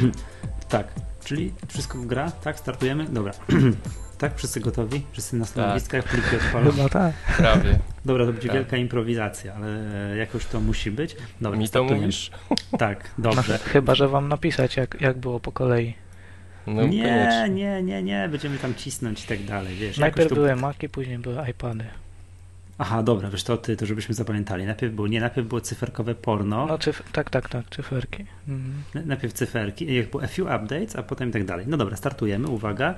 tak, 0.68 0.86
czyli 1.24 1.52
wszystko 1.68 1.98
gra, 1.98 2.30
tak? 2.30 2.58
Startujemy? 2.58 3.04
Dobra. 3.04 3.32
tak? 4.18 4.36
Wszyscy 4.36 4.60
gotowi? 4.60 5.02
Wszyscy 5.12 5.36
na 5.36 5.44
stanowiskach? 5.44 6.04
Tak. 6.04 6.12
Pliki 6.12 6.36
odpalą? 6.36 6.70
Chyba 6.70 6.88
tak. 6.88 7.14
Prawie. 7.36 7.78
Dobra, 8.04 8.26
to 8.26 8.32
będzie 8.32 8.48
tak. 8.48 8.56
wielka 8.56 8.76
improwizacja, 8.76 9.54
ale 9.54 9.68
jakoś 10.16 10.46
to 10.46 10.60
musi 10.60 10.90
być. 10.90 11.16
Dobra, 11.40 11.58
Mi 11.58 11.68
to 11.68 11.84
mówisz? 11.84 12.30
Tak, 12.78 13.10
dobrze. 13.18 13.52
No, 13.52 13.72
chyba, 13.72 13.94
że 13.94 14.08
wam 14.08 14.28
napisać, 14.28 14.76
jak, 14.76 15.00
jak 15.00 15.18
było 15.18 15.40
po 15.40 15.52
kolei. 15.52 15.94
No, 16.66 16.86
nie, 16.86 17.02
koniecznie. 17.02 17.48
nie, 17.48 17.82
nie, 17.82 18.02
nie, 18.02 18.28
będziemy 18.28 18.58
tam 18.58 18.74
cisnąć 18.74 19.24
i 19.24 19.26
tak 19.26 19.44
dalej, 19.44 19.74
wiesz. 19.74 19.98
Najpierw 19.98 20.28
to... 20.28 20.34
były 20.34 20.56
Maki, 20.56 20.88
później 20.88 21.18
były 21.18 21.50
iPady. 21.50 21.84
Aha, 22.78 23.02
dobra, 23.02 23.30
wiesz, 23.30 23.44
to 23.44 23.56
ty, 23.56 23.76
to 23.76 23.86
żebyśmy 23.86 24.14
zapamiętali. 24.14 24.66
Najpierw 24.66 24.94
było, 24.94 25.08
nie, 25.08 25.20
najpierw 25.20 25.48
było 25.48 25.60
cyferkowe 25.60 26.14
porno. 26.14 26.66
No, 26.66 26.78
cyf 26.78 27.02
tak, 27.12 27.30
tak, 27.30 27.48
tak, 27.48 27.70
cyferki. 27.70 28.24
Mhm. 28.48 29.06
Najpierw 29.06 29.32
cyferki, 29.32 29.94
jak 29.94 30.10
było 30.10 30.22
a 30.22 30.26
few 30.26 30.46
updates, 30.46 30.96
a 30.96 31.02
potem 31.02 31.28
i 31.28 31.32
tak 31.32 31.44
dalej. 31.44 31.66
No 31.68 31.76
dobra, 31.76 31.96
startujemy, 31.96 32.48
uwaga. 32.48 32.94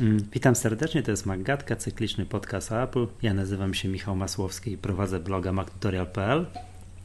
Mm, 0.00 0.18
witam 0.32 0.54
serdecznie, 0.54 1.02
to 1.02 1.10
jest 1.10 1.26
Maggatka, 1.26 1.76
cykliczny 1.76 2.26
podcast 2.26 2.72
Apple. 2.72 3.06
Ja 3.22 3.34
nazywam 3.34 3.74
się 3.74 3.88
Michał 3.88 4.16
Masłowski 4.16 4.72
i 4.72 4.78
prowadzę 4.78 5.20
bloga 5.20 5.52
mactutorial.pl. 5.52 6.46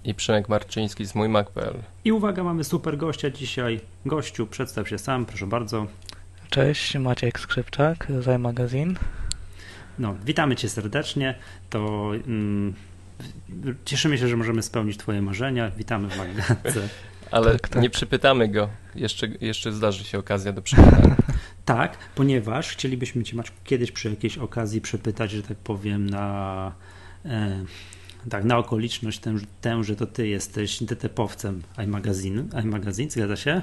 I 0.04 0.14
Przemek 0.14 0.50
Marczyński 0.50 1.06
z 1.06 1.16
mój 1.16 1.30
Mac.pl. 1.30 1.74
I 2.06 2.12
uwaga, 2.12 2.44
mamy 2.44 2.64
super 2.64 2.98
gościa 2.98 3.30
dzisiaj. 3.30 3.80
Gościu, 4.06 4.48
przedstaw 4.48 4.90
się 4.90 4.98
sam, 4.98 5.26
proszę 5.26 5.48
bardzo. 5.48 5.88
Cześć, 6.50 6.96
Maciek 6.96 7.40
Skrzypczak, 7.40 8.08
z 8.20 8.42
Magazine. 8.42 8.94
No, 10.00 10.16
witamy 10.26 10.56
Cię 10.56 10.70
serdecznie. 10.70 11.36
To 11.70 12.12
mm, 12.28 12.74
cieszymy 13.86 14.18
się, 14.18 14.28
że 14.28 14.38
możemy 14.38 14.64
spełnić 14.64 14.98
Twoje 14.98 15.22
marzenia. 15.22 15.72
Witamy 15.72 16.10
w 16.10 16.18
Magdalce. 16.18 16.90
Ale 17.32 17.52
tak, 17.52 17.70
tak. 17.70 17.82
nie 17.82 17.90
przypytamy 17.90 18.48
go. 18.48 18.70
Jeszcze, 18.96 19.28
jeszcze 19.42 19.72
zdarzy 19.72 20.04
się 20.04 20.20
okazja 20.20 20.54
do 20.54 20.62
przypytania. 20.62 21.16
tak, 21.66 21.98
ponieważ 22.16 22.70
chcielibyśmy 22.70 23.24
Cię 23.24 23.38
Maciu, 23.38 23.54
kiedyś 23.64 23.92
przy 23.92 24.10
jakiejś 24.10 24.38
okazji 24.38 24.82
przepytać, 24.82 25.32
że 25.32 25.44
tak 25.44 25.58
powiem, 25.58 26.10
na. 26.10 26.72
E, 27.26 27.66
tak, 28.30 28.44
na 28.44 28.58
okoliczność 28.58 29.20
tę, 29.20 29.36
tę, 29.62 29.84
że 29.84 29.96
to 29.96 30.06
ty 30.06 30.28
jesteś 30.28 30.84
DTP-owcem 30.84 31.62
iMagazine, 31.78 32.44
iMagazine, 32.64 33.12
zgadza 33.12 33.36
się? 33.36 33.62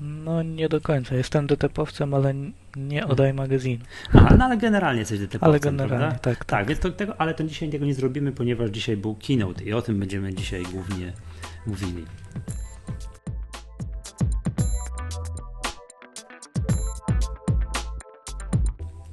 No 0.00 0.42
nie 0.42 0.68
do 0.68 0.80
końca. 0.80 1.14
Jestem 1.14 1.46
DTP-owcem, 1.46 2.14
ale 2.14 2.34
nie 2.76 3.06
oddaj 3.06 3.34
magazyn. 3.34 3.78
Aha, 4.14 4.34
no 4.38 4.44
ale 4.44 4.56
generalnie 4.56 5.00
jesteś 5.00 5.18
DTP-owcem, 5.20 5.48
Ale 5.48 5.60
generalnie, 5.60 5.98
prawda? 5.98 6.18
tak. 6.18 6.36
Tak, 6.36 6.44
tak 6.44 6.66
więc 6.66 6.80
to, 6.80 6.90
tego, 6.90 7.20
ale 7.20 7.34
to 7.34 7.44
dzisiaj 7.44 7.70
tego 7.70 7.86
nie 7.86 7.94
zrobimy, 7.94 8.32
ponieważ 8.32 8.70
dzisiaj 8.70 8.96
był 8.96 9.14
keynote 9.26 9.64
i 9.64 9.72
o 9.72 9.82
tym 9.82 10.00
będziemy 10.00 10.34
dzisiaj 10.34 10.62
głównie 10.62 11.12
mówili. 11.66 12.04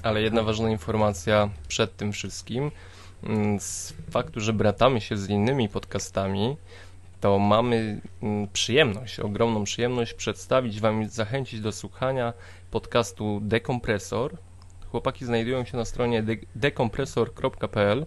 Ale 0.04 0.22
jedna 0.22 0.44
ważna 0.44 0.70
informacja 0.70 1.50
przed 1.68 1.98
tym 1.98 2.12
wszystkim. 2.12 2.72
Mm, 3.24 3.60
z 3.60 3.94
faktu, 4.12 4.40
że 4.40 4.54
bratamy 4.54 5.02
się 5.02 5.18
z 5.18 5.30
innymi 5.30 5.70
podcastami, 5.70 6.58
to 7.22 7.40
mamy 7.40 8.02
mm, 8.24 8.48
przyjemność, 8.48 9.20
ogromną 9.20 9.64
przyjemność 9.64 10.14
przedstawić 10.14 10.82
Wam, 10.82 11.10
zachęcić 11.10 11.62
do 11.62 11.72
słuchania 11.72 12.34
podcastu 12.72 13.40
Dekompresor. 13.44 14.38
Chłopaki 14.92 15.26
znajdują 15.26 15.66
się 15.66 15.78
na 15.78 15.86
stronie 15.86 16.24
dekompresor.pl. 16.56 18.06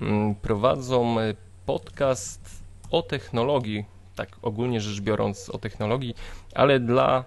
Mm, 0.00 0.34
prowadzą 0.34 1.20
e, 1.20 1.34
podcast 1.66 2.62
o 2.90 3.02
technologii, 3.02 3.84
tak 4.14 4.28
ogólnie 4.42 4.80
rzecz 4.80 5.00
biorąc 5.00 5.50
o 5.50 5.58
technologii, 5.58 6.14
ale 6.54 6.80
dla 6.80 7.24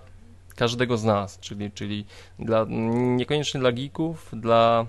każdego 0.56 0.98
z 0.98 1.04
nas, 1.04 1.40
czyli, 1.40 1.72
czyli 1.72 2.06
dla, 2.40 2.66
niekoniecznie 3.18 3.60
dla 3.60 3.72
geeków, 3.72 4.30
dla 4.34 4.86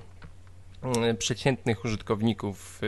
przeciętnych 1.18 1.84
użytkowników 1.84 2.80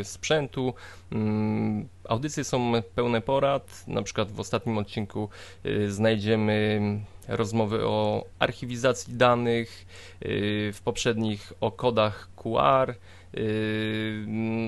y, 0.00 0.04
sprzętu. 0.04 0.74
Mm, 1.12 1.88
audycje 2.08 2.44
są 2.44 2.72
pełne 2.94 3.20
porad. 3.20 3.84
Na 3.86 4.02
przykład 4.02 4.32
w 4.32 4.40
ostatnim 4.40 4.78
odcinku 4.78 5.28
y, 5.66 5.92
znajdziemy 5.92 6.80
rozmowy 7.28 7.86
o 7.86 8.24
archiwizacji 8.38 9.14
danych, 9.14 9.86
y, 10.22 10.70
w 10.74 10.80
poprzednich 10.84 11.52
o 11.60 11.72
kodach 11.72 12.28
QR, 12.36 12.94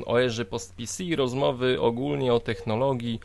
o 0.07 0.21
erze 0.21 0.45
post-PC, 0.45 1.05
rozmowy 1.17 1.81
ogólnie 1.81 2.35
o 2.35 2.41
technologii. 2.41 3.21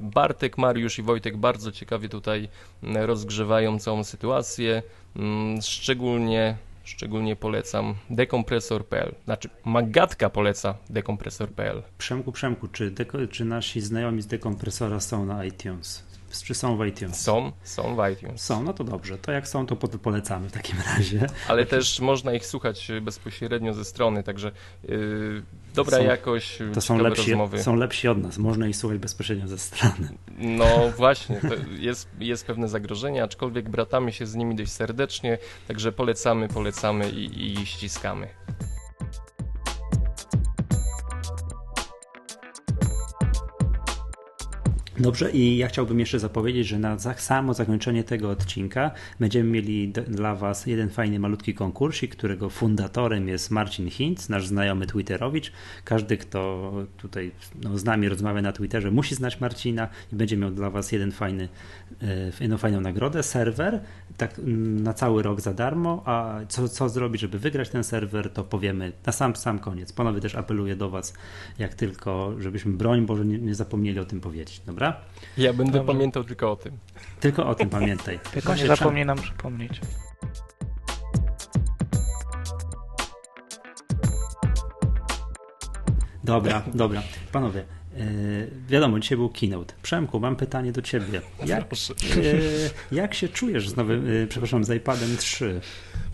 Bartek, 0.00 0.58
Mariusz 0.58 0.98
i 0.98 1.02
Wojtek 1.02 1.36
bardzo 1.36 1.72
ciekawie 1.72 2.08
tutaj 2.08 2.48
rozgrzewają 2.82 3.78
całą 3.78 4.04
sytuację, 4.04 4.82
mm, 5.16 5.62
szczególnie 5.62 6.56
szczególnie 6.86 7.36
polecam 7.36 7.94
dekompresor.pl. 8.10 9.14
Znaczy, 9.24 9.48
Magatka 9.64 10.30
poleca 10.30 10.74
dekompresor.pl. 10.90 11.82
Przemku, 11.98 12.32
Przemku, 12.32 12.68
czy, 12.68 12.90
deko, 12.90 13.18
czy 13.26 13.44
nasi 13.44 13.80
znajomi 13.80 14.22
z 14.22 14.26
dekompresora 14.26 15.00
są 15.00 15.26
na 15.26 15.44
iTunes? 15.44 16.15
Czy 16.42 16.54
są 16.54 16.76
w 16.76 16.86
iTunes? 16.86 17.20
Są, 17.20 17.52
są 17.62 17.96
w 17.96 18.08
iTunes. 18.12 18.42
Są, 18.42 18.62
no 18.62 18.72
to 18.72 18.84
dobrze. 18.84 19.18
To 19.18 19.32
jak 19.32 19.48
są, 19.48 19.66
to 19.66 19.76
polecamy 19.76 20.48
w 20.48 20.52
takim 20.52 20.76
razie. 20.96 21.26
Ale 21.48 21.66
też 21.66 22.00
można 22.00 22.32
ich 22.32 22.46
słuchać 22.46 22.88
bezpośrednio 23.02 23.74
ze 23.74 23.84
strony, 23.84 24.22
także 24.22 24.52
yy, 24.88 25.42
dobra 25.74 25.98
są, 25.98 26.04
jakość, 26.04 26.58
to 26.74 26.80
są 26.80 26.98
lepsi, 26.98 27.30
rozmowy. 27.30 27.62
Są 27.62 27.76
lepsi 27.76 28.08
od 28.08 28.18
nas, 28.18 28.38
można 28.38 28.66
ich 28.68 28.76
słuchać 28.76 28.98
bezpośrednio 28.98 29.48
ze 29.48 29.58
strony. 29.58 30.08
No 30.38 30.66
właśnie, 30.96 31.40
jest, 31.78 32.08
jest 32.18 32.46
pewne 32.46 32.68
zagrożenie, 32.68 33.22
aczkolwiek 33.22 33.68
bratamy 33.68 34.12
się 34.12 34.26
z 34.26 34.34
nimi 34.34 34.56
dość 34.56 34.72
serdecznie, 34.72 35.38
także 35.68 35.92
polecamy, 35.92 36.48
polecamy 36.48 37.10
i, 37.10 37.52
i 37.52 37.66
ściskamy. 37.66 38.28
Dobrze, 44.98 45.30
i 45.30 45.56
ja 45.56 45.68
chciałbym 45.68 46.00
jeszcze 46.00 46.18
zapowiedzieć, 46.18 46.66
że 46.66 46.78
na 46.78 46.98
samo 46.98 47.54
zakończenie 47.54 48.04
tego 48.04 48.30
odcinka 48.30 48.90
będziemy 49.20 49.50
mieli 49.50 49.92
dla 50.08 50.34
Was 50.34 50.66
jeden 50.66 50.90
fajny, 50.90 51.18
malutki 51.18 51.54
konkursik, 51.54 52.16
którego 52.16 52.50
fundatorem 52.50 53.28
jest 53.28 53.50
Marcin 53.50 53.90
Hinz, 53.90 54.28
nasz 54.28 54.46
znajomy 54.46 54.86
Twitterowicz. 54.86 55.52
Każdy, 55.84 56.16
kto 56.16 56.72
tutaj 56.96 57.30
no, 57.62 57.78
z 57.78 57.84
nami 57.84 58.08
rozmawia 58.08 58.42
na 58.42 58.52
Twitterze, 58.52 58.90
musi 58.90 59.14
znać 59.14 59.40
Marcina 59.40 59.88
i 60.12 60.16
będzie 60.16 60.36
miał 60.36 60.50
dla 60.50 60.70
Was 60.70 60.92
jeden 60.92 61.12
fajny, 61.12 61.48
jedną 62.40 62.58
fajną 62.58 62.80
nagrodę. 62.80 63.22
Serwer, 63.22 63.80
tak 64.16 64.40
na 64.84 64.92
cały 64.92 65.22
rok 65.22 65.40
za 65.40 65.54
darmo, 65.54 66.02
a 66.04 66.40
co, 66.48 66.68
co 66.68 66.88
zrobić, 66.88 67.20
żeby 67.20 67.38
wygrać 67.38 67.68
ten 67.68 67.84
serwer, 67.84 68.32
to 68.32 68.44
powiemy 68.44 68.92
na 69.06 69.12
sam, 69.12 69.36
sam 69.36 69.58
koniec. 69.58 69.92
Ponownie 69.92 70.20
też 70.20 70.34
apeluję 70.34 70.76
do 70.76 70.90
Was, 70.90 71.14
jak 71.58 71.74
tylko, 71.74 72.32
żebyśmy 72.38 72.72
broń 72.72 73.06
Boże 73.06 73.24
nie, 73.24 73.38
nie 73.38 73.54
zapomnieli 73.54 73.98
o 73.98 74.04
tym 74.04 74.20
powiedzieć, 74.20 74.60
dobra? 74.66 74.96
Ja 75.38 75.52
będę 75.52 75.72
Dobrze. 75.72 75.92
pamiętał 75.92 76.24
tylko 76.24 76.52
o 76.52 76.56
tym. 76.56 76.78
Tylko 77.20 77.46
o 77.46 77.54
tym 77.54 77.68
pamiętaj. 77.68 78.18
Tylko 78.34 78.54
nie 78.54 78.66
zapomnij 78.66 79.06
nam 79.06 79.18
przypomnieć. 79.18 79.80
Dobra, 86.24 86.62
dobra. 86.74 87.02
Panowie, 87.32 87.64
wiadomo, 88.68 89.00
dzisiaj 89.00 89.18
był 89.18 89.28
keynote. 89.28 89.74
Przemku, 89.82 90.20
mam 90.20 90.36
pytanie 90.36 90.72
do 90.72 90.82
ciebie. 90.82 91.20
Jak, 91.46 91.64
yy, 92.16 92.70
jak 92.92 93.14
się 93.14 93.28
czujesz 93.28 93.68
z 93.68 93.76
nowym, 93.76 94.06
yy, 94.06 94.26
przepraszam, 94.26 94.64
z 94.64 94.70
iPadem 94.70 95.16
3, 95.16 95.60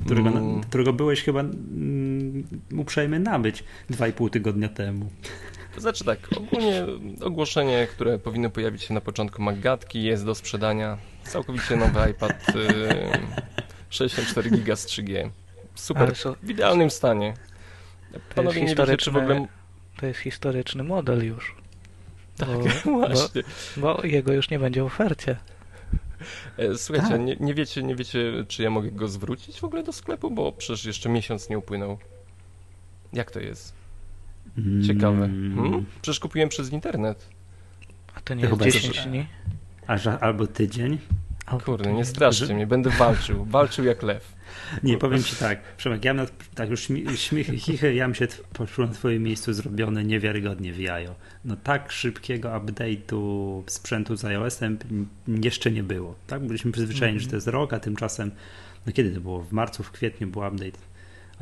którego, 0.05 0.29
mm. 0.29 0.61
którego 0.61 0.93
byłeś 0.93 1.23
chyba 1.23 1.41
mm, 1.41 2.45
uprzejmy 2.77 3.19
nabyć 3.19 3.65
2,5 3.91 4.31
tygodnia 4.31 4.69
temu? 4.69 5.11
To 5.75 5.81
znaczy 5.81 6.05
tak, 6.05 6.19
ogólnie 6.37 6.87
ogłoszenie, 7.21 7.87
które 7.91 8.19
powinno 8.19 8.51
pojawić 8.51 8.83
się 8.83 8.95
na 8.95 9.01
początku 9.01 9.43
Maggatki 9.43 10.03
jest 10.03 10.25
do 10.25 10.35
sprzedania. 10.35 10.99
Całkowicie 11.25 11.77
nowy 11.77 12.11
iPad 12.11 12.49
y, 12.49 13.33
64 13.91 14.51
GB 14.51 14.77
z 14.77 14.87
3G. 14.87 15.31
Super, 15.75 16.13
w 16.43 16.51
idealnym 16.51 16.91
stanie. 16.91 17.35
Panowie 18.35 18.63
nie 18.63 18.75
wiecie, 18.75 18.97
czy 18.97 19.11
w 19.11 19.17
ogóle... 19.17 19.47
To 19.97 20.07
jest 20.07 20.21
historyczny 20.21 20.83
model 20.83 21.27
już. 21.27 21.62
Tak, 22.37 22.49
bo, 22.85 22.91
właśnie. 22.99 23.43
Bo, 23.77 23.95
bo 23.95 24.07
jego 24.07 24.33
już 24.33 24.51
nie 24.51 24.59
będzie 24.59 24.83
w 24.83 24.87
ofercie. 24.87 25.37
E, 26.57 26.79
słuchajcie, 26.79 27.11
tak. 27.11 27.21
nie, 27.21 27.37
nie, 27.41 27.55
wiecie, 27.55 27.83
nie 27.83 27.97
wiecie, 27.97 28.45
czy 28.49 28.63
ja 28.63 28.71
mogę 28.71 28.91
go 28.91 29.09
zwrócić 29.09 29.61
w 29.61 29.65
ogóle 29.65 29.83
do 29.83 29.93
sklepu, 29.93 30.31
bo 30.31 30.53
przecież 30.53 30.85
jeszcze 30.85 31.09
miesiąc 31.09 31.49
nie 31.49 31.59
upłynął. 31.59 31.99
Jak 33.13 33.31
to 33.31 33.41
jest? 33.41 33.75
Ciekawe. 34.87 35.25
Mm. 35.25 35.57
Hmm? 35.57 35.85
Przecież 36.03 36.21
kupiłem 36.21 36.49
przez 36.49 36.73
internet. 36.73 37.29
A 38.15 38.21
to 38.21 38.35
nie 38.35 38.49
to 38.49 38.65
jest 38.65 38.79
10 38.79 39.01
dni? 39.07 39.27
albo 40.21 40.47
tydzień? 40.47 40.99
Albo 41.47 41.65
Kurde, 41.65 41.93
nie 41.93 42.05
straszcie 42.05 42.55
mnie, 42.55 42.67
będę 42.67 42.91
walczył. 42.91 43.45
Walczył 43.45 43.85
jak 43.85 44.03
lew. 44.03 44.32
Nie, 44.83 44.99
powiem 44.99 45.23
ci 45.23 45.37
tak, 45.37 45.77
Przemek, 45.77 46.05
ja 46.05 46.15
tak 46.55 46.71
już 46.71 46.81
śmie- 46.89 47.17
śmiechy, 47.17 47.59
chichy, 47.59 47.95
ja 47.95 48.05
bym 48.07 48.15
się 48.15 48.27
t- 48.27 48.37
poczuł 48.53 48.87
na 48.87 48.93
twoim 48.93 49.23
miejscu 49.23 49.53
zrobione 49.53 50.05
niewiarygodnie 50.05 50.73
w 50.73 50.79
jajo. 50.79 51.15
No 51.45 51.57
tak 51.57 51.93
szybkiego 51.93 52.49
update'u 52.49 53.63
sprzętu 53.67 54.17
z 54.17 54.25
iOS-em 54.25 54.79
jeszcze 55.29 55.71
nie 55.71 55.83
było. 55.83 56.15
Tak, 56.27 56.47
byliśmy 56.47 56.73
przyzwyczajeni, 56.73 57.17
Mhm. 57.17 57.25
że 57.25 57.31
to 57.31 57.37
jest 57.37 57.47
rok, 57.47 57.73
a 57.73 57.81
tymczasem, 57.81 58.31
no 58.87 58.93
kiedy 58.93 59.11
to 59.15 59.21
było? 59.21 59.43
W 59.43 59.53
marcu, 59.53 59.83
w 59.83 59.91
kwietniu 59.91 60.27
był 60.27 60.43
update 60.43 60.79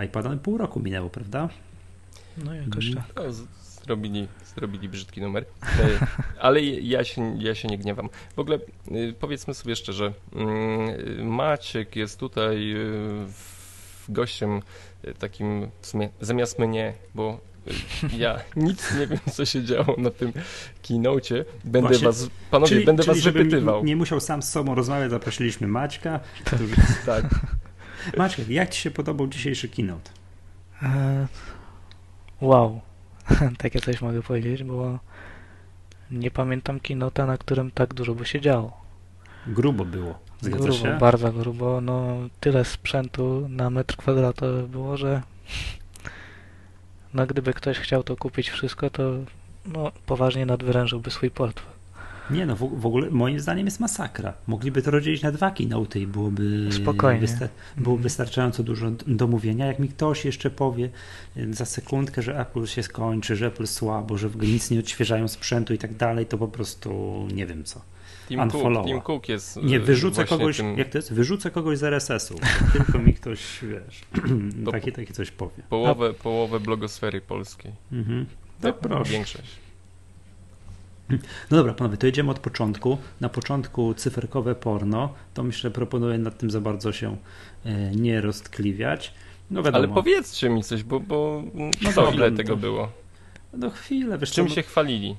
iPada, 0.06 0.28
no 0.30 0.36
pół 0.36 0.58
roku 0.58 0.80
minęło, 0.80 1.10
prawda? 1.10 1.48
No 2.44 2.54
jakoś 2.54 2.86
Mhm. 2.88 3.06
tak. 3.06 3.16
No, 3.24 3.32
z- 3.32 3.44
zrobili, 3.84 4.28
zrobili 4.54 4.88
brzydki 4.88 5.20
numer. 5.20 5.44
E, 5.62 6.06
Ale 6.40 6.62
ja 6.62 7.04
się, 7.04 7.36
ja 7.38 7.54
się 7.54 7.68
nie 7.68 7.78
gniewam. 7.78 8.08
W 8.36 8.38
ogóle 8.38 8.58
y, 8.92 9.14
powiedzmy 9.20 9.54
sobie 9.54 9.76
szczerze, 9.76 10.12
mm, 10.34 11.26
Maciek 11.26 11.96
jest 11.96 12.20
tutaj 12.20 12.72
y, 12.72 13.26
gościem 14.08 14.62
y, 15.04 15.14
takim 15.14 15.70
w 15.80 15.86
sumie 15.86 16.08
zamiast 16.20 16.58
mnie, 16.58 16.94
bo 17.14 17.40
y, 18.12 18.16
ja 18.16 18.40
nic 18.56 18.94
nie 18.98 19.06
wiem, 19.06 19.18
co 19.32 19.44
się 19.44 19.64
działo 19.64 19.94
na 19.98 20.10
tym 20.10 20.32
keynocie. 20.82 21.44
Będę 21.64 21.88
Właśnie. 21.88 22.06
was, 22.06 22.28
panowie, 22.50 22.84
będę 22.84 23.02
was 23.02 23.18
żebym 23.18 23.42
wypytywał. 23.42 23.84
Nie, 23.84 23.84
nie 23.86 23.96
musiał 23.96 24.20
sam 24.20 24.42
z 24.42 24.50
sobą 24.50 24.74
rozmawiać, 24.74 25.10
zaprosiliśmy 25.10 25.66
Maćka. 25.66 26.20
Który... 26.44 26.64
Tak. 27.06 27.24
Maćka, 28.16 28.42
jak 28.48 28.70
ci 28.70 28.80
się 28.80 28.90
podobał 28.90 29.26
dzisiejszy 29.26 29.68
keynote? 29.68 30.10
E, 30.82 31.26
wow. 32.40 32.80
Takie 33.58 33.80
coś 33.80 34.02
mogę 34.02 34.22
powiedzieć, 34.22 34.64
bo 34.64 34.98
nie 36.10 36.30
pamiętam 36.30 36.80
kinota, 36.80 37.26
na 37.26 37.38
którym 37.38 37.70
tak 37.70 37.94
dużo 37.94 38.14
by 38.14 38.24
się 38.24 38.40
działo. 38.40 38.80
Grubo 39.46 39.84
było. 39.84 40.18
Zgadza 40.40 40.64
grubo, 40.64 40.78
się? 40.78 40.98
bardzo 40.98 41.32
grubo. 41.32 41.80
No 41.80 42.16
tyle 42.40 42.64
sprzętu 42.64 43.46
na 43.48 43.70
metr 43.70 43.96
kwadratowy 43.96 44.68
było, 44.68 44.96
że 44.96 45.22
no 47.14 47.26
gdyby 47.26 47.54
ktoś 47.54 47.78
chciał 47.78 48.02
to 48.02 48.16
kupić 48.16 48.50
wszystko, 48.50 48.90
to 48.90 49.02
no 49.66 49.92
poważnie 50.06 50.46
nadwyrężyłby 50.46 51.10
swój 51.10 51.30
portfel. 51.30 51.69
Nie 52.32 52.46
no, 52.46 52.56
w, 52.56 52.80
w 52.80 52.86
ogóle 52.86 53.10
moim 53.10 53.40
zdaniem 53.40 53.66
jest 53.66 53.80
masakra. 53.80 54.32
Mogliby 54.46 54.82
to 54.82 54.90
rozdzielić 54.90 55.22
na 55.22 55.32
dwa 55.32 55.50
keynote 55.50 56.00
i 56.00 56.06
byłoby, 56.06 56.68
Spokojnie. 56.72 57.20
wysta- 57.26 57.48
byłoby 57.76 57.90
Mhm. 57.90 58.02
wystarczająco 58.02 58.62
dużo 58.62 58.90
do 59.06 59.26
mówienia. 59.26 59.66
Jak 59.66 59.78
mi 59.78 59.88
ktoś 59.88 60.24
jeszcze 60.24 60.50
powie 60.50 60.90
y, 61.36 61.54
za 61.54 61.64
sekundkę, 61.64 62.22
że 62.22 62.38
Apple 62.40 62.66
się 62.66 62.82
skończy, 62.82 63.36
że 63.36 63.46
Apple 63.46 63.66
słabo, 63.66 64.18
że 64.18 64.28
w 64.28 64.34
ogóle 64.36 64.50
nic 64.50 64.70
nie 64.70 64.78
odświeżają 64.80 65.28
sprzętu 65.28 65.74
i 65.74 65.78
tak 65.78 65.94
dalej, 65.96 66.26
to 66.26 66.38
po 66.38 66.48
prostu 66.48 66.90
nie 67.34 67.46
wiem 67.46 67.64
co. 67.64 67.80
Tim 68.28 68.50
Cook. 68.50 68.84
Tim 68.86 69.00
Cook 69.00 69.28
jest 69.28 69.56
Nie, 69.62 69.76
y, 69.76 69.80
wyrzucę 69.80 70.24
kogoś, 70.24 70.56
tym 70.56 70.78
jak 70.78 70.88
to 70.88 70.98
jest? 70.98 71.12
Wyrzucę 71.12 71.50
kogoś 71.50 71.78
z 71.78 71.82
RSS-u. 71.82 72.34
Tylko 72.72 72.98
mi 72.98 73.14
ktoś, 73.14 73.40
wiesz, 73.62 74.00
To- 74.64 74.70
takie, 74.72 74.92
takie 74.92 75.12
coś 75.12 75.30
powie. 75.30 75.62
połowę, 75.68 76.14
połowę 76.14 76.60
blogosfery 76.60 77.20
polskiej. 77.20 77.72
Mhm. 77.92 78.26
No 78.62 78.72
proszę. 78.72 79.12
Większość. 79.12 79.48
No 81.50 81.56
dobra, 81.56 81.74
panowie, 81.74 81.96
to 81.96 82.06
jedziemy 82.06 82.30
od 82.30 82.38
początku. 82.38 82.98
Na 83.20 83.28
początku 83.28 83.94
cyferkowe 83.94 84.54
porno. 84.54 85.14
To 85.34 85.42
myślę, 85.42 85.70
proponuję 85.70 86.18
nad 86.18 86.38
tym 86.38 86.50
za 86.50 86.60
bardzo 86.60 86.92
się 86.92 87.16
e, 87.64 87.90
nie 87.90 88.20
roztkliwiać. 88.20 89.14
No 89.50 89.62
wiadomo. 89.62 89.84
Ale 89.84 89.94
powiedzcie 89.94 90.48
mi 90.48 90.62
coś, 90.62 90.82
bo, 90.82 91.00
bo 91.00 91.42
No 91.54 91.70
no 91.82 91.92
dobra, 91.92 92.14
ile 92.14 92.30
no 92.30 92.36
tego 92.36 92.56
było? 92.56 92.92
No 93.52 93.70
chwilę, 93.70 94.18
wiesz 94.18 94.32
Czym 94.32 94.48
co, 94.48 94.54
się 94.54 94.62
chwalili? 94.62 95.16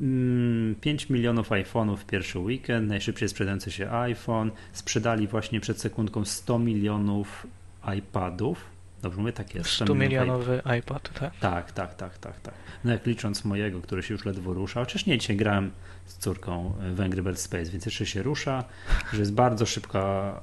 Mm, 0.00 0.74
5 0.80 1.10
milionów 1.10 1.50
iPhone'ów 1.50 1.96
w 1.96 2.04
pierwszy 2.04 2.38
weekend, 2.38 2.88
najszybciej 2.88 3.28
sprzedający 3.28 3.70
się 3.70 3.90
iPhone. 3.90 4.50
Sprzedali 4.72 5.26
właśnie 5.26 5.60
przed 5.60 5.80
sekundką 5.80 6.24
100 6.24 6.58
milionów 6.58 7.46
iPadów. 7.98 8.71
Dobrze 9.02 9.20
mówię, 9.20 9.32
tak 9.32 9.54
jest. 9.54 9.70
100 9.70 9.94
milionowy 9.94 10.62
iPad, 10.78 11.10
tak? 11.20 11.38
Tak, 11.40 11.72
tak, 11.72 11.94
tak, 11.94 12.18
tak, 12.18 12.40
tak. 12.40 12.54
No 12.84 12.92
jak 12.92 13.06
licząc 13.06 13.44
mojego, 13.44 13.80
który 13.80 14.02
się 14.02 14.14
już 14.14 14.24
ledwo 14.24 14.54
rusza, 14.54 14.80
chociaż 14.80 15.06
nie, 15.06 15.18
dzisiaj 15.18 15.36
grałem 15.36 15.70
z 16.06 16.16
córką 16.16 16.74
w 16.94 17.00
Angry 17.00 17.22
Birds 17.22 17.42
Space, 17.42 17.70
więc 17.70 17.86
jeszcze 17.86 18.06
się 18.06 18.22
rusza, 18.22 18.64
że 19.12 19.18
jest 19.18 19.32
bardzo 19.34 19.66
szybka 19.66 20.00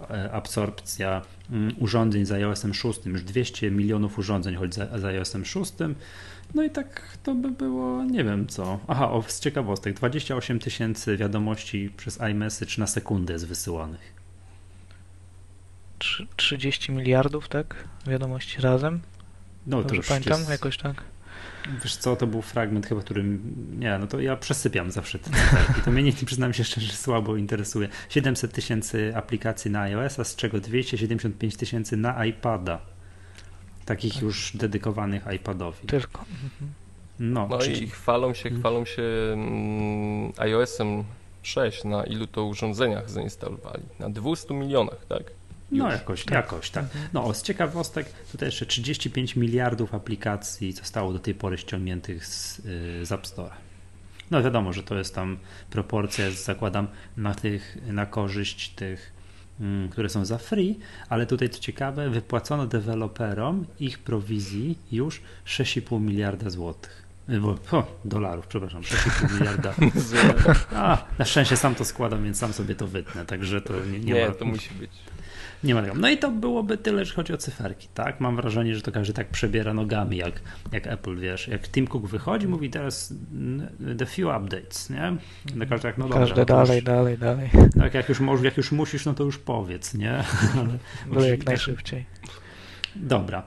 e, 0.09 0.31
absorpcja 0.31 1.21
mm, 1.51 1.75
urządzeń 1.79 2.25
z 2.25 2.31
iOS-em 2.31 2.73
6, 2.73 3.05
już 3.05 3.23
200 3.23 3.71
milionów 3.71 4.19
urządzeń 4.19 4.57
za, 4.71 4.99
za 4.99 5.07
iOS-em 5.07 5.45
6, 5.45 5.73
no 6.55 6.63
i 6.63 6.69
tak 6.69 7.17
to 7.23 7.35
by 7.35 7.51
było, 7.51 8.03
nie 8.03 8.23
wiem 8.23 8.47
co. 8.47 8.79
Aha, 8.87 9.11
o, 9.11 9.23
z 9.27 9.39
ciekawostek, 9.39 9.95
28 9.95 10.59
tysięcy 10.59 11.17
wiadomości 11.17 11.89
przez 11.97 12.19
iMessage 12.31 12.71
na 12.77 12.87
sekundę 12.87 13.33
jest 13.33 13.47
wysyłanych. 13.47 14.18
Trzy- 15.99 16.27
30 16.35 16.91
miliardów, 16.91 17.47
tak? 17.49 17.75
Wiadomości 18.07 18.61
razem. 18.61 18.99
No 19.67 19.83
to 19.83 19.95
już 19.95 20.07
pamiętam, 20.07 20.39
jest, 20.39 20.49
jakoś 20.51 20.77
tak. 20.77 21.03
Wiesz 21.83 21.95
co, 21.97 22.15
to 22.15 22.27
był 22.27 22.41
fragment 22.41 22.85
chyba, 22.87 23.01
którym, 23.01 23.55
nie, 23.79 23.97
no 23.97 24.07
to 24.07 24.19
ja 24.19 24.35
przesypiam 24.35 24.91
zawsze 24.91 25.19
te. 25.19 25.31
To 25.85 25.91
mnie 25.91 26.03
nie, 26.03 26.13
przyznam 26.13 26.53
się 26.53 26.63
szczerze, 26.63 26.93
słabo 26.93 27.35
interesuje. 27.37 27.89
700 28.09 28.53
tysięcy 28.53 29.13
aplikacji 29.15 29.71
na 29.71 29.81
iOS, 29.81 30.19
a 30.19 30.23
z 30.23 30.35
czego 30.35 30.59
275 30.59 31.55
tysięcy 31.57 31.97
na 31.97 32.25
iPada. 32.25 32.79
Takich 33.85 34.21
już 34.21 34.51
dedykowanych 34.55 35.23
iPadowi. 35.35 35.87
Tylko. 35.87 36.19
Mhm. 36.21 36.73
No, 37.19 37.47
No 37.49 37.57
czyli- 37.57 37.83
i 37.83 37.89
chwalą 37.89 38.33
się, 38.33 38.43
Hmm. 38.43 38.59
chwalą 38.61 38.85
się 38.85 39.03
mm, 39.33 40.31
iOS-em 40.37 41.03
6, 41.43 41.83
na 41.83 42.03
ilu 42.03 42.27
to 42.27 42.45
urządzeniach 42.45 43.09
zainstalowali? 43.09 43.83
Na 43.99 44.09
200 44.09 44.53
milionach, 44.53 45.05
tak? 45.09 45.23
No 45.71 45.91
jakoś, 45.91 46.25
jakoś 46.31 46.69
tak. 46.69 46.85
No, 47.13 47.33
z 47.33 47.43
ciekawostek, 47.43 48.09
tutaj 48.31 48.47
jeszcze 48.47 48.65
35 48.65 49.35
miliardów 49.35 49.93
aplikacji 49.93 50.71
zostało 50.71 51.13
do 51.13 51.19
tej 51.19 51.35
pory 51.35 51.57
ściągniętych 51.57 52.25
z, 52.25 52.59
y, 52.59 53.05
z 53.05 53.11
App 53.11 53.27
Store. 53.27 53.51
No 54.31 54.43
wiadomo, 54.43 54.73
że 54.73 54.83
to 54.83 54.97
jest 54.97 55.15
tam 55.15 55.37
proporcja, 55.69 56.31
zakładam, 56.31 56.87
na, 57.17 57.33
tych, 57.35 57.77
na 57.87 58.05
korzyść 58.05 58.69
tych, 58.69 59.13
mm, 59.59 59.89
które 59.89 60.09
są 60.09 60.25
za 60.25 60.37
free, 60.37 60.79
ale 61.09 61.25
tutaj 61.25 61.49
co 61.49 61.59
ciekawe, 61.59 62.09
wypłacono 62.09 62.67
deweloperom 62.67 63.65
ich 63.79 63.99
prowizji 63.99 64.77
już 64.91 65.21
6,5 65.45 66.01
miliarda 66.01 66.49
złotych. 66.49 67.09
Y, 67.29 67.39
Bo, 67.39 67.57
o, 67.71 67.99
dolarów, 68.05 68.47
przepraszam, 68.47 68.81
6,5 68.81 69.33
miliarda. 69.39 69.73
A, 70.75 71.05
na 71.19 71.25
szczęście 71.25 71.57
sam 71.57 71.75
to 71.75 71.85
składam, 71.85 72.23
więc 72.23 72.37
sam 72.37 72.53
sobie 72.53 72.75
to 72.75 72.87
wytnę, 72.87 73.25
także 73.25 73.61
to 73.61 73.73
nie, 73.85 73.99
nie, 73.99 74.13
Nie, 74.13 74.27
ma... 74.27 74.33
to 74.33 74.45
musi 74.45 74.73
być. 74.73 74.91
Nie 75.63 75.75
ma 75.75 75.81
tego. 75.81 75.95
No 75.95 76.09
i 76.09 76.17
to 76.17 76.31
byłoby 76.31 76.77
tyle, 76.77 76.99
jeśli 76.99 77.15
chodzi 77.15 77.33
o 77.33 77.37
cyferki, 77.37 77.87
tak? 77.93 78.19
Mam 78.19 78.35
wrażenie, 78.35 78.75
że 78.75 78.81
to 78.81 78.91
każdy 78.91 79.13
tak 79.13 79.27
przebiera 79.27 79.73
nogami, 79.73 80.17
jak, 80.17 80.41
jak 80.71 80.87
Apple, 80.87 81.19
wiesz. 81.19 81.47
Jak 81.47 81.69
Tim 81.69 81.87
Cook 81.87 82.07
wychodzi, 82.07 82.47
mówi 82.47 82.69
teraz 82.69 83.13
the 83.97 84.05
few 84.05 84.37
updates, 84.37 84.89
nie? 84.89 85.15
No 85.55 85.65
każdy 85.69 85.83
tak, 85.83 85.97
no 85.97 86.03
dobrze. 86.03 86.19
Każdy 86.19 86.41
no 86.41 86.45
dalej, 86.45 86.75
już, 86.75 86.85
dalej, 86.85 87.17
dalej. 87.17 87.49
tak, 87.79 87.93
jak 87.93 88.09
już, 88.09 88.19
możesz, 88.19 88.45
jak 88.45 88.57
już 88.57 88.71
musisz, 88.71 89.05
no 89.05 89.13
to 89.13 89.23
już 89.23 89.37
powiedz, 89.37 89.93
nie? 89.93 90.13
Ale, 90.57 90.77
Byle 91.13 91.29
jak 91.29 91.45
najszybciej. 91.45 92.05
Dobra. 92.95 93.43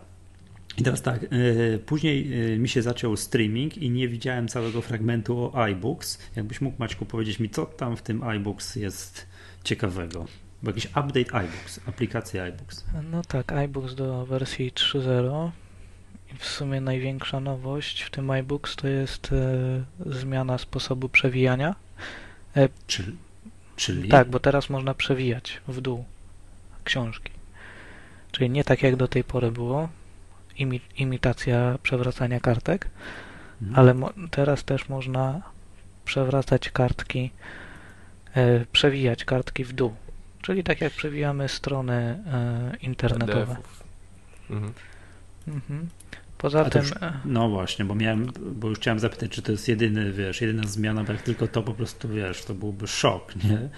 I 0.78 0.82
teraz 0.82 1.02
tak, 1.02 1.22
yy, 1.22 1.78
później 1.86 2.30
yy, 2.30 2.58
mi 2.58 2.68
się 2.68 2.82
zaciął 2.82 3.16
streaming 3.16 3.78
i 3.78 3.90
nie 3.90 4.08
widziałem 4.08 4.48
całego 4.48 4.82
fragmentu 4.82 5.38
o 5.38 5.62
iBooks. 5.62 6.18
Jakbyś 6.36 6.60
mógł, 6.60 6.76
Maćku, 6.78 7.06
powiedzieć 7.06 7.38
mi, 7.38 7.50
co 7.50 7.66
tam 7.66 7.96
w 7.96 8.02
tym 8.02 8.22
iBooks 8.22 8.76
jest 8.76 9.26
ciekawego? 9.64 10.26
Bo 10.62 10.70
jakiś 10.70 10.86
update 10.86 11.34
iBooks, 11.34 11.80
aplikacja 11.88 12.44
iBooks. 12.44 12.84
No 13.10 13.22
tak, 13.22 13.52
iBooks 13.52 13.94
do 13.94 14.26
wersji 14.26 14.72
3.0. 14.72 15.50
I 16.34 16.36
w 16.36 16.44
sumie 16.44 16.80
największa 16.80 17.40
nowość 17.40 18.02
w 18.02 18.10
tym 18.10 18.30
iBooks 18.30 18.76
to 18.76 18.88
jest 18.88 19.30
e, 19.32 20.10
zmiana 20.20 20.58
sposobu 20.58 21.08
przewijania. 21.08 21.74
Czyli? 22.86 23.16
czyli? 23.76 24.08
Tak, 24.08 24.28
bo 24.30 24.40
teraz 24.40 24.70
można 24.70 24.94
przewijać 24.94 25.60
w 25.68 25.80
dół 25.80 26.04
książki. 26.84 27.32
Czyli 28.32 28.50
nie 28.50 28.64
tak 28.64 28.82
jak 28.82 28.96
do 28.96 29.08
tej 29.08 29.24
pory 29.24 29.50
było, 29.50 29.88
imi 30.58 30.80
imitacja 30.96 31.78
przewracania 31.82 32.40
kartek, 32.40 32.88
Mhm. 33.62 33.78
ale 33.78 33.94
mo 33.94 34.10
teraz 34.30 34.64
też 34.64 34.88
można 34.88 35.42
przewracać 36.04 36.70
kartki, 36.70 37.30
e, 38.34 38.66
przewijać 38.66 39.24
kartki 39.24 39.64
w 39.64 39.72
dół. 39.72 39.94
Czyli 40.42 40.64
tak 40.64 40.80
jak 40.80 40.92
przewijamy 40.92 41.48
strony 41.48 41.92
e, 42.32 42.76
internetowe. 42.82 43.56
Mhm. 44.50 44.72
Mhm. 45.48 45.88
Poza 46.38 46.64
tym, 46.70 46.82
już- 46.82 46.92
e, 46.92 47.12
No 47.24 47.48
właśnie, 47.48 47.84
bo 47.84 47.94
miałem, 47.94 48.32
bo 48.54 48.68
już 48.68 48.78
chciałem 48.78 48.98
zapytać, 48.98 49.30
czy 49.30 49.42
to 49.42 49.52
jest 49.52 49.68
jedyny, 49.68 50.12
wiesz, 50.12 50.40
jedyna 50.40 50.62
zmiana, 50.66 51.04
bo 51.04 51.12
jak 51.12 51.22
tylko 51.22 51.48
to 51.48 51.62
po 51.62 51.74
prostu, 51.74 52.08
wiesz, 52.08 52.44
to 52.44 52.54
byłby 52.54 52.86
szok, 52.86 53.34
nie? 53.44 53.68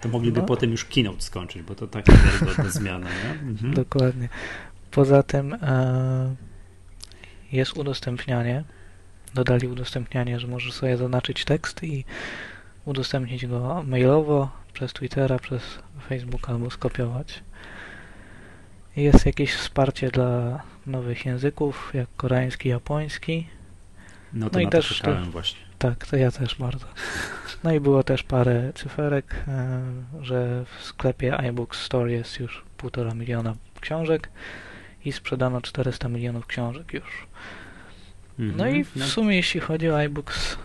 To 0.00 0.08
mogliby 0.08 0.40
No. 0.40 0.46
potem 0.46 0.70
już 0.70 0.84
keynote 0.84 1.20
skończyć, 1.20 1.62
bo 1.62 1.74
to 1.74 1.86
taka 1.86 2.12
wiarygodna 2.12 2.70
zmiana, 2.80 3.06
nie? 3.08 3.30
Mhm. 3.50 3.74
dokładnie. 3.74 4.28
Poza 4.90 5.22
tym 5.22 5.54
e, 5.54 6.34
jest 7.52 7.76
udostępnianie. 7.76 8.64
Dodali 9.34 9.68
udostępnianie, 9.68 10.40
że 10.40 10.46
możesz 10.46 10.72
sobie 10.72 10.96
zaznaczyć 10.96 11.44
tekst 11.44 11.82
i 11.84 12.04
udostępnić 12.84 13.46
go 13.46 13.82
mailowo, 13.86 14.50
przez 14.78 14.92
Twittera, 14.92 15.38
przez 15.38 15.78
Facebook 16.08 16.50
albo 16.50 16.70
skopiować. 16.70 17.42
Jest 18.96 19.26
jakieś 19.26 19.52
wsparcie 19.54 20.10
dla 20.10 20.62
nowych 20.86 21.26
języków, 21.26 21.90
jak 21.94 22.08
koreański, 22.16 22.68
japoński. 22.68 23.48
No 24.32 24.50
to 24.50 24.58
No 24.58 24.60
i 24.60 24.68
też 24.68 25.00
to 25.04 25.16
właśnie. 25.30 25.60
Tak, 25.78 26.06
to 26.06 26.16
ja 26.16 26.30
też 26.30 26.54
bardzo. 26.54 26.86
No 27.64 27.72
i 27.72 27.80
było 27.80 28.02
też 28.02 28.22
parę 28.22 28.72
cyferek, 28.74 29.34
e, 29.48 29.82
że 30.20 30.64
w 30.64 30.84
sklepie 30.84 31.36
iBooks 31.36 31.80
Store 31.80 32.12
jest 32.12 32.40
już 32.40 32.64
półtora 32.76 33.14
miliona 33.14 33.54
książek 33.80 34.28
i 35.04 35.12
sprzedano 35.12 35.60
400 35.60 36.08
milionów 36.08 36.46
książek 36.46 36.92
już. 36.92 37.26
No 38.38 38.66
Mhm. 38.66 38.76
i 38.76 38.84
w 38.84 39.04
sumie 39.04 39.36
jeśli 39.36 39.60
chodzi 39.60 39.90
o 39.90 39.98
iBooks, 39.98 40.58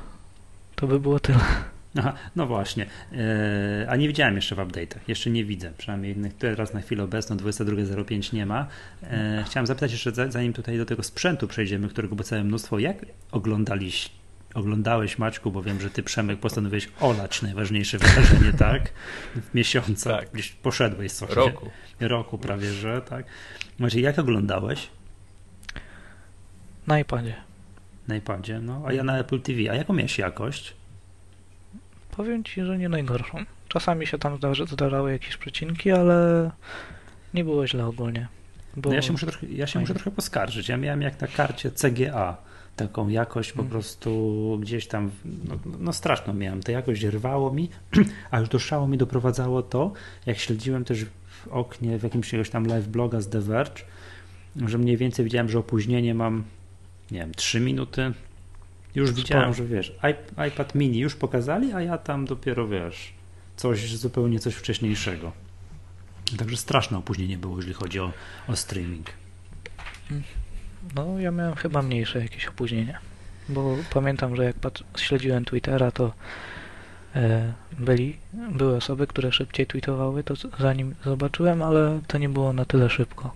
to 0.76 0.88
by 0.88 1.00
było 1.00 1.20
tyle. 1.20 1.73
Aha, 2.00 2.14
no 2.36 2.46
właśnie. 2.48 2.86
E, 3.84 3.90
a 3.90 3.96
nie 3.96 4.08
widziałem 4.08 4.36
jeszcze 4.36 4.56
w 4.56 4.58
update'ach. 4.58 5.00
Jeszcze 5.08 5.30
nie 5.30 5.46
widzę. 5.46 5.72
Przynajmniej 5.78 6.18
na- 6.18 6.30
teraz 6.30 6.74
na 6.74 6.82
chwilę 6.82 7.04
obecną 7.04 7.38
22.05 7.38 8.34
nie 8.34 8.46
ma. 8.46 8.68
E, 9.04 9.44
chciałem 9.48 9.68
zapytać 9.68 9.92
jeszcze, 9.92 10.12
za- 10.12 10.32
zanim 10.32 10.54
tutaj 10.54 10.78
do 10.78 10.86
tego 10.86 11.04
sprzętu 11.04 11.48
przejdziemy, 11.48 11.88
którego 11.88 12.16
było 12.16 12.24
całe 12.24 12.44
mnóstwo, 12.44 12.80
jak 12.80 13.06
oglądaliś, 13.32 14.10
oglądałeś 14.54 15.18
Maćku, 15.20 15.52
bo 15.52 15.64
wiem, 15.64 15.82
że 15.82 15.90
ty 15.90 16.04
Przemek 16.04 16.40
postanowiłeś 16.40 16.90
olać 17.00 17.42
najważniejsze 17.42 17.98
wydarzenie, 17.98 18.54
tak? 18.70 18.90
W 19.36 19.54
miesiącu. 19.54 20.10
Tak. 20.10 20.32
Gdzieś 20.32 20.50
poszedłeś 20.52 21.12
coś. 21.12 21.30
Roku. 21.30 21.70
Roku 22.00 22.38
prawie, 22.38 22.72
że 22.74 23.02
tak. 23.02 23.26
Macie, 23.80 24.02
jak 24.02 24.20
oglądałeś? 24.20 24.88
Na 26.88 27.00
iPadzie. 27.00 27.36
Na 28.08 28.16
iPadzie, 28.16 28.60
no, 28.60 28.84
a 28.86 28.94
ja 28.94 29.04
na 29.04 29.18
Apple 29.18 29.42
TV. 29.42 29.60
A 29.72 29.76
jaką 29.76 29.94
miałeś 29.94 30.18
jakość? 30.20 30.74
Powiem 32.16 32.44
ci, 32.44 32.64
że 32.64 32.78
nie 32.78 32.90
najgorszą. 32.90 33.38
Czasami 33.68 34.08
się 34.08 34.18
tam 34.18 34.38
zdarzy, 34.38 34.66
zdarzały 34.68 35.12
jakieś 35.12 35.38
przecinki, 35.38 35.92
ale 35.92 36.52
nie 37.34 37.44
było 37.44 37.68
źle 37.68 37.86
ogólnie. 37.86 38.28
Bo 38.78 38.90
No 38.90 38.96
ja 38.96 39.02
się 39.02 39.12
muszę 39.12 39.26
trochę, 39.28 39.48
ja 39.48 39.68
się 39.68 39.80
muszę 39.80 39.94
trochę 39.94 40.12
poskarżyć. 40.12 40.70
Ja 40.70 40.78
miałem 40.78 41.02
jak 41.02 41.22
na 41.22 41.28
karcie 41.28 41.72
CGA 41.72 42.38
taką 42.76 43.08
jakość 43.10 43.52
po 43.52 43.62
Mhm. 43.62 43.70
prostu 43.70 44.58
gdzieś 44.62 44.88
tam, 44.88 45.12
no, 45.26 45.56
no 45.80 45.94
straszną 45.94 46.34
miałem. 46.34 46.64
Ta 46.64 46.72
jakość 46.72 47.04
rwało 47.04 47.54
mi, 47.54 47.70
a 48.32 48.40
już 48.40 48.50
do 48.50 48.60
szału 48.60 48.88
mi 48.88 48.98
doprowadzało 48.98 49.62
to, 49.64 49.92
jak 50.26 50.38
śledziłem 50.38 50.86
też 50.86 51.06
w 51.06 51.48
oknie 51.48 52.00
w 52.00 52.04
jakimś 52.04 52.28
jakiegoś 52.28 52.50
tam 52.50 52.66
live 52.66 52.88
bloga 52.88 53.22
z 53.22 53.30
The 53.30 53.42
Verge, 53.42 53.82
że 54.66 54.78
mniej 54.78 54.98
więcej 54.98 55.26
widziałem, 55.26 55.50
że 55.50 55.60
opóźnienie 55.60 56.14
mam, 56.14 56.44
nie 57.12 57.20
wiem, 57.20 57.32
3 57.34 57.60
minuty. 57.60 58.12
Już 58.96 59.10
Sporo. 59.10 59.24
widziałem, 59.24 59.54
że 59.54 59.66
wiesz, 59.66 59.92
iP- 60.04 60.48
iPad 60.48 60.76
mini 60.76 61.00
już 61.00 61.16
pokazali, 61.16 61.74
a 61.74 61.82
ja 61.82 61.98
tam 61.98 62.26
dopiero 62.26 62.68
wiesz, 62.68 63.14
coś 63.56 63.96
zupełnie 63.96 64.40
coś 64.40 64.54
wcześniejszego. 64.56 65.32
Także 66.38 66.58
straszne 66.58 66.98
opóźnienie 66.98 67.38
było, 67.38 67.56
jeżeli 67.58 67.74
chodzi 67.74 68.00
o, 68.00 68.12
o 68.48 68.56
streaming. 68.56 69.10
No, 70.96 71.20
ja 71.20 71.32
miałem 71.32 71.56
chyba 71.56 71.82
mniejsze 71.82 72.20
jakieś 72.22 72.46
opóźnienie. 72.48 72.98
Bo 73.50 73.78
pamiętam, 73.94 74.36
że 74.36 74.44
jak 74.44 74.56
pat- 74.56 74.84
śledziłem 74.98 75.46
Twittera, 75.46 75.92
to 75.92 76.14
e, 77.16 77.54
byli, 77.80 78.18
były 78.34 78.76
osoby, 78.76 79.08
które 79.08 79.32
szybciej 79.32 79.68
tweetowały 79.68 80.24
to, 80.24 80.34
zanim 80.60 80.96
zobaczyłem, 81.06 81.62
ale 81.62 82.00
to 82.08 82.18
nie 82.18 82.30
było 82.30 82.54
na 82.54 82.66
tyle 82.66 82.90
szybko. 82.90 83.34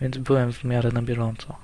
Więc 0.00 0.18
byłem 0.18 0.52
w 0.52 0.64
miarę 0.64 0.92
na 0.92 1.02
bieżąco. 1.02 1.56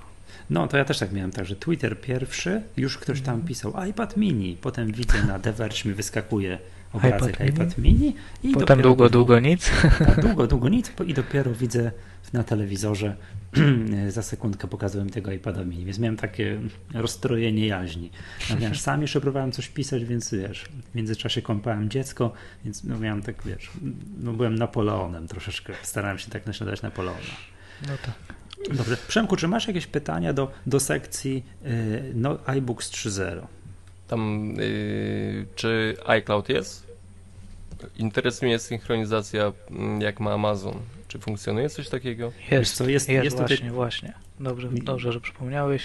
No, 0.51 0.69
to 0.69 0.77
ja 0.77 0.85
też 0.85 0.99
tak 0.99 1.13
miałem, 1.13 1.31
także 1.31 1.57
Twitter 1.57 2.01
pierwszy, 2.01 2.63
już 2.77 2.99
ktoś 2.99 3.21
tam 3.21 3.43
pisał 3.43 3.73
iPad 3.89 4.17
mini, 4.17 4.57
potem 4.61 4.93
widzę 4.93 5.23
na 5.27 5.39
The 5.39 5.53
Verge 5.53 5.85
mi 5.85 5.95
wyskakuje 5.95 6.59
obrazek 6.93 7.35
iPad 7.35 7.49
iPad, 7.49 7.79
mini. 7.79 7.99
mini 7.99 8.15
i 8.43 8.53
Potem 8.53 8.83
długo, 8.83 9.11
długo 9.11 9.41
nic. 9.41 9.71
Tak, 9.99 10.21
długo, 10.21 10.47
długo 10.47 10.69
nic 10.69 10.93
i 11.07 11.15
dopiero 11.15 11.55
widzę 11.55 11.93
na 12.33 12.45
telewizorze 12.45 13.17
za 14.09 14.23
sekundkę 14.23 14.69
pokazują 14.69 15.05
mi 15.05 15.11
tego 15.11 15.33
iPada 15.33 15.65
mini, 15.65 15.85
więc 15.85 15.99
miałem 15.99 16.17
takie 16.17 16.61
rozstrojenie 16.95 17.67
jaźni. 17.67 18.11
No, 18.51 18.57
wiesz, 18.57 18.81
sam 18.91 19.03
jeszcze 19.03 19.21
próbowałem 19.21 19.53
coś 19.53 19.69
pisać, 19.69 20.05
więc 20.05 20.35
wiesz, 20.35 20.65
w 20.93 20.95
międzyczasie 20.95 21.43
kąpałem 21.43 21.91
dziecko, 21.91 22.33
więc 22.65 22.85
no, 22.85 22.99
miałem 22.99 23.23
tak, 23.23 23.43
wiesz, 23.45 23.71
no, 24.21 24.33
byłem 24.33 24.55
Napoleonem 24.55 25.29
troszeczkę, 25.29 25.73
starałem 25.83 26.19
się 26.19 26.31
tak 26.31 26.47
naśladować 26.47 26.83
Napoleona. 26.83 27.21
No 27.83 27.93
tak. 28.07 28.40
Dobrze. 28.69 28.97
Przemku, 29.09 29.37
czy 29.37 29.49
masz 29.49 29.69
jakieś 29.69 29.87
pytania 29.87 30.33
do, 30.33 30.51
do 30.67 30.81
sekcji 30.81 31.45
y, 31.67 32.13
no, 32.15 32.39
iBooks 32.47 32.91
3.0? 32.91 33.47
Tam, 34.09 34.55
y, 34.61 35.47
czy 35.55 35.97
iCloud 36.07 36.49
jest? 36.49 36.91
Interesuje 37.97 38.49
mnie 38.49 38.59
synchronizacja, 38.59 39.53
mm, 39.71 40.01
jak 40.01 40.21
ma 40.21 40.33
Amazon. 40.33 40.75
Czy 41.09 41.19
funkcjonuje 41.19 41.69
coś 41.71 41.89
takiego? 41.89 42.33
Jest, 42.51 42.75
co, 42.77 42.89
jest- 42.89 43.09
jest, 43.09 43.25
jest 43.25 43.37
tutaj- 43.37 43.49
właśnie, 43.49 43.71
właśnie. 43.71 44.13
Dobrze, 44.41 44.69
Mi- 44.69 44.83
dobrze, 44.83 45.13
że 45.13 45.21
przypomniałeś. 45.21 45.83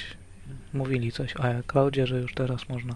Mówili 0.74 1.12
coś 1.12 1.36
o 1.36 1.44
iCloudzie, 1.44 2.08
że 2.08 2.20
już 2.22 2.34
teraz 2.34 2.70
można. 2.70 2.96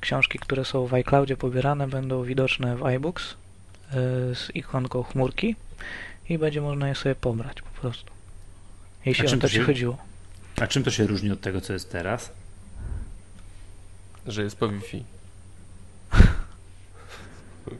Książki, 0.00 0.38
które 0.38 0.64
są 0.64 0.86
w 0.86 0.94
iCloudzie 0.94 1.36
pobierane, 1.36 1.88
będą 1.88 2.22
widoczne 2.22 2.76
w 2.76 2.84
iBooks 2.86 3.30
y, 3.32 3.34
z 4.34 4.50
ikonką 4.54 5.02
chmurki 5.02 5.56
i 6.28 6.38
będzie 6.38 6.60
można 6.60 6.88
je 6.88 6.94
sobie 6.94 7.14
pobrać 7.14 7.62
po 7.62 7.80
prostu. 7.80 8.11
Jeśli 9.04 9.24
A 9.24 9.26
o 9.26 9.30
czym 9.30 9.40
to 9.40 9.48
ci 9.48 9.54
się- 9.54 9.64
chodziło. 9.64 9.96
A 10.60 10.66
czym 10.66 10.82
to 10.82 10.90
się 10.90 11.06
różni 11.06 11.30
od 11.30 11.40
tego, 11.40 11.60
co 11.60 11.72
jest 11.72 11.92
teraz? 11.92 12.32
Że 14.26 14.42
jest 14.42 14.56
po 14.56 14.68
Wi-Fi. 14.68 15.04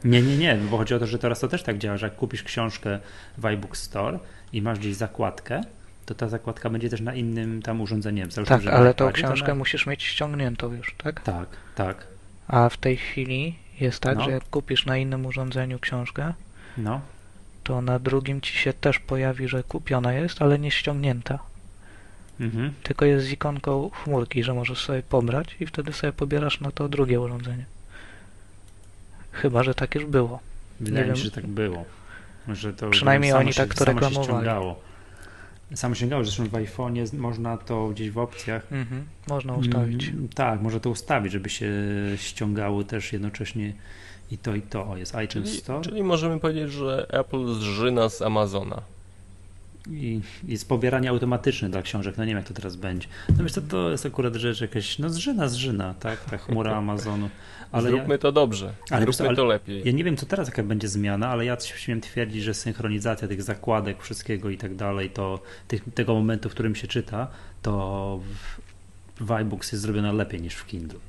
Nie, 0.03 0.21
nie, 0.21 0.37
nie, 0.37 0.55
bo 0.55 0.77
chodzi 0.77 0.93
o 0.93 0.99
to, 0.99 1.07
że 1.07 1.19
teraz 1.19 1.39
to 1.39 1.47
też 1.47 1.63
tak 1.63 1.77
działa, 1.77 1.97
że 1.97 2.05
jak 2.05 2.15
kupisz 2.15 2.43
książkę 2.43 2.99
w 3.37 3.45
iBook 3.45 3.77
Store 3.77 4.19
i 4.53 4.61
masz 4.61 4.79
gdzieś 4.79 4.95
zakładkę, 4.95 5.61
to 6.05 6.15
ta 6.15 6.29
zakładka 6.29 6.69
będzie 6.69 6.89
też 6.89 7.01
na 7.01 7.13
innym 7.15 7.61
tam 7.61 7.81
urządzeniu. 7.81 8.15
Nie 8.15 8.21
wiem, 8.23 8.31
załóżmy, 8.31 8.57
Tak, 8.59 8.67
ale 8.73 8.93
tą 8.93 9.11
książkę 9.11 9.47
na... 9.47 9.55
musisz 9.55 9.85
mieć 9.87 10.03
ściągniętą 10.03 10.73
już, 10.73 10.95
tak? 10.97 11.21
Tak, 11.23 11.47
tak. 11.75 12.07
A 12.47 12.69
w 12.69 12.77
tej 12.77 12.97
chwili 12.97 13.55
jest 13.79 13.99
tak, 13.99 14.17
No. 14.17 14.23
że 14.23 14.31
jak 14.31 14.49
kupisz 14.49 14.85
na 14.85 14.97
innym 14.97 15.25
urządzeniu 15.25 15.79
książkę, 15.79 16.33
No, 16.77 17.01
to 17.63 17.81
na 17.81 17.99
drugim 17.99 18.41
ci 18.41 18.53
się 18.57 18.73
też 18.73 18.99
pojawi, 18.99 19.47
że 19.47 19.63
kupiona 19.63 20.13
jest, 20.13 20.41
ale 20.41 20.59
nie 20.59 20.71
ściągnięta. 20.71 21.39
mhm. 22.39 22.73
Tylko 22.83 23.05
jest 23.05 23.25
z 23.25 23.31
ikonką 23.31 23.89
chmurki, 23.93 24.43
że 24.43 24.53
możesz 24.53 24.85
sobie 24.85 25.03
pobrać 25.03 25.55
i 25.59 25.65
wtedy 25.65 25.93
sobie 25.93 26.13
pobierasz 26.13 26.59
na 26.61 26.71
to 26.71 26.89
drugie 26.89 27.19
urządzenie. 27.21 27.65
Chyba, 29.31 29.63
że 29.63 29.73
tak 29.75 29.95
już 29.95 30.05
było. 30.05 30.39
Wydaje 30.79 31.05
Nie 31.05 31.11
mi 31.11 31.17
się, 31.17 31.23
wiem. 31.23 31.31
że 31.31 31.41
tak 31.41 31.47
było. 31.47 31.85
Że 32.47 32.73
to 32.73 32.89
Przynajmniej 32.89 33.33
oni 33.33 33.53
się, 33.53 33.61
tak 33.67 33.73
to 33.73 33.85
się 33.85 33.91
reklamowali. 33.93 34.25
ściągało. 34.27 34.81
Samo 35.75 35.95
ściągało, 35.95 36.23
zresztą 36.23 36.43
w 36.45 36.51
iPhone'ie 36.51 37.17
można 37.17 37.57
to 37.57 37.87
gdzieś 37.87 38.09
w 38.11 38.17
opcjach 38.17 38.71
Mhm. 38.71 39.03
Można 39.27 39.53
ustawić. 39.53 40.07
Mm, 40.09 40.27
tak, 40.27 40.61
może 40.61 40.79
to 40.79 40.89
ustawić, 40.89 41.33
żeby 41.33 41.49
się 41.49 41.71
ściągało 42.15 42.83
też 42.83 43.13
jednocześnie 43.13 43.73
i 44.33 44.37
to, 44.37 44.55
i 44.55 44.61
to. 44.61 44.97
Jest 44.97 45.13
iTunes 45.25 45.49
Czyli, 45.49 45.61
Store 45.61 45.81
czyli 45.81 46.03
możemy 46.03 46.39
powiedzieć, 46.39 46.71
że 46.71 47.07
Apple 47.09 47.53
zżyna 47.53 48.09
z 48.09 48.21
Amazona. 48.21 48.81
i 49.91 50.21
jest 50.47 50.67
pobieranie 50.69 51.09
automatyczne 51.09 51.69
dla 51.69 51.81
książek. 51.81 52.17
No 52.17 52.23
nie 52.23 52.29
wiem, 52.29 52.37
jak 52.37 52.47
to 52.47 52.53
teraz 52.53 52.75
będzie. 52.75 53.07
No 53.37 53.49
co, 53.49 53.61
to 53.61 53.89
jest 53.91 54.05
akurat 54.05 54.35
rzecz 54.35 54.61
jakaś, 54.61 54.99
no 54.99 55.09
zżyna, 55.09 55.47
zżyna, 55.47 55.93
tak? 55.93 56.25
Ta 56.25 56.37
chmura 56.37 56.75
Amazonu. 56.83 57.29
Ale 57.71 57.91
ja, 57.91 57.95
Zróbmy 57.97 58.17
to 58.17 58.31
dobrze. 58.31 58.73
Ale 58.89 59.05
Zróbmy 59.05 59.27
ale- 59.27 59.35
to 59.35 59.45
lepiej. 59.45 59.81
ja 59.85 59.91
nie 59.91 60.03
wiem, 60.03 60.17
co 60.17 60.25
teraz, 60.25 60.47
jaka 60.47 60.63
będzie 60.63 60.87
zmiana, 60.87 61.27
ale 61.29 61.45
ja 61.45 61.57
śmiem 61.59 62.01
twierdzić, 62.01 62.43
że 62.43 62.53
synchronizacja 62.53 63.27
tych 63.27 63.43
zakładek, 63.43 64.03
wszystkiego 64.03 64.49
i 64.49 64.57
tak 64.57 64.75
dalej, 64.75 65.09
to 65.09 65.39
tych, 65.67 65.83
tego 65.95 66.13
momentu, 66.13 66.49
w 66.49 66.51
którym 66.51 66.75
się 66.75 66.87
czyta, 66.87 67.27
to 67.61 68.19
w, 69.19 69.25
w 69.25 69.31
iBooks 69.31 69.71
jest 69.71 69.81
zrobiona 69.81 70.11
lepiej 70.11 70.41
niż 70.41 70.53
w 70.55 70.65
Kindle. 70.65 70.99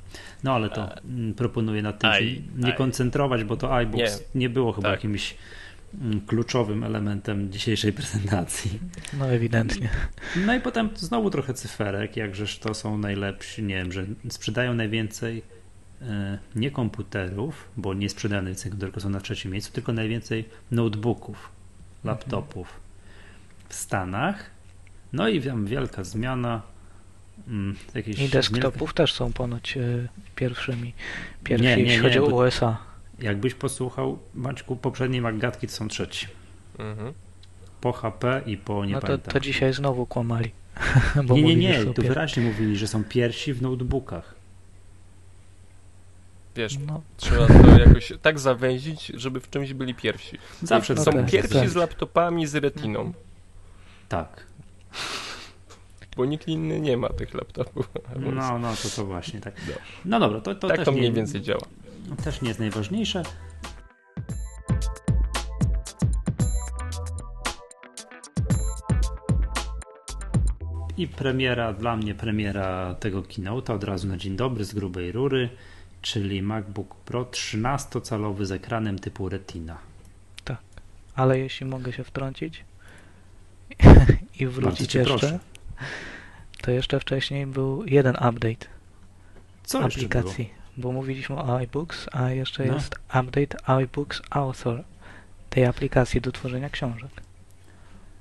No 0.44 0.54
ale 0.54 0.70
to 0.70 1.02
mm, 1.04 1.34
proponuję 1.34 1.82
nad 1.82 1.98
tym 1.98 2.12
się 2.12 2.42
nie 2.56 2.72
koncentrować, 2.72 3.44
bo 3.44 3.56
to 3.56 3.74
iBooks 3.76 4.20
nie, 4.34 4.40
Nie. 4.40 4.48
było 4.50 4.72
chyba 4.72 4.88
Tak. 4.88 4.98
jakimś 4.98 5.34
mm, 6.00 6.20
kluczowym 6.20 6.84
elementem 6.84 7.52
dzisiejszej 7.52 7.92
prezentacji. 8.02 8.78
No 9.18 9.28
ewidentnie. 9.28 9.88
No 10.46 10.54
i 10.54 10.60
potem 10.60 10.90
znowu 10.96 11.30
trochę 11.30 11.54
cyferek, 11.54 12.16
jakżeż 12.16 12.58
to 12.58 12.74
są 12.74 12.98
najlepsi, 12.98 13.62
nie 13.62 13.74
wiem, 13.74 13.92
że 13.92 14.06
sprzedają 14.28 14.74
najwięcej 14.74 15.42
e, 16.02 16.38
nie 16.56 16.70
komputerów, 16.70 17.68
bo 17.76 17.94
nie 17.94 18.08
sprzedają 18.08 18.42
najwięcej 18.42 18.70
komputerów, 18.70 18.92
tylko 18.94 19.00
są 19.00 19.10
na 19.10 19.20
trzecim 19.20 19.52
miejscu, 19.52 19.72
tylko 19.72 19.92
najwięcej 19.92 20.44
notebooków, 20.70 21.48
laptopów 22.04 22.80
w 23.68 23.74
Stanach. 23.74 24.50
No 25.12 25.28
i 25.28 25.42
tam 25.42 25.66
wielka 25.66 26.04
zmiana. 26.04 26.73
Mm, 27.48 27.76
Jakieś 27.94 28.18
I 28.18 28.28
desktopów 28.28 28.94
też 28.94 29.12
są 29.12 29.32
ponoć 29.32 29.76
e, 29.76 30.08
pierwszymi. 30.36 30.92
Pierwsi, 31.44 31.66
Nie, 31.66 31.76
nie, 31.76 31.82
jeśli 31.82 31.96
nie, 31.96 32.02
chodzi 32.02 32.18
o 32.18 32.24
USA. 32.24 32.76
Jakbyś 33.18 33.54
posłuchał, 33.54 34.18
Maćku, 34.34 34.76
poprzedniej 34.76 35.20
Maggatki 35.20 35.66
to 35.66 35.72
są 35.72 35.88
trzeci. 35.88 36.26
Mhm. 36.78 37.12
Po 37.80 37.92
HP 37.92 38.42
i 38.46 38.56
po 38.56 38.84
nie 38.84 38.92
No 38.92 39.00
to, 39.00 39.18
to 39.18 39.40
dzisiaj 39.40 39.72
znowu 39.72 40.06
kłamali. 40.06 40.50
Bo 41.24 41.34
nie, 41.34 41.42
nie, 41.42 41.56
nie, 41.56 41.84
tu 41.84 41.92
pier- 42.02 42.08
wyraźnie 42.08 42.42
mówili, 42.42 42.76
że 42.76 42.86
są 42.86 43.04
pierwsi 43.04 43.54
w 43.54 43.62
notebookach. 43.62 44.34
Wiesz, 46.56 46.78
No, 46.86 47.02
trzeba 47.16 47.46
to 47.46 47.78
jakoś 47.78 48.12
tak 48.22 48.38
zawęzić, 48.38 49.06
żeby 49.06 49.40
w 49.40 49.50
czymś 49.50 49.72
byli 49.72 49.94
pierwsi. 49.94 50.38
Zawsze 50.62 50.96
Są 50.96 51.04
tak, 51.04 51.14
tak, 51.14 51.30
pierwsi 51.30 51.54
tak. 51.54 51.70
z 51.70 51.74
laptopami 51.74 52.46
z 52.46 52.54
retiną, 52.54 53.12
Tak. 54.08 54.46
Bo 56.16 56.24
nikt 56.24 56.48
inny 56.48 56.80
nie 56.80 56.96
ma 56.96 57.08
tych 57.08 57.34
laptopów. 57.34 57.88
No, 58.34 58.58
no, 58.58 58.74
to 58.82 58.88
to 58.96 59.04
właśnie 59.06 59.40
tak. 59.40 59.54
No. 59.68 59.74
No 60.04 60.20
dobra, 60.20 60.40
to, 60.40 60.54
to 60.54 60.68
tak 60.68 60.76
też 60.76 60.84
to 60.84 60.92
nie, 60.92 60.98
mniej 60.98 61.12
więcej 61.12 61.42
działa. 61.42 61.60
też 62.24 62.42
nie 62.42 62.48
jest 62.48 62.60
najważniejsze. 62.60 63.22
I 70.96 71.08
premiera, 71.08 71.72
dla 71.72 71.96
mnie 71.96 72.14
premiera 72.14 72.94
tego 72.94 73.22
keynote'a 73.22 73.72
od 73.74 73.84
razu 73.84 74.08
na 74.08 74.16
dzień 74.16 74.36
dobry 74.36 74.64
z 74.64 74.74
grubej 74.74 75.12
rury, 75.12 75.48
czyli 76.02 76.42
MacBook 76.42 76.94
Pro 76.94 77.24
13-calowy 77.24 78.44
z 78.44 78.52
ekranem 78.52 78.98
typu 78.98 79.28
Retina. 79.28 79.78
ale 81.14 81.38
jeśli 81.38 81.66
mogę 81.66 81.92
się 81.92 82.04
wtrącić 82.04 82.64
i 84.40 84.46
wrócić 84.46 84.94
jeszcze, 84.94 85.10
proszę. 85.18 85.38
To 86.62 86.70
jeszcze 86.70 87.00
wcześniej 87.00 87.46
był 87.46 87.84
jeden 87.86 88.14
update 88.14 88.66
Co 89.64 89.84
aplikacji, 89.84 90.50
bo 90.76 90.92
mówiliśmy 90.92 91.36
o 91.36 91.56
iBooks, 91.58 92.06
a 92.12 92.30
jeszcze 92.30 92.64
No. 92.64 92.74
jest 92.74 92.94
update 93.20 93.68
iBooks 93.68 94.22
Author, 94.30 94.84
tej 95.50 95.64
aplikacji 95.66 96.20
do 96.20 96.32
tworzenia 96.32 96.70
książek. 96.70 97.10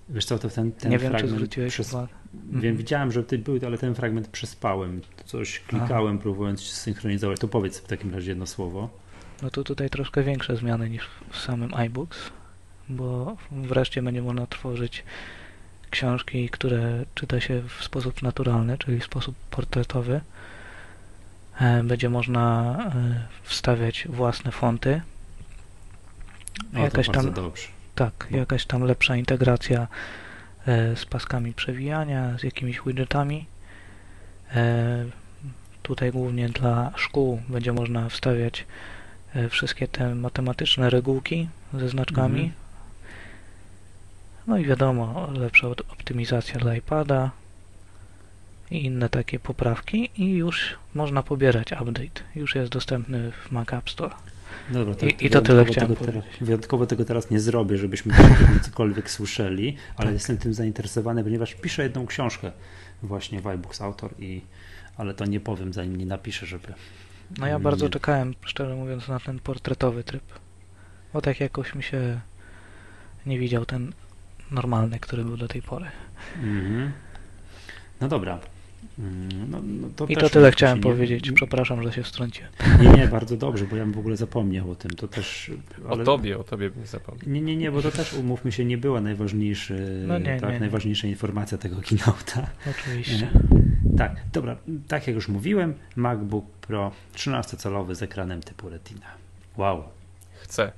Wiesz 0.09 0.25
co, 0.25 0.39
to 0.39 0.49
ten, 0.49 0.71
ten 0.71 0.91
Nie 0.91 0.97
wiem, 0.99 1.15
czy 1.15 1.27
zwróciłeś 1.27 1.73
przez... 1.73 1.93
uwagę. 1.93 2.07
Wiem, 2.33 2.55
Mhm. 2.55 2.77
widziałem, 2.77 3.11
że 3.11 3.23
ty 3.23 3.37
był, 3.37 3.59
ale 3.65 3.77
ten 3.77 3.95
fragment 3.95 4.27
przespałem. 4.27 5.01
Coś 5.25 5.59
klikałem, 5.59 6.19
próbując 6.19 6.61
się 6.61 6.73
synchronizować. 6.73 7.39
To 7.39 7.47
powiedz 7.47 7.79
w 7.79 7.87
takim 7.87 8.13
razie 8.13 8.31
jedno 8.31 8.45
słowo. 8.47 8.89
No 9.41 9.49
to 9.49 9.63
tutaj 9.63 9.89
troszkę 9.89 10.23
większe 10.23 10.55
zmiany 10.57 10.89
niż 10.89 11.03
w 11.31 11.37
samym 11.37 11.73
iBooks, 11.75 12.29
bo 12.89 13.37
wreszcie 13.51 14.01
będzie 14.01 14.21
można 14.21 14.47
tworzyć 14.47 15.03
książki, 15.93 16.49
które 16.49 17.05
czyta 17.15 17.39
się 17.39 17.61
w 17.61 17.83
sposób 17.83 18.21
naturalny, 18.21 18.77
czyli 18.77 18.99
w 18.99 19.03
sposób 19.03 19.35
portretowy. 19.51 20.21
E, 21.59 21.83
Będzie 21.83 22.09
można 22.09 22.75
e, 22.95 23.27
wstawiać 23.43 24.07
własne 24.09 24.51
fonty. 24.51 25.01
Jakaś 26.73 27.09
tam- 27.09 27.33
dobrze. 27.33 27.67
Tak, 27.95 28.27
jakaś 28.31 28.65
tam 28.65 28.83
lepsza 28.83 29.15
integracja 29.15 29.87
e, 30.67 30.95
z 30.95 31.05
paskami 31.05 31.53
przewijania, 31.53 32.37
z 32.37 32.43
jakimiś 32.43 32.81
widgetami. 32.85 33.45
Tutaj 35.83 36.11
głównie 36.11 36.49
dla 36.49 36.91
szkół 36.95 37.41
będzie 37.49 37.73
można 37.73 38.09
wstawiać 38.09 38.65
wszystkie 39.49 39.87
te 39.87 40.15
matematyczne 40.15 40.89
regułki 40.89 41.49
ze 41.73 41.89
znaczkami. 41.89 42.41
Mhm. 42.41 42.62
No 44.47 44.57
i 44.57 44.65
wiadomo, 44.65 45.31
lepsza 45.31 45.67
op- 45.67 45.81
optymizacja 45.91 46.59
dla 46.59 46.75
iPada 46.75 47.31
i 48.71 48.85
inne 48.85 49.09
takie 49.09 49.39
poprawki 49.39 50.09
i 50.17 50.29
już 50.31 50.75
można 50.95 51.23
pobierać 51.23 51.71
update. 51.71 52.21
Już 52.35 52.55
jest 52.55 52.71
dostępny 52.71 53.31
w 53.31 53.51
Mac 53.51 53.73
App 53.73 53.89
Store. 53.89 54.15
Dobra, 54.71 54.95
to, 54.95 55.05
I- 55.05 55.15
i 55.19 55.29
to 55.29 55.41
tyle 55.41 55.65
chciałem 55.65 55.95
tego 55.95 56.05
teraz. 56.05 56.23
Wyjątkowo 56.41 56.85
tego 56.85 57.05
teraz 57.05 57.29
nie 57.31 57.39
zrobię, 57.39 57.77
żebyśmy 57.77 58.13
cokolwiek 58.65 59.09
słyszeli, 59.11 59.77
ale 59.95 60.05
Tak. 60.05 60.13
jestem 60.13 60.37
tym 60.37 60.53
zainteresowany, 60.53 61.23
ponieważ 61.23 61.53
piszę 61.55 61.83
jedną 61.83 62.05
książkę 62.05 62.51
właśnie 63.03 63.41
w 63.41 63.47
iBooks 63.47 63.81
Autor, 63.81 64.13
i, 64.19 64.41
ale 64.97 65.13
to 65.13 65.25
nie 65.25 65.39
powiem 65.39 65.73
zanim 65.73 65.95
nie 65.95 66.05
napiszę, 66.05 66.45
żeby... 66.45 66.67
No 67.37 67.47
ja 67.47 67.59
bardzo 67.59 67.85
Nie. 67.85 67.91
czekałem, 67.91 68.33
szczerze 68.45 68.75
mówiąc, 68.75 69.07
na 69.07 69.19
ten 69.19 69.39
portretowy 69.39 70.03
tryb. 70.03 70.23
Bo 71.13 71.21
tak 71.21 71.39
jakoś 71.39 71.75
mi 71.75 71.83
się 71.83 72.19
nie 73.25 73.39
widział 73.39 73.65
ten 73.65 73.93
normalny, 74.53 74.99
który 74.99 75.23
był 75.23 75.37
do 75.37 75.47
tej 75.47 75.61
pory. 75.61 75.85
Mhm. 76.43 76.91
No 78.01 78.07
dobra. 78.07 78.39
Mm, 78.99 79.51
No, 79.51 79.61
no 79.63 79.87
to 79.95 80.05
I 80.05 80.13
też 80.15 80.23
to 80.23 80.29
tyle 80.29 80.51
chciałem 80.51 80.77
nie- 80.77 80.83
powiedzieć. 80.83 81.31
Przepraszam, 81.31 81.83
że 81.83 81.93
się 81.93 82.03
wtrąciłem. 82.03 82.51
Nie, 82.81 82.89
nie, 82.89 83.07
bardzo 83.07 83.37
dobrze, 83.37 83.65
bo 83.65 83.75
ja 83.75 83.83
bym 83.83 83.93
w 83.93 83.97
ogóle 83.97 84.17
zapomniał 84.17 84.71
o 84.71 84.75
tym. 84.75 84.91
To 84.91 85.07
też. 85.07 85.51
O 85.89 85.97
tobie, 85.97 86.37
o 86.39 86.43
tobie 86.43 86.69
bym 86.69 86.85
zapomniał. 86.85 87.29
Nie, 87.29 87.41
nie, 87.41 87.55
nie, 87.55 87.71
bo 87.71 87.81
to 87.81 87.91
też 87.91 88.13
umówmy 88.13 88.51
się, 88.51 88.65
nie 88.65 88.77
była 88.77 89.01
najważniejszy, 89.01 90.03
No 90.07 90.19
nie, 90.19 90.25
tak, 90.39 90.41
nie, 90.49 90.53
nie. 90.53 90.59
najważniejsza 90.59 91.07
informacja 91.07 91.57
tego 91.57 91.75
keynote'a. 91.77 92.41
Oczywiście. 92.71 93.29
Tak, 93.97 94.15
dobra, 94.33 94.57
tak 94.87 95.07
jak 95.07 95.15
już 95.15 95.27
mówiłem, 95.27 95.73
MacBook 95.95 96.45
Pro 96.51 96.91
13-calowy 97.15 97.95
z 97.95 98.03
ekranem 98.03 98.41
typu 98.41 98.69
Retina. 98.69 99.05
Wow, 99.57 99.83
Chcę. 100.41 100.71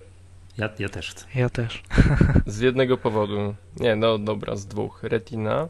Ja, 0.57 0.69
ja 0.79 0.89
też 0.89 1.11
chcę. 1.11 1.25
Ja 1.35 1.49
też. 1.49 1.83
Z 2.45 2.59
jednego 2.59 2.97
powodu. 2.97 3.55
Nie, 3.77 3.95
no 3.95 4.17
dobra, 4.17 4.55
z 4.55 4.65
dwóch. 4.65 5.03
Retina 5.03 5.69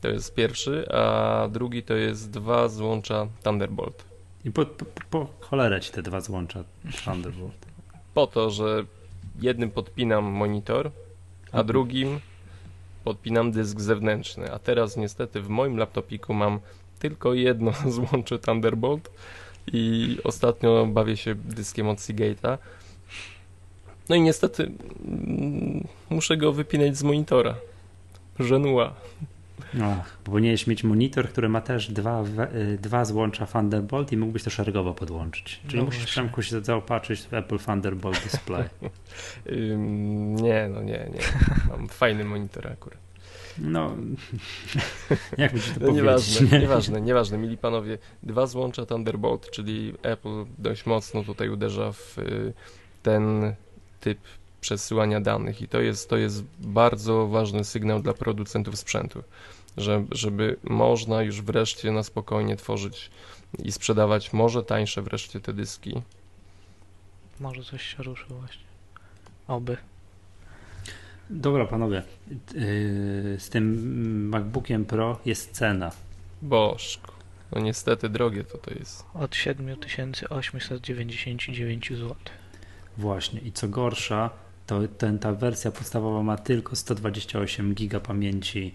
to 0.00 0.08
jest 0.08 0.34
pierwszy, 0.34 0.88
a 0.92 1.48
drugi 1.52 1.82
to 1.82 1.94
jest 1.94 2.30
dwa 2.30 2.68
złącza 2.68 3.26
Thunderbolt. 3.42 4.04
I 4.44 4.50
po, 4.50 4.66
po, 4.66 4.84
po 5.10 5.28
cholerę 5.40 5.80
ci 5.80 5.92
te 5.92 6.02
dwa 6.02 6.20
złącza 6.20 6.64
Thunderbolt. 7.04 7.66
Po 8.14 8.26
to, 8.26 8.50
że 8.50 8.84
jednym 9.40 9.70
podpinam 9.70 10.24
monitor, 10.24 10.90
a 11.46 11.46
Mhm. 11.46 11.66
drugim 11.66 12.20
podpinam 13.04 13.52
dysk 13.52 13.80
zewnętrzny. 13.80 14.52
A 14.52 14.58
teraz 14.58 14.96
niestety 14.96 15.40
w 15.42 15.48
moim 15.48 15.76
laptopiku 15.76 16.34
mam 16.34 16.60
tylko 16.98 17.34
jedno 17.34 17.72
złącze 17.96 18.38
Thunderbolt 18.38 19.10
i 19.72 20.16
ostatnio 20.24 20.86
bawię 20.86 21.16
się 21.16 21.34
dyskiem 21.34 21.88
od 21.88 21.98
Seagate'a. 21.98 22.58
No 24.12 24.16
i 24.16 24.20
niestety 24.20 24.72
mm, 25.04 25.86
muszę 26.10 26.36
go 26.36 26.52
wypinać 26.52 26.96
z 26.96 27.02
monitora. 27.02 27.54
Żenua. 28.38 28.94
Ach, 29.82 30.16
powinieneś 30.24 30.66
mieć 30.66 30.84
monitor, 30.84 31.28
który 31.28 31.48
ma 31.48 31.60
też 31.60 31.90
dwa, 31.92 32.24
y, 32.54 32.78
dwa 32.78 33.04
złącza 33.04 33.46
Thunderbolt 33.46 34.12
i 34.12 34.16
mógłbyś 34.16 34.42
to 34.42 34.50
szeregowo 34.50 34.94
podłączyć. 34.94 35.60
Czyli 35.66 35.78
No 35.78 35.84
musisz. 35.84 36.04
Przemku 36.04 36.42
się 36.42 36.60
zaopatrzyć 36.60 37.20
w 37.20 37.34
Apple 37.34 37.58
Thunderbolt 37.58 38.22
Display. 38.22 38.64
Ym, 39.52 40.36
nie, 40.36 40.68
no 40.74 40.82
nie, 40.82 41.08
nie. 41.14 41.20
Mam 41.68 41.88
fajny 41.88 42.24
monitor 42.24 42.68
akurat. 42.68 42.98
No, 43.58 43.96
jak 45.38 45.52
to 45.52 45.58
No 45.80 45.90
nieważne, 45.90 46.48
nie? 46.48 46.58
nieważne, 46.58 47.00
nieważne, 47.00 47.38
mili 47.38 47.58
panowie. 47.58 47.98
Dwa 48.22 48.46
złącza 48.46 48.86
Thunderbolt, 48.86 49.50
czyli 49.50 49.94
Apple 50.02 50.44
dość 50.58 50.86
mocno 50.86 51.24
tutaj 51.24 51.48
uderza 51.48 51.92
w 51.92 52.18
y, 52.18 52.52
ten 53.02 53.54
typ 54.02 54.18
przesyłania 54.60 55.20
danych 55.20 55.62
i 55.62 55.68
to 55.68 55.80
jest, 55.80 56.10
to 56.10 56.16
jest 56.16 56.44
bardzo 56.58 57.28
ważny 57.28 57.64
sygnał 57.64 58.02
dla 58.02 58.14
producentów 58.14 58.78
sprzętu, 58.78 59.22
że, 59.76 60.04
żeby 60.10 60.56
można 60.62 61.22
już 61.22 61.42
wreszcie 61.42 61.92
na 61.92 62.02
spokojnie 62.02 62.56
tworzyć 62.56 63.10
i 63.58 63.72
sprzedawać 63.72 64.32
może 64.32 64.62
tańsze 64.62 65.02
wreszcie 65.02 65.40
te 65.40 65.52
dyski. 65.52 66.02
Może 67.40 67.64
coś 67.64 67.82
się 67.82 68.02
ruszy 68.02 68.24
właśnie. 68.28 68.64
Oby. 69.48 69.76
Dobra, 71.30 71.66
panowie, 71.66 72.02
yy, 72.28 72.36
z 73.38 73.48
tym 73.48 74.28
MacBookiem 74.28 74.84
Pro 74.84 75.18
jest 75.24 75.50
cena. 75.50 75.90
Bożku, 76.42 77.12
no 77.52 77.60
niestety 77.60 78.08
drogie 78.08 78.44
to 78.44 78.58
to 78.58 78.74
jest. 78.74 79.04
Od 79.14 79.36
7899 79.36 81.88
zł. 81.88 82.14
Właśnie. 82.98 83.40
I 83.40 83.52
co 83.52 83.68
gorsza, 83.68 84.30
to 84.66 84.80
ten, 84.98 85.18
ta 85.18 85.32
wersja 85.32 85.70
podstawowa 85.70 86.22
ma 86.22 86.36
tylko 86.36 86.76
128 86.76 87.74
giga 87.74 88.00
pamięci, 88.00 88.74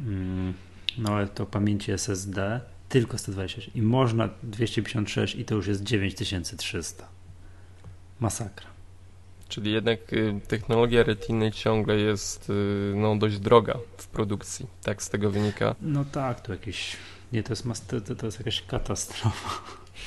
mm, 0.00 0.54
no 0.98 1.10
ale 1.10 1.28
to 1.28 1.46
pamięci 1.46 1.92
SSD, 1.92 2.60
tylko 2.88 3.18
128 3.18 3.74
i 3.74 3.82
można 3.82 4.28
256 4.42 5.34
i 5.34 5.44
to 5.44 5.54
już 5.54 5.66
jest 5.66 5.82
9300. 5.82 7.08
Masakra. 8.20 8.66
Czyli 9.48 9.72
jednak 9.72 10.12
y, 10.12 10.40
technologia 10.48 11.02
retiny 11.02 11.52
ciągle 11.52 11.96
jest 11.96 12.50
y, 12.50 12.92
no, 12.96 13.16
dość 13.16 13.38
droga 13.38 13.78
w 13.96 14.06
produkcji. 14.06 14.66
Tak 14.82 15.02
z 15.02 15.10
tego 15.10 15.30
wynika. 15.30 15.74
No 15.80 16.04
tak, 16.04 16.40
to 16.40 16.52
jakieś, 16.52 16.96
nie, 17.32 17.42
to 17.42 17.52
jest, 17.52 17.86
to, 17.86 18.14
to 18.14 18.26
jest 18.26 18.38
jakaś 18.38 18.62
katastrofa. 18.62 19.50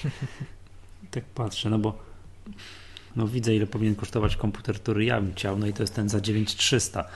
tak 1.12 1.24
patrzę, 1.24 1.70
no 1.70 1.80
bo 1.80 2.00
no 3.16 3.28
widzę 3.28 3.56
ile 3.56 3.68
powinien 3.68 3.96
kosztować 3.96 4.36
komputer, 4.36 4.76
który 4.76 5.06
ja 5.06 5.22
bym 5.22 5.34
chciał, 5.34 5.58
no 5.58 5.68
i 5.68 5.74
to 5.74 5.84
jest 5.84 5.96
ten 5.96 6.10
za 6.10 6.22
9300. 6.22 7.08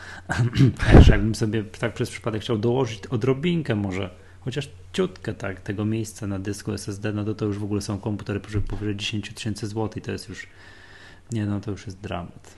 A 0.87 0.93
jeszcze 0.93 1.11
jakbym 1.11 1.35
sobie 1.35 1.63
tak 1.63 1.93
przez 1.93 2.09
przypadek 2.09 2.41
chciał 2.41 2.57
dołożyć 2.57 3.07
odrobinkę 3.07 3.75
może, 3.75 4.09
chociaż 4.41 4.69
ciutkę 4.93 5.33
tak, 5.33 5.61
tego 5.61 5.85
miejsca 5.85 6.27
na 6.27 6.39
dysku 6.39 6.71
SSD, 6.71 7.13
no 7.13 7.23
to 7.23 7.35
to 7.35 7.45
już 7.45 7.57
w 7.57 7.63
ogóle 7.63 7.81
są 7.81 7.99
komputery 7.99 8.39
powyżej 8.39 8.61
powyżej 8.61 8.95
10 8.95 9.33
tysięcy 9.33 9.67
złotych, 9.67 10.03
to 10.03 10.11
jest 10.11 10.29
już, 10.29 10.47
nie 11.31 11.45
no 11.45 11.59
to 11.59 11.71
już 11.71 11.85
jest 11.85 12.01
dramat. 12.01 12.55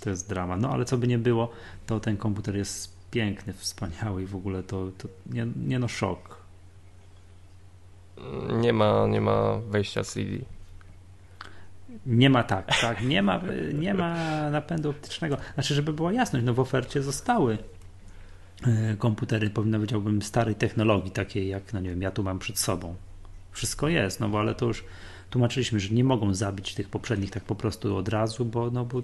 To 0.00 0.10
jest 0.10 0.28
dramat, 0.28 0.60
no 0.60 0.70
ale 0.70 0.84
co 0.84 0.98
by 0.98 1.06
nie 1.06 1.18
było, 1.18 1.50
to 1.86 2.00
ten 2.00 2.16
komputer 2.16 2.56
jest 2.56 2.94
piękny, 3.10 3.52
wspaniały 3.52 4.22
i 4.22 4.26
w 4.26 4.36
ogóle 4.36 4.62
to, 4.62 4.90
to 4.98 5.08
nie, 5.26 5.46
nie 5.56 5.78
no 5.78 5.88
szok. 5.88 6.44
Nie 8.60 8.72
ma, 8.72 9.06
nie 9.06 9.20
ma 9.20 9.58
wejścia 9.58 10.04
CD. 10.04 10.30
Nie 12.06 12.30
ma 12.30 12.42
tak, 12.42 12.80
tak, 12.80 13.02
nie 13.02 13.22
ma, 13.22 13.40
nie 13.84 13.94
ma 13.94 14.16
napędu 14.50 14.90
optycznego. 14.90 15.36
Znaczy, 15.54 15.74
żeby 15.74 15.92
była 15.92 16.12
jasność, 16.12 16.44
no 16.46 16.54
w 16.54 16.60
ofercie 16.60 17.02
zostały 17.02 17.58
e, 18.66 18.96
komputery, 18.96 19.50
powiedziałbym, 19.50 20.22
starej 20.22 20.54
technologii, 20.54 21.10
takiej 21.10 21.48
jak, 21.48 21.72
no 21.72 21.80
nie 21.80 21.90
wiem, 21.90 22.02
ja 22.02 22.10
tu 22.10 22.22
mam 22.22 22.38
przed 22.38 22.58
sobą. 22.58 22.94
Wszystko 23.52 23.88
jest, 23.88 24.20
no 24.20 24.28
bo 24.28 24.40
ale 24.40 24.54
to 24.54 24.66
już 24.66 24.84
tłumaczyliśmy, 25.30 25.80
że 25.80 25.94
nie 25.94 26.04
mogą 26.04 26.34
zabić 26.34 26.74
tych 26.74 26.88
poprzednich 26.88 27.30
tak 27.30 27.44
po 27.44 27.54
prostu 27.54 27.96
od 27.96 28.08
razu, 28.08 28.44
bo, 28.44 28.70
no, 28.70 28.84
bo 28.84 29.02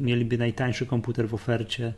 mieliby 0.00 0.38
najtańszy 0.38 0.86
komputer 0.86 1.28
w 1.28 1.34
ofercie 1.34 1.94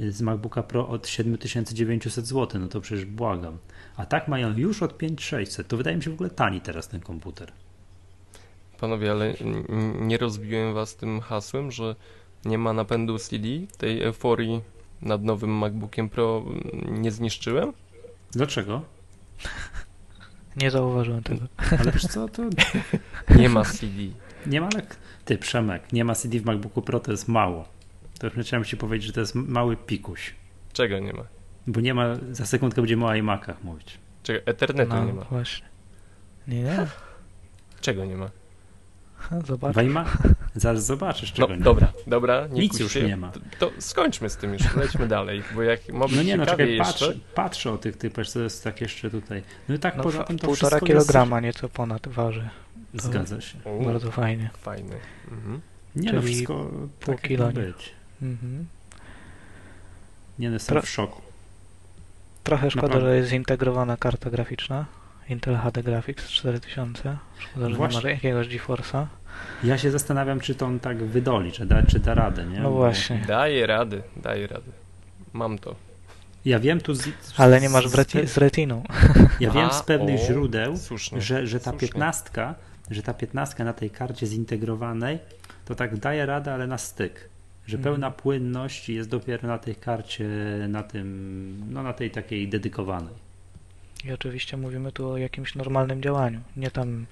y, 0.00 0.12
z 0.12 0.22
MacBooka 0.22 0.62
Pro 0.62 0.88
od 0.88 1.08
7900 1.08 2.26
zł, 2.26 2.60
no 2.60 2.68
to 2.68 2.80
przecież 2.80 3.04
błagam. 3.04 3.58
A 3.96 4.06
tak 4.06 4.28
mają 4.28 4.56
już 4.56 4.82
od 4.82 4.98
5600. 4.98 5.68
To 5.68 5.76
wydaje 5.76 5.96
mi 5.96 6.02
się 6.02 6.10
w 6.10 6.14
ogóle 6.14 6.30
tani 6.30 6.60
teraz 6.60 6.88
ten 6.88 7.00
komputer. 7.00 7.52
Panowie, 8.80 9.10
ale 9.10 9.34
nie 10.00 10.18
rozbiłem 10.18 10.74
was 10.74 10.96
tym 10.96 11.20
hasłem, 11.20 11.70
że 11.70 11.96
nie 12.44 12.58
ma 12.58 12.72
napędu 12.72 13.18
CD, 13.18 13.48
tej 13.78 14.02
euforii 14.02 14.60
nad 15.02 15.22
nowym 15.24 15.50
MacBookiem 15.50 16.08
Pro 16.08 16.44
nie 16.90 17.10
zniszczyłem? 17.10 17.72
Dlaczego? 18.30 18.82
Nie 20.56 20.70
zauważyłem 20.70 21.22
tego. 21.22 21.46
Ale 21.80 21.92
wiesz 21.92 22.06
co, 22.06 22.28
to... 22.28 22.42
Nie 23.38 23.48
ma 23.48 23.64
CD. 23.64 24.02
Nie 24.46 24.60
ma, 24.60 24.68
ale 24.74 24.82
ty 25.24 25.38
Przemek, 25.38 25.92
nie 25.92 26.04
ma 26.04 26.14
CD 26.14 26.40
w 26.40 26.44
MacBooku 26.44 26.82
Pro, 26.82 27.00
to 27.00 27.10
jest 27.10 27.28
mało. 27.28 27.68
To 28.18 28.26
już 28.26 28.46
chciałem 28.46 28.64
ci 28.64 28.76
powiedzieć, 28.76 29.06
że 29.06 29.12
to 29.12 29.20
jest 29.20 29.34
mały 29.34 29.76
pikuś. 29.76 30.34
Czego 30.72 30.98
nie 30.98 31.12
ma? 31.12 31.24
Bo 31.66 31.80
nie 31.80 31.94
ma, 31.94 32.14
za 32.30 32.46
sekundkę 32.46 32.80
będziemy 32.80 33.06
o 33.06 33.14
iMacach 33.14 33.64
mówić. 33.64 33.98
Czego? 34.22 34.46
Ethernetu 34.46 34.94
no, 34.94 35.04
nie 35.04 35.12
ma. 35.12 35.24
właśnie. 35.24 35.66
Nie, 36.48 36.62
nie. 36.62 36.86
Czego 37.80 38.04
nie 38.04 38.16
ma? 38.16 38.30
Zobacz. 39.46 39.74
Wajma? 39.74 40.04
Zaraz 40.54 40.86
zobaczysz, 40.86 41.32
czego 41.32 41.48
no, 41.48 41.56
nie 41.56 41.62
dobra, 41.62 41.86
ma. 41.86 42.10
dobra, 42.10 42.46
nie 42.46 42.60
Nic 42.60 42.80
już 42.80 42.92
się. 42.92 43.02
nie 43.02 43.16
ma. 43.16 43.30
To, 43.30 43.40
to, 43.58 43.70
skończmy 43.78 44.30
z 44.30 44.36
tym 44.36 44.52
już, 44.52 44.76
lećmy 44.76 45.08
dalej, 45.08 45.42
bo 45.54 45.62
jak 45.62 45.88
ma 45.88 46.06
No 46.16 46.22
nie, 46.22 46.36
no 46.36 46.46
czekaj, 46.46 46.74
jeszcze... 46.76 46.92
patrzę, 46.92 47.20
patrzę 47.34 47.72
o 47.72 47.78
tych 47.78 47.96
typach, 47.96 48.26
co 48.28 48.40
jest 48.40 48.64
tak 48.64 48.80
jeszcze 48.80 49.10
tutaj. 49.10 49.42
No 49.68 49.74
i 49.74 49.78
tak 49.78 49.96
No, 49.96 50.02
poza 50.02 50.24
tym 50.24 50.38
to 50.38 50.46
półtora 50.46 50.80
kilograma 50.80 51.40
nieco 51.40 51.68
ponad 51.68 52.08
waży. 52.08 52.48
Jest... 52.94 53.06
Zgadza 53.06 53.40
się. 53.40 53.58
U, 53.64 53.84
Bardzo 53.84 54.10
fajnie. 54.10 54.50
Fajny. 54.58 54.96
Mhm. 55.30 55.60
Nie 55.96 56.12
no, 56.12 56.20
Czyli 56.20 56.34
wszystko 56.34 56.70
pół 57.00 57.14
tak 57.14 57.22
kilo, 57.22 57.48
być. 57.52 57.92
Mhm. 58.22 58.66
Nie 60.38 60.48
no, 60.48 60.54
jestem 60.54 60.76
Tro- 60.78 60.82
w 60.82 60.88
szoku. 60.88 61.22
Trochę 62.44 62.70
szkoda, 62.70 62.86
Naprawdę. 62.86 63.10
że 63.10 63.16
jest 63.16 63.30
zintegrowana 63.30 63.96
karta 63.96 64.30
graficzna. 64.30 64.86
Intel 65.30 65.56
HD 65.56 65.82
Graphics 65.82 66.28
4000. 66.28 67.16
Szkoda, 67.38 67.70
że 67.70 67.76
Właśnie. 67.76 67.98
nie 67.98 68.04
ma 68.04 68.10
jakiegoś 68.10 68.48
GeForce'a. 68.48 69.06
Ja 69.64 69.78
się 69.78 69.90
zastanawiam, 69.90 70.40
czy 70.40 70.54
to 70.54 70.66
on 70.66 70.80
tak 70.80 70.98
wydoli, 71.04 71.52
czy 71.52 71.66
da, 71.66 71.82
czy 71.82 71.98
da 71.98 72.14
radę, 72.14 72.44
nie? 72.46 72.60
No 72.60 72.70
Bo 72.70 72.76
właśnie. 72.76 73.24
Daję 73.26 73.66
rady, 73.66 74.02
daję 74.16 74.46
rady. 74.46 74.70
Mam 75.32 75.58
to. 75.58 75.74
Ja 76.44 76.60
wiem 76.60 76.80
tu 76.80 76.94
z, 76.94 77.08
Ale 77.36 77.60
nie 77.60 77.68
masz 77.68 77.88
z, 77.88 77.92
w 77.92 77.96
reti- 77.96 78.26
z 78.26 78.36
retiną. 78.38 78.82
Ja 79.40 79.50
wiem 79.50 79.66
A, 79.66 79.70
z 79.72 79.82
pewnych 79.82 80.20
o, 80.20 80.24
źródeł, 80.24 80.76
Słusznie. 80.76 81.20
że, 81.20 81.46
że 81.46 81.60
ta 81.60 81.72
piętnastka, 81.72 82.54
że 82.90 83.02
ta 83.02 83.14
piętnastka 83.14 83.64
na 83.64 83.72
tej 83.72 83.90
karcie 83.90 84.26
zintegrowanej, 84.26 85.18
to 85.64 85.74
tak 85.74 85.96
daje 85.96 86.26
radę, 86.26 86.54
ale 86.54 86.66
na 86.66 86.78
styk. 86.78 87.28
Że 87.66 87.76
Mhm. 87.76 87.94
pełna 87.94 88.10
płynność 88.10 88.88
jest 88.88 89.08
dopiero 89.08 89.48
na 89.48 89.58
tej 89.58 89.74
karcie, 89.76 90.28
na 90.68 90.82
tym, 90.82 91.56
no 91.70 91.82
na 91.82 91.92
tej 91.92 92.10
takiej 92.10 92.48
dedykowanej. 92.48 93.14
I 94.04 94.12
oczywiście 94.12 94.56
mówimy 94.56 94.92
tu 94.92 95.08
o 95.10 95.16
jakimś 95.16 95.54
normalnym 95.54 96.02
działaniu, 96.02 96.40
nie 96.56 96.70
tam 96.70 97.06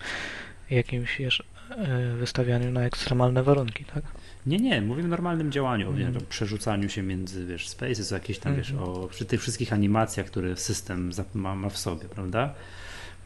jakimś 0.71 1.19
wiesz, 1.19 1.43
e, 1.71 2.15
wystawianiu 2.17 2.71
na 2.71 2.83
ekstremalne 2.85 3.43
warunki, 3.43 3.85
tak? 3.85 4.05
Nie, 4.47 4.57
nie, 4.59 4.81
mówimy 4.83 5.09
o 5.09 5.11
normalnym 5.11 5.53
działaniu, 5.53 5.89
Mhm. 5.89 6.17
o 6.17 6.21
przerzucaniu 6.21 6.89
się 6.89 7.03
między, 7.03 7.47
wiesz, 7.47 7.69
spaces, 7.69 8.13
o 8.13 8.15
jakieś 8.15 8.39
tam, 8.39 8.57
wiesz, 8.57 8.71
Mhm. 8.71 8.89
o 8.89 9.09
przy 9.09 9.25
tych 9.25 9.41
wszystkich 9.41 9.73
animacjach, 9.73 10.27
które 10.27 10.57
system 10.57 11.11
ma, 11.35 11.55
ma 11.55 11.69
w 11.69 11.79
sobie, 11.79 12.09
prawda? 12.09 12.55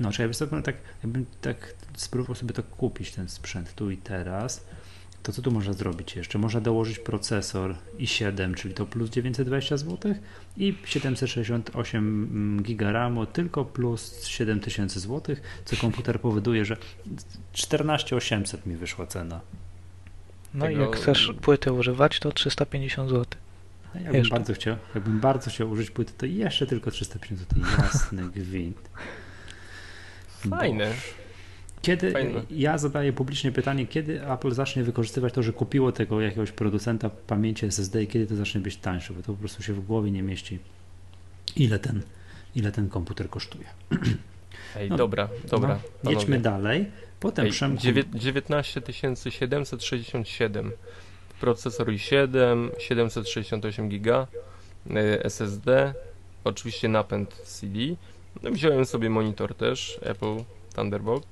No, 0.01 0.13
czy 0.13 0.23
ja 0.23 0.29
bym 0.51 0.63
tak, 0.63 0.77
jakbym 1.03 1.27
tak 1.41 1.75
spróbował 1.97 2.35
sobie 2.35 2.55
to 2.55 2.63
kupić, 2.63 3.13
ten 3.13 3.29
sprzęt 3.29 3.75
tu 3.75 3.91
i 3.91 3.97
teraz, 3.97 4.65
to 5.23 5.33
co 5.33 5.43
tu 5.43 5.51
można 5.51 5.73
zrobić 5.73 6.17
jeszcze? 6.17 6.39
Można 6.39 6.61
dołożyć 6.61 6.99
procesor 6.99 7.75
i7, 7.99 8.55
czyli 8.55 8.75
to 8.75 8.87
plus 8.87 9.11
920 9.11 9.77
zł 9.77 10.15
i 10.57 10.75
768 10.85 12.61
giga 12.63 12.93
RAMu, 12.93 13.27
tylko 13.27 13.65
plus 13.65 14.27
7000 14.27 15.01
zł, 15.01 15.37
co 15.65 15.77
komputer 15.77 16.21
powoduje, 16.21 16.65
że 16.65 16.77
14800 17.53 18.67
mi 18.67 18.77
wyszła 18.77 19.07
cena. 19.07 19.41
No 20.55 20.71
i 20.71 20.73
Tego- 20.73 20.85
jak 20.85 20.97
chcesz 20.97 21.33
płyty 21.41 21.73
używać, 21.73 22.21
to 22.21 22.33
350 22.33 23.11
zł. 23.11 23.25
No, 23.95 24.01
jakbym 24.01 24.17
Jeszcze. 24.17 24.35
bardzo 24.35 24.55
chciał, 24.55 24.77
jakbym 24.95 25.21
bardzo 25.21 25.51
chciał 25.51 25.71
użyć 25.71 25.91
płyty, 25.91 26.13
to 26.19 26.27
jeszcze 26.27 26.67
tylko 26.67 26.91
350 26.91 27.41
zł. 27.41 27.63
Jasny 27.79 28.23
gwint. 28.23 28.91
Fajne. 30.51 30.87
Bo 30.87 31.22
Kiedy 31.83 32.13
Fajne. 32.13 32.43
ja 32.51 32.79
zadaję 32.79 33.13
publicznie 33.13 33.53
pytanie, 33.53 33.87
kiedy 33.87 34.27
Apple 34.31 34.51
zacznie 34.53 34.83
wykorzystywać 34.85 35.33
to, 35.33 35.43
że 35.43 35.53
kupiło 35.53 35.93
tego 35.93 36.21
jakiegoś 36.21 36.53
producenta 36.53 37.11
pamięci 37.11 37.67
SSD 37.67 38.03
i 38.03 38.07
kiedy 38.07 38.27
to 38.27 38.37
zacznie 38.37 38.61
być 38.61 38.77
tańsze, 38.77 39.15
bo 39.15 39.23
to 39.23 39.33
po 39.33 39.39
prostu 39.39 39.63
się 39.63 39.73
w 39.73 39.87
głowie 39.87 40.11
nie 40.11 40.23
mieści, 40.23 40.59
ile 41.57 41.79
ten, 41.79 42.03
ile 42.55 42.73
ten 42.73 42.89
komputer 42.89 43.31
kosztuje. 43.31 43.65
Ej, 44.77 44.91
No, 44.91 44.97
dobra, 44.97 45.29
dobra. 45.51 45.79
no, 46.05 46.11
jedźmy 46.11 46.41
dalej. 46.41 46.87
Potem 47.21 47.45
Ej, 47.47 47.51
Przemku, 47.53 47.83
dziewię- 47.83 48.05
19 48.15 48.83
767. 49.31 50.73
Procesor 51.41 51.87
i7, 51.89 52.71
768 52.79 53.89
giga, 53.89 54.27
y, 54.91 55.23
SSD, 55.25 55.95
oczywiście 56.45 56.89
napęd 56.89 57.35
CD. 57.35 57.79
No, 58.43 58.51
wziąłem 58.51 58.85
sobie 58.85 59.11
monitor 59.11 59.55
też, 59.55 59.99
Apple 60.03 60.37
Thunderbolt. 60.75 61.27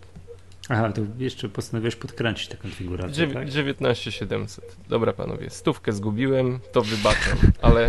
Aha, 0.72 0.92
to 0.92 1.02
jeszcze 1.18 1.48
postanowiłeś 1.48 1.96
podkręcić 1.96 2.48
tę 2.48 2.56
konfigurację, 2.56 3.26
Dziew- 3.26 3.34
tak? 3.34 3.48
19 3.50 4.12
700. 4.12 4.76
Dobra 4.88 5.12
panowie, 5.12 5.50
stówkę 5.50 5.92
zgubiłem, 5.92 6.58
to 6.72 6.82
wybaczam, 6.82 7.38
ale 7.62 7.88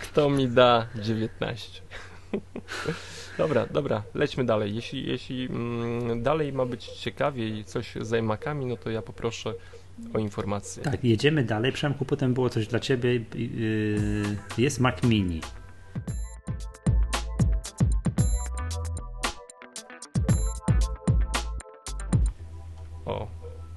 kto 0.00 0.30
mi 0.30 0.48
da 0.48 0.86
19? 1.02 1.80
Dobra, 3.38 3.66
dobra, 3.66 4.02
lećmy 4.14 4.44
dalej. 4.44 4.74
Jeśli, 4.74 5.06
jeśli 5.08 5.46
mm, 5.46 6.22
dalej 6.22 6.52
ma 6.52 6.66
być 6.66 6.86
ciekawie 6.86 7.48
i 7.48 7.64
coś 7.64 7.94
z 8.00 8.12
iMacami, 8.12 8.66
no 8.66 8.76
to 8.76 8.90
ja 8.90 9.02
poproszę 9.02 9.54
o 10.14 10.18
informację. 10.18 10.82
Tak, 10.82 11.04
jedziemy 11.04 11.44
dalej. 11.44 11.72
Przemku, 11.72 12.04
potem 12.04 12.34
było 12.34 12.50
coś 12.50 12.66
dla 12.66 12.80
ciebie. 12.80 13.14
Yy, 13.14 14.36
Jest 14.58 14.80
Mac 14.80 15.02
Mini. 15.02 15.40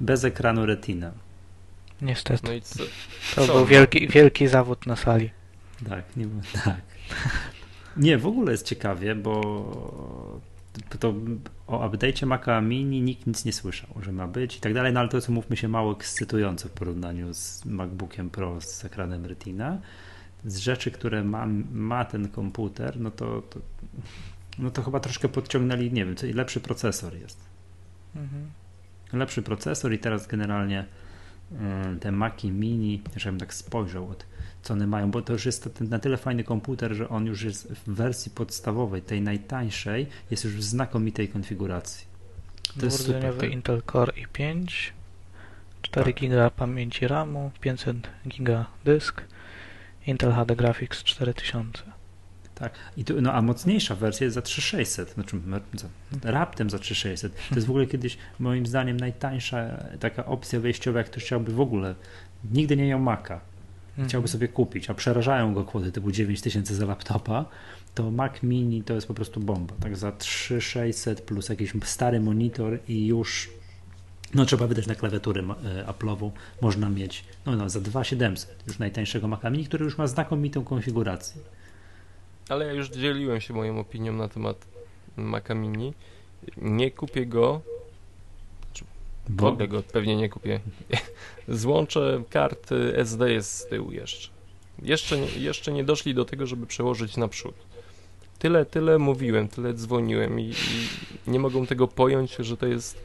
Bez 0.03 0.23
ekranu 0.23 0.65
Retina. 0.65 1.11
Niestety. 2.01 2.47
no 2.47 2.53
i 2.53 2.61
co? 2.61 2.83
To 3.35 3.47
co? 3.47 3.53
był 3.53 3.65
wielki, 3.65 4.07
wielki 4.07 4.47
zawód 4.47 4.85
na 4.85 4.95
sali. 4.95 5.29
Tak, 5.89 6.17
nie 6.17 6.27
tak. 6.65 6.81
Nie, 7.97 8.17
w 8.17 8.27
ogóle 8.27 8.51
jest 8.51 8.65
ciekawie, 8.65 9.15
bo 9.15 9.41
to 10.99 11.13
o 11.67 11.89
update'cie 11.89 12.25
Maca 12.25 12.61
Mini 12.61 13.01
nikt 13.01 13.27
nic 13.27 13.45
nie 13.45 13.53
słyszał, 13.53 13.89
że 14.01 14.11
ma 14.11 14.27
być 14.27 14.57
i 14.57 14.59
tak 14.59 14.73
dalej, 14.73 14.93
no 14.93 14.99
ale 14.99 15.09
to 15.09 15.17
jest, 15.17 15.29
mówmy 15.29 15.57
się, 15.57 15.67
mało 15.67 15.91
ekscytujące 15.91 16.69
w 16.69 16.71
porównaniu 16.71 17.33
z 17.33 17.65
MacBookiem 17.65 18.29
Pro 18.29 18.61
z 18.61 18.85
ekranem 18.85 19.25
Retina. 19.25 19.77
Z 20.45 20.57
rzeczy, 20.57 20.91
które 20.91 21.23
ma, 21.23 21.45
ma 21.71 22.05
ten 22.05 22.27
komputer, 22.27 22.99
no 22.99 23.11
to, 23.11 23.41
to, 23.41 23.59
no 24.59 24.71
to 24.71 24.83
chyba 24.83 24.99
troszkę 24.99 25.29
podciągnęli, 25.29 25.91
nie 25.91 26.05
wiem, 26.05 26.15
co, 26.15 26.27
lepszy 26.33 26.59
procesor 26.59 27.15
jest. 27.15 27.39
Mhm. 28.15 28.62
Lepszy 29.13 29.41
procesor 29.41 29.93
i 29.93 29.99
teraz 29.99 30.27
generalnie 30.27 30.85
y, 31.51 31.55
te 31.99 32.11
Maci 32.11 32.51
Mini, 32.51 33.01
żebym 33.15 33.39
tak 33.39 33.53
spojrzał, 33.53 34.09
od, 34.09 34.25
co 34.61 34.73
one 34.73 34.87
mają, 34.87 35.11
bo 35.11 35.21
to 35.21 35.33
już 35.33 35.45
jest 35.45 35.81
na 35.81 35.99
tyle 35.99 36.17
fajny 36.17 36.43
komputer, 36.43 36.93
że 36.93 37.09
on 37.09 37.25
już 37.25 37.41
jest 37.41 37.67
w 37.71 37.93
wersji 37.93 38.31
podstawowej, 38.31 39.01
tej 39.01 39.21
najtańszej, 39.21 40.07
jest 40.31 40.43
już 40.43 40.53
w 40.53 40.63
znakomitej 40.63 41.29
konfiguracji. 41.29 42.07
To 42.79 42.85
jest 42.85 43.05
super. 43.05 43.51
Intel 43.51 43.81
Core 43.91 44.13
i5, 44.13 44.65
4 45.81 46.13
Tak. 46.13 46.21
GB 46.21 46.51
pamięci 46.55 47.07
RAMu, 47.07 47.51
500 47.61 47.97
GB 48.25 48.65
dysk, 48.85 49.21
Intel 50.07 50.31
HD 50.31 50.55
Graphics 50.55 51.03
4000. 51.03 51.92
Tak. 52.55 52.73
I 52.97 53.05
tu, 53.05 53.21
no 53.21 53.33
a 53.33 53.41
mocniejsza 53.41 53.95
wersja 53.95 54.25
jest 54.25 54.35
za 54.35 54.41
3600, 54.41 55.13
znaczy 55.13 55.39
za, 55.73 55.87
raptem 56.31 56.69
za 56.69 56.79
3600. 56.79 57.49
To 57.49 57.55
jest 57.55 57.67
w 57.67 57.69
ogóle 57.69 57.87
kiedyś 57.87 58.17
moim 58.39 58.65
zdaniem 58.65 58.97
najtańsza 58.97 59.83
taka 59.99 60.25
opcja 60.25 60.59
wejściowa, 60.59 60.99
jak 60.99 61.07
ktoś 61.07 61.23
chciałby 61.23 61.53
w 61.53 61.61
ogóle, 61.61 61.95
nigdy 62.51 62.77
nie 62.77 62.87
miał 62.87 62.99
Maca. 62.99 63.39
Mhm. 63.93 64.09
chciałby 64.09 64.27
sobie 64.27 64.47
kupić, 64.47 64.89
a 64.89 64.93
przerażają 64.93 65.53
go 65.53 65.63
kwoty 65.63 65.91
typu 65.91 66.11
9000 66.11 66.75
za 66.75 66.85
laptopa, 66.85 67.45
to 67.95 68.11
Mac 68.11 68.43
Mini 68.43 68.83
to 68.83 68.93
jest 68.93 69.07
po 69.07 69.13
prostu 69.13 69.39
bomba. 69.39 69.73
Tak 69.79 69.97
za 69.97 70.11
3600 70.11 71.21
plus 71.21 71.49
jakiś 71.49 71.73
stary 71.83 72.19
monitor 72.19 72.79
i 72.87 73.07
już 73.07 73.49
no 74.33 74.45
trzeba 74.45 74.67
wydać 74.67 74.87
na 74.87 74.95
klawiaturę 74.95 75.41
e, 75.41 75.85
Apple'ową, 75.85 76.31
można 76.61 76.89
mieć 76.89 77.23
no, 77.45 77.55
no 77.55 77.69
za 77.69 77.79
2700 77.79 78.63
już 78.67 78.79
najtańszego 78.79 79.27
Maca 79.27 79.49
Mini, 79.49 79.65
który 79.65 79.85
już 79.85 79.97
ma 79.97 80.07
znakomitą 80.07 80.63
konfigurację. 80.63 81.41
Ale 82.53 82.65
ja 82.65 82.73
już 82.73 82.89
dzieliłem 82.89 83.41
się 83.41 83.53
moją 83.53 83.79
opinią 83.79 84.13
na 84.13 84.27
temat 84.27 84.65
Maca 85.17 85.53
Mini. 85.53 85.93
Nie 86.57 86.91
kupię 86.91 87.25
go. 87.25 87.61
W 89.27 89.31
Bo 89.31 89.47
ogóle 89.47 89.67
go 89.67 89.83
pewnie 89.83 90.15
nie 90.15 90.29
kupię. 90.29 90.59
Złącze 91.47 92.23
karty 92.29 92.97
SD 92.97 93.31
jest 93.31 93.51
z 93.51 93.67
tyłu 93.67 93.91
jeszcze. 93.91 94.29
Jeszcze 94.81 95.19
nie, 95.19 95.27
jeszcze 95.27 95.71
nie 95.71 95.83
doszli 95.83 96.13
do 96.13 96.25
tego, 96.25 96.45
żeby 96.45 96.65
przełożyć 96.65 97.17
naprzód. 97.17 97.55
Tyle, 98.39 98.65
tyle 98.65 98.99
mówiłem, 98.99 99.47
tyle 99.47 99.73
dzwoniłem 99.73 100.39
i, 100.39 100.49
i 100.49 101.31
nie 101.31 101.39
mogą 101.39 101.65
tego 101.67 101.87
pojąć, 101.87 102.35
że 102.39 102.57
to 102.57 102.67
jest 102.67 102.97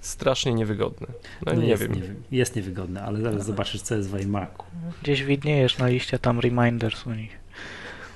strasznie 0.00 0.54
niewygodne. 0.54 1.06
No, 1.46 1.52
no 1.52 1.60
nie 1.60 1.68
jest, 1.68 1.82
wiem. 1.82 1.92
Nie, 1.92 2.38
jest 2.38 2.56
niewygodne, 2.56 3.02
ale 3.02 3.20
zaraz 3.20 3.46
zobaczysz, 3.46 3.82
co 3.82 3.96
jest 3.96 4.10
w 4.10 4.20
iMacu. 4.20 4.64
Gdzieś 5.02 5.24
widniejesz 5.24 5.78
na 5.78 5.88
liście 5.88 6.18
tam 6.18 6.40
reminders 6.40 7.06
u 7.06 7.14
nich. 7.14 7.45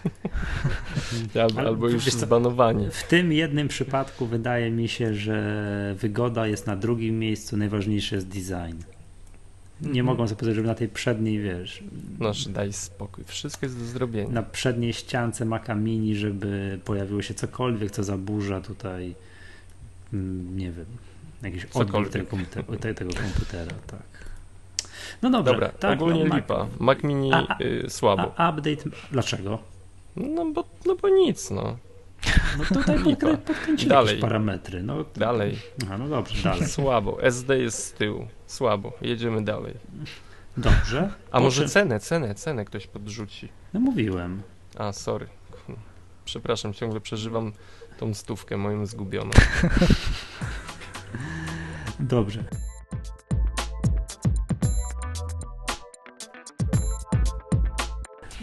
Albo, 1.43 1.61
albo 1.61 1.89
już 1.89 2.05
zbanowani. 2.05 2.89
W 2.91 3.03
tym 3.03 3.33
jednym 3.33 3.69
przypadku 3.69 4.27
wydaje 4.27 4.71
mi 4.71 4.89
się, 4.89 5.15
że 5.15 5.95
wygoda 5.99 6.47
jest 6.47 6.67
na 6.67 6.77
drugim 6.77 7.19
miejscu, 7.19 7.57
najważniejszy 7.57 8.15
jest 8.15 8.29
design. 8.29 8.77
Nie 9.81 9.89
Mhm. 9.89 10.07
mogą 10.07 10.29
sobie 10.29 10.37
powiedzieć, 10.39 10.57
żeby 10.57 10.69
na 10.69 10.75
tej 10.75 10.89
przedniej, 10.89 11.39
wiesz, 11.41 11.85
Noż, 12.19 12.45
daj 12.49 12.73
spokój. 12.73 13.25
Wszystko 13.27 13.67
jest 13.67 13.79
do 13.79 13.85
zrobienia. 13.85 14.31
na 14.31 14.43
przedniej 14.43 14.93
ściance 14.93 15.45
Maca 15.45 15.75
Mini, 15.75 16.17
żeby 16.17 16.79
pojawiło 16.85 17.23
się 17.23 17.35
cokolwiek, 17.35 17.91
co 17.91 18.05
zaburza 18.05 18.61
tutaj, 18.61 19.15
mm, 20.13 20.59
nie 20.59 20.73
wiem, 20.73 20.87
jakiś 21.43 21.65
odbiór 21.65 22.11
tego, 22.11 22.27
komputer- 22.37 22.79
te- 22.81 22.95
tego 22.95 23.11
komputera, 23.15 23.73
tak. 23.87 24.31
No 25.23 25.31
dobra, 25.31 25.53
Dobra, 25.53 25.69
tak, 25.69 26.01
ogólnie 26.01 26.25
no, 26.25 26.31
Mac- 26.31 26.37
lipa. 26.37 26.67
Mac 26.79 27.03
Mini 27.03 27.33
A- 27.33 27.47
a- 27.49 27.59
y, 27.63 27.91
słabo. 27.91 28.33
A 28.37 28.51
update, 28.51 28.91
dlaczego? 29.13 29.59
No 30.29 30.45
bo, 30.53 30.65
no 30.87 30.95
bo 30.97 31.09
nic, 31.09 31.51
no. 31.51 31.77
No 32.59 32.65
tutaj 32.65 32.99
podkrę- 32.99 33.37
podkręcili 33.37 33.91
Dalej. 33.91 34.21
parametry. 34.21 34.83
No, 34.83 35.05
Dalej. 35.17 35.59
Aha, 35.83 35.99
no 35.99 36.09
dobrze, 36.09 36.43
dalej. 36.51 36.69
Słabo. 36.69 37.23
SD 37.23 37.59
jest 37.59 37.85
z 37.85 37.93
tyłu. 37.93 38.27
Słabo. 38.47 38.93
Jedziemy 39.03 39.45
dalej. 39.45 39.75
Dobrze. 40.57 41.13
A 41.31 41.37
Po 41.39 41.45
może 41.45 41.63
czym- 41.63 41.71
cenę, 41.71 42.01
cenę, 42.01 42.35
cenę 42.35 42.65
ktoś 42.65 42.87
podrzuci. 42.87 43.49
No 43.75 43.81
mówiłem. 43.81 44.43
A, 44.79 44.93
sorry. 44.93 45.27
Przepraszam, 46.25 46.73
ciągle 46.75 47.01
przeżywam 47.01 47.53
tą 47.99 48.15
stówkę 48.15 48.57
moją 48.57 48.87
zgubioną. 48.87 49.31
Dobrze. 52.01 52.45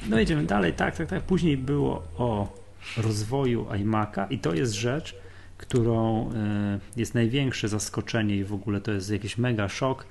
No 0.10 0.20
idziemy 0.20 0.43
dalej, 0.43 0.74
tak, 0.74 0.98
tak, 0.98 1.08
tak. 1.08 1.24
Później 1.24 1.58
było 1.58 2.04
o 2.17 2.54
rozwoju 2.98 3.65
iMac'a 3.65 4.28
i 4.30 4.39
to 4.39 4.54
jest 4.54 4.74
rzecz, 4.74 5.15
którą 5.58 6.30
e, 6.34 6.80
jest 6.98 7.13
największe 7.15 7.67
zaskoczenie 7.67 8.36
i 8.36 8.43
w 8.43 8.54
ogóle 8.54 8.82
to 8.82 8.91
jest 8.91 9.12
jakiś 9.12 9.38
mega 9.38 9.70
szok. 9.70 10.06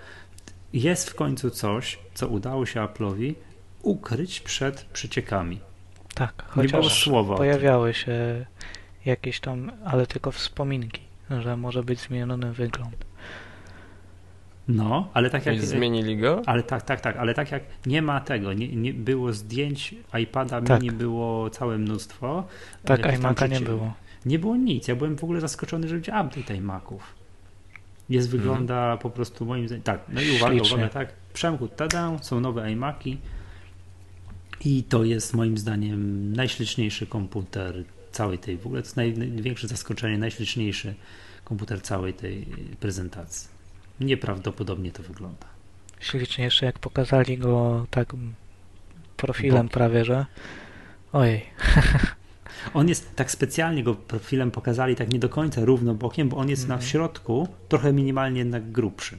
Jest 0.72 1.10
w 1.10 1.14
końcu 1.14 1.50
coś, 1.50 1.98
co 2.14 2.28
udało 2.28 2.66
się 2.66 2.80
Apple'owi 2.80 3.34
ukryć 3.82 4.40
przed 4.40 4.82
przeciekami. 4.82 5.60
Tak, 6.14 6.44
Nie 6.56 6.64
było 6.64 6.82
chociaż 6.82 7.04
słowa. 7.04 7.36
pojawiały 7.36 7.94
się 7.94 8.46
jakieś 9.04 9.40
tam, 9.40 9.72
ale 9.84 10.06
tylko 10.06 10.32
wspominki, 10.32 11.00
że 11.30 11.56
może 11.56 11.82
być 11.82 12.00
zmieniony 12.00 12.52
wygląd. 12.52 12.96
No, 14.68 15.08
ale 15.14 15.30
tak 15.30 15.46
jak 15.46 15.62
zmienili 15.62 16.16
go? 16.16 16.42
Ale 16.46 16.62
tak, 16.62 16.82
tak, 16.82 17.00
tak, 17.00 17.16
ale 17.16 17.34
tak 17.34 17.52
jak 17.52 17.62
nie 17.86 18.02
ma 18.02 18.20
tego, 18.20 18.52
nie, 18.52 18.68
nie 18.68 18.94
było 18.94 19.32
zdjęć 19.32 19.94
iPada 20.22 20.62
Tak. 20.62 20.82
mini, 20.82 20.96
było 20.96 21.50
całe 21.50 21.78
mnóstwo. 21.78 22.46
Tak, 22.84 23.02
tam 23.02 23.10
iMac'a 23.12 23.50
nie 23.50 23.60
było. 23.60 23.94
Nie 24.26 24.38
było 24.38 24.56
nic. 24.56 24.88
Ja 24.88 24.96
byłem 24.96 25.16
w 25.16 25.24
ogóle 25.24 25.40
zaskoczony, 25.40 25.88
że 25.88 25.94
będzie 25.94 26.12
update 26.12 26.56
iMaców. 26.56 27.14
Jest, 28.08 28.26
Mhm. 28.26 28.42
wygląda 28.42 28.96
po 28.96 29.10
prostu 29.10 29.46
moim 29.46 29.66
zdaniem. 29.66 29.82
Tak, 29.82 30.00
no 30.08 30.20
i 30.20 30.36
uwaga, 30.36 30.54
Ślicznie. 30.54 30.76
uwaga, 30.76 30.88
tak. 30.92 31.12
Przemku, 31.32 31.68
tada, 31.68 32.18
są 32.22 32.40
nowe 32.40 32.72
iMaki 32.72 33.18
i 34.64 34.82
to 34.82 35.04
jest 35.04 35.34
moim 35.34 35.58
zdaniem 35.58 36.32
najśliczniejszy 36.32 37.06
komputer 37.06 37.84
całej 38.12 38.38
tej, 38.38 38.58
w 38.58 38.66
ogóle 38.66 38.82
to 38.82 38.86
jest 38.86 38.96
naj, 38.96 39.18
największe 39.18 39.68
zaskoczenie, 39.68 40.18
najśliczniejszy 40.18 40.94
komputer 41.44 41.82
całej 41.82 42.14
tej 42.14 42.46
prezentacji. 42.80 43.55
Nieprawdopodobnie 44.00 44.92
to 44.92 45.02
wygląda. 45.02 45.46
Ślicznie 46.00 46.44
jeszcze 46.44 46.66
jak 46.66 46.78
pokazali 46.78 47.38
go 47.38 47.86
tak 47.90 48.12
profilem 49.16 49.56
Bokiem. 49.56 49.68
prawie, 49.68 50.04
że 50.04 50.26
ojej, 51.12 51.42
On 52.74 52.88
jest 52.88 53.16
tak 53.16 53.30
specjalnie 53.30 53.82
go 53.82 53.94
profilem 53.94 54.50
pokazali, 54.50 54.96
tak 54.96 55.12
nie 55.12 55.18
do 55.18 55.28
końca 55.28 55.64
równo 55.64 55.94
bokiem, 55.94 56.28
bo 56.28 56.36
on 56.36 56.48
jest 56.48 56.68
na 56.68 56.74
Mhm. 56.74 56.90
środku, 56.90 57.48
trochę 57.68 57.92
minimalnie 57.92 58.38
jednak 58.38 58.72
grubszy. 58.72 59.18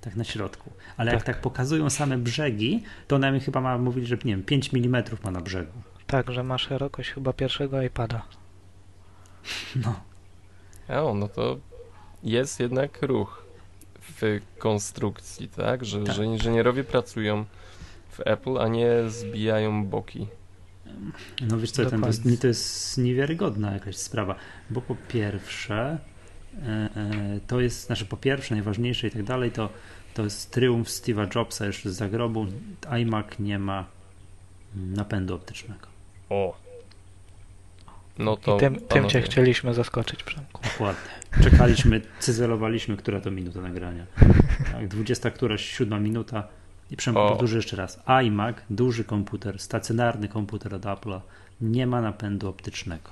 Tak 0.00 0.16
na 0.16 0.24
środku. 0.24 0.70
Ale 0.96 1.12
jak 1.12 1.24
Tak. 1.24 1.34
tak 1.34 1.42
pokazują 1.42 1.90
same 1.90 2.18
brzegi, 2.18 2.82
to 3.08 3.18
nam 3.18 3.40
chyba 3.40 3.60
ma 3.60 3.78
mówili, 3.78 4.06
że 4.06 4.14
nie 4.16 4.32
wiem, 4.36 4.42
5 4.42 4.70
mm 4.74 5.04
ma 5.24 5.30
na 5.30 5.40
brzegu. 5.40 5.72
tak, 6.06 6.30
że 6.32 6.42
ma 6.42 6.58
szerokość 6.58 7.10
chyba 7.10 7.32
pierwszego 7.32 7.82
iPada. 7.82 8.22
No. 9.76 10.00
O, 10.88 11.14
no 11.14 11.28
to 11.28 11.58
jest 12.22 12.60
jednak 12.60 13.02
ruch 13.02 13.44
w 14.20 14.40
konstrukcji, 14.58 15.48
tak? 15.48 15.84
Że, 15.84 16.02
Tak. 16.04 16.14
że 16.14 16.24
inżynierowie 16.24 16.84
pracują 16.84 17.44
w 18.10 18.20
Apple, 18.24 18.58
a 18.58 18.68
nie 18.68 18.88
zbijają 19.08 19.86
boki. 19.86 20.26
No 21.40 21.58
wiesz 21.58 21.70
co, 21.70 21.86
ten, 21.86 22.00
to, 22.00 22.06
jest, 22.06 22.22
to 22.40 22.46
jest 22.46 22.98
niewiarygodna 22.98 23.72
jakaś 23.72 23.96
sprawa, 23.96 24.34
bo 24.70 24.80
po 24.80 24.96
pierwsze 25.08 25.98
e, 26.62 26.66
e, 26.66 27.40
to 27.46 27.60
jest, 27.60 27.86
znaczy 27.86 28.06
po 28.06 28.16
pierwsze 28.16 28.54
najważniejsze 28.54 29.06
i 29.06 29.10
tak 29.10 29.22
dalej, 29.22 29.50
to, 29.52 29.68
to 30.14 30.24
jest 30.24 30.50
triumf 30.50 30.88
Steve'a 30.88 31.36
Jobsa 31.36 31.66
jeszcze 31.66 31.90
z 31.90 31.96
zagrobu. 31.96 32.46
iMac 33.00 33.26
nie 33.38 33.58
ma 33.58 33.86
napędu 34.74 35.34
optycznego. 35.34 35.86
O! 36.28 36.69
No 38.20 38.36
to. 38.36 38.56
I 38.56 38.60
tym, 38.60 38.80
tym 38.80 39.08
cię 39.08 39.22
chcieliśmy 39.22 39.74
zaskoczyć, 39.74 40.22
Przemku. 40.22 40.62
Dokładnie. 40.62 41.10
Czekaliśmy, 41.42 42.00
cyzelowaliśmy, 42.18 42.96
która 42.96 43.20
to 43.20 43.30
minuta 43.30 43.60
nagrania. 43.60 44.06
Tak, 44.72 44.88
20 44.88 45.30
któraś, 45.30 45.64
siódma 45.64 46.00
minuta. 46.00 46.48
I 46.90 46.96
Przemku, 46.96 47.20
O. 47.20 47.28
powtórzę 47.28 47.56
jeszcze 47.56 47.76
raz. 47.76 48.00
iMac, 48.06 48.56
duży 48.70 49.04
komputer, 49.04 49.58
stacjonarny 49.58 50.28
komputer 50.28 50.74
od 50.74 50.82
Apple'a, 50.82 51.20
nie 51.60 51.86
ma 51.86 52.00
napędu 52.00 52.48
optycznego. 52.48 53.10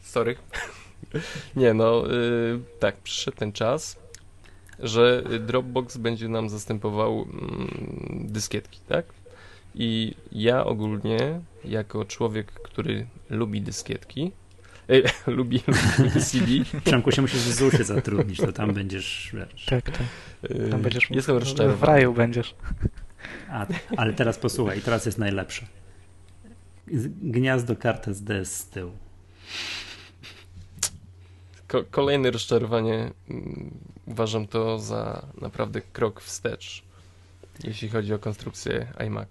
Sorry. 0.00 0.36
Nie, 1.56 1.74
no 1.74 2.12
y, 2.12 2.60
tak, 2.78 2.96
przyszedł 2.96 3.36
ten 3.36 3.52
czas, 3.52 3.98
że 4.78 5.22
Dropbox 5.40 5.96
będzie 5.96 6.28
nam 6.28 6.48
zastępował 6.48 7.22
mm, 7.22 8.26
dyskietki, 8.30 8.80
tak? 8.88 9.06
I 9.74 10.14
ja 10.32 10.64
ogólnie, 10.64 11.40
jako 11.64 12.04
człowiek, 12.04 12.52
który 12.52 13.06
lubi 13.30 13.60
dyskietki, 13.62 14.32
e, 14.90 15.02
lubi, 15.36 15.60
lubi 15.98 16.20
CD, 16.20 16.46
Przemku 16.84 17.12
się 17.12 17.22
musisz 17.22 17.40
w 17.40 17.52
ZUSie 17.54 17.84
zatrudnić, 17.84 18.38
to 18.38 18.52
tam 18.52 18.74
będziesz, 18.74 19.30
wiesz. 19.34 19.64
Tak, 19.66 19.84
tak. 19.90 20.06
Tam 20.70 20.82
będziesz 20.82 21.10
jestem 21.10 21.36
w, 21.36 21.38
w 21.38 21.42
rozczarowany. 21.42 21.92
raju 21.92 22.12
będziesz. 22.14 22.54
A, 23.50 23.66
ale 23.96 24.12
teraz 24.12 24.38
posłuchaj, 24.38 24.80
teraz 24.80 25.06
jest 25.06 25.18
najlepsze. 25.18 25.66
Gniazdo 27.22 27.76
kart 27.76 28.08
SD 28.08 28.44
z 28.44 28.66
tyłu. 28.66 28.92
Ko- 31.68 31.84
kolejne 31.90 32.30
rozczarowanie. 32.30 33.10
mm, 33.30 33.70
Uważam 34.06 34.46
to 34.46 34.78
za 34.78 35.26
naprawdę 35.40 35.80
krok 35.80 36.20
wstecz, 36.20 36.82
jeśli 37.64 37.88
chodzi 37.88 38.14
o 38.14 38.18
konstrukcję 38.18 38.86
iMac. 39.06 39.28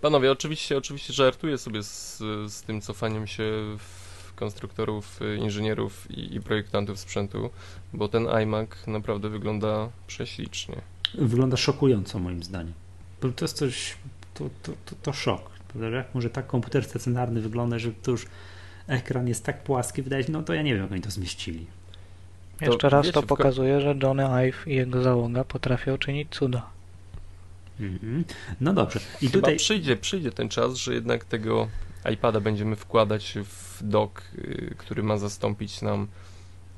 Panowie, 0.00 0.32
oczywiście, 0.32 0.78
oczywiście 0.78 1.12
żartuję 1.12 1.58
sobie 1.58 1.82
z, 1.82 2.18
z 2.46 2.62
tym 2.62 2.80
cofaniem 2.80 3.26
się 3.26 3.44
w 3.78 4.34
konstruktorów, 4.34 5.22
y, 5.22 5.36
inżynierów 5.36 6.10
i, 6.10 6.34
i 6.34 6.40
projektantów 6.40 6.98
sprzętu, 6.98 7.50
bo 7.92 8.08
ten 8.08 8.28
iMac 8.28 8.68
naprawdę 8.86 9.28
wygląda 9.28 9.88
prześlicznie. 10.06 10.76
Wygląda 11.14 11.56
szokująco 11.56 12.18
moim 12.18 12.42
zdaniem. 12.42 12.72
To 13.20 13.44
jest 13.44 13.56
coś, 13.56 13.96
to, 14.34 14.50
to, 14.62 14.72
to, 14.84 14.94
to 15.02 15.12
szok. 15.12 15.50
Jak 15.92 16.14
może 16.14 16.30
tak 16.30 16.46
komputer 16.46 16.84
stacjonarny 16.84 17.40
wygląda, 17.40 17.78
że 17.78 17.92
to 17.92 18.10
już 18.10 18.26
ekran 18.86 19.28
jest 19.28 19.44
tak 19.44 19.62
płaski, 19.62 20.02
wydaje 20.02 20.24
się, 20.24 20.32
no 20.32 20.42
to 20.42 20.54
ja 20.54 20.62
nie 20.62 20.74
wiem, 20.74 20.82
jak 20.82 20.92
oni 20.92 21.00
to 21.00 21.10
zmieścili. 21.10 21.66
Jeszcze 22.60 22.88
raz 22.88 23.06
wiecie, 23.06 23.12
to 23.12 23.22
pokazuje, 23.22 23.80
że 23.80 23.94
Johnny 24.02 24.26
Ive 24.48 24.66
i 24.66 24.74
jego 24.74 25.02
załoga 25.02 25.44
potrafią 25.44 25.98
czynić 25.98 26.28
cuda. 26.30 26.77
Mhm. 27.80 28.24
No 28.60 28.72
dobrze. 28.72 29.00
I 29.22 29.26
Chyba 29.26 29.32
tutaj 29.32 29.56
przyjdzie, 29.56 29.96
przyjdzie 29.96 30.32
ten 30.32 30.48
czas, 30.48 30.74
że 30.74 30.94
jednak 30.94 31.24
tego 31.24 31.68
iPada 32.12 32.40
będziemy 32.40 32.76
wkładać 32.76 33.34
w 33.44 33.78
dock, 33.82 34.22
y, 34.38 34.74
który 34.78 35.02
ma 35.02 35.18
zastąpić 35.18 35.82
nam 35.82 36.08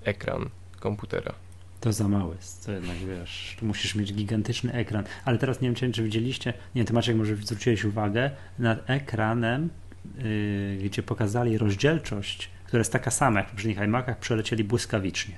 ekran 0.05 0.49
komputera. 0.81 1.33
to 1.81 1.93
za 1.93 2.09
mały 2.09 2.37
to 2.67 2.73
jednak 2.73 2.97
wiesz, 2.97 3.57
tu 3.61 3.67
musisz 3.67 3.95
mieć 3.95 4.15
gigantyczny 4.15 4.73
ekran. 4.73 5.05
Ale 5.25 5.39
teraz 5.39 5.61
nie 5.61 5.73
wiem, 5.73 5.93
czy 5.93 6.03
widzieliście, 6.03 6.53
nie 6.75 6.85
wiem, 6.85 6.95
Maciek, 6.95 7.17
może 7.17 7.37
zwróciłeś 7.37 7.85
uwagę, 7.85 8.31
nad 8.59 8.91
ekranem, 8.91 9.71
yy, 10.19 10.89
gdzie 10.89 11.03
pokazali 11.03 11.59
rozdzielczość, 11.59 12.51
która 12.65 12.81
jest 12.81 12.93
taka 12.93 13.11
sama 13.11 13.41
jak 13.41 13.49
w 13.49 13.51
poprzednich 13.51 13.79
iMacach, 13.79 14.19
przelecieli 14.19 14.65
błyskawicznie. 14.65 15.35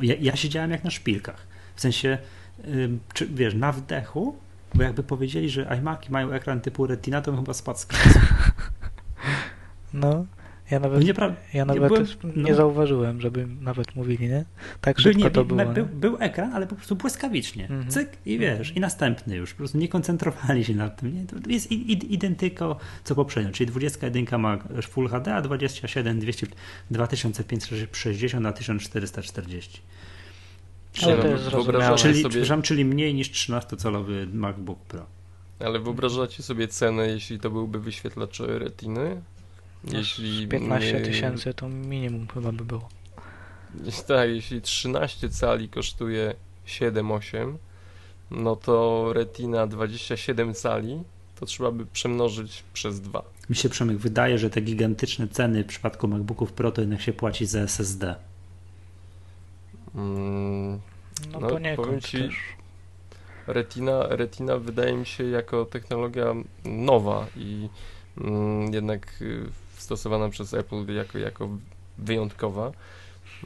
Ja, 0.00 0.14
ja 0.20 0.36
siedziałem 0.36 0.70
jak 0.70 0.84
na 0.84 0.90
szpilkach. 0.90 1.46
W 1.74 1.80
sensie, 1.80 2.18
yy, 2.64 2.90
czy, 3.14 3.26
wiesz, 3.26 3.54
na 3.54 3.72
wdechu, 3.72 4.36
bo 4.74 4.82
jakby 4.82 5.02
powiedzieli, 5.02 5.50
że 5.50 5.76
iMaki 5.78 6.12
mają 6.12 6.32
ekran 6.32 6.60
typu 6.60 6.86
Retina, 6.86 7.22
to 7.22 7.32
bym 7.32 7.40
chyba 7.40 7.54
spadł 7.54 7.78
z. 7.78 7.86
No, 9.94 10.26
ja 10.70 10.78
No 10.80 10.88
nawet, 10.88 11.06
ja 11.06 11.14
nie 11.54 11.64
nawet 11.64 11.88
byłem- 11.88 12.06
nie 12.36 12.50
no. 12.50 12.56
zauważyłem, 12.56 13.20
żeby 13.20 13.46
nawet 13.60 13.96
mówili, 13.96 14.28
nie? 14.28 14.44
Tak 14.80 14.96
Był, 14.96 15.02
szybko 15.02 15.18
nie, 15.18 15.30
to 15.30 15.44
był, 15.44 15.56
było. 15.56 15.72
był, 15.72 15.84
nie? 15.86 15.92
był 15.92 16.16
ekran, 16.20 16.52
ale 16.54 16.66
po 16.66 16.74
prostu 16.76 16.96
błyskawicznie. 16.96 17.62
Mhm. 17.64 17.90
Cyk 17.90 18.08
i 18.26 18.38
wiesz, 18.38 18.76
i 18.76 18.80
następny 18.80 19.36
już. 19.36 19.50
Po 19.52 19.56
prostu 19.58 19.78
nie 19.78 19.88
koncentrowali 19.88 20.64
się 20.64 20.74
nad 20.74 21.00
tym. 21.00 21.14
Nie? 21.14 21.26
To 21.26 21.36
jest 21.50 21.72
identyko 21.72 22.76
co 23.04 23.14
poprzednio, 23.14 23.52
czyli 23.52 23.70
21 23.70 24.40
ma 24.40 24.58
Full 24.82 25.08
HD, 25.08 25.34
a 25.34 25.42
27 25.42 26.18
200, 26.20 26.46
2560 26.90 28.42
na 28.42 28.52
1440. 28.52 29.82
Ale 31.02 31.16
no, 31.16 31.22
to 31.22 31.28
jest 31.28 31.42
zrozumiałe. 31.42 31.64
wyobrażacie 31.72 32.02
Czyli, 32.22 32.44
sobie, 32.44 32.62
czyli 32.62 32.84
mniej 32.84 33.14
niż 33.14 33.30
13-calowy 33.30 34.34
MacBook 34.34 34.78
Pro. 34.78 35.06
ale 35.60 35.78
wyobrażacie 35.80 36.42
sobie 36.42 36.68
cenę, 36.68 37.06
jeśli 37.08 37.38
to 37.38 37.50
byłby 37.50 37.80
wyświetlacz 37.80 38.40
retiny? 38.40 39.22
No, 39.84 39.98
Jeśli 39.98 40.48
15 40.48 40.98
y, 40.98 41.00
tysięcy 41.00 41.54
to 41.54 41.68
minimum 41.68 42.26
chyba 42.34 42.52
by 42.52 42.64
było. 42.64 42.88
Tak, 44.06 44.28
jeśli 44.28 44.62
13 44.62 45.28
cali 45.28 45.68
kosztuje 45.68 46.34
7-8, 46.66 47.54
no 48.30 48.56
to 48.56 49.06
retina 49.12 49.66
27 49.66 50.54
cali 50.54 51.04
to 51.40 51.46
trzeba 51.46 51.70
by 51.70 51.86
przemnożyć 51.86 52.64
przez 52.72 53.00
2. 53.00 53.22
Mi 53.50 53.56
się 53.56 53.68
Przemek 53.68 53.96
wydaje, 53.96 54.38
że 54.38 54.50
te 54.50 54.60
gigantyczne 54.60 55.28
ceny 55.28 55.64
w 55.64 55.66
przypadku 55.66 56.08
MacBooków 56.08 56.52
Pro 56.52 56.72
to 56.72 56.80
jednak 56.80 57.00
się 57.00 57.12
płaci 57.12 57.46
za 57.46 57.60
SSD. 57.60 58.14
Mm, 59.94 60.80
No, 61.32 61.40
No, 61.40 61.48
powiem 61.76 62.00
ci- 62.00 62.18
też. 62.18 62.34
Retina, 63.46 64.06
retina 64.08 64.56
wydaje 64.56 64.94
mi 64.96 65.06
się 65.06 65.24
jako 65.24 65.64
technologia 65.64 66.34
nowa 66.64 67.26
i 67.36 67.68
mm, 68.20 68.74
jednak 68.74 69.22
y, 69.22 69.46
stosowana 69.76 70.28
przez 70.28 70.54
Apple 70.54 70.94
jako, 70.94 71.18
jako 71.18 71.48
wyjątkowa, 71.98 72.72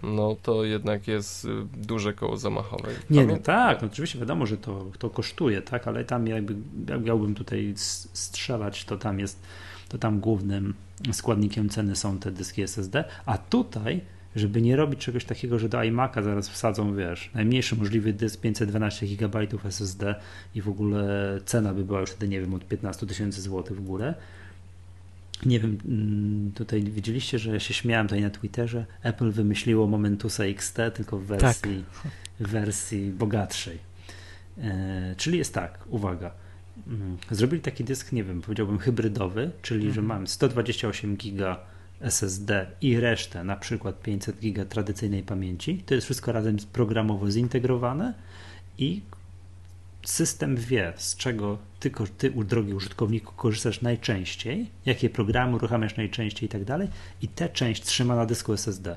no 0.03 0.37
to 0.43 0.65
jednak 0.65 1.09
jest 1.09 1.45
y, 1.45 1.49
duże 1.77 2.15
koło 2.15 2.37
zamachowe. 2.37 2.89
Nie, 3.11 3.27
no 3.27 3.37
tak, 3.37 3.83
no 3.83 3.89
oczywiście 3.93 4.19
wiadomo, 4.19 4.47
że 4.47 4.57
to, 4.57 4.85
to 4.99 5.11
kosztuje, 5.11 5.63
tak, 5.63 5.89
ale 5.89 6.05
tam 6.05 6.27
jakby 6.27 6.55
jak 6.93 7.03
miałbym 7.03 7.35
tutaj 7.35 7.75
strzelać, 7.77 8.85
to 8.85 8.97
tam 8.99 9.19
jest, 9.21 9.43
to 9.89 9.99
tam 9.99 10.21
głównym 10.21 10.75
składnikiem 11.13 11.69
ceny 11.69 11.97
są 11.97 12.19
te 12.19 12.31
dyski 12.31 12.63
SSD, 12.63 13.05
a 13.27 13.39
tutaj, 13.39 14.01
żeby 14.37 14.63
nie 14.63 14.77
robić 14.77 15.01
czegoś 15.01 15.25
takiego, 15.25 15.59
że 15.59 15.69
do 15.69 15.79
iMac'a 15.79 16.23
zaraz 16.25 16.49
wsadzą, 16.49 16.97
wiesz, 16.97 17.31
najmniejszy 17.35 17.77
możliwy 17.77 18.13
dysk 18.13 18.41
512 18.41 19.07
GB 19.07 19.47
SSD 19.65 20.15
i 20.55 20.63
w 20.63 20.69
ogóle 20.69 21.07
cena 21.45 21.75
by 21.75 21.85
była 21.85 22.01
już 22.01 22.11
wtedy, 22.11 22.29
nie 22.29 22.41
wiem, 22.41 22.55
od 22.55 22.69
15 22.69 23.07
tysięcy 23.07 23.41
złotych 23.43 23.77
w 23.77 23.85
górę. 23.85 24.15
Nie 25.47 25.61
wiem, 25.61 25.79
mm, 25.89 26.53
tutaj 26.53 26.83
widzieliście, 26.83 27.39
że 27.39 27.51
ja 27.53 27.61
się 27.61 27.75
śmiałem 27.75 28.07
tutaj 28.07 28.23
na 28.23 28.31
Twitterze. 28.31 28.87
Apple 29.03 29.31
wymyśliło 29.31 29.87
Momentusa 29.87 30.45
XT, 30.45 30.77
tylko 30.95 31.19
w 31.19 31.25
wersji, 31.25 31.85
w 32.41 32.49
wersji 32.49 33.11
bogatszej. 33.11 33.79
E, 34.59 35.15
czyli 35.17 35.39
jest 35.39 35.55
tak, 35.55 35.79
uwaga. 35.89 36.31
Mm, 36.87 37.17
Zrobili 37.31 37.63
taki 37.63 37.85
dysk, 37.85 38.13
nie 38.13 38.25
wiem, 38.25 38.43
powiedziałbym 38.43 38.79
hybrydowy, 38.79 39.51
czyli 39.63 39.83
że 39.83 40.01
Mhm. 40.01 40.07
mam 40.07 40.27
128 40.27 41.17
giga 41.17 41.59
SSD 42.01 42.67
i 42.81 43.01
resztę, 43.01 43.45
na 43.45 43.57
przykład 43.57 44.01
500 44.01 44.41
giga 44.41 44.65
tradycyjnej 44.65 45.23
pamięci. 45.23 45.83
To 45.87 45.95
jest 45.95 46.05
wszystko 46.05 46.33
razem 46.33 46.57
programowo 46.73 47.31
zintegrowane 47.31 48.15
i 48.79 49.03
system 50.07 50.57
wie, 50.57 50.93
z 50.97 51.17
czego 51.17 51.59
ty, 51.81 51.91
ty, 52.19 52.31
drogi 52.31 52.75
użytkowniku, 52.75 53.33
korzystasz 53.37 53.81
najczęściej, 53.81 54.71
jakie 54.87 55.11
programy 55.11 55.57
uruchamiasz 55.57 55.97
najczęściej 55.97 56.47
i 56.47 56.49
tak 56.49 56.65
dalej, 56.65 56.89
i 57.23 57.29
tę 57.29 57.49
część 57.49 57.83
trzyma 57.83 58.17
na 58.17 58.27
dysku 58.27 58.53
SSD. 58.53 58.97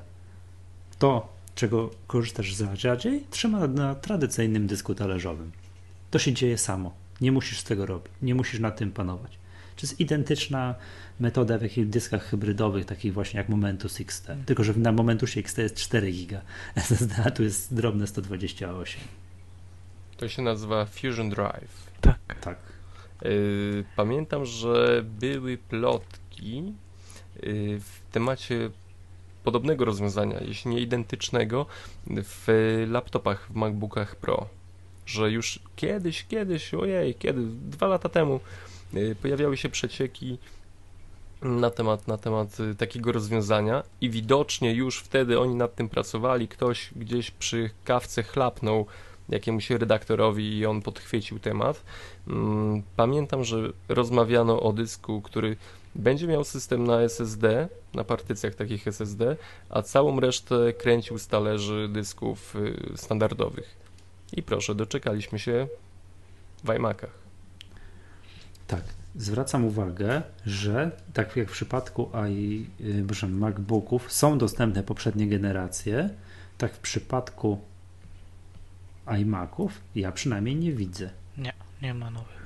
To, 0.98 1.28
czego 1.54 1.90
korzystasz 2.06 2.54
za 2.54 2.76
rzadziej, 2.76 3.24
trzyma 3.30 3.66
na 3.66 3.94
tradycyjnym 3.94 4.66
dysku 4.66 4.94
talerzowym. 4.94 5.52
To 6.10 6.18
się 6.18 6.32
dzieje 6.32 6.58
samo. 6.58 6.92
Nie 7.20 7.32
musisz 7.32 7.62
tego 7.62 7.86
robić, 7.86 8.12
nie 8.22 8.34
musisz 8.34 8.60
nad 8.60 8.76
tym 8.76 8.92
panować. 8.92 9.39
To 9.80 9.86
jest 9.86 10.00
identyczna 10.00 10.74
metoda 11.20 11.58
w 11.58 11.62
jakichś 11.62 11.88
dyskach 11.88 12.24
hybrydowych, 12.24 12.84
takich 12.84 13.12
właśnie 13.12 13.38
jak 13.38 13.48
Momentus 13.48 14.00
XT. 14.00 14.28
Tylko, 14.46 14.64
że 14.64 14.74
na 14.74 14.92
Momentusie 14.92 15.40
XT 15.40 15.58
jest 15.58 15.76
4 15.76 16.12
giga 16.12 16.40
SSD, 16.74 17.14
a 17.26 17.30
tu 17.30 17.42
jest 17.42 17.74
drobne 17.74 18.06
128. 18.06 19.00
To 20.16 20.28
się 20.28 20.42
nazywa 20.42 20.86
Fusion 20.86 21.30
Drive. 21.30 21.90
Tak. 22.00 22.18
Tak. 22.40 22.58
Y, 23.24 23.84
Pamiętam, 23.96 24.44
że 24.44 25.04
były 25.20 25.58
plotki 25.58 26.74
y, 27.36 27.80
w 27.80 28.12
temacie 28.12 28.70
podobnego 29.44 29.84
rozwiązania, 29.84 30.40
jeśli 30.40 30.70
nie 30.70 30.80
identycznego, 30.80 31.66
w 32.06 32.46
laptopach, 32.88 33.48
w 33.50 33.54
MacBookach 33.54 34.16
Pro. 34.16 34.48
Że 35.06 35.30
już 35.30 35.60
kiedyś, 35.76 36.26
kiedyś, 36.26 36.74
ojej, 36.74 37.14
kiedy, 37.14 37.40
dwa 37.46 37.86
lata 37.86 38.08
temu 38.08 38.40
pojawiały 39.22 39.56
się 39.56 39.68
przecieki 39.68 40.38
na 41.42 41.70
temat, 41.70 42.08
na 42.08 42.18
temat 42.18 42.60
y, 42.60 42.74
takiego 42.74 43.12
rozwiązania 43.12 43.82
i 44.00 44.10
widocznie 44.10 44.74
już 44.74 44.98
wtedy 44.98 45.40
oni 45.40 45.54
nad 45.54 45.74
tym 45.74 45.88
pracowali, 45.88 46.48
ktoś 46.48 46.90
gdzieś 46.96 47.30
przy 47.30 47.70
kawce 47.84 48.22
chlapnął 48.22 48.86
jakiemuś 49.28 49.70
redaktorowi 49.70 50.58
i 50.58 50.66
on 50.66 50.82
podchwycił 50.82 51.38
temat. 51.38 51.82
Mm, 52.28 52.82
Pamiętam, 52.96 53.44
że 53.44 53.56
rozmawiano 53.88 54.60
o 54.60 54.72
dysku, 54.72 55.22
który 55.22 55.56
będzie 55.94 56.26
miał 56.26 56.44
system 56.44 56.84
na 56.84 57.00
SSD, 57.00 57.68
na 57.94 58.04
partycjach 58.04 58.54
takich 58.54 58.88
SSD, 58.88 59.36
a 59.70 59.82
całą 59.82 60.20
resztę 60.20 60.72
kręcił 60.72 61.18
z 61.18 61.26
talerzy 61.26 61.88
dysków 61.92 62.56
y, 62.56 62.92
standardowych. 62.96 63.76
I 64.32 64.42
proszę, 64.42 64.74
doczekaliśmy 64.74 65.38
się 65.38 65.66
w 66.64 66.74
iMacach. 66.74 67.29
Tak. 68.70 68.82
Zwracam 69.16 69.64
uwagę, 69.64 70.22
że 70.46 70.90
tak 71.12 71.36
jak 71.36 71.48
w 71.48 71.52
przypadku 71.52 72.10
i, 72.28 72.66
y, 72.80 73.04
proszę, 73.06 73.26
MacBooków 73.28 74.12
są 74.12 74.38
dostępne 74.38 74.82
poprzednie 74.82 75.26
generacje, 75.28 76.10
tak 76.58 76.72
w 76.74 76.78
przypadku 76.78 77.60
iMaców 79.18 79.80
ja 79.94 80.12
przynajmniej 80.12 80.56
nie 80.56 80.72
widzę. 80.72 81.10
Nie, 81.38 81.52
nie 81.82 81.94
ma 81.94 82.10
nowych. 82.10 82.40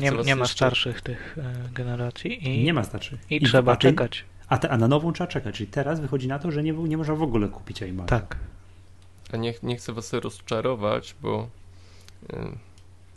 Nie 0.00 0.10
Nie, 0.24 0.36
ma 0.36 0.46
starszych 0.46 1.00
tych 1.00 1.38
e, 1.38 1.68
generacji 1.74 2.48
i, 2.48 2.64
Nie 2.64 2.74
ma 2.74 2.84
znaczy. 2.84 3.18
i 3.30 3.40
trzeba 3.40 3.72
a 3.72 3.76
ty- 3.76 3.88
czekać. 3.88 4.24
A, 4.48 4.58
te, 4.58 4.70
a 4.70 4.76
na 4.76 4.88
nową 4.88 5.12
trzeba 5.12 5.28
czekać, 5.28 5.54
czyli 5.54 5.66
teraz 5.70 6.00
wychodzi 6.00 6.28
na 6.28 6.38
to, 6.38 6.50
że 6.50 6.62
nie, 6.62 6.72
nie 6.72 6.96
można 6.96 7.14
w 7.14 7.22
ogóle 7.22 7.48
kupić 7.48 7.82
iMaca. 7.82 8.20
Tak. 8.20 8.36
A 9.32 9.36
nie, 9.36 9.54
nie 9.62 9.76
chcę 9.76 9.92
was 9.92 10.12
rozczarować, 10.12 11.14
bo 11.22 11.48
y, 12.32 12.36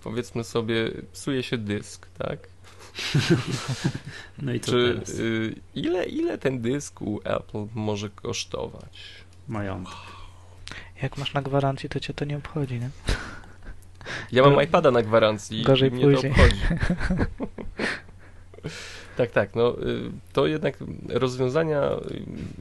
powiedzmy 0.06 0.44
sobie, 0.44 0.92
psuje 1.14 1.44
się 1.44 1.58
dysk, 1.58 2.08
tak? 2.18 2.40
No 4.42 4.54
i 4.54 4.60
co 4.60 4.72
Czy 4.72 4.94
teraz? 4.94 5.10
y, 5.20 5.56
ile, 5.76 6.06
ile 6.06 6.38
ten 6.38 6.62
dysk 6.62 7.02
u 7.02 7.20
Apple 7.24 7.66
może 7.76 8.10
kosztować? 8.10 9.00
Majątek. 9.48 9.94
Jak 11.02 11.18
masz 11.18 11.34
na 11.34 11.42
gwarancji, 11.42 11.90
to 11.90 12.00
cię 12.00 12.14
to 12.14 12.26
nie 12.26 12.38
obchodzi, 12.38 12.80
nie? 12.80 12.90
Ja 14.32 14.44
mam 14.44 14.64
iPada 14.64 14.92
na 14.92 15.02
gwarancji 15.02 15.64
gorzej 15.64 15.90
i 15.90 15.94
mnie 15.94 16.04
później. 16.04 16.34
to 16.34 16.42
obchodzi. 16.42 16.62
tak, 19.18 19.32
tak, 19.32 19.56
no 19.56 19.80
y, 19.80 20.12
to 20.34 20.48
jednak 20.48 20.78
rozwiązania, 21.10 21.90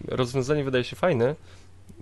rozwiązanie 0.09 0.65
wydaje 0.65 0.85
się 0.85 0.97
fajne, 0.97 1.35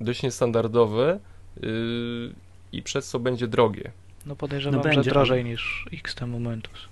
dość 0.01 0.23
niestandardowe 0.23 1.19
y, 1.63 2.33
i 2.73 2.83
przez 2.83 3.09
co 3.09 3.19
będzie 3.19 3.49
drogie. 3.49 3.91
No 4.27 4.37
podejrzewam, 4.37 4.77
No 4.77 4.83
będzie, 4.85 5.03
że 5.03 5.11
drożej 5.11 5.45
niż 5.45 5.87
XT 5.93 6.21
Momentus. 6.27 6.89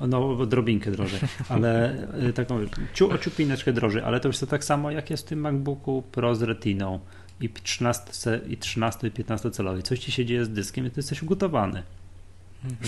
O, 0.00 0.06
No, 0.06 0.38
odrobinkę 0.38 0.90
drożej, 0.90 1.20
ale 1.48 1.96
y, 2.28 2.32
taką 2.32 2.60
ciu, 2.94 3.10
o 3.10 3.18
ciupineczkę 3.18 3.72
drożej, 3.72 4.02
ale 4.02 4.20
to 4.20 4.28
już 4.28 4.38
to 4.38 4.46
tak 4.46 4.64
samo 4.64 4.90
jak 4.90 5.10
jest 5.10 5.26
w 5.26 5.28
tym 5.28 5.40
MacBooku 5.40 6.02
Pro 6.12 6.34
z 6.34 6.42
Retiną 6.42 7.00
i 7.40 7.48
13, 7.48 8.04
ce- 8.12 8.40
i 8.48 8.56
13 8.56 9.06
i 9.06 9.10
15 9.10 9.50
celowej. 9.50 9.82
Coś 9.82 9.98
ci 9.98 10.12
się 10.12 10.24
dzieje 10.24 10.44
z 10.44 10.50
dyskiem 10.50 10.86
i 10.86 10.90
ty 10.90 10.98
jesteś 10.98 11.22
ugotowany. 11.22 11.82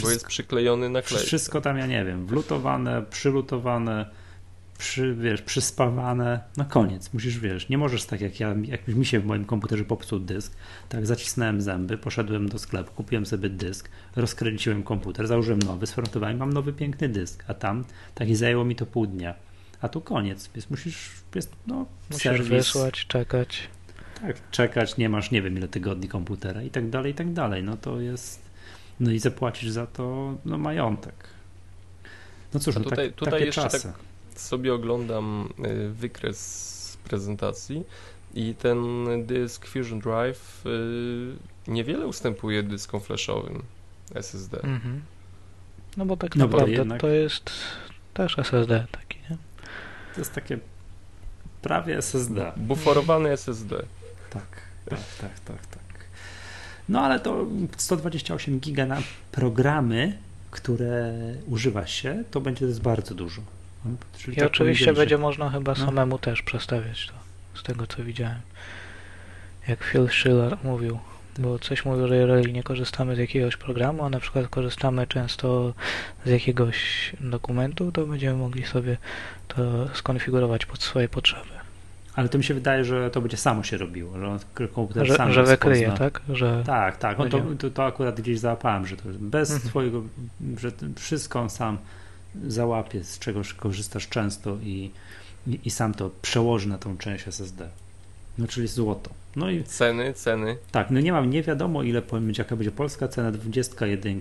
Bo 0.02 0.10
jest 0.10 0.26
przyklejony 0.26 0.88
na 0.88 1.02
klej. 1.02 1.24
Wszystko 1.26 1.60
tam, 1.60 1.78
ja 1.78 1.86
nie 1.86 2.04
wiem, 2.04 2.26
wlutowane, 2.26 3.02
przylutowane, 3.10 4.06
przy, 4.76 5.14
wiesz, 5.14 5.42
przyspawane, 5.42 6.40
no 6.56 6.64
koniec, 6.64 7.12
musisz, 7.12 7.38
wiesz, 7.38 7.68
nie 7.68 7.78
możesz 7.78 8.04
tak 8.04 8.20
jak 8.20 8.40
ja, 8.40 8.54
jak 8.62 8.88
mi 8.88 9.06
się 9.06 9.20
w 9.20 9.24
moim 9.26 9.44
komputerze 9.44 9.84
popsuł 9.84 10.18
dysk, 10.18 10.56
tak 10.88 11.06
zacisnąłem 11.06 11.60
zęby, 11.60 11.98
poszedłem 11.98 12.48
do 12.48 12.58
sklepu, 12.58 12.92
kupiłem 12.92 13.26
sobie 13.26 13.48
dysk, 13.48 13.88
rozkręciłem 14.16 14.82
komputer, 14.82 15.26
założyłem 15.26 15.58
nowy, 15.58 15.86
sfrontowałem, 15.86 16.36
mam 16.36 16.52
nowy 16.52 16.72
piękny 16.72 17.08
dysk, 17.08 17.44
a 17.48 17.54
tam 17.54 17.84
taki 18.14 18.36
zajęło 18.36 18.64
mi 18.64 18.76
to 18.76 18.86
pół 18.86 19.06
dnia, 19.06 19.34
a 19.80 19.88
tu 19.88 20.00
koniec, 20.00 20.50
więc 20.54 20.70
musisz, 20.70 21.10
jest, 21.34 21.52
no, 21.66 21.86
Musisz 22.10 22.22
serwis, 22.22 22.48
wysłać, 22.48 23.06
czekać. 23.06 23.68
tak, 24.20 24.50
czekać, 24.50 24.96
nie 24.96 25.08
masz, 25.08 25.30
nie 25.30 25.42
wiem 25.42 25.56
ile 25.58 25.68
tygodni 25.68 26.08
komputera 26.08 26.62
i 26.62 26.70
tak 26.70 26.90
dalej, 26.90 27.12
i 27.12 27.14
tak 27.14 27.32
dalej, 27.32 27.62
no 27.62 27.76
to 27.76 28.00
jest, 28.00 28.40
no 29.00 29.10
i 29.10 29.18
zapłacisz 29.18 29.70
za 29.70 29.86
to, 29.86 30.34
no 30.44 30.58
majątek. 30.58 31.14
No 32.54 32.60
cóż, 32.60 32.76
A 32.76 32.78
no 32.78 32.84
tutaj- 32.84 33.06
tak, 33.08 33.16
tutaj 33.16 33.32
takie 33.32 33.44
jeszcze 33.46 33.62
tak 33.62 33.70
czasy. 33.72 33.92
Sobie 34.36 34.74
oglądam 34.74 35.48
y, 35.66 35.88
wykres 35.90 36.38
z 36.92 36.96
prezentacji 36.96 37.84
i 38.34 38.54
ten 38.54 38.78
dysk 39.26 39.66
Fusion 39.66 40.00
Drive 40.00 40.66
y, 40.66 41.70
niewiele 41.70 42.06
ustępuje 42.06 42.62
dyskom 42.62 43.00
flashowym 43.00 43.62
SSD. 44.14 44.60
Mhm. 44.62 45.02
No 45.96 46.06
bo 46.06 46.16
tak 46.16 46.36
No 46.36 46.48
bo 46.48 46.52
naprawdę 46.52 46.72
jednak- 46.72 47.00
to 47.00 47.08
jest 47.08 47.50
też 48.14 48.38
SSD 48.38 48.86
taki, 48.92 49.18
nie? 49.30 49.36
To 50.14 50.20
jest 50.20 50.32
takie 50.34 50.58
prawie 51.62 51.96
SSD. 51.98 52.52
Buforowany 52.56 53.30
SSD. 53.30 53.76
Tak, 54.30 54.46
tak, 54.88 54.98
tak, 55.20 55.40
tak, 55.40 55.66
tak. 55.66 55.80
No 56.88 57.00
ale 57.00 57.20
to 57.20 57.46
128 57.76 58.60
giga 58.60 58.86
na 58.86 58.98
programy, 59.32 60.18
które 60.50 61.14
używa 61.48 61.86
się, 61.86 62.24
to 62.30 62.40
będzie 62.40 62.60
to 62.60 62.66
jest 62.66 62.82
bardzo 62.82 63.14
dużo. 63.14 63.42
Czyli 64.18 64.36
I 64.36 64.40
tak 64.40 64.46
oczywiście 64.48 64.92
będzie 64.92 65.16
że- 65.16 65.22
można 65.22 65.50
chyba 65.50 65.74
no. 65.78 65.86
samemu 65.86 66.18
też 66.18 66.42
przestawiać 66.42 67.06
to, 67.06 67.58
z 67.60 67.62
tego 67.62 67.86
co 67.86 68.04
widziałem. 68.04 68.40
Jak 69.68 69.84
Phil 69.84 70.08
Schiller 70.08 70.56
mówił, 70.64 70.98
bo 71.38 71.58
coś 71.58 71.84
mówił, 71.84 72.08
że 72.08 72.16
jeżeli 72.16 72.52
nie 72.52 72.62
korzystamy 72.62 73.16
z 73.16 73.18
jakiegoś 73.18 73.56
programu, 73.56 74.04
a 74.04 74.10
na 74.10 74.20
przykład 74.20 74.48
korzystamy 74.48 75.06
często 75.06 75.74
z 76.26 76.30
jakiegoś 76.30 76.76
dokumentu, 77.20 77.92
to 77.92 78.06
będziemy 78.06 78.36
mogli 78.36 78.66
sobie 78.66 78.96
to 79.48 79.88
skonfigurować 79.94 80.66
pod 80.66 80.82
swoje 80.82 81.08
potrzeby. 81.08 81.50
Ale 82.14 82.28
to 82.28 82.38
mi 82.38 82.44
się 82.44 82.54
wydaje, 82.54 82.84
że 82.84 83.10
to 83.10 83.20
będzie 83.20 83.36
samo 83.36 83.62
się 83.62 83.76
robiło, 83.76 84.18
że 84.18 84.28
on 84.28 84.38
komputer 84.74 85.12
sam 85.16 85.28
Że, 85.28 85.34
że 85.34 85.42
wykryje, 85.44 85.86
rozpozna. 85.86 86.10
tak? 86.10 86.20
Że 86.36 86.62
Tak, 86.66 86.96
tak. 86.96 87.20
On 87.20 87.30
to, 87.30 87.40
to, 87.58 87.70
to 87.70 87.84
akurat 87.86 88.20
gdzieś 88.20 88.38
załapałem, 88.38 88.86
że 88.86 88.96
to 88.96 89.02
bez 89.20 89.50
Mhm. 89.50 89.68
twojego, 89.70 90.02
że 90.58 90.70
wszystko 90.96 91.40
on 91.40 91.50
sam 91.50 91.78
załapie, 92.48 93.04
z 93.04 93.18
czego 93.18 93.40
korzystasz 93.56 94.08
często 94.08 94.56
i, 94.62 94.90
i, 95.46 95.60
i 95.64 95.70
sam 95.70 95.94
to 95.94 96.10
przełoży 96.22 96.68
na 96.68 96.78
tą 96.78 96.98
część 96.98 97.28
SSD. 97.28 97.68
No 98.38 98.46
czyli 98.46 98.66
złoto. 98.68 99.10
No 99.36 99.50
i 99.50 99.64
Ceny, 99.64 100.12
ceny. 100.14 100.56
tak, 100.72 100.90
no 100.90 101.00
nie 101.00 101.12
mam, 101.12 101.30
nie 101.30 101.42
wiadomo 101.42 101.82
ile 101.82 102.02
powiem, 102.02 102.32
jaka 102.38 102.56
będzie 102.56 102.70
polska 102.72 103.08
cena, 103.08 103.32
21 103.32 104.20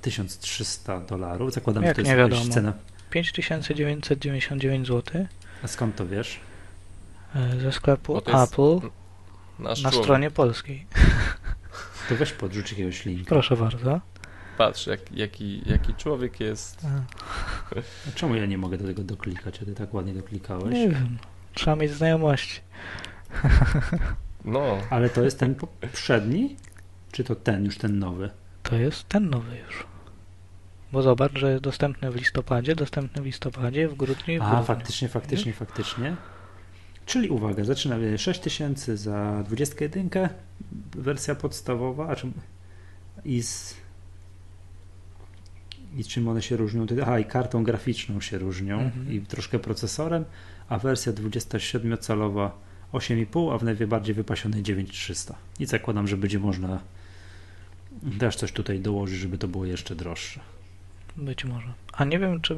1300 0.00 1.00
dolarów. 1.00 1.52
Zakładam, 1.52 1.82
Jak 1.84 1.96
że 1.96 2.02
to 2.02 2.08
nie 2.10 2.16
jest 2.16 2.30
wiadomo? 2.32 2.54
cena. 2.54 2.72
5999 3.10 4.86
zł 4.88 5.26
A 5.62 5.68
skąd 5.68 5.96
to 5.96 6.06
wiesz? 6.06 6.40
e, 7.34 7.60
ze 7.60 7.72
sklepu 7.72 8.18
Apple 8.18 8.80
na 9.58 9.74
człowiek. 9.76 10.02
stronie 10.02 10.30
polskiej. 10.30 10.86
To 12.08 12.16
weź 12.16 12.32
podrzuć 12.32 12.70
jakiegoś 12.70 13.04
linka. 13.04 13.28
Proszę 13.28 13.56
bardzo. 13.56 14.00
Patrz, 14.58 14.86
jak, 14.86 15.12
jaki, 15.12 15.62
jaki 15.66 15.94
człowiek 15.94 16.40
jest. 16.40 16.86
A 18.08 18.12
czemu 18.14 18.34
ja 18.34 18.46
nie 18.46 18.58
mogę 18.58 18.78
do 18.78 18.86
tego 18.86 19.04
doklikać, 19.04 19.62
a 19.62 19.64
ty 19.64 19.74
tak 19.74 19.94
ładnie 19.94 20.14
doklikałeś? 20.14 20.74
Nie 20.74 20.88
wiem. 20.88 21.18
Trzeba 21.54 21.76
mieć 21.76 21.92
znajomości. 21.92 22.60
No, 24.44 24.78
Ale 24.90 25.10
to 25.10 25.22
jest 25.22 25.38
ten 25.38 25.54
poprzedni? 25.54 26.56
Czy 27.12 27.24
to 27.24 27.34
ten, 27.34 27.64
już 27.64 27.78
ten 27.78 27.98
nowy? 27.98 28.30
To 28.62 28.76
jest 28.76 29.08
ten 29.08 29.30
nowy 29.30 29.56
już. 29.66 29.86
Bo 30.92 31.02
zobacz, 31.02 31.32
że 31.38 31.50
jest 31.50 31.62
dostępny 31.62 32.10
w 32.10 32.16
listopadzie, 32.16 32.74
dostępny 32.76 33.22
w 33.22 33.24
listopadzie, 33.26 33.88
w 33.88 33.94
grudniu 33.94 34.34
i 34.34 34.38
w 34.38 34.42
A, 34.42 34.46
grudniu. 34.46 34.64
faktycznie, 34.64 35.08
faktycznie, 35.08 35.52
faktycznie. 35.52 36.16
Czyli 37.06 37.28
uwaga, 37.28 37.64
zaczynamy 37.64 38.18
6000 38.18 38.96
za 38.96 39.42
21, 39.46 40.10
wersja 40.96 41.34
podstawowa, 41.34 42.08
a 42.08 42.16
czym 42.16 42.32
i 43.24 43.42
z 43.42 43.76
i 45.96 46.04
czym 46.04 46.28
one 46.28 46.42
się 46.42 46.56
różnią? 46.56 46.86
Aha, 47.02 47.18
i 47.18 47.24
kartą 47.24 47.64
graficzną 47.64 48.20
się 48.20 48.38
różnią 48.38 48.80
Mhm. 48.80 49.12
i 49.12 49.20
troszkę 49.20 49.58
procesorem, 49.58 50.24
a 50.68 50.78
wersja 50.78 51.12
27-calowa 51.12 52.50
8,5, 52.92 53.54
a 53.54 53.58
w 53.58 53.64
najbardziej 53.64 54.14
wypasionej 54.14 54.62
9300. 54.62 55.34
I 55.60 55.66
zakładam, 55.66 56.08
że 56.08 56.16
będzie 56.16 56.38
można 56.38 56.80
też 58.18 58.36
coś 58.36 58.52
tutaj 58.52 58.80
dołożyć, 58.80 59.18
żeby 59.18 59.38
to 59.38 59.48
było 59.48 59.64
jeszcze 59.64 59.94
droższe. 59.96 60.40
Być 61.16 61.44
może. 61.44 61.66
A 61.92 62.04
nie 62.04 62.18
wiem, 62.18 62.40
czy 62.40 62.56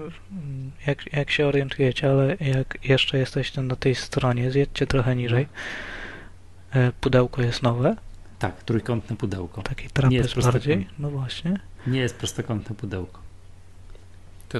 jak, 0.86 1.12
jak 1.12 1.30
się 1.30 1.46
orientujecie, 1.46 2.10
ale 2.10 2.36
jak 2.40 2.78
jeszcze 2.84 3.18
jesteście 3.18 3.62
na 3.62 3.76
tej 3.76 3.94
stronie, 3.94 4.50
zjedźcie 4.50 4.86
trochę 4.86 5.16
niżej. 5.16 5.46
E, 6.72 6.92
Pudełko 7.00 7.42
jest 7.42 7.62
nowe, 7.62 7.96
Tak, 8.38 8.62
trójkątne 8.62 9.16
pudełko. 9.16 9.62
taki 9.62 9.82
jest 9.84 9.94
trapez 9.94 10.34
bardziej. 10.44 10.86
No 10.98 11.10
właśnie. 11.10 11.60
Nie 11.86 12.00
jest 12.00 12.16
prostokątne 12.16 12.76
pudełko. 12.76 13.20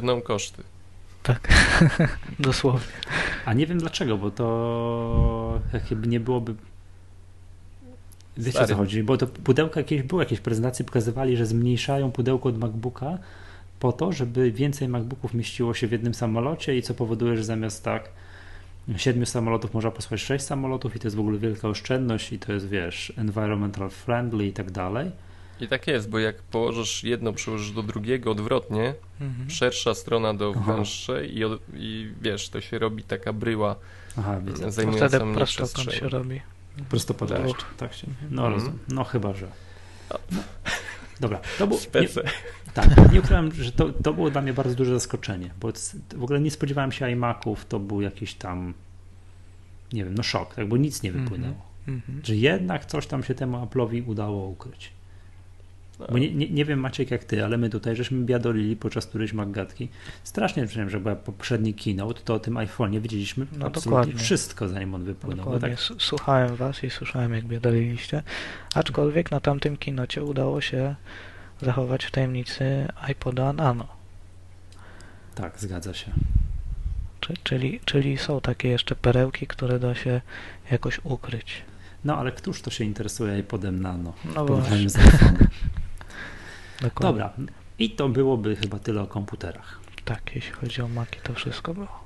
Nam 0.02 0.22
koszty. 0.22 0.62
Tak. 1.22 1.48
Dosłownie. 2.38 2.92
A 3.44 3.52
nie 3.52 3.66
wiem 3.66 3.78
dlaczego, 3.78 4.18
bo 4.18 4.30
to 4.30 5.60
jakby 5.72 6.08
nie 6.08 6.20
byłoby. 6.20 6.54
Wiecie 8.36 8.60
o 8.60 8.66
co 8.66 8.76
chodzi? 8.76 9.02
Bo 9.02 9.16
to 9.16 9.26
pudełka 9.26 9.80
jakieś 9.80 10.02
były, 10.02 10.22
jakieś 10.22 10.40
prezentacje 10.40 10.84
pokazywali, 10.84 11.36
że 11.36 11.46
zmniejszają 11.46 12.12
pudełko 12.12 12.48
od 12.48 12.58
MacBooka 12.58 13.18
po 13.80 13.92
to, 13.92 14.12
żeby 14.12 14.52
więcej 14.52 14.88
MacBooków 14.88 15.34
mieściło 15.34 15.74
się 15.74 15.86
w 15.86 15.92
jednym 15.92 16.14
samolocie 16.14 16.76
i 16.76 16.82
co 16.82 16.94
powoduje, 16.94 17.36
że 17.36 17.44
zamiast 17.44 17.84
tak 17.84 18.08
siedmiu 18.96 19.26
samolotów 19.26 19.74
można 19.74 19.90
posłać 19.90 20.20
sześć 20.20 20.44
samolotów 20.44 20.96
i 20.96 20.98
to 20.98 21.06
jest 21.06 21.16
w 21.16 21.20
ogóle 21.20 21.38
wielka 21.38 21.68
oszczędność 21.68 22.32
i 22.32 22.38
to 22.38 22.52
jest, 22.52 22.68
wiesz, 22.68 23.12
environmental 23.16 23.90
friendly 23.90 24.46
i 24.46 24.52
tak 24.52 24.70
dalej. 24.70 25.10
I 25.60 25.68
tak 25.68 25.86
jest, 25.86 26.10
bo 26.10 26.18
jak 26.18 26.42
położysz 26.42 27.04
jedno, 27.04 27.32
przyłożysz 27.32 27.70
do 27.72 27.82
drugiego 27.82 28.30
odwrotnie, 28.30 28.94
Mhm. 29.20 29.50
szersza 29.50 29.94
strona 29.94 30.34
do 30.34 30.54
Aha. 30.56 30.72
węższej 30.74 31.36
i, 31.38 31.44
od, 31.44 31.60
i 31.74 32.12
wiesz, 32.22 32.48
to 32.48 32.60
się 32.60 32.78
robi 32.78 33.02
taka 33.02 33.32
bryła 33.32 33.76
Aha, 34.18 34.40
widzę. 34.40 34.72
Zajmująca 34.72 35.08
wtedy 35.08 35.24
mniej 35.24 35.44
przestrzeni. 35.46 35.92
się 35.98 36.08
robi. 36.08 36.40
Prostopadłość. 36.88 37.54
Tak. 37.54 37.74
Tak 37.76 37.94
się. 37.94 38.06
No 38.30 38.42
Mhm. 38.42 38.52
rozumiem. 38.52 38.78
No 38.88 39.04
chyba, 39.04 39.34
że. 39.34 39.46
No. 40.10 40.38
Dobra, 41.20 41.40
to 41.58 41.66
był. 41.66 41.78
Nie. 42.00 42.08
Tak, 42.74 43.12
nie 43.12 43.20
ukrywam, 43.20 43.52
że 43.52 43.72
to, 43.72 43.88
to 43.92 44.12
było 44.12 44.30
dla 44.30 44.40
mnie 44.42 44.52
bardzo 44.52 44.74
duże 44.74 44.94
zaskoczenie, 44.94 45.50
bo 45.60 45.72
w 46.16 46.22
ogóle 46.24 46.40
nie 46.40 46.50
spodziewałem 46.50 46.92
się 46.92 47.10
iMaców, 47.10 47.66
to 47.66 47.78
był 47.78 48.00
jakiś 48.00 48.34
tam, 48.34 48.74
nie 49.92 50.04
wiem, 50.04 50.14
no 50.14 50.22
szok, 50.22 50.54
tak, 50.54 50.68
bo 50.68 50.76
nic 50.76 51.02
nie 51.02 51.10
Mhm. 51.10 51.24
wypłynęło. 51.24 51.62
Mhm. 51.88 52.20
Że 52.24 52.36
jednak 52.36 52.84
coś 52.86 53.06
tam 53.06 53.24
się 53.24 53.34
temu 53.34 53.56
Apple'owi 53.66 54.02
udało 54.08 54.46
ukryć. 54.48 54.90
Bo 55.98 56.18
nie, 56.18 56.34
nie, 56.34 56.50
nie 56.50 56.64
wiem 56.64 56.80
Maciek 56.80 57.10
jak 57.10 57.24
ty, 57.24 57.44
ale 57.44 57.58
my 57.58 57.70
tutaj 57.70 57.96
żeśmy 57.96 58.24
biadolili 58.24 58.76
podczas 58.76 59.06
którejś 59.06 59.32
Maggatki. 59.32 59.88
Strasznie 60.24 60.66
wiem, 60.66 60.90
że 60.90 61.00
była 61.00 61.16
poprzedni 61.16 61.74
keynote, 61.74 62.20
to 62.24 62.34
o 62.34 62.38
tym 62.38 62.54
iPhone'ie 62.54 63.00
wiedzieliśmy 63.00 63.46
No 63.58 63.66
absolutnie 63.66 63.90
dokładnie. 63.90 64.14
wszystko 64.14 64.68
zanim 64.68 64.94
on 64.94 65.04
wypłynął. 65.04 65.60
Tak, 65.60 65.70
Słuchałem 65.98 66.56
was 66.56 66.84
i 66.84 66.90
słyszałem, 66.90 67.34
jak 67.34 67.44
biadoliliście. 67.44 68.22
Aczkolwiek 68.74 69.30
na 69.30 69.40
tamtym 69.40 69.76
kinocie 69.76 70.24
udało 70.24 70.60
się 70.60 70.94
zachować 71.62 72.04
w 72.04 72.10
tajemnicy 72.10 72.88
iPoda 73.08 73.52
Nano. 73.52 73.86
tak, 75.34 75.60
zgadza 75.60 75.94
się. 75.94 76.12
Czy, 77.20 77.34
czyli, 77.44 77.80
czyli 77.84 78.18
są 78.18 78.40
takie 78.40 78.68
jeszcze 78.68 78.94
perełki, 78.96 79.46
które 79.46 79.78
da 79.78 79.94
się 79.94 80.20
jakoś 80.70 81.00
ukryć. 81.04 81.62
No 82.04 82.16
ale 82.16 82.32
któż 82.32 82.62
to 82.62 82.70
się 82.70 82.84
interesuje 82.84 83.38
iPodem 83.38 83.82
Nano? 83.82 84.12
No 84.34 84.46
właśnie. 84.46 84.86
Dokładnie. 86.82 87.20
Dobra, 87.20 87.32
i 87.78 87.90
to 87.90 88.08
byłoby 88.08 88.56
chyba 88.56 88.78
tyle 88.78 89.02
o 89.02 89.06
komputerach. 89.06 89.78
Tak, 90.04 90.34
jeśli 90.34 90.52
chodzi 90.52 90.82
o 90.82 90.88
Maki, 90.88 91.20
to 91.20 91.34
wszystko 91.34 91.74
było. 91.74 92.04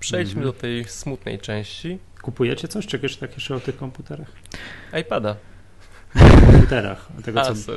Przejdźmy 0.00 0.40
Mhm. 0.42 0.54
do 0.54 0.60
tej 0.60 0.84
smutnej 0.84 1.38
części. 1.38 1.98
Kupujecie 2.22 2.68
coś? 2.68 2.86
Czegoś 2.86 3.16
tak 3.16 3.32
jeszcze 3.34 3.54
o 3.54 3.60
tych 3.60 3.76
komputerach? 3.76 4.32
iPada. 5.00 5.36
komputerach. 6.52 7.08
Tego, 7.24 7.42
co... 7.54 7.72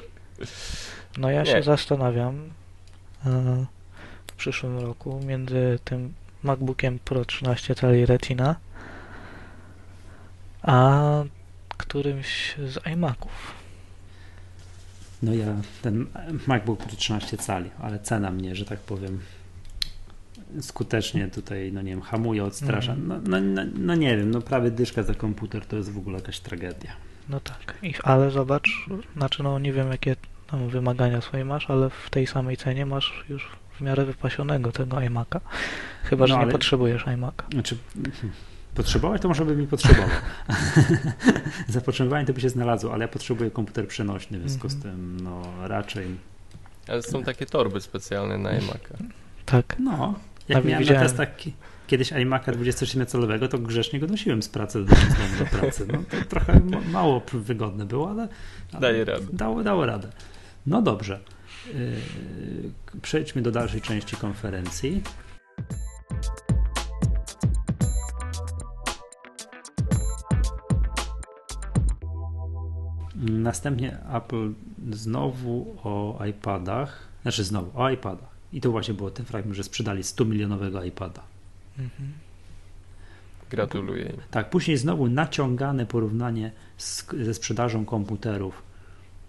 No 1.18 1.32
ja 1.32 1.44
Nie. 1.44 1.52
się 1.52 1.64
zastanawiam 1.64 2.50
e, 3.26 3.66
w 4.28 4.32
przyszłym 4.38 4.80
roku 4.80 5.20
między 5.26 5.80
tym 5.84 6.14
MacBookiem 6.44 7.00
Pro 7.00 7.26
13 7.26 7.76
cali 7.76 8.06
Retina 8.06 8.56
a 10.62 11.02
którymś 11.78 12.56
z 12.68 12.88
iMaców. 12.88 13.54
No 15.24 15.34
ja, 15.34 15.46
ten 15.82 16.06
MacBook 16.48 16.80
Pro 16.80 16.96
13 16.96 17.38
cali, 17.38 17.70
ale 17.82 18.00
cena 18.00 18.32
mnie, 18.32 18.56
że 18.56 18.66
tak 18.66 18.80
powiem, 18.80 19.20
skutecznie 20.62 21.28
tutaj, 21.28 21.72
no 21.74 21.82
nie 21.82 21.92
wiem, 21.92 22.02
hamuje, 22.02 22.44
odstrasza. 22.44 22.94
Mhm. 22.94 23.08
No, 23.08 23.40
no, 23.40 23.64
no, 23.64 23.72
no 23.80 23.96
nie 23.96 24.18
wiem, 24.18 24.32
no 24.32 24.42
prawie 24.42 24.72
dyszka 24.72 25.04
za 25.04 25.14
komputer 25.16 25.66
to 25.66 25.76
jest 25.76 25.92
w 25.92 25.98
ogóle 25.98 26.16
jakaś 26.20 26.40
tragedia. 26.40 26.92
No 27.30 27.40
tak, 27.40 27.76
I, 27.84 27.94
ale 28.04 28.32
zobacz, 28.32 28.70
znaczy 29.18 29.44
no 29.44 29.60
nie 29.60 29.74
wiem 29.74 29.92
jakie 29.92 30.16
tam 30.48 30.70
wymagania 30.70 31.22
swoje 31.22 31.46
masz, 31.46 31.70
ale 31.70 31.90
w 31.90 32.10
tej 32.10 32.28
samej 32.28 32.58
cenie 32.58 32.86
masz 32.86 33.26
już 33.30 33.50
w 33.78 33.82
miarę 33.82 34.06
wypasionego 34.06 34.72
tego 34.72 34.98
iMac'a. 34.98 35.40
Chyba, 36.04 36.28
że 36.28 36.34
No, 36.34 36.38
nie 36.38 36.44
ale- 36.44 36.52
potrzebujesz 36.52 37.06
iMac'a. 37.06 37.52
Znaczy, 37.54 37.78
potrzebować 38.84 39.22
to 39.22 39.28
może 39.28 39.46
by 39.46 39.56
mi 39.56 39.68
potrzebował. 39.68 40.10
Zapotrzebowanie 41.68 42.26
to 42.26 42.34
by 42.34 42.42
się 42.42 42.50
znalazło, 42.50 42.94
ale 42.94 43.02
ja 43.04 43.08
potrzebuję 43.08 43.52
komputer 43.52 43.88
przenośny, 43.88 44.40
w 44.40 44.42
związku 44.50 44.70
z 44.70 44.74
Mhm. 44.76 44.96
tym, 44.96 45.20
no 45.24 45.42
raczej, 45.68 46.08
Ale 46.88 47.02
są 47.04 47.24
takie 47.24 47.46
torby 47.46 47.82
specjalne 47.82 48.38
na 48.38 48.50
iMac'a. 48.50 48.96
Tak, 49.46 49.76
no, 49.80 50.14
jak 50.50 50.56
Nawet 50.56 50.66
miałem 50.70 50.84
widziałem. 50.84 51.04
na 51.04 51.08
testach 51.10 51.36
ki- 51.38 51.54
kiedyś 51.88 52.12
iMac'a 52.12 52.52
27-calowego, 52.54 53.48
to 53.48 53.58
grzecznie 53.58 54.00
go 54.00 54.08
nosiłem 54.08 54.44
z 54.44 54.50
pracy 54.50 54.86
do, 54.86 54.96
do 55.40 55.46
pracy. 55.60 55.88
No, 55.94 56.00
to 56.10 56.26
trochę 56.30 56.60
ma- 56.60 56.82
mało 56.92 57.22
wygodne 57.34 57.86
było, 57.86 58.10
ale, 58.10 58.28
ale 58.72 58.82
Daje 58.82 59.06
radę. 59.06 59.26
Dało, 59.34 59.64
dało 59.64 59.86
radę. 59.86 60.08
No 60.66 60.82
dobrze. 60.82 61.20
Yy, 61.68 61.74
Przejdźmy 63.02 63.42
do 63.42 63.52
dalszej 63.52 63.82
części 63.82 64.16
konferencji. 64.16 65.02
Następnie 73.20 73.98
Apple 74.14 74.54
znowu 74.92 75.76
o 75.84 76.26
iPadach, 76.26 77.08
znaczy 77.22 77.44
znowu 77.44 77.82
o 77.82 77.90
iPadach. 77.90 78.30
I 78.54 78.62
to 78.62 78.72
właśnie 78.72 78.94
było 78.94 79.12
ten 79.12 79.26
fragment, 79.26 79.56
że 79.56 79.64
sprzedali 79.64 80.04
100 80.04 80.26
milionowego 80.26 80.84
iPada. 80.84 81.22
mhm. 81.80 82.14
Gratuluję. 83.50 84.14
Tak, 84.32 84.50
później 84.50 84.78
znowu 84.78 85.08
naciągane 85.08 85.86
porównanie 85.86 86.52
z, 86.78 87.06
ze 87.24 87.34
sprzedażą 87.34 87.86
komputerów 87.86 88.64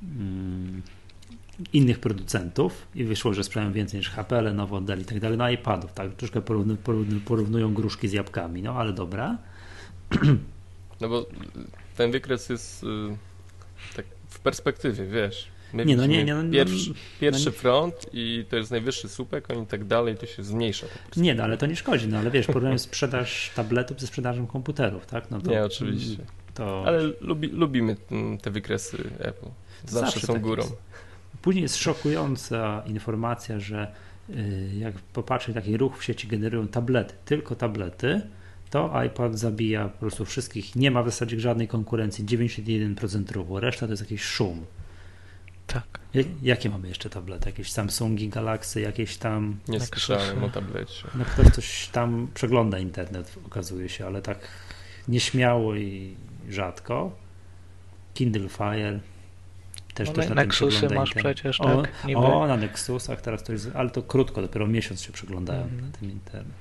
mm, 0.02 0.82
innych 1.72 1.98
producentów 1.98 2.86
i 2.94 3.04
wyszło, 3.04 3.34
że 3.34 3.44
sprzedają 3.44 3.72
więcej 3.72 3.98
niż 3.98 4.10
HP, 4.10 4.42
Lenovo, 4.42 4.80
Dell 4.80 5.00
i 5.00 5.04
tak 5.04 5.20
dalej, 5.20 5.38
no 5.38 5.50
iPadów, 5.50 5.92
tak, 5.92 6.14
troszkę 6.14 6.42
porównu, 6.42 6.76
porównu, 6.76 7.20
porównują 7.20 7.74
gruszki 7.74 8.08
z 8.08 8.12
jabłkami, 8.12 8.62
no 8.62 8.74
ale 8.74 8.92
dobra. 8.92 9.38
No 11.00 11.08
bo 11.08 11.26
ten 11.96 12.12
wykres 12.12 12.48
jest 12.48 12.84
y, 12.84 12.86
tak 13.96 14.06
w 14.28 14.40
perspektywie, 14.40 15.04
wiesz. 15.06 15.48
My 15.72 15.84
Nie, 15.84 15.96
no 15.96 16.06
nie, 16.06 16.24
nie, 16.24 16.34
no, 16.34 16.42
no, 16.42 16.52
pierwszy, 16.52 16.90
pierwszy 17.20 17.44
no 17.44 17.50
nie- 17.50 17.56
front 17.56 18.06
i 18.12 18.44
to 18.50 18.56
jest 18.56 18.70
najwyższy 18.70 19.08
słupek, 19.08 19.50
oni 19.50 19.66
tak 19.66 19.84
dalej, 19.84 20.16
to 20.16 20.26
się 20.26 20.42
zmniejsza. 20.42 20.86
Nie, 21.16 21.34
no 21.34 21.42
ale 21.44 21.56
to 21.58 21.66
nie 21.66 21.76
szkodzi, 21.76 22.08
no 22.08 22.18
ale 22.18 22.30
wiesz, 22.30 22.46
porównują 22.46 22.78
sprzedaż 22.78 23.50
tabletów 23.56 24.00
ze 24.00 24.06
sprzedażą 24.06 24.46
komputerów, 24.46 25.06
tak, 25.06 25.30
no 25.30 25.40
to, 25.40 25.50
Nie, 25.50 25.64
oczywiście. 25.64 26.16
to 26.54 26.82
Ale 26.86 27.02
lubi, 27.20 27.48
lubimy 27.48 27.96
te 28.42 28.50
wykresy 28.50 28.96
Apple. 29.18 29.46
Zawsze, 29.84 30.06
Zawsze 30.10 30.26
są 30.26 30.32
tak 30.32 30.42
górą. 30.42 30.62
jest. 30.62 30.76
Później 31.42 31.62
jest 31.62 31.76
szokująca 31.76 32.82
informacja, 32.86 33.60
że 33.60 33.92
y, 34.30 34.70
jak 34.78 34.94
popatrzeć, 34.94 35.54
taki 35.54 35.76
ruch 35.76 35.98
w 35.98 36.04
sieci 36.04 36.28
generują 36.28 36.68
tablety, 36.68 37.14
tylko 37.24 37.54
tablety, 37.54 38.20
to 38.70 39.02
iPad 39.06 39.38
zabija 39.38 39.88
po 39.88 39.98
prostu 39.98 40.24
wszystkich. 40.24 40.76
Nie 40.76 40.90
ma 40.90 41.02
w 41.02 41.06
zasadzie 41.06 41.40
żadnej 41.40 41.68
konkurencji, 41.68 42.24
91% 42.24 43.32
ruchu, 43.32 43.60
reszta 43.60 43.86
to 43.86 43.92
jest 43.92 44.02
jakiś 44.02 44.22
szum. 44.22 44.64
tak. 45.66 45.84
Ja- 46.14 46.22
Jakie 46.42 46.70
mamy 46.70 46.88
jeszcze 46.88 47.10
tablety? 47.10 47.48
Jakieś 47.48 47.72
Samsungi, 47.72 48.28
Galaxy, 48.28 48.80
jakieś 48.80 49.16
tam. 49.16 49.56
Nie 49.68 49.80
słyszałem 49.80 50.44
o 50.44 50.48
tablecie. 50.48 51.04
No 51.14 51.24
ktoś 51.24 51.46
coś 51.46 51.88
tam 51.88 52.28
przegląda 52.34 52.78
internet, 52.78 53.34
okazuje 53.46 53.88
się, 53.88 54.06
ale 54.06 54.22
tak 54.22 54.38
nieśmiało 55.08 55.74
i 55.76 56.14
rzadko. 56.48 57.12
Kindle 58.14 58.48
Fire. 58.48 59.00
Też 59.94 60.08
No, 60.08 60.12
ktoś 60.12 60.24
na 60.24 60.28
tym 60.28 60.36
Nexusy 60.36 60.88
masz 60.94 61.08
internet. 61.08 61.36
przecież, 61.36 61.60
O, 61.60 61.82
tak? 61.82 62.04
Niby. 62.06 62.20
o, 62.20 62.46
na 62.46 62.56
Nexusach 62.56 63.20
teraz 63.20 63.42
to 63.44 63.52
jest, 63.52 63.70
ale 63.74 63.90
to 63.90 64.02
krótko, 64.02 64.42
dopiero 64.42 64.66
miesiąc 64.66 65.02
się 65.02 65.12
przeglądają 65.12 65.62
Mhm. 65.62 65.80
na 65.80 65.96
tym 65.98 66.10
internet. 66.10 66.54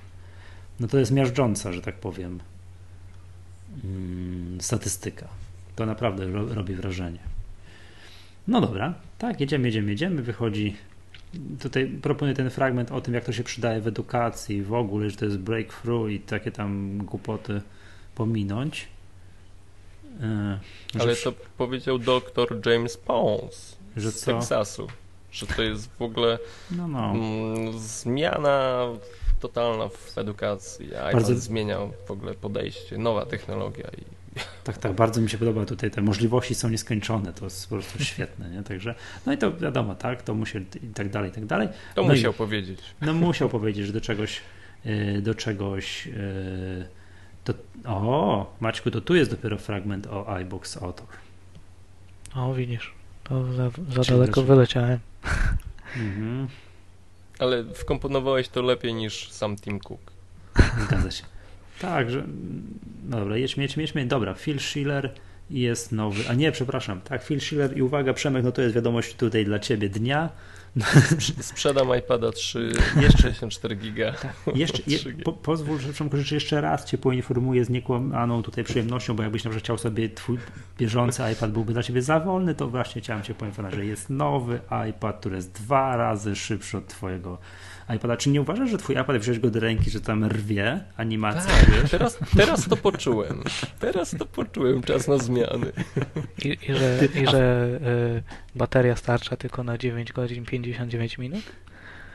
No 0.80 0.88
to 0.88 0.98
jest 0.98 1.12
miażdżąca, 1.12 1.74
że 1.74 1.82
tak 1.82 1.96
powiem, 1.96 2.40
mm, 3.84 4.62
statystyka. 4.62 5.28
To 5.76 5.86
naprawdę 5.86 6.28
ro, 6.28 6.54
robi 6.54 6.76
wrażenie. 6.76 7.20
No 8.48 8.62
dobra, 8.62 8.94
tak, 9.18 9.40
jedziemy, 9.40 9.68
jedziemy, 9.68 9.92
jedziemy, 9.92 10.22
wychodzi. 10.22 10.76
Tutaj 11.60 11.88
proponuję 12.02 12.36
ten 12.36 12.50
fragment 12.50 12.92
o 12.92 13.02
tym, 13.02 13.14
jak 13.14 13.26
to 13.26 13.34
się 13.34 13.44
przydaje 13.44 13.82
w 13.82 13.88
edukacji, 13.88 14.64
w 14.64 14.74
ogóle, 14.74 15.10
że 15.10 15.18
to 15.18 15.26
jest 15.26 15.38
breakthrough 15.38 16.12
i 16.12 16.20
takie 16.20 16.52
tam 16.52 16.98
głupoty 16.98 17.62
pominąć. 18.16 18.88
Że 20.96 21.02
Ale 21.02 21.16
to 21.16 21.34
powiedział 21.58 22.00
doktor 22.00 22.62
James 22.66 22.98
Pons 22.98 23.78
Że 23.98 24.12
z 24.12 24.20
co? 24.20 24.34
Teksasu. 24.34 24.88
Że 25.32 25.48
to 25.48 25.64
jest 25.64 25.90
w 26.00 26.02
ogóle 26.02 26.40
No, 26.72 26.88
no. 26.88 27.12
mm, 27.12 27.80
zmiana 27.80 28.86
totalna 29.40 29.88
w 29.90 30.18
edukacji. 30.18 30.86
iPad 30.88 31.14
Bardzo- 31.14 31.36
zmieniał 31.36 31.92
w 32.08 32.12
ogóle 32.12 32.34
podejście, 32.34 32.98
nowa 32.98 33.26
technologia. 33.26 33.88
I 33.98 34.20
Tak, 34.64 34.78
tak, 34.78 34.94
bardzo 34.94 35.22
mi 35.22 35.30
się 35.30 35.38
podoba 35.38 35.66
tutaj, 35.66 35.92
te 35.92 36.02
możliwości 36.02 36.56
są 36.56 36.70
nieskończone, 36.70 37.34
to 37.34 37.46
jest 37.46 37.70
po 37.70 37.76
prostu 37.76 38.04
świetne, 38.12 38.50
nie? 38.50 38.64
Także, 38.64 38.96
no 39.26 39.34
i 39.34 39.38
to 39.38 39.58
wiadomo, 39.58 39.96
tak, 39.96 40.22
to 40.24 40.34
musi 40.34 40.58
i 40.58 40.88
tak 40.94 41.10
dalej, 41.10 41.30
i 41.30 41.34
tak 41.34 41.46
dalej. 41.46 41.68
to 41.96 42.02
No 42.02 42.08
i- 42.08 42.16
musiał 42.16 42.34
powiedzieć. 42.34 42.80
No 43.02 43.14
musiał 43.14 43.50
powiedzieć, 43.60 43.88
że 43.88 43.94
do 43.94 44.02
czegoś, 44.02 44.42
yy, 44.86 45.22
do 45.22 45.36
czegoś, 45.36 46.06
yy, 46.06 46.14
to, 47.44 47.54
o, 47.86 48.54
Maćku, 48.60 48.92
to 48.92 49.02
tu 49.02 49.16
jest 49.16 49.32
dopiero 49.32 49.58
fragment 49.58 50.08
o 50.08 50.36
iBox 50.36 50.78
Author. 50.78 51.08
O, 52.36 52.54
widzisz. 52.54 52.94
To 53.24 53.54
za, 53.54 53.70
za 54.04 54.12
daleko 54.12 54.44
wyleciałem. 54.44 55.00
Mhm, 55.98 56.48
Ale 57.40 57.64
wkomponowałeś 57.64 58.50
to 58.50 58.62
lepiej 58.62 58.94
niż 58.94 59.32
sam 59.32 59.56
Tim 59.56 59.80
Cook. 59.80 60.12
zgadza 60.88 61.12
się. 61.12 61.24
Tak, 61.82 62.12
że, 62.12 62.24
no 63.10 63.20
dobra, 63.20 63.38
jedźmy, 63.38 63.64
jedźmy, 63.64 63.84
jedźmy, 63.84 64.06
dobra, 64.06 64.34
Phil 64.34 64.60
Schiller 64.60 65.14
jest 65.50 65.92
nowy, 65.92 66.30
a 66.30 66.34
nie, 66.34 66.52
przepraszam, 66.52 67.02
tak, 67.02 67.26
Phil 67.26 67.42
Schiller 67.42 67.78
i 67.78 67.82
uwaga, 67.82 68.14
Przemek, 68.14 68.44
no 68.44 68.52
to 68.52 68.62
jest 68.62 68.76
wiadomość 68.76 69.16
tutaj 69.16 69.46
dla 69.46 69.60
Ciebie 69.60 69.90
dnia, 69.90 70.30
Sprzedam 71.42 71.88
iPada 71.98 72.32
3, 72.32 72.72
Jeszcze- 73.02 73.22
64 73.22 73.76
giga. 73.76 74.14
Jeszcze, 74.56 74.84
je, 74.88 74.98
3G. 75.00 75.24
po, 75.24 75.34
pozwól, 75.34 75.80
że 75.80 75.94
Przemku, 75.94 76.18
że 76.18 76.36
jeszcze 76.36 76.62
raz 76.62 76.86
Cię 76.86 76.98
poinformuję 76.98 77.66
z 77.66 77.70
niekłamaną 77.70 78.44
tutaj 78.44 78.64
przyjemnością, 78.64 79.16
bo 79.16 79.24
jakbyś 79.24 79.44
na 79.44 79.50
przykład 79.50 79.64
chciał 79.64 79.78
sobie 79.78 80.10
Twój 80.10 80.38
bieżący 80.78 81.24
iPad 81.34 81.52
byłby 81.52 81.74
dla 81.74 81.84
Ciebie 81.84 82.02
za 82.02 82.20
wolny, 82.20 82.56
to 82.56 82.68
właśnie 82.68 83.02
chciałem 83.02 83.24
Cię 83.24 83.34
poinformować, 83.34 83.80
że 83.80 83.86
jest 83.86 84.10
nowy 84.10 84.60
iPad, 84.90 85.20
który 85.20 85.36
jest 85.36 85.52
dwa 85.52 85.98
razy 85.98 86.36
szybszy 86.36 86.78
od 86.78 86.88
Twojego 86.88 87.38
iPada. 87.96 88.18
Czy 88.18 88.30
nie 88.30 88.42
uważasz, 88.42 88.70
że 88.70 88.78
Twój 88.78 88.96
iPad, 88.96 89.18
wziąłeś 89.18 89.40
go 89.40 89.50
do 89.50 89.60
ręki, 89.60 89.90
że 89.90 90.02
tam 90.02 90.26
rwie 90.26 90.80
animacja, 90.98 91.56
Tak, 91.56 91.70
wiesz? 91.82 91.92
teraz, 91.92 92.20
teraz 92.38 92.68
to 92.70 92.78
poczułem. 92.78 93.44
Teraz 93.80 94.16
to 94.20 94.26
poczułem, 94.26 94.84
czas 94.84 95.08
na 95.08 95.18
zmiany. 95.18 95.72
I, 96.46 96.58
i 96.70 96.74
że, 96.74 97.00
i 97.24 97.28
że 97.28 97.68
y, 98.18 98.24
bateria 98.56 98.96
starcza 98.96 99.36
tylko 99.38 99.64
na 99.64 99.78
9 99.78 100.14
godzin 100.14 100.46
59 100.46 101.18
minut? 101.18 101.44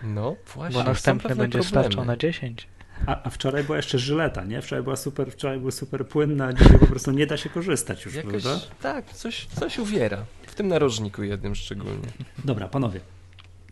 No 0.02 0.36
właśnie. 0.54 0.78
Bo 0.82 0.88
następny 0.90 1.36
będzie 1.36 1.58
problemy. 1.58 1.84
starczał 1.84 2.04
na 2.04 2.16
10. 2.16 2.68
A, 3.06 3.22
a 3.26 3.30
wczoraj 3.30 3.64
była 3.64 3.76
jeszcze 3.76 3.98
żyleta, 3.98 4.44
nie? 4.44 4.62
Wczoraj 4.62 4.82
była 4.84 4.96
super, 4.96 5.30
wczoraj 5.32 5.58
była 5.58 5.70
super 5.70 6.08
płynna, 6.08 6.46
a 6.46 6.52
dzisiaj 6.52 6.78
po 6.78 6.86
prostu 6.86 7.10
nie 7.10 7.26
da 7.26 7.36
się 7.36 7.48
korzystać 7.50 8.04
już, 8.04 8.14
Jakoś, 8.14 8.42
prawda? 8.42 8.60
tak, 8.82 9.12
coś, 9.12 9.46
coś 9.46 9.78
uwiera. 9.78 10.24
W 10.46 10.54
tym 10.54 10.68
narożniku 10.68 11.22
jednym 11.22 11.54
szczególnie. 11.54 12.08
Dobra, 12.44 12.68
panowie, 12.68 13.00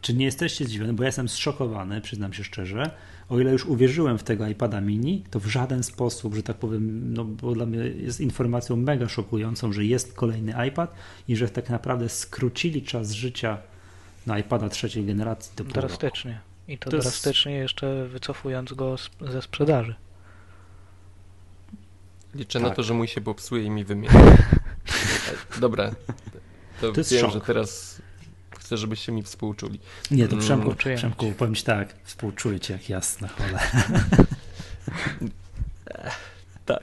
czy 0.02 0.14
nie 0.14 0.24
jesteście 0.24 0.64
zdziwieni? 0.64 0.92
Bo 0.92 1.02
ja 1.02 1.08
jestem 1.08 1.28
zszokowany, 1.28 2.00
przyznam 2.00 2.32
się 2.32 2.44
szczerze. 2.44 2.90
O 3.28 3.40
ile 3.40 3.52
już 3.52 3.66
uwierzyłem 3.66 4.18
w 4.18 4.22
tego 4.22 4.46
iPada 4.48 4.80
mini, 4.80 5.24
to 5.30 5.40
w 5.40 5.46
żaden 5.46 5.82
sposób, 5.82 6.34
że 6.34 6.42
tak 6.42 6.56
powiem, 6.56 7.14
no 7.14 7.24
bo 7.24 7.52
dla 7.54 7.66
mnie 7.66 7.78
jest 7.78 8.20
informacją 8.20 8.76
mega 8.76 9.08
szokującą, 9.08 9.72
że 9.72 9.84
jest 9.84 10.14
kolejny 10.14 10.54
iPad 10.68 10.94
i 11.28 11.36
że 11.36 11.48
tak 11.48 11.70
naprawdę 11.70 12.08
skrócili 12.08 12.82
czas 12.82 13.10
życia 13.12 13.58
na 14.26 14.38
iPada 14.38 14.68
trzeciej 14.68 15.04
generacji 15.04 15.52
do 15.56 15.64
pół 15.64 15.72
roku. 15.74 15.88
Drastycznie. 15.88 16.40
I 16.68 16.78
to, 16.78 16.90
To 16.90 16.96
jest- 16.96 17.08
drastycznie 17.08 17.52
jeszcze 17.54 18.06
wycofując 18.08 18.72
go 18.72 18.96
z, 18.98 19.10
ze 19.20 19.42
sprzedaży. 19.42 19.94
Liczę 22.34 22.60
na 22.60 22.68
Tak. 22.68 22.76
to, 22.76 22.82
że 22.82 22.94
mój 22.94 23.08
się 23.08 23.20
popsuje 23.20 23.64
i 23.64 23.70
mi 23.70 23.84
wymieni. 23.84 24.14
Dobra, 25.60 25.90
to, 26.80 26.92
To 26.92 27.00
jest 27.00 27.12
wiem, 27.12 27.20
szok. 27.20 27.32
że 27.34 27.40
teraz 27.40 28.02
chcę, 28.72 28.76
żebyście 28.78 29.12
mi 29.12 29.22
współczuli. 29.22 29.78
Nie, 30.10 30.28
to 30.28 30.32
Mm, 30.32 30.44
Przemku, 30.44 30.74
czuję. 30.74 30.96
Przemku 30.96 31.32
powiem 31.32 31.54
ci 31.54 31.64
tak, 31.64 31.94
współczuję 32.04 32.60
ci 32.60 32.72
jak 32.72 32.88
jasna 32.88 33.28
cholera. 33.28 33.60
Tak. 36.66 36.82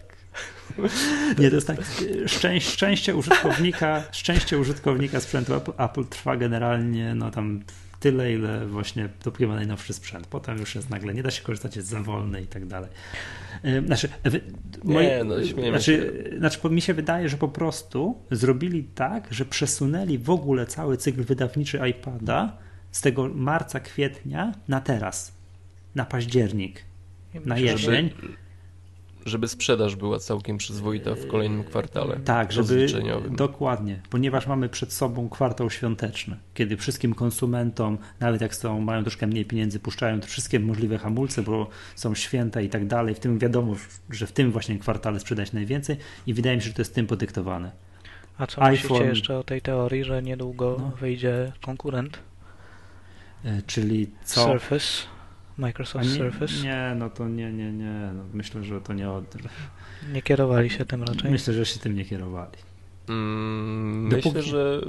Nie, 1.39 1.49
to 1.49 1.55
jest 1.55 1.67
tak, 1.67 1.77
szczęś, 2.25 2.65
szczęście 2.65 3.15
użytkownika, 3.15 4.03
szczęście 4.11 4.57
użytkownika 4.57 5.19
sprzętu 5.19 5.55
Apple, 5.55 5.71
Apple 5.77 6.05
trwa 6.05 6.37
generalnie, 6.37 7.15
no 7.15 7.31
tam 7.31 7.63
tyle, 8.00 8.34
ile 8.34 8.68
właśnie 8.68 9.10
dopóki 9.24 9.47
ma 9.47 9.56
najnowszy 9.56 9.93
sprzęt. 9.93 10.28
Potem 10.28 10.58
już 10.58 10.76
jest 10.76 10.89
nagle, 10.89 11.14
nie 11.14 11.24
da 11.24 11.32
się 11.32 11.43
korzystać, 11.43 11.76
jest 11.76 11.88
za 11.88 12.04
wolny 12.04 12.41
i 12.41 12.47
tak 12.47 12.66
dalej. 12.66 12.89
Znaczy, 13.86 14.10
wy, 14.24 14.41
nie, 14.84 15.24
no 15.24 15.36
znaczy, 15.70 15.82
się. 16.32 16.38
znaczy, 16.38 16.70
mi 16.70 16.82
się 16.82 16.93
wydaje, 16.93 17.30
że 17.30 17.38
po 17.38 17.47
prostu 17.47 18.18
zrobili 18.32 18.84
tak, 18.84 19.28
że 19.34 19.45
przesunęli 19.45 20.18
w 20.18 20.30
ogóle 20.30 20.66
cały 20.66 20.97
cykl 20.97 21.24
wydawniczy 21.24 21.80
iPada 21.89 22.58
z 22.91 23.02
tego 23.02 23.30
marca, 23.36 23.80
kwietnia 23.80 24.54
na 24.68 24.82
teraz, 24.82 25.34
na 25.95 26.06
październik, 26.06 26.84
na 27.45 27.58
jesień. 27.58 28.10
Żeby, 28.10 28.49
żeby 29.26 29.47
sprzedaż 29.47 29.95
była 29.95 30.20
całkiem 30.20 30.57
przyzwoita 30.57 31.15
w 31.15 31.28
kolejnym 31.28 31.63
kwartale. 31.63 32.20
Tak, 32.26 32.51
żeby 32.51 32.88
dokładnie, 33.30 34.01
ponieważ 34.09 34.47
mamy 34.47 34.70
przed 34.70 34.93
sobą 34.93 35.30
kwartał 35.30 35.70
świąteczny, 35.70 36.38
kiedy 36.53 36.78
wszystkim 36.78 37.13
konsumentom, 37.13 37.97
nawet 38.20 38.41
jak 38.41 38.55
są, 38.55 38.82
mają 38.82 39.01
troszkę 39.01 39.28
mniej 39.28 39.45
pieniędzy, 39.45 39.80
puszczają 39.80 40.22
wszystkie 40.22 40.59
możliwe 40.59 40.97
hamulce, 40.97 41.43
bo 41.43 41.70
są 41.95 42.15
święta 42.15 42.61
i 42.61 42.70
tak 42.70 42.88
dalej. 42.88 43.15
W 43.15 43.20
tym 43.20 43.39
wiadomo, 43.39 43.76
że 44.09 44.28
w 44.28 44.32
tym 44.32 44.51
właśnie 44.51 44.80
kwartale 44.80 45.20
sprzedać 45.20 45.53
najwięcej 45.53 45.97
i 46.28 46.34
wydaje 46.34 46.55
mi 46.55 46.61
się, 46.61 46.67
że 46.67 46.74
to 46.74 46.82
jest 46.82 46.95
tym 46.95 47.07
podyktowane. 47.07 47.72
A 48.38 48.47
co 48.47 48.61
iPhone... 48.63 48.91
myślicie 48.91 49.09
jeszcze 49.09 49.38
o 49.38 49.43
tej 49.43 49.61
teorii, 49.61 50.03
że 50.03 50.24
niedługo 50.24 50.78
no. 50.80 50.91
wyjdzie 51.01 51.51
konkurent? 51.61 52.20
E, 53.45 53.61
czyli 53.61 54.09
co? 54.24 54.43
Surface. 54.43 55.18
Microsoft 55.60 56.05
nie, 56.05 56.16
Surface? 56.16 56.64
Nie, 56.64 56.95
no 56.95 57.10
to 57.10 57.28
nie, 57.28 57.53
nie, 57.53 57.72
nie. 57.72 58.12
No 58.16 58.24
myślę, 58.34 58.64
że 58.64 58.82
to 58.82 58.93
nie 58.93 59.10
od... 59.10 59.36
Nie 60.14 60.22
kierowali 60.22 60.70
się 60.70 60.86
tym 60.86 61.03
raczej? 61.03 61.32
Myślę, 61.32 61.53
że 61.53 61.66
się 61.66 61.80
tym 61.80 61.95
nie 61.95 62.05
kierowali. 62.05 62.57
Mm, 63.10 64.10
Dopóki... 64.10 64.28
Myślę, 64.28 64.41
że 64.41 64.82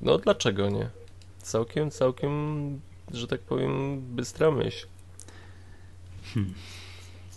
no 0.00 0.18
dlaczego 0.18 0.70
nie? 0.70 0.88
Całkiem, 1.38 1.90
całkiem, 1.90 2.80
że 3.12 3.26
tak 3.26 3.40
powiem, 3.40 4.00
bystra 4.00 4.50
myśl. 4.50 4.86
Hmm. 6.34 6.54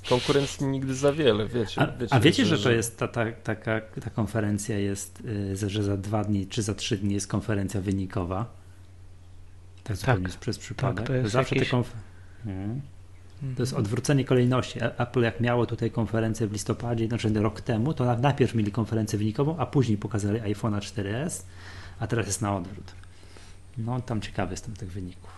Konkurencji 0.10 0.66
nigdy 0.66 0.96
za 0.96 1.14
wiele, 1.14 1.48
wiecie. 1.48 1.82
A 1.82 1.88
wiecie, 1.88 2.14
a 2.14 2.20
wiecie 2.20 2.46
że, 2.46 2.58
że, 2.58 2.64
to 2.64 2.72
jest 2.72 2.98
ta, 2.98 3.08
ta, 3.08 3.32
taka, 3.32 3.82
ta 3.82 4.10
konferencja 4.10 4.80
jest, 4.80 5.24
yy, 5.62 5.70
że 5.70 5.84
za 5.84 5.98
dwa 5.98 6.24
dni 6.24 6.48
czy 6.48 6.62
za 6.62 6.74
trzy 6.74 6.98
dni 6.98 7.14
jest 7.14 7.28
konferencja 7.28 7.82
wynikowa? 7.82 8.46
Tak 9.84 9.98
zupełnie 9.98 10.30
tak, 10.30 10.40
przez 10.40 10.58
przypadek. 10.58 10.98
Tak, 10.98 11.08
to 11.08 11.14
jest 11.14 11.32
Zawsze 11.32 11.56
jakiś... 11.56 11.70
te 11.70 11.72
konfer... 11.72 11.96
Hmm. 12.48 12.82
To 13.56 13.64
jest 13.64 13.74
odwrócenie 13.74 14.26
kolejności. 14.26 14.80
Apple 14.98 15.22
jak 15.22 15.40
miało 15.40 15.66
tutaj 15.66 15.92
konferencję 15.92 16.48
w 16.48 16.52
listopadzie, 16.52 17.08
znaczy 17.08 17.34
rok 17.34 17.62
temu, 17.62 17.94
to 17.94 18.16
najpierw 18.16 18.56
mieli 18.56 18.72
konferencję 18.72 19.20
wynikową, 19.20 19.58
a 19.58 19.66
później 19.66 19.98
pokazali 19.98 20.40
iPhone'a 20.40 20.80
4S, 20.80 21.44
a 22.00 22.08
teraz 22.08 22.28
jest 22.28 22.42
na 22.42 22.56
odwrót. 22.56 22.92
No 23.78 24.02
tam 24.02 24.22
ciekawy 24.22 24.54
jestem 24.54 24.74
tych 24.74 24.92
wyników. 24.92 25.30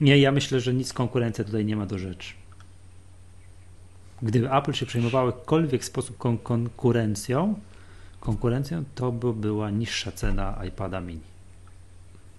Nie, 0.00 0.18
ja 0.18 0.32
myślę, 0.32 0.60
że 0.60 0.74
nic 0.74 0.92
konkurencja 0.92 1.44
tutaj 1.44 1.64
nie 1.64 1.76
ma 1.76 1.86
do 1.86 1.98
rzeczy. 1.98 2.34
Gdyby 4.22 4.52
Apple 4.52 4.72
się 4.72 4.86
przejmowało 4.86 5.32
w 5.32 5.34
jakikolwiek 5.34 5.84
sposób 5.84 6.18
kon 6.18 6.38
konkurencją, 6.38 7.54
konkurencją, 8.20 8.84
to 8.94 9.12
by 9.12 9.32
była 9.32 9.70
niższa 9.70 10.12
cena 10.12 10.60
iPada 10.68 11.00
mini. 11.00 11.20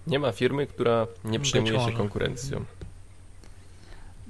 Nie 0.06 0.18
ma 0.18 0.32
firmy, 0.32 0.66
która 0.66 1.06
nie 1.24 1.40
przejmuje 1.40 1.80
się 1.80 1.92
konkurencją. 1.92 2.64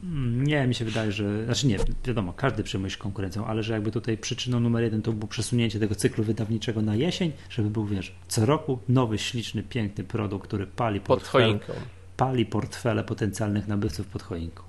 Mm, 0.02 0.46
nie, 0.46 0.66
mi 0.66 0.74
się 0.74 0.84
wydaje, 0.84 1.12
że. 1.12 1.44
Znaczy 1.44 1.66
nie, 1.66 1.78
wiadomo, 2.04 2.32
każdy 2.32 2.62
przejmuje 2.62 2.90
się 2.90 2.98
konkurencją, 2.98 3.46
ale 3.46 3.62
że 3.62 3.72
jakby 3.72 3.90
tutaj 3.90 4.18
przyczyną 4.18 4.60
numer 4.60 4.84
jeden 4.84 5.02
to 5.02 5.12
było 5.12 5.28
przesunięcie 5.28 5.80
tego 5.80 5.94
cyklu 5.94 6.24
wydawniczego 6.24 6.82
na 6.82 6.96
jesień, 6.96 7.32
żeby 7.50 7.70
był, 7.70 7.86
wiesz, 7.86 8.14
co 8.28 8.46
roku 8.46 8.78
nowy, 8.88 9.18
śliczny, 9.18 9.62
piękny 9.62 10.04
produkt, 10.04 10.46
który 10.46 10.66
pali 10.66 11.00
pod 11.00 11.22
choinką. 11.22 11.72
Pali 12.16 12.46
portfele 12.46 13.04
potencjalnych 13.04 13.68
nabywców 13.68 14.06
pod 14.06 14.22
choinką. 14.22 14.62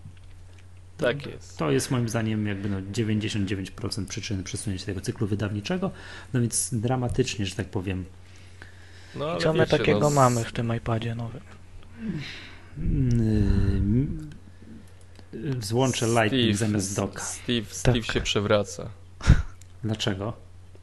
Tak 0.97 1.25
jest. 1.25 1.57
To 1.57 1.71
jest 1.71 1.91
moim 1.91 2.09
zdaniem 2.09 2.47
jakby 2.47 2.69
no 2.69 2.81
99% 2.81 4.05
przyczyny 4.07 4.43
przesunięcia 4.43 4.86
tego 4.86 5.01
cyklu 5.01 5.27
wydawniczego, 5.27 5.91
no 6.34 6.41
więc 6.41 6.69
dramatycznie, 6.73 7.45
że 7.45 7.55
tak 7.55 7.67
powiem. 7.67 8.05
No, 9.15 9.38
Co 9.38 9.53
my 9.53 9.67
takiego 9.67 9.99
no... 9.99 10.09
mamy 10.09 10.43
w 10.43 10.51
tym 10.51 10.75
iPadzie 10.75 11.15
nowym? 11.15 11.41
Yy, 12.77 14.43
złącze 15.59 16.07
Lightning 16.07 16.55
zamiast 16.55 16.95
doka. 16.95 17.19
Steve, 17.23 17.65
Steve 17.69 18.01
tak. 18.01 18.11
się 18.11 18.21
przewraca. 18.21 18.89
Dlaczego? 19.84 20.34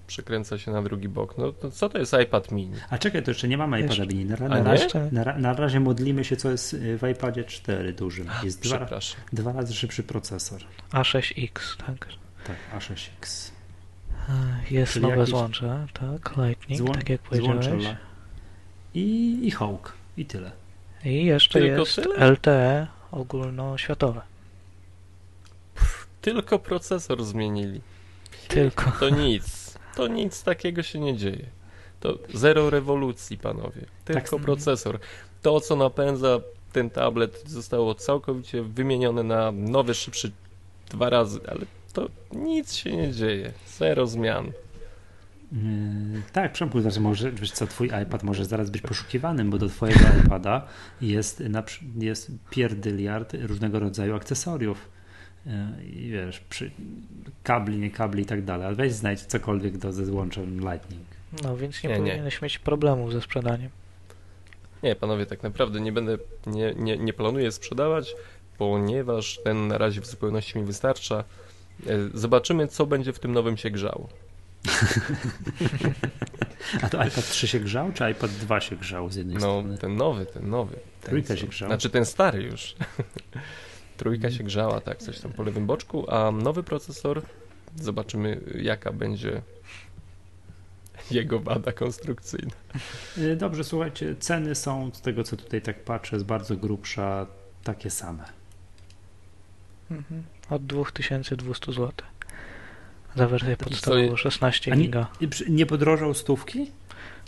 Przekręca 0.06 0.58
się 0.58 0.70
na 0.70 0.82
drugi 0.82 1.08
bok. 1.08 1.38
No 1.38 1.52
to 1.52 1.70
co 1.70 1.88
to 1.88 1.98
jest 1.98 2.14
iPad 2.22 2.52
mini? 2.52 2.76
A 2.90 2.98
czekaj, 2.98 3.22
to 3.22 3.30
jeszcze 3.30 3.48
nie 3.48 3.58
mamy 3.58 3.80
iPada 3.80 4.04
mini. 4.04 4.24
Na, 4.24 4.36
na, 4.36 4.62
razie, 4.62 4.86
na, 5.12 5.38
na, 5.38 5.52
razie 5.52 5.80
modlimy 5.80 6.24
się, 6.24 6.36
co 6.36 6.50
jest 6.50 6.76
w 6.76 7.08
iPadzie 7.08 7.44
4 7.44 7.92
dużym. 7.92 8.28
Jest 8.42 8.62
dwa, 8.62 8.86
dwa 9.32 9.52
razy 9.52 9.74
szybszy 9.74 10.02
procesor. 10.02 10.60
A6X, 10.92 11.76
tak? 11.86 12.08
Tak, 12.44 12.56
A6X. 12.78 13.50
Jest 14.70 14.92
Czyli 14.92 15.06
nowe 15.06 15.26
złącze, 15.26 15.86
tak, 15.92 16.36
Lightning, 16.36 16.78
Złą... 16.78 16.92
tak 16.92 17.08
jak 17.08 17.20
powiedziałeś. 17.20 17.66
I, 18.94 19.38
I 19.42 19.50
Hawk, 19.50 19.92
i 20.16 20.26
tyle. 20.26 20.50
I 21.04 21.24
jeszcze 21.24 21.60
Tylko 21.60 21.80
jest 21.80 21.96
tyle? 21.96 22.30
LTE 22.30 22.86
ogólnoświatowe. 23.12 24.29
Tylko 26.20 26.58
procesor 26.58 27.24
zmienili. 27.24 27.80
Tylko. 28.48 28.92
To 29.00 29.10
nic. 29.10 29.74
To 29.96 30.06
nic 30.06 30.42
takiego 30.42 30.82
się 30.82 30.98
nie 30.98 31.16
dzieje. 31.16 31.46
To 32.00 32.18
zero 32.34 32.70
rewolucji, 32.70 33.38
panowie. 33.38 33.86
Tylko 34.04 34.36
tak. 34.36 34.44
procesor. 34.44 34.98
To, 35.42 35.60
co 35.60 35.76
napędza 35.76 36.40
ten 36.72 36.90
tablet, 36.90 37.42
zostało 37.46 37.94
całkowicie 37.94 38.62
wymienione 38.62 39.22
na 39.22 39.52
nowy, 39.52 39.94
szybszy 39.94 40.32
dwa 40.90 41.10
razy, 41.10 41.40
ale 41.48 41.60
to 41.92 42.08
nic 42.32 42.74
się 42.74 42.96
nie 42.96 43.12
dzieje. 43.12 43.52
Zero 43.78 44.06
zmian. 44.06 44.52
Yy, 45.52 46.22
tak, 46.32 46.52
Przemku, 46.52 46.80
znaczy 46.80 47.00
może, 47.00 47.32
wiesz 47.32 47.52
co, 47.52 47.66
twój 47.66 47.90
iPad 48.02 48.22
może 48.22 48.44
zaraz 48.44 48.70
być 48.70 48.82
poszukiwanym, 48.82 49.50
bo 49.50 49.58
do 49.58 49.68
twojego 49.68 50.00
iPada 50.24 50.66
jest, 51.00 51.42
jest 51.98 52.32
pierdyliard 52.50 53.34
różnego 53.42 53.78
rodzaju 53.78 54.16
akcesoriów 54.16 54.88
i 55.94 56.10
wiesz, 56.10 56.40
przy, 56.40 56.70
kabli, 57.42 57.78
nie 57.78 57.90
kabli 57.90 58.22
i 58.22 58.26
tak 58.26 58.44
dalej, 58.44 58.66
ale 58.66 58.76
weź 58.76 58.92
znajdź 58.92 59.20
cokolwiek 59.20 59.78
do, 59.78 59.92
ze 59.92 60.06
złączem 60.06 60.60
Lightning. 60.60 61.06
No 61.42 61.56
więc 61.56 61.82
nie, 61.82 61.90
nie 61.90 61.96
powinieneś 61.96 62.40
nie. 62.40 62.44
mieć 62.44 62.58
problemu 62.58 63.10
ze 63.10 63.20
sprzedaniem. 63.20 63.70
Nie, 64.82 64.96
panowie, 64.96 65.26
tak 65.26 65.42
naprawdę 65.42 65.80
nie 65.80 65.92
będę, 65.92 66.18
nie, 66.46 66.74
nie, 66.76 66.98
nie 66.98 67.12
planuję 67.12 67.52
sprzedawać, 67.52 68.14
ponieważ 68.58 69.40
ten 69.44 69.68
na 69.68 69.78
razie 69.78 70.00
w 70.00 70.06
zupełności 70.06 70.58
mi 70.58 70.64
wystarcza. 70.64 71.24
E, 71.86 71.90
zobaczymy, 72.14 72.68
co 72.68 72.86
będzie 72.86 73.12
w 73.12 73.18
tym 73.18 73.32
nowym 73.32 73.56
się 73.56 73.70
grzało. 73.70 74.08
A 76.82 76.88
to 76.88 77.04
iPad 77.04 77.28
3 77.28 77.48
się 77.48 77.60
grzał, 77.60 77.92
czy 77.92 78.10
iPad 78.10 78.30
2 78.30 78.60
się 78.60 78.76
grzał 78.76 79.10
z 79.10 79.16
jednej 79.16 79.34
no, 79.34 79.40
strony? 79.40 79.72
No, 79.72 79.78
ten 79.78 79.96
nowy, 79.96 80.26
ten 80.26 80.50
nowy. 80.50 80.76
Trójka 81.02 81.36
się 81.36 81.46
grzał. 81.46 81.68
Znaczy 81.68 81.90
ten 81.90 82.04
stary 82.04 82.42
już. 82.42 82.74
Trójka 84.00 84.30
się 84.30 84.44
grzała, 84.44 84.80
tak, 84.80 84.98
coś 84.98 85.20
tam 85.20 85.32
po 85.32 85.42
lewym 85.42 85.66
boczku, 85.66 86.10
a 86.10 86.30
nowy 86.30 86.62
procesor, 86.62 87.22
zobaczymy 87.76 88.40
jaka 88.62 88.92
będzie 88.92 89.42
jego 91.10 91.40
wada 91.40 91.72
konstrukcyjna. 91.72 92.52
Y, 93.18 93.36
dobrze, 93.36 93.64
słuchajcie, 93.64 94.16
ceny 94.20 94.54
są, 94.54 94.90
z 94.94 95.00
tego 95.00 95.24
co 95.24 95.36
tutaj 95.36 95.62
tak 95.62 95.84
patrzę, 95.84 96.20
z 96.20 96.22
bardzo 96.22 96.56
grubsza, 96.56 97.26
takie 97.64 97.90
same. 97.90 98.24
Mhm. 99.90 100.22
Od 100.50 100.66
2200 100.66 101.72
zł. 101.72 101.92
Za 103.16 103.28
wersję 103.28 103.56
podstawową 103.56 104.16
16 104.16 104.70
giga. 104.70 105.06
Nie, 105.20 105.28
nie 105.48 105.66
podrożał 105.66 106.14
stówki? 106.14 106.70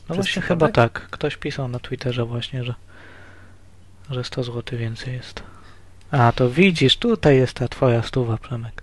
No 0.09 0.15
właśnie 0.15 0.43
chyba 0.43 0.69
tak. 0.69 1.09
Ktoś 1.11 1.37
pisał 1.37 1.69
na 1.69 1.79
Twitterze 1.79 2.25
właśnie, 2.25 2.65
że, 2.65 2.75
że 4.11 4.25
100 4.25 4.43
zł 4.43 4.79
więcej 4.79 5.15
jest. 5.15 5.52
A, 6.13 6.33
to 6.33 6.51
widzisz, 6.51 6.97
tutaj 6.97 7.37
jest 7.37 7.55
ta 7.55 7.69
twoja 7.69 8.03
stuwa, 8.03 8.39
Przemek. 8.39 8.83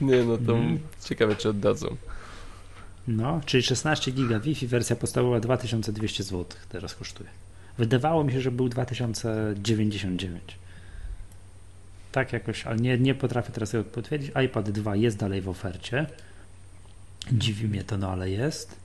Nie, 0.00 0.22
no 0.22 0.38
to 0.38 0.56
mm. 0.56 0.78
ciekawe, 1.04 1.36
czy 1.36 1.48
oddadzą. 1.48 1.96
No, 3.08 3.40
czyli 3.46 3.62
16 3.62 4.12
giga 4.12 4.40
Wi-Fi, 4.40 4.66
wersja 4.66 4.96
podstawowa 4.96 5.40
2200 5.40 6.22
zł 6.22 6.44
teraz 6.68 6.94
kosztuje. 6.94 7.30
Wydawało 7.78 8.24
mi 8.24 8.32
się, 8.32 8.40
że 8.40 8.50
był 8.50 8.68
2099. 8.68 10.42
Tak 12.12 12.32
jakoś, 12.32 12.66
ale 12.66 12.76
nie, 12.76 12.98
nie 12.98 13.14
potrafię 13.14 13.52
teraz 13.52 13.70
tego 13.70 13.84
potwierdzić. 13.84 14.32
iPad 14.46 14.70
2 14.70 14.96
jest 14.96 15.16
dalej 15.16 15.40
w 15.42 15.48
ofercie. 15.48 16.06
Dziwi 17.32 17.68
mnie 17.68 17.84
to, 17.84 17.98
no 17.98 18.10
ale 18.10 18.30
jest 18.30 18.81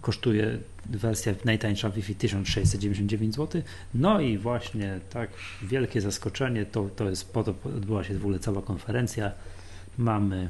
kosztuje 0.00 0.58
wersja 0.86 1.34
najtańsza 1.44 1.90
Wi-Fi 1.90 2.14
1699 2.14 3.34
zł. 3.34 3.62
No 3.94 4.20
i 4.20 4.38
właśnie 4.38 5.00
tak 5.10 5.30
wielkie 5.62 6.00
zaskoczenie, 6.00 6.66
to, 6.66 6.88
to 6.96 7.10
jest 7.10 7.32
po 7.32 7.44
to 7.44 7.54
odbyła 7.64 8.04
się 8.04 8.14
w 8.14 8.22
ogóle 8.22 8.38
cała 8.38 8.62
konferencja. 8.62 9.32
mamy 9.98 10.48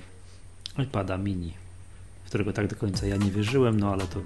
iPada 0.78 1.18
mini, 1.18 1.53
w 2.24 2.26
którego 2.28 2.53
tak 2.53 2.66
do 2.66 2.76
końca 2.76 3.07
ja 3.07 3.16
nie 3.16 3.30
wierzyłem, 3.30 3.80
no 3.80 3.92
ale 3.92 4.07
to 4.07 4.20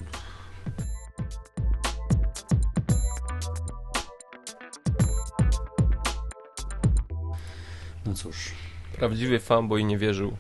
No 8.07 8.15
cóż. 8.15 8.51
Prawdziwy 8.97 9.39
fanboy 9.39 9.85
nie 9.85 9.99
wierzył. 9.99 10.37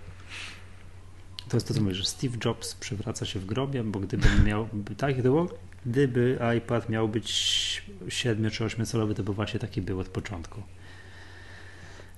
To 1.48 1.56
jest 1.56 1.68
to, 1.68 1.74
co 1.74 1.80
mówisz, 1.80 1.98
że 1.98 2.04
Steve 2.04 2.36
Jobs 2.44 2.74
przewraca 2.74 3.26
się 3.26 3.38
w 3.38 3.46
grobie, 3.46 3.84
bo 3.84 4.00
gdyby 4.00 4.28
miał, 4.46 4.68
tak 4.96 5.22
było, 5.22 5.48
gdyby 5.86 6.38
iPad 6.58 6.88
miał 6.88 7.08
być 7.08 7.82
7 8.08 8.50
czy 8.50 8.64
8 8.64 8.86
calowy, 8.86 9.14
to 9.14 9.22
by 9.22 9.32
właśnie 9.32 9.60
taki 9.60 9.82
był 9.82 10.00
od 10.00 10.08
początku. 10.08 10.62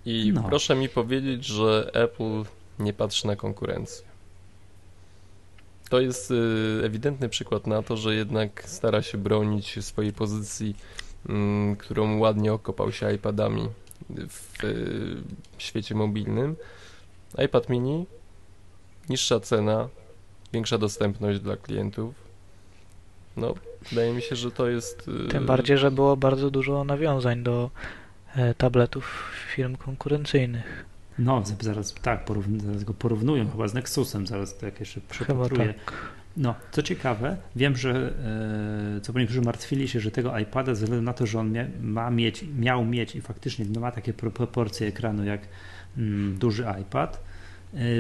I 0.07 0.33
no. 0.35 0.43
proszę 0.43 0.75
mi 0.75 0.89
powiedzieć, 0.89 1.45
że 1.45 1.91
Apple 1.95 2.45
nie 2.79 2.93
patrzy 2.93 3.27
na 3.27 3.37
konkurencję. 3.37 4.07
To 5.89 6.01
jest 6.01 6.31
y, 6.31 6.81
ewidentny 6.85 7.29
przykład 7.29 7.67
na 7.67 7.83
to, 7.83 7.97
że 7.97 8.15
jednak 8.15 8.63
stara 8.67 9.03
się 9.03 9.19
bronić 9.19 9.85
swojej 9.85 10.13
pozycji, 10.13 10.77
mm, 11.29 11.77
którą 11.77 12.19
ładnie 12.19 12.53
okopał 12.53 12.93
się 12.93 13.15
iPadami 13.15 13.69
w 14.11 14.63
świecie 15.59 15.95
mobilnym. 15.95 16.57
iPad 17.45 17.69
mini, 17.69 18.07
niższa 19.09 19.41
cena, 19.41 19.89
większa 20.53 20.79
dostępność 20.79 21.41
dla 21.41 21.57
klientów. 21.57 22.15
No, 23.37 23.55
wydaje 23.91 24.13
mi 24.13 24.23
się, 24.23 24.37
że 24.37 24.51
to 24.51 24.69
jest. 24.69 25.09
Y, 25.27 25.29
Tym 25.29 25.47
bardziej, 25.47 25.79
że 25.79 25.91
było 25.91 26.17
bardzo 26.17 26.51
dużo 26.51 26.85
nawiązań 26.85 27.43
do 27.43 27.71
e, 28.37 28.55
tabletów 28.55 29.33
firm 29.55 29.77
konkurencyjnych. 29.77 30.85
No, 31.19 31.43
zaraz 31.61 31.95
tak, 31.95 32.25
porówn 32.25 32.61
zaraz 32.61 32.85
go 32.85 32.95
porównują 32.95 33.51
chyba 33.51 33.69
z 33.69 33.75
Nexusem, 33.75 34.27
zaraz 34.27 34.59
to 34.59 34.67
jakieś 34.67 34.99
przepatruję. 35.11 35.75
Tak. 35.75 35.93
No, 36.37 36.55
co 36.71 36.83
ciekawe, 36.83 37.37
wiem, 37.57 37.77
że 37.77 38.13
e, 38.97 39.01
co 39.01 39.13
niektórzy 39.13 39.41
martwili 39.41 39.89
się, 39.89 40.01
że 40.01 40.11
tego 40.11 40.39
iPada 40.39 40.75
ze 40.75 40.85
względu 40.85 41.05
na 41.05 41.13
to, 41.13 41.27
że 41.27 41.41
on 41.41 41.53
mia, 41.53 41.67
ma 41.81 42.11
mieć, 42.11 42.45
miał 42.59 42.85
mieć 42.85 43.17
i 43.17 43.21
faktycznie 43.21 43.65
no, 43.65 43.81
ma 43.81 43.93
takie 43.93 44.13
proporcje 44.13 44.87
ekranu 44.87 45.25
jak 45.25 45.41
mm, 45.97 46.39
duży 46.39 46.67
iPad, 46.83 47.17
e, 47.17 47.36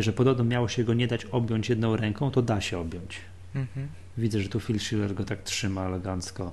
że 0.01 0.12
podobno 0.12 0.45
miało 0.45 0.69
się 0.69 0.85
go 0.85 0.95
nie 0.95 1.07
dać 1.07 1.25
objąć 1.25 1.69
jedną 1.69 1.97
ręką, 1.97 2.31
to 2.31 2.43
da 2.43 2.61
się 2.61 2.79
objąć. 2.79 3.21
Mhm. 3.55 3.89
Widzę, 4.19 4.41
że 4.41 4.49
tu 4.49 4.61
Phil 4.61 4.81
Schiller 4.81 5.14
go 5.14 5.25
tak 5.25 5.43
trzyma 5.43 5.87
elegancko. 5.87 6.53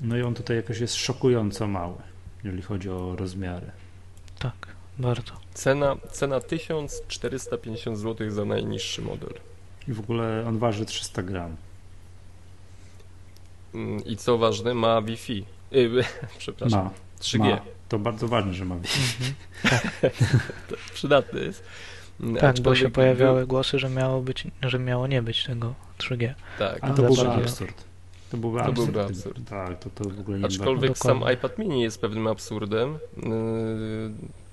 No 0.00 0.16
i 0.16 0.22
on 0.22 0.34
tutaj 0.34 0.56
jakoś 0.56 0.78
jest 0.78 0.94
szokująco 0.94 1.66
mały, 1.66 1.96
jeżeli 2.44 2.62
chodzi 2.62 2.90
o 2.90 3.16
rozmiary. 3.16 3.70
Tak, 4.38 4.68
bardzo. 4.98 5.32
Cena, 5.54 5.96
cena 6.10 6.40
1450 6.40 7.98
zł 7.98 8.30
za 8.30 8.44
najniższy 8.44 9.02
model. 9.02 9.34
I 9.88 9.92
w 9.92 10.00
ogóle 10.00 10.44
on 10.48 10.58
waży 10.58 10.86
300 10.86 11.22
gram. 11.22 11.56
Mm, 13.74 14.04
I 14.04 14.16
co 14.16 14.38
ważne, 14.38 14.74
ma 14.74 15.02
Wi-Fi. 15.02 15.44
Yy, 15.70 16.04
przepraszam. 16.38 16.84
Ma. 16.84 16.90
3G. 17.20 17.38
Ma. 17.38 17.60
To 17.88 17.98
bardzo 17.98 18.28
ważne, 18.28 18.54
że 18.54 18.64
ma 18.64 18.76
Wi-Fi. 18.76 19.34
to 20.68 20.76
przydatny 20.94 21.44
jest. 21.44 21.64
Mm, 22.20 22.36
tak, 22.36 22.60
bo 22.60 22.74
się 22.74 22.90
pojawiały 22.90 23.38
był... 23.38 23.46
głosy, 23.46 23.78
że 23.78 23.90
miało, 23.90 24.20
być, 24.20 24.44
że 24.62 24.78
miało 24.78 25.06
nie 25.06 25.22
być 25.22 25.44
tego 25.44 25.74
3G. 25.98 26.34
Tak. 26.58 26.78
A 26.80 26.90
to 26.90 27.02
byłby 27.02 27.28
absurd. 27.28 27.84
To 28.30 28.36
byłby 28.36 28.58
to 28.58 28.64
absurd. 28.64 28.90
Byłby 28.90 29.04
absurd. 29.04 29.48
Tak, 29.48 29.78
to, 29.78 29.90
to 29.90 30.04
w 30.10 30.20
ogóle 30.20 30.38
nie 30.38 30.44
Aczkolwiek 30.44 30.90
no, 30.90 30.96
sam 30.96 31.24
iPad 31.34 31.58
mini 31.58 31.82
jest 31.82 32.00
pewnym 32.00 32.26
absurdem 32.26 32.92
yy, 32.92 33.30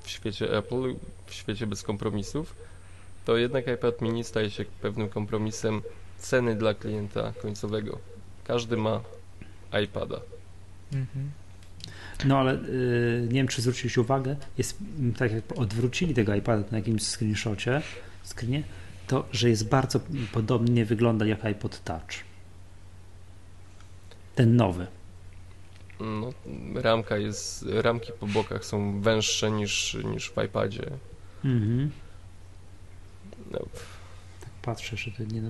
w 0.04 0.10
świecie 0.10 0.58
Apple, 0.58 0.96
w 1.26 1.34
świecie 1.34 1.68
bez 1.68 1.84
kompromisów 1.84 2.56
to 3.26 3.38
jednak 3.38 3.68
iPad 3.68 4.02
mini 4.02 4.24
staje 4.24 4.50
się 4.50 4.66
pewnym 4.82 5.10
kompromisem 5.10 5.82
ceny 6.18 6.56
dla 6.56 6.74
klienta 6.74 7.34
końcowego. 7.42 7.98
Każdy 8.44 8.78
ma 8.78 9.02
iPada. 9.84 10.20
Mhm. 10.94 11.32
No 12.26 12.38
ale 12.40 12.54
y, 12.54 13.28
nie 13.28 13.34
wiem, 13.34 13.48
czy 13.48 13.62
zwróciliście 13.62 14.02
uwagę, 14.02 14.36
jest 14.58 14.78
tak 15.18 15.32
jak 15.32 15.44
odwrócili 15.56 16.14
tego 16.14 16.36
iPada 16.36 16.64
na 16.72 16.78
jakimś 16.78 17.04
screenshocie, 17.04 17.82
screenie, 18.24 18.64
to, 19.08 19.28
że 19.32 19.50
jest 19.50 19.70
bardzo 19.70 20.00
podobnie 20.32 20.86
wygląda 20.86 21.26
jak 21.26 21.46
iPod 21.46 21.84
Touch. 21.84 22.12
Ten 24.36 24.56
nowy. 24.56 24.88
No, 26.00 26.34
ramka 26.76 27.18
jest, 27.18 27.66
ramki 27.70 28.12
po 28.20 28.28
bokach 28.28 28.66
są 28.66 29.02
węższe 29.02 29.52
niż, 29.52 29.98
niż 30.04 30.30
w 30.30 30.44
iPadzie. 30.46 30.92
Mhm. 31.46 31.92
No. 33.52 33.60
Patrzę, 34.62 34.98
że 34.98 35.12
to 35.12 35.24
nie. 35.24 35.42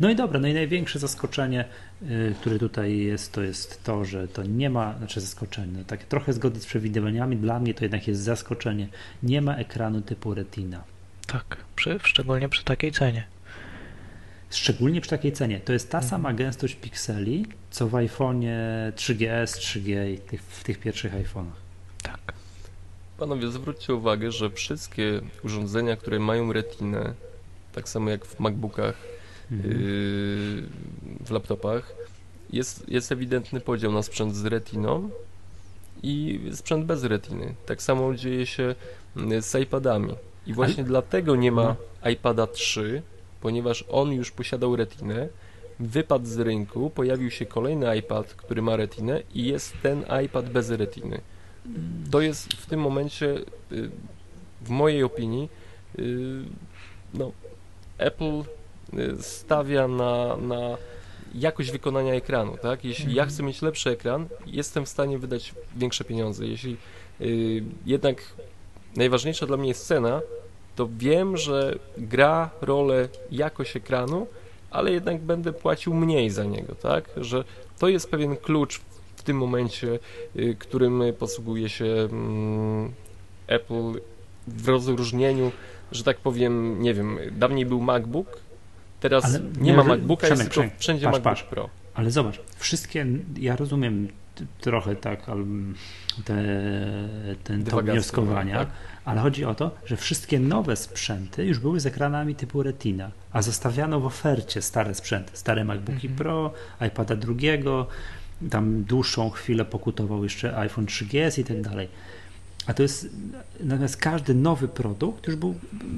No 0.00 0.10
i 0.10 0.16
dobra, 0.16 0.40
no 0.40 0.48
i 0.48 0.54
największe 0.54 0.98
zaskoczenie, 0.98 1.64
yy, 2.02 2.34
które 2.40 2.58
tutaj 2.58 2.98
jest, 2.98 3.32
to 3.32 3.42
jest 3.42 3.84
to, 3.84 4.04
że 4.04 4.28
to 4.28 4.42
nie 4.42 4.70
ma, 4.70 4.98
znaczy 4.98 5.20
zaskoczenie, 5.20 5.72
no, 5.78 5.84
takie 5.84 6.04
trochę 6.04 6.32
zgodnie 6.32 6.60
z 6.60 6.66
przewidywaniami, 6.66 7.36
dla 7.36 7.58
mnie 7.58 7.74
to 7.74 7.84
jednak 7.84 8.08
jest 8.08 8.20
zaskoczenie. 8.20 8.88
Nie 9.22 9.42
ma 9.42 9.56
ekranu 9.56 10.00
typu 10.00 10.34
Retina. 10.34 10.84
Tak, 11.26 11.56
przy, 11.76 11.98
szczególnie 12.02 12.48
przy 12.48 12.64
takiej 12.64 12.92
cenie. 12.92 13.24
Szczególnie 14.50 15.00
przy 15.00 15.10
takiej 15.10 15.32
cenie. 15.32 15.60
To 15.60 15.72
jest 15.72 15.90
ta 15.90 15.98
mhm. 15.98 16.10
sama 16.10 16.32
gęstość 16.32 16.74
pikseli, 16.74 17.46
co 17.70 17.88
w 17.88 17.92
iPhone'ie 17.92 18.52
3GS, 18.92 19.44
3G 19.44 20.18
tych, 20.18 20.42
w 20.42 20.64
tych 20.64 20.78
pierwszych 20.78 21.12
iPhone'ach. 21.12 21.60
Tak. 22.02 22.32
Panowie, 23.18 23.48
zwróćcie 23.48 23.94
uwagę, 23.94 24.32
że 24.32 24.50
wszystkie 24.50 25.20
urządzenia, 25.44 25.96
które 25.96 26.18
mają 26.18 26.52
retinę, 26.52 27.14
tak 27.72 27.88
samo 27.88 28.10
jak 28.10 28.24
w 28.24 28.40
MacBookach, 28.40 28.94
mhm. 29.52 29.70
yy, 29.70 30.62
w 31.26 31.30
laptopach, 31.30 31.94
jest, 32.52 32.88
jest 32.88 33.12
ewidentny 33.12 33.60
podział 33.60 33.92
na 33.92 34.02
sprzęt 34.02 34.36
z 34.36 34.44
retiną 34.44 35.10
i 36.02 36.40
sprzęt 36.52 36.86
bez 36.86 37.04
retiny. 37.04 37.54
Tak 37.66 37.82
samo 37.82 38.14
dzieje 38.14 38.46
się 38.46 38.74
yy, 39.16 39.42
z 39.42 39.54
iPadami. 39.54 40.14
I 40.46 40.52
właśnie 40.52 40.84
dlatego 40.84 41.36
nie 41.36 41.52
ma 41.52 41.76
no. 42.04 42.10
iPada 42.10 42.46
3, 42.46 43.02
ponieważ 43.40 43.84
on 43.88 44.12
już 44.12 44.30
posiadał 44.30 44.76
retinę, 44.76 45.28
wypadł 45.80 46.26
z 46.26 46.38
rynku, 46.38 46.90
pojawił 46.90 47.30
się 47.30 47.46
kolejny 47.46 47.96
iPad, 47.96 48.34
który 48.34 48.62
ma 48.62 48.76
retinę 48.76 49.22
i 49.34 49.44
jest 49.44 49.74
ten 49.82 50.04
iPad 50.24 50.50
bez 50.50 50.70
retiny. 50.70 51.20
To 52.10 52.20
jest 52.20 52.52
w 52.52 52.66
tym 52.66 52.80
momencie, 52.80 53.26
yy, 53.70 53.90
w 54.62 54.70
mojej 54.70 55.02
opinii, 55.02 55.48
yy, 55.98 56.44
no, 57.14 57.32
Apple 58.02 58.42
y, 58.94 59.22
stawia 59.22 59.88
na, 59.88 60.36
na 60.36 60.76
jakość 61.34 61.70
wykonania 61.70 62.14
ekranu, 62.14 62.56
tak? 62.62 62.84
Jeśli 62.84 63.04
mhm. 63.04 63.16
ja 63.16 63.26
chcę 63.26 63.42
mieć 63.42 63.62
lepszy 63.62 63.90
ekran, 63.90 64.26
jestem 64.46 64.86
w 64.86 64.88
stanie 64.88 65.18
wydać 65.18 65.54
większe 65.76 66.04
pieniądze. 66.04 66.46
Jeśli 66.46 66.76
y, 67.20 67.62
jednak 67.86 68.22
najważniejsza 68.96 69.46
dla 69.46 69.56
mnie 69.56 69.68
jest 69.68 69.86
cena, 69.86 70.20
to 70.76 70.88
wiem, 70.98 71.36
że 71.36 71.78
gra 71.98 72.50
rolę 72.60 73.08
jakość 73.30 73.76
ekranu, 73.76 74.26
ale 74.70 74.92
jednak 74.92 75.20
będę 75.20 75.52
płacił 75.52 75.94
mniej 75.94 76.30
za 76.30 76.44
niego, 76.44 76.74
tak? 76.74 77.10
Że 77.16 77.44
to 77.78 77.88
jest 77.88 78.10
pewien 78.10 78.36
klucz 78.36 78.80
w 79.16 79.22
tym 79.22 79.36
momencie, 79.36 79.98
y, 80.36 80.56
którym 80.58 81.02
posługuje 81.18 81.68
się 81.68 81.84
mm, 81.84 82.92
Apple 83.46 84.00
w 84.46 84.68
rozróżnieniu 84.68 85.52
że 85.92 86.04
tak 86.04 86.18
powiem, 86.18 86.82
nie 86.82 86.94
wiem, 86.94 87.18
dawniej 87.32 87.66
był 87.66 87.80
MacBook, 87.80 88.40
teraz 89.00 89.24
ale 89.24 89.40
nie, 89.60 89.72
ma 89.72 89.84
MacBooka, 89.84 90.28
jest 90.28 90.42
tylko 90.42 90.70
wszędzie 90.78 91.06
patrz, 91.06 91.16
MacBook 91.16 91.34
patrz. 91.34 91.42
Pro. 91.42 91.68
Ale 91.94 92.10
zobacz, 92.10 92.40
wszystkie, 92.56 93.06
ja 93.36 93.56
rozumiem 93.56 94.08
trochę 94.60 94.96
tak 94.96 95.26
te, 96.24 96.44
ten, 97.44 97.64
to 97.64 97.82
wnioskowania, 97.82 98.58
tak? 98.58 98.68
ale 99.04 99.20
chodzi 99.20 99.44
o 99.44 99.54
to, 99.54 99.70
że 99.86 99.96
wszystkie 99.96 100.40
nowe 100.40 100.76
sprzęty 100.76 101.46
już 101.46 101.58
były 101.58 101.80
z 101.80 101.86
ekranami 101.86 102.34
typu 102.34 102.62
Retina, 102.62 103.10
a 103.32 103.42
zostawiano 103.42 104.00
w 104.00 104.06
ofercie 104.06 104.62
stare 104.62 104.94
sprzęty, 104.94 105.30
stare 105.34 105.64
MacBooki 105.64 106.06
mhm. 106.06 106.16
Pro, 106.16 106.52
iPada 106.86 107.16
drugiego, 107.16 107.86
tam 108.50 108.84
dłuższą 108.84 109.30
chwilę 109.30 109.64
pokutował 109.64 110.22
jeszcze 110.24 110.56
iPhone 110.58 110.86
3GS 110.86 111.40
i 111.40 111.44
tak 111.44 111.62
dalej. 111.62 111.88
A 112.66 112.74
to 112.74 112.82
jest, 112.82 113.06
natomiast 113.60 113.96
każdy 113.96 114.34
nowy 114.34 114.68
produkt 114.68 115.26
już 115.26 115.36
był, 115.36 115.54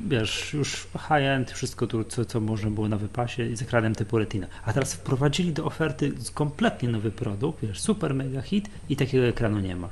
wiesz, 0.08 0.52
już 0.52 0.86
high-end, 0.92 1.50
wszystko 1.50 1.86
tu, 1.86 2.04
co, 2.04 2.24
co 2.24 2.40
można 2.40 2.70
było 2.70 2.88
na 2.88 2.96
wypasie 2.96 3.56
z 3.56 3.62
ekranem 3.62 3.94
typu 3.94 4.18
Retina. 4.18 4.46
A 4.64 4.72
teraz 4.72 4.94
wprowadzili 4.94 5.52
do 5.52 5.64
oferty 5.64 6.12
kompletnie 6.34 6.88
nowy 6.88 7.10
produkt, 7.10 7.58
wiesz, 7.62 7.80
super 7.80 8.14
mega 8.14 8.42
hit 8.42 8.70
i 8.88 8.96
takiego 8.96 9.26
ekranu 9.26 9.60
nie 9.60 9.76
ma. 9.76 9.88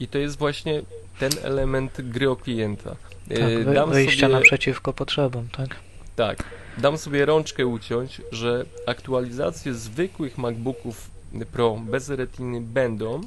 I 0.00 0.08
to 0.08 0.18
jest 0.18 0.38
właśnie 0.38 0.82
ten 1.18 1.30
element 1.42 2.00
gry 2.00 2.30
o 2.30 2.36
klienta. 2.36 2.96
Tak, 3.28 3.38
e, 3.38 3.64
wy, 3.64 3.74
dam 3.74 3.90
wyjścia 3.90 4.26
sobie... 4.26 4.32
naprzeciwko 4.32 4.92
potrzebom, 4.92 5.48
tak? 5.56 5.76
Tak. 6.16 6.44
Dam 6.78 6.98
sobie 6.98 7.26
rączkę 7.26 7.66
uciąć, 7.66 8.22
że 8.32 8.64
aktualizacje 8.86 9.74
zwykłych 9.74 10.38
MacBooków 10.38 11.10
Pro 11.52 11.76
bez 11.90 12.08
retiny 12.08 12.60
będą, 12.60 13.20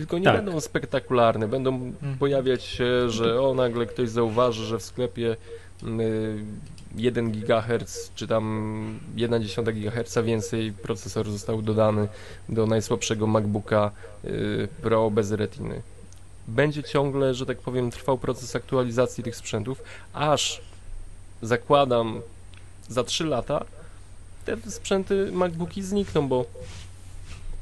tylko 0.00 0.18
nie 0.18 0.24
tak. 0.24 0.36
będą 0.36 0.60
spektakularne, 0.60 1.48
będą 1.48 1.74
mhm. 1.74 2.18
pojawiać 2.18 2.64
się, 2.64 3.10
że 3.10 3.42
o 3.42 3.54
nagle 3.54 3.86
ktoś 3.86 4.08
zauważy, 4.08 4.64
że 4.64 4.78
w 4.78 4.82
sklepie 4.82 5.36
1 6.96 7.32
GHz 7.32 8.10
czy 8.14 8.26
tam 8.26 9.00
1,1 9.16 9.72
GHz 9.72 10.18
więcej 10.24 10.72
procesor 10.72 11.30
został 11.30 11.62
dodany 11.62 12.08
do 12.48 12.66
najsłabszego 12.66 13.26
MacBooka 13.26 13.90
y, 14.24 14.68
Pro 14.82 15.10
bez 15.10 15.32
retiny. 15.32 15.82
Będzie 16.48 16.82
ciągle, 16.82 17.34
że 17.34 17.46
tak 17.46 17.58
powiem, 17.58 17.90
trwał 17.90 18.18
proces 18.18 18.56
aktualizacji 18.56 19.24
tych 19.24 19.36
sprzętów, 19.36 19.82
aż 20.12 20.62
zakładam 21.42 22.20
za 22.88 23.04
3 23.04 23.24
lata 23.24 23.64
te 24.44 24.70
sprzęty 24.70 25.32
MacBooki 25.32 25.82
znikną, 25.82 26.28
bo 26.28 26.44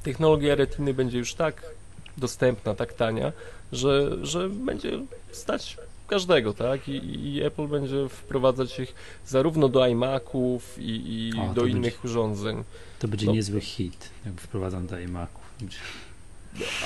technologia 0.03 0.55
retiny 0.55 0.95
będzie 0.95 1.18
już 1.18 1.34
tak 1.34 1.77
dostępna, 2.18 2.74
tak 2.74 2.92
tania, 2.92 3.32
że, 3.72 4.26
że 4.26 4.48
będzie 4.48 4.98
stać 5.32 5.76
każdego, 6.08 6.54
tak? 6.54 6.88
I, 6.88 7.26
I, 7.28 7.42
Apple 7.42 7.66
będzie 7.66 8.08
wprowadzać 8.08 8.78
ich 8.78 8.94
zarówno 9.26 9.68
do 9.68 9.86
iMaców 9.86 10.78
i, 10.78 11.28
i 11.28 11.40
o, 11.40 11.54
do 11.54 11.66
innych 11.66 11.94
będzie, 11.94 12.08
urządzeń. 12.08 12.64
To 12.98 13.08
będzie 13.08 13.26
no. 13.26 13.32
niezły 13.32 13.60
hit, 13.60 14.10
jak 14.26 14.40
wprowadzam 14.40 14.86
do 14.86 14.98
iMaców. 14.98 15.48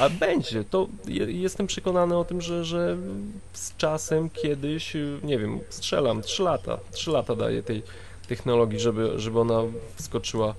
A 0.00 0.08
będzie, 0.08 0.64
to 0.64 0.88
jestem 1.26 1.66
przekonany 1.66 2.16
o 2.16 2.24
tym, 2.24 2.40
że, 2.40 2.64
że 2.64 2.96
z 3.52 3.76
czasem 3.76 4.30
kiedyś, 4.30 4.96
nie 5.22 5.38
wiem, 5.38 5.60
strzelam, 5.68 6.22
3 6.22 6.42
lata, 6.42 6.78
3 6.90 7.10
lata 7.10 7.36
daje 7.36 7.62
tej 7.62 7.82
technologii, 8.28 8.80
żeby, 8.80 9.12
żeby 9.16 9.40
ona 9.40 9.62
wskoczyła 9.96 10.54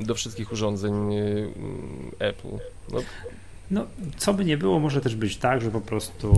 do 0.00 0.14
wszystkich 0.14 0.52
urządzeń 0.52 1.14
y, 1.14 1.52
Apple. 2.18 2.58
No, 2.92 3.00
no, 3.70 3.86
co 4.16 4.34
by 4.34 4.44
nie 4.44 4.56
było, 4.56 4.80
może 4.80 5.00
też 5.00 5.16
być 5.16 5.36
tak, 5.36 5.60
że 5.60 5.70
po 5.70 5.80
prostu 5.80 6.32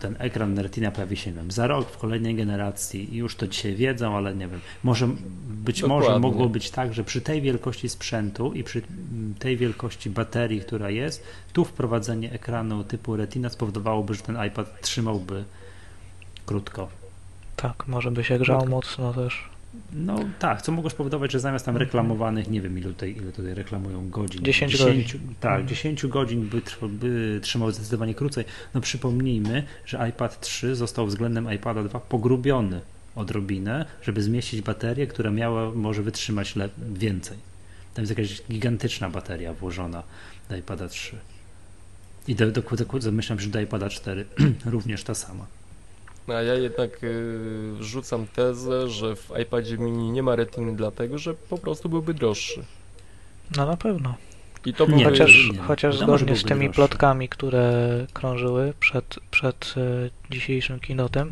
ten 0.00 0.16
ekran 0.18 0.58
Retina 0.58 0.90
pojawi 0.90 1.16
się, 1.16 1.30
nie 1.30 1.36
wiem, 1.36 1.50
za 1.50 1.66
rok 1.66 1.90
w 1.90 1.98
kolejnej 1.98 2.34
generacji 2.34 3.14
i 3.14 3.16
już 3.16 3.36
to 3.36 3.46
dzisiaj 3.46 3.74
wiedzą, 3.74 4.16
ale 4.16 4.34
nie 4.34 4.48
wiem, 4.48 4.60
może 4.84 5.08
być 5.48 5.80
Dokładnie. 5.80 6.08
może 6.08 6.20
mogło 6.20 6.48
być 6.48 6.70
tak, 6.70 6.94
że 6.94 7.04
przy 7.04 7.20
tej 7.20 7.42
wielkości 7.42 7.88
sprzętu 7.88 8.52
i 8.52 8.64
przy 8.64 8.82
tej 9.38 9.56
wielkości 9.56 10.10
baterii, 10.10 10.60
która 10.60 10.90
jest, 10.90 11.24
tu 11.52 11.64
wprowadzenie 11.64 12.32
ekranu 12.32 12.84
typu 12.84 13.16
Retina 13.16 13.48
spowodowałoby, 13.48 14.14
że 14.14 14.22
ten 14.22 14.46
iPad 14.46 14.80
trzymałby 14.80 15.44
krótko. 16.46 16.88
Tak, 17.56 17.88
może 17.88 18.10
by 18.10 18.24
się 18.24 18.38
grzał 18.38 18.66
mocno 18.66 19.14
też. 19.14 19.55
No 19.92 20.18
tak, 20.38 20.62
co 20.62 20.72
mogło 20.72 20.90
spowodować, 20.90 21.32
że 21.32 21.40
zamiast 21.40 21.64
tam 21.64 21.74
mhm. 21.74 21.86
reklamowanych, 21.86 22.50
nie 22.50 22.60
wiem 22.60 22.78
ile 22.78 22.88
tutaj, 22.88 23.16
ile 23.16 23.32
tutaj 23.32 23.54
reklamują 23.54 24.10
godzin. 24.10 24.44
10, 24.44 24.72
10 24.72 25.12
godzin. 25.12 25.34
Tak, 25.40 25.52
mhm. 25.52 25.68
10 25.68 26.06
godzin 26.06 26.48
by, 26.48 26.62
by 26.88 27.40
trzymał 27.42 27.70
zdecydowanie 27.70 28.14
krócej. 28.14 28.44
No 28.74 28.80
przypomnijmy, 28.80 29.62
że 29.86 30.08
iPad 30.08 30.40
3 30.40 30.76
został 30.76 31.06
względem 31.06 31.52
iPada 31.52 31.82
2 31.82 32.00
pogrubiony 32.00 32.80
odrobinę, 33.14 33.86
żeby 34.02 34.22
zmieścić 34.22 34.62
baterię, 34.62 35.06
która 35.06 35.30
miała 35.30 35.70
może 35.70 36.02
wytrzymać 36.02 36.54
więcej. 36.92 37.38
Tam 37.94 38.02
jest 38.02 38.18
jakaś 38.18 38.42
gigantyczna 38.42 39.10
bateria 39.10 39.54
włożona 39.54 40.02
do 40.48 40.56
iPada 40.56 40.88
3. 40.88 41.16
I 42.28 42.34
do, 42.34 42.50
do, 42.50 42.62
do, 42.62 42.98
domyślam, 42.98 43.40
że 43.40 43.48
do 43.48 43.60
iPada 43.60 43.88
4 43.88 44.26
również 44.64 45.04
ta 45.04 45.14
sama. 45.14 45.46
No, 46.28 46.34
a 46.34 46.42
ja 46.42 46.54
jednak 46.54 47.04
y, 47.04 47.74
rzucam 47.80 48.26
tezę, 48.26 48.88
że 48.88 49.16
w 49.16 49.32
iPadzie 49.42 49.78
mini 49.78 50.10
nie 50.10 50.22
ma 50.22 50.36
retiny 50.36 50.76
dlatego, 50.76 51.18
że 51.18 51.34
po 51.34 51.58
prostu 51.58 51.88
byłby 51.88 52.14
droższy. 52.14 52.64
No 53.56 53.66
na 53.66 53.76
pewno. 53.76 54.14
I 54.66 54.74
to 54.74 54.86
nie, 54.86 55.04
chociaż, 55.04 55.50
nie. 55.52 55.58
chociaż 55.58 55.98
zgodnie 55.98 56.36
z 56.36 56.44
tymi 56.44 56.60
droższy. 56.60 56.74
plotkami, 56.74 57.28
które 57.28 58.06
krążyły 58.12 58.72
przed, 58.80 59.18
przed 59.30 59.74
y, 59.76 60.10
dzisiejszym 60.30 60.80
kinotem, 60.80 61.30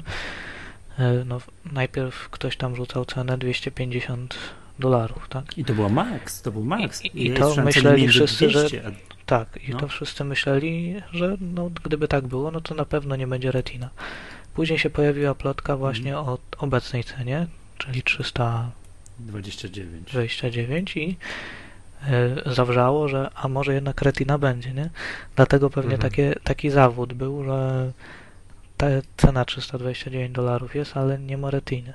y, 0.98 1.02
no, 1.24 1.40
najpierw 1.72 2.28
ktoś 2.30 2.56
tam 2.56 2.76
rzucał 2.76 3.04
cenę 3.04 3.38
250 3.38 4.36
dolarów, 4.78 5.28
tak? 5.28 5.58
I 5.58 5.64
to 5.64 5.74
było 5.74 5.88
max, 5.88 6.42
to 6.42 6.52
był 6.52 6.64
max. 6.64 7.04
I, 7.04 7.26
i 7.26 7.34
to 7.34 7.54
myśleli 7.64 8.08
wszyscy, 8.08 8.48
200, 8.48 8.68
że 8.82 8.92
tak, 9.26 9.48
i 9.68 9.72
no. 9.72 9.78
to 9.78 9.88
wszyscy 9.88 10.24
myśleli, 10.24 10.94
że 11.12 11.36
no, 11.40 11.70
gdyby 11.84 12.08
tak 12.08 12.26
było, 12.26 12.50
no 12.50 12.60
to 12.60 12.74
na 12.74 12.84
pewno 12.84 13.16
nie 13.16 13.26
będzie 13.26 13.52
retina. 13.52 13.90
Później 14.54 14.78
się 14.78 14.90
pojawiła 14.90 15.34
plotka 15.34 15.76
właśnie 15.76 16.18
mhm. 16.18 16.28
o 16.28 16.38
obecnej 16.58 17.04
cenie, 17.04 17.46
czyli 17.78 18.02
329 18.02 20.12
29 20.12 20.96
i 20.96 21.16
y, 22.48 22.54
zawrzało, 22.54 23.08
że 23.08 23.30
a 23.34 23.48
może 23.48 23.74
jednak 23.74 24.02
retina 24.02 24.38
będzie, 24.38 24.72
nie? 24.72 24.90
Dlatego 25.36 25.70
pewnie 25.70 25.94
mhm. 25.94 26.10
takie, 26.10 26.34
taki 26.44 26.70
zawód 26.70 27.12
był, 27.12 27.44
że 27.44 27.92
ta 28.76 28.86
cena 29.16 29.44
329 29.44 30.34
dolarów 30.34 30.74
jest, 30.74 30.96
ale 30.96 31.18
nie 31.18 31.38
ma 31.38 31.50
retiny. 31.50 31.94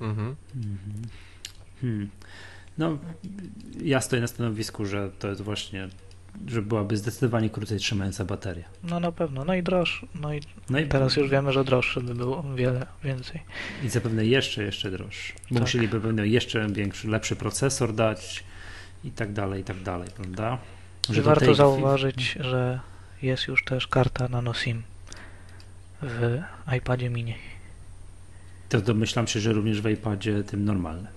Mhm. 0.00 0.36
mhm. 0.54 0.78
Hmm. 1.80 2.10
No, 2.78 2.98
ja 3.82 4.00
stoję 4.00 4.22
na 4.22 4.28
stanowisku, 4.28 4.86
że 4.86 5.10
to 5.18 5.28
jest 5.28 5.40
właśnie 5.40 5.88
że 6.46 6.62
byłaby 6.62 6.96
zdecydowanie 6.96 7.50
krócej 7.50 7.78
trzymająca 7.78 8.24
bateria. 8.24 8.64
No 8.84 9.00
na 9.00 9.12
pewno, 9.12 9.44
no 9.44 9.54
i 9.54 9.62
droższy. 9.62 10.06
No 10.14 10.34
i, 10.34 10.40
no 10.70 10.78
i 10.78 10.86
teraz 10.86 11.16
już 11.16 11.30
wiemy, 11.30 11.52
że 11.52 11.64
droższy 11.64 12.00
by 12.00 12.14
było 12.14 12.42
wiele 12.54 12.86
więcej. 13.04 13.42
I 13.84 13.88
zapewne 13.88 14.26
jeszcze, 14.26 14.62
jeszcze 14.62 14.90
droższy. 14.90 15.32
Bo 15.32 15.54
tak. 15.54 15.60
musieliby 15.60 16.00
pewnie 16.00 16.26
jeszcze 16.26 16.68
większy, 16.68 17.08
lepszy 17.08 17.36
procesor 17.36 17.94
dać 17.94 18.44
i 19.04 19.10
tak 19.10 19.32
dalej, 19.32 19.60
i 19.60 19.64
tak 19.64 19.82
dalej, 19.82 20.08
prawda? 20.16 20.58
Że 21.10 21.20
I 21.20 21.24
warto 21.24 21.54
zauważyć, 21.54 22.28
chwili... 22.28 22.44
że 22.44 22.80
jest 23.22 23.48
już 23.48 23.64
też 23.64 23.86
karta 23.86 24.28
nano 24.28 24.54
SIM 24.54 24.82
w 26.02 26.40
iPadzie 26.76 27.10
mini. 27.10 27.34
To 28.68 28.80
domyślam 28.80 29.26
się, 29.26 29.40
że 29.40 29.52
również 29.52 29.80
w 29.80 29.88
iPadzie 29.88 30.44
tym 30.44 30.64
normalnym. 30.64 31.12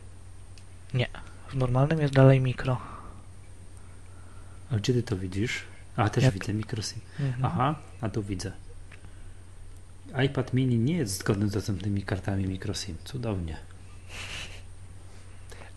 Nie, 0.93 1.07
w 1.47 1.55
normalnym 1.55 2.01
jest 2.01 2.13
dalej 2.13 2.41
mikro. 2.41 2.94
A 4.71 4.75
gdzie 4.75 4.93
ty 4.93 5.03
to 5.03 5.17
widzisz? 5.17 5.63
A, 5.95 6.09
też 6.09 6.23
Jak? 6.23 6.33
widzę 6.33 6.53
mikroSIM. 6.53 6.99
Mhm. 7.19 7.45
Aha, 7.45 7.75
a 8.01 8.09
tu 8.09 8.23
widzę. 8.23 8.51
iPad 10.25 10.53
mini 10.53 10.77
nie 10.77 10.97
jest 10.97 11.17
zgodny 11.19 11.47
z 11.47 11.51
dostępnymi 11.51 12.01
kartami 12.03 12.47
mikroSIM. 12.47 12.95
Cudownie. 13.03 13.57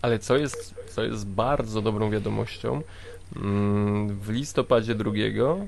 Ale 0.03 0.19
co 0.19 0.37
jest, 0.37 0.75
co 0.95 1.05
jest 1.05 1.27
bardzo 1.27 1.83
dobrą 1.83 2.11
wiadomością, 2.11 2.83
mm, 3.37 4.21
w 4.21 4.29
listopadzie 4.29 4.95
drugiego 4.95 5.67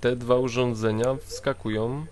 te 0.00 0.16
dwa 0.16 0.36
urządzenia 0.36 1.16
wskakują 1.24 2.06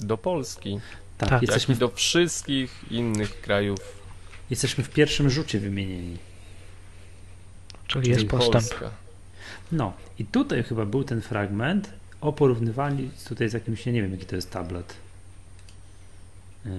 do 0.00 0.18
Polski. 0.18 0.80
Tak, 1.18 1.28
tak. 1.28 1.42
jesteśmy 1.42 1.74
w... 1.74 1.78
do 1.78 1.88
wszystkich 1.88 2.84
innych 2.90 3.40
krajów. 3.40 3.78
Jesteśmy 4.50 4.84
w 4.84 4.90
pierwszym 4.90 5.30
rzucie 5.30 5.60
wymienieni. 5.60 6.18
Czyli, 7.86 8.04
Czyli 8.04 8.10
jest 8.10 8.30
postęp. 8.30 8.52
Polska. 8.52 9.01
No 9.72 9.92
i 10.18 10.24
tutaj 10.24 10.62
chyba 10.62 10.86
był 10.86 11.04
ten 11.04 11.20
fragment 11.20 11.92
o 12.20 12.32
porównywaniu 12.32 13.08
tutaj 13.28 13.48
z 13.48 13.52
jakimś, 13.52 13.86
nie 13.86 14.02
wiem 14.02 14.12
jaki 14.12 14.26
to 14.26 14.36
jest 14.36 14.50
tablet. 14.50 14.94
E, 16.66 16.70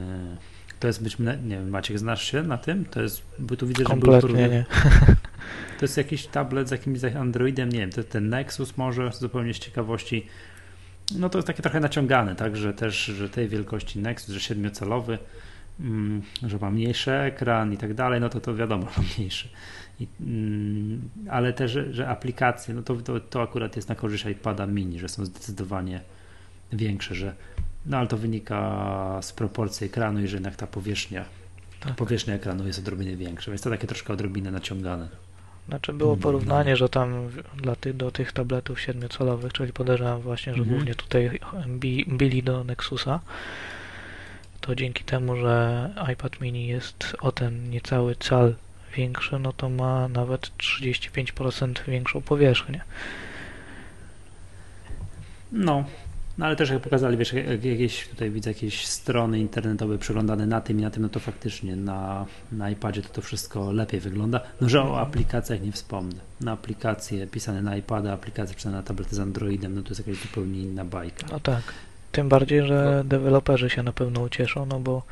to 0.79 0.87
jest 0.87 1.03
być, 1.03 1.19
nie 1.19 1.35
wiem, 1.43 1.69
Maciek, 1.69 1.99
znasz 1.99 2.23
się 2.31 2.43
na 2.43 2.57
tym? 2.57 2.85
To 2.85 3.01
jest, 3.01 3.21
bo 3.39 3.55
tu 3.55 3.67
widzę, 3.67 3.83
Kompletnie 3.83 4.21
że 4.21 4.27
był 4.27 4.37
nie. 4.37 4.65
To 5.79 5.85
jest 5.85 5.97
jakiś 5.97 6.27
tablet 6.27 6.67
z 6.67 6.71
jakimś 6.71 7.03
Androidem, 7.03 7.69
nie 7.69 7.79
wiem, 7.79 7.89
to 7.89 8.03
ten 8.03 8.29
Nexus 8.29 8.77
może, 8.77 9.11
zupełnie 9.11 9.53
z 9.53 9.59
ciekawości. 9.59 10.27
No 11.17 11.29
to 11.29 11.37
jest 11.37 11.47
takie 11.47 11.61
trochę 11.61 11.79
naciągane, 11.79 12.35
tak, 12.35 12.57
że 12.57 12.73
też, 12.73 13.05
że 13.05 13.29
tej 13.29 13.47
wielkości 13.47 13.99
Nexus, 13.99 14.33
że 14.33 14.39
siedmiocalowy, 14.39 15.17
mm, 15.79 16.21
że 16.43 16.57
ma 16.57 16.71
mniejszy 16.71 17.11
ekran 17.11 17.73
i 17.73 17.77
tak 17.77 17.93
dalej, 17.93 18.21
no 18.21 18.29
to 18.29 18.39
to 18.39 18.55
wiadomo, 18.55 18.85
ma 18.85 19.03
mniejszy. 19.15 19.49
I, 19.99 20.07
mm, 20.21 21.09
ale 21.29 21.53
też, 21.53 21.77
że 21.91 22.07
aplikacje, 22.07 22.73
no 22.73 22.83
to, 22.83 22.95
to, 22.95 23.19
to 23.19 23.41
akurat 23.41 23.75
jest 23.75 23.89
na 23.89 23.95
korzyść 23.95 24.25
iPada 24.25 24.67
mini, 24.67 24.99
że 24.99 25.09
są 25.09 25.25
zdecydowanie 25.25 26.01
większe, 26.73 27.15
że 27.15 27.35
no 27.85 27.97
ale 27.97 28.07
to 28.07 28.17
wynika 28.17 29.19
z 29.21 29.33
proporcji 29.33 29.87
ekranu 29.87 30.21
i 30.21 30.27
że 30.27 30.35
jednak 30.35 30.55
ta 30.55 30.67
powierzchnia, 30.67 31.25
tak. 31.79 31.95
powierzchnia 31.95 32.33
ekranu 32.33 32.67
jest 32.67 32.79
odrobinę 32.79 33.15
większa, 33.15 33.51
więc 33.51 33.61
to 33.61 33.69
takie 33.69 33.87
troszkę 33.87 34.13
odrobinę 34.13 34.51
naciągane. 34.51 35.09
Znaczy 35.67 35.93
było 35.93 36.17
porównanie, 36.17 36.77
że 36.77 36.89
tam 36.89 37.29
dla 37.57 37.75
ty, 37.75 37.93
do 37.93 38.11
tych 38.11 38.31
tabletów 38.31 38.81
siedmiocalowych, 38.81 39.53
czyli 39.53 39.73
podejrzewam 39.73 40.21
właśnie, 40.21 40.53
że 40.53 40.59
mhm. 40.59 40.75
głównie 40.75 40.95
tutaj 40.95 41.39
bili 42.07 42.43
do 42.43 42.63
Nexusa, 42.63 43.19
to 44.61 44.75
dzięki 44.75 45.03
temu, 45.03 45.35
że 45.35 45.89
iPad 46.13 46.41
mini 46.41 46.67
jest 46.67 47.15
o 47.21 47.31
ten 47.31 47.69
niecały 47.69 48.15
cal 48.15 48.55
większe, 48.97 49.39
no 49.39 49.53
to 49.53 49.69
ma 49.69 50.07
nawet 50.07 50.51
35% 50.57 51.73
większą 51.87 52.21
powierzchnię. 52.21 52.81
No, 55.51 55.83
no 56.37 56.45
ale 56.45 56.55
też 56.55 56.69
jak 56.69 56.79
pokazali, 56.79 57.17
wiesz, 57.17 57.33
jakieś 57.63 58.07
tutaj 58.07 58.31
widzę 58.31 58.49
jakieś 58.49 58.85
strony 58.85 59.39
internetowe 59.39 59.97
przeglądane 59.97 60.45
na 60.47 60.61
tym 60.61 60.79
i 60.79 60.81
na 60.81 60.89
tym, 60.89 61.03
no 61.03 61.09
to 61.09 61.19
faktycznie 61.19 61.75
na, 61.75 62.25
na 62.51 62.69
iPadzie 62.69 63.01
to 63.01 63.09
to 63.09 63.21
wszystko 63.21 63.71
lepiej 63.71 63.99
wygląda. 63.99 64.41
No, 64.61 64.69
że 64.69 64.81
o 64.81 64.85
mhm. 64.85 65.07
aplikacjach 65.07 65.61
nie 65.61 65.71
wspomnę. 65.71 66.19
Na 66.41 66.51
aplikacje 66.51 67.27
pisane 67.27 67.61
na 67.61 67.77
iPada, 67.77 68.13
aplikacje 68.13 68.55
pisane 68.55 68.77
na 68.77 68.83
tablety 68.83 69.15
z 69.15 69.19
Androidem, 69.19 69.75
no 69.75 69.81
to 69.81 69.89
jest 69.89 70.07
jakaś 70.07 70.23
zupełnie 70.23 70.61
inna 70.61 70.85
bajka. 70.85 71.27
No 71.31 71.39
tak. 71.39 71.63
Tym 72.11 72.29
bardziej, 72.29 72.67
że 72.67 73.03
deweloperzy 73.05 73.69
się 73.69 73.83
na 73.83 73.93
pewno 73.93 74.21
ucieszą, 74.21 74.65
no 74.65 74.79
bo 74.79 75.03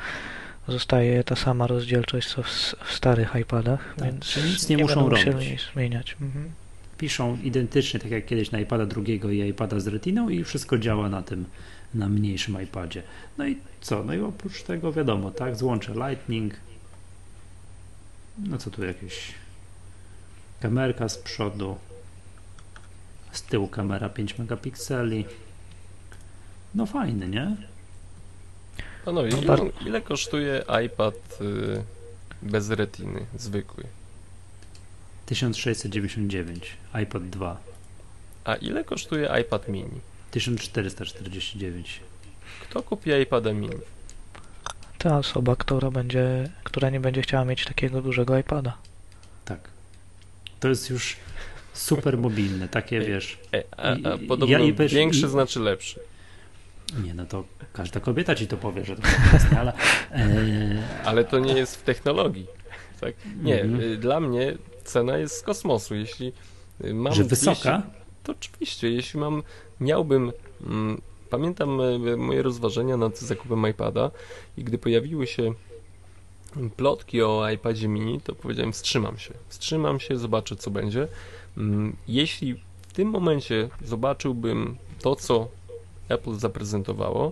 zostaje 0.67 1.23
ta 1.23 1.35
sama 1.35 1.67
rozdzielczość 1.67 2.27
co 2.29 2.43
w, 2.43 2.47
w 2.85 2.93
starych 2.93 3.35
iPadach, 3.41 3.95
Tak, 3.97 4.05
więc 4.07 4.37
nic 4.45 4.69
nie 4.69 4.77
muszą 4.77 4.95
będą 4.95 5.09
robić. 5.09 5.25
musieli 5.25 5.57
zmieniać. 5.73 6.15
Mhm. 6.21 6.51
Piszą 6.97 7.37
identycznie, 7.43 7.99
tak 7.99 8.11
jak 8.11 8.25
kiedyś 8.25 8.51
na 8.51 8.59
iPada 8.59 8.85
drugiego 8.85 9.31
i 9.31 9.49
iPada 9.49 9.79
z 9.79 9.87
retiną 9.87 10.29
i 10.29 10.43
wszystko 10.43 10.77
działa 10.77 11.09
na 11.09 11.21
tym, 11.23 11.45
na 11.93 12.09
mniejszym 12.09 12.63
iPadzie. 12.63 13.03
No 13.37 13.47
i 13.47 13.57
co? 13.81 14.03
No 14.03 14.13
i 14.13 14.19
oprócz 14.19 14.63
tego 14.63 14.93
wiadomo, 14.93 15.31
tak, 15.31 15.55
złącze 15.55 15.93
Lightning. 15.93 16.53
No 18.37 18.57
co 18.57 18.69
tu 18.71 18.83
jakieś 18.83 19.33
kamerka 20.59 21.09
z 21.09 21.17
przodu. 21.17 21.77
Z 23.31 23.41
tyłu 23.41 23.67
kamera 23.67 24.09
5 24.09 24.37
megapikseli. 24.37 25.25
No 26.75 26.85
fajny, 26.85 27.27
nie? 27.27 27.55
Panowie, 29.05 29.29
No 29.31 29.37
ile, 29.37 29.47
bar- 29.47 29.87
ile 29.87 30.01
kosztuje 30.01 30.63
iPad 30.85 31.15
y, 31.41 31.83
bez 32.41 32.69
retiny, 32.69 33.25
zwykły? 33.37 33.83
1699, 35.25 36.77
iPad 37.03 37.29
2. 37.29 37.57
A 38.45 38.55
ile 38.55 38.83
kosztuje 38.83 39.29
iPad 39.41 39.67
mini? 39.67 39.99
1449. 40.31 41.99
Kto 42.61 42.83
kupi 42.83 43.09
iPada 43.23 43.53
mini? 43.53 43.75
Ta 44.97 45.17
osoba, 45.17 45.55
która 45.55 45.91
będzie, 45.91 46.49
która 46.63 46.89
nie 46.89 46.99
będzie 46.99 47.21
chciała 47.21 47.45
mieć 47.45 47.65
takiego 47.65 48.01
dużego 48.01 48.37
iPada. 48.37 48.77
Tak. 49.45 49.59
To 50.59 50.67
jest 50.69 50.89
już 50.89 51.15
super 51.73 52.17
mobilne, 52.17 52.67
takie 52.67 52.99
wiesz. 52.99 53.37
E, 53.53 53.63
a, 53.77 53.91
a 54.09 54.17
podobno 54.27 54.57
ja 54.57 54.73
wiesz, 54.73 54.93
większy 54.93 55.25
i- 55.25 55.29
znaczy 55.29 55.59
lepszy. 55.59 55.99
Nie, 57.03 57.13
no 57.13 57.25
to 57.25 57.43
każda 57.73 57.99
kobieta 57.99 58.35
ci 58.35 58.47
to 58.47 58.57
powie, 58.57 58.85
że 58.85 58.95
to 58.95 59.01
jest 59.33 59.47
ale 59.59 59.73
e, 60.11 60.83
Ale 61.05 61.23
to 61.25 61.39
nie 61.39 61.53
jest 61.53 61.75
w 61.75 61.83
technologii. 61.83 62.47
Tak? 63.01 63.13
Nie, 63.43 63.61
Mhm. 63.61 63.81
y, 63.91 63.97
dla 63.97 64.19
mnie 64.19 64.57
cena 64.83 65.17
jest 65.17 65.37
z 65.37 65.41
kosmosu. 65.41 65.95
Jeśli 65.95 66.33
y, 66.85 66.93
mam 66.93 67.13
że 67.13 67.23
200 67.23 67.49
wysoka. 67.51 67.81
to 68.23 68.31
oczywiście, 68.31 68.89
jeśli 68.91 69.19
mam, 69.19 69.43
miałbym, 69.79 70.31
mm, 70.67 71.01
pamiętam 71.29 71.81
e, 71.81 72.17
moje 72.17 72.41
rozważenia 72.41 72.97
nad 72.97 73.17
zakupem 73.19 73.67
iPada 73.69 74.11
i 74.57 74.63
gdy 74.63 74.77
pojawiły 74.77 75.27
się 75.27 75.53
plotki 76.77 77.21
o 77.21 77.49
iPadzie 77.49 77.87
mini, 77.87 78.21
to 78.21 78.35
powiedziałem 78.35 78.73
wstrzymam 78.73 79.17
się, 79.17 79.33
wstrzymam 79.47 79.99
się, 79.99 80.17
zobaczę 80.17 80.55
co 80.55 80.71
będzie. 80.71 81.07
Mm, 81.57 81.95
Jeśli 82.07 82.55
w 82.87 82.93
tym 82.93 83.07
momencie 83.09 83.69
zobaczyłbym 83.85 84.77
to, 85.01 85.15
co 85.15 85.47
Apple 86.13 86.33
zaprezentowało, 86.35 87.31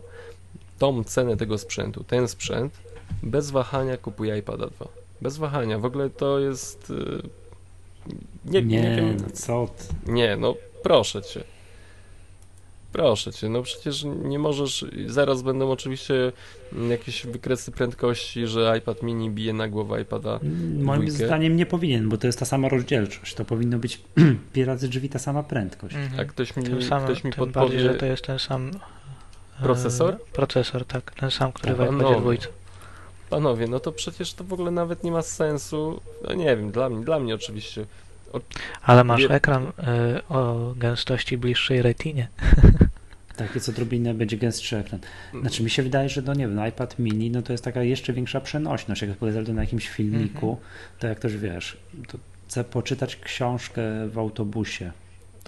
tą 0.80 1.04
cenę 1.04 1.38
tego 1.38 1.58
sprzętu, 1.58 2.04
ten 2.04 2.28
sprzęt, 2.28 2.74
bez 3.24 3.52
wahania 3.52 3.98
kupuję 3.98 4.38
iPada 4.38 4.68
2. 4.68 4.88
Bez 5.22 5.38
wahania. 5.38 5.80
W 5.80 5.86
ogóle 5.86 6.10
to 6.10 6.40
jest... 6.40 6.90
y, 6.90 7.22
Nie, 8.46 8.62
Nie, 8.62 8.82
nie 8.82 8.96
wiem, 8.96 9.18
no 9.22 9.28
co 9.34 9.68
ty. 9.68 10.12
nie, 10.12 10.38
no 10.38 10.56
proszę 10.84 11.22
cię. 11.22 11.44
Proszę 12.92 13.34
cię, 13.34 13.50
no 13.50 13.62
przecież 13.64 14.04
nie 14.24 14.40
możesz. 14.40 14.86
Zaraz 15.06 15.42
będą 15.42 15.72
oczywiście 15.72 16.32
jakieś 16.90 17.26
wykresy 17.26 17.72
prędkości, 17.72 18.48
że 18.48 18.76
iPad 18.78 19.04
mini 19.04 19.30
bije 19.30 19.54
na 19.54 19.68
głowę 19.68 20.02
iPada. 20.02 20.40
Moim 20.80 21.06
Dwójkę. 21.06 21.26
zdaniem 21.26 21.56
nie 21.56 21.66
powinien, 21.66 22.10
bo 22.10 22.18
to 22.18 22.28
jest 22.28 22.40
ta 22.40 22.46
sama 22.46 22.70
rozdzielczość. 22.70 23.34
To 23.36 23.46
powinno 23.46 23.80
być 23.80 24.02
pi 24.54 24.66
razy 24.66 24.88
drzwi 24.90 25.10
ta 25.10 25.20
sama 25.20 25.44
prędkość. 25.44 25.96
A 26.20 26.24
ktoś 26.26 26.56
mi, 26.56 26.64
Tym 26.64 26.82
samym, 26.84 27.06
ktoś 27.06 27.24
mi 27.24 27.34
tym 27.34 27.52
bardziej, 27.52 27.80
że 27.80 27.86
podpowie. 27.90 28.00
to 28.00 28.06
jest 28.06 28.24
ten 28.26 28.40
sam 28.40 28.72
e, 29.60 29.64
Procesor? 29.64 30.18
Procesor, 30.34 30.86
tak, 30.86 31.12
ten 31.16 31.32
sam, 31.32 31.52
który 31.52 31.74
w 31.74 31.78
Panowie. 31.78 31.98
iPadzie 32.06 32.20
dwójce. 32.20 32.48
Panowie, 33.30 33.68
no 33.68 33.80
to 33.80 33.92
przecież 33.92 34.34
to 34.34 34.44
w 34.44 34.54
ogóle 34.54 34.72
nawet 34.72 35.04
nie 35.04 35.12
ma 35.12 35.22
sensu. 35.22 36.02
No 36.28 36.34
nie 36.34 36.46
wiem, 36.58 36.72
dla 36.72 36.90
mnie, 36.90 37.06
dla 37.06 37.20
mnie 37.20 37.36
oczywiście. 37.36 37.86
Ale 38.82 39.04
masz 39.04 39.22
Wie- 39.22 39.32
ekran 39.32 39.72
e, 39.80 40.22
o 40.30 40.74
gęstości 40.78 41.38
bliższej 41.38 41.82
retinie. 41.82 42.28
Takie 43.38 43.60
co 43.60 43.72
odrobinę 43.72 44.14
będzie 44.14 44.38
gęstszy 44.38 44.78
ekran. 44.78 45.00
Znaczy 45.42 45.64
mi 45.64 45.70
się 45.70 45.84
wydaje, 45.84 46.10
że 46.10 46.22
no 46.22 46.34
nie 46.34 46.48
wiem, 46.48 46.68
iPad 46.68 47.00
mini 47.00 47.32
no 47.32 47.42
to 47.42 47.54
jest 47.54 47.64
taka 47.64 47.84
jeszcze 47.84 48.14
większa 48.14 48.42
przenośność. 48.42 49.02
Jak 49.02 49.18
powiedzmy 49.18 49.46
to 49.46 49.54
na 49.54 49.62
jakimś 49.62 49.90
filmiku, 49.90 50.58
to 51.00 51.08
jak 51.08 51.20
też 51.20 51.38
wiesz, 51.38 51.78
to 52.08 52.18
chcę 52.48 52.64
poczytać 52.64 53.16
książkę 53.16 53.82
w 54.10 54.18
autobusie. 54.18 54.92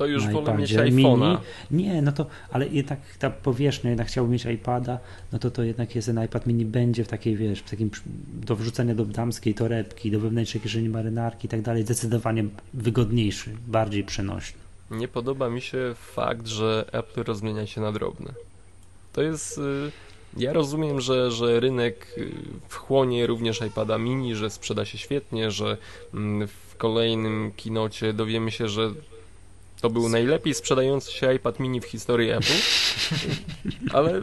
To 0.01 0.07
już 0.07 0.25
na 0.25 0.31
wolę 0.31 0.57
mieć 0.57 0.71
iPadzie 0.71 0.91
iPhone'a. 0.91 1.37
Nie, 1.71 2.01
no 2.01 2.11
to, 2.11 2.25
ale 2.51 2.67
jednak 2.67 2.99
ta 3.19 3.29
powierzchnia, 3.29 3.89
jednak 3.89 4.07
chciałbym 4.07 4.31
mieć 4.33 4.45
iPada, 4.45 4.99
no 5.31 5.39
to 5.39 5.51
to 5.51 5.63
jednak 5.63 5.95
jest 5.95 6.07
ten 6.07 6.23
iPad 6.23 6.47
mini 6.47 6.65
będzie 6.65 7.03
w 7.03 7.07
takiej, 7.07 7.35
wiesz, 7.35 7.59
w 7.59 7.69
takim 7.69 7.91
do 8.33 8.55
wrzucenia 8.55 8.95
do 8.95 9.05
damskiej 9.05 9.53
torebki, 9.53 10.11
do 10.11 10.19
wewnętrznej 10.19 10.61
kieszeni 10.61 10.89
marynarki 10.89 11.45
i 11.45 11.49
tak 11.49 11.61
dalej, 11.61 11.83
zdecydowanie 11.83 12.45
wygodniejszy, 12.73 13.49
bardziej 13.67 14.03
przenośny. 14.03 14.59
Nie 14.91 15.07
podoba 15.07 15.49
mi 15.49 15.61
się 15.61 15.93
fakt, 15.95 16.47
że 16.47 16.85
Apple 16.91 17.23
rozmienia 17.23 17.67
się 17.67 17.81
na 17.81 17.91
drobne. 17.91 18.33
To 19.13 19.21
jest. 19.21 19.57
y, 19.57 19.91
Ja 20.37 20.53
rozumiem, 20.53 21.01
że, 21.01 21.31
że 21.31 21.59
rynek 21.59 22.13
y, 22.17 22.31
wchłonie 22.69 23.27
również 23.27 23.61
iPada 23.61 23.97
mini, 23.97 24.35
że 24.35 24.49
sprzeda 24.49 24.85
się 24.85 24.97
świetnie, 24.97 25.51
że 25.51 25.77
mm, 26.13 26.47
w 26.47 26.75
kolejnym 26.77 27.51
kinocie 27.55 28.13
dowiemy 28.13 28.51
się, 28.51 28.67
że 28.67 28.91
to 29.81 29.89
był 29.89 30.09
najlepiej 30.09 30.53
sprzedający 30.53 31.11
się 31.11 31.33
iPad 31.33 31.59
mini 31.59 31.81
w 31.81 31.85
historii 31.85 32.31
Apple. 32.31 32.53
Ale 33.97 34.21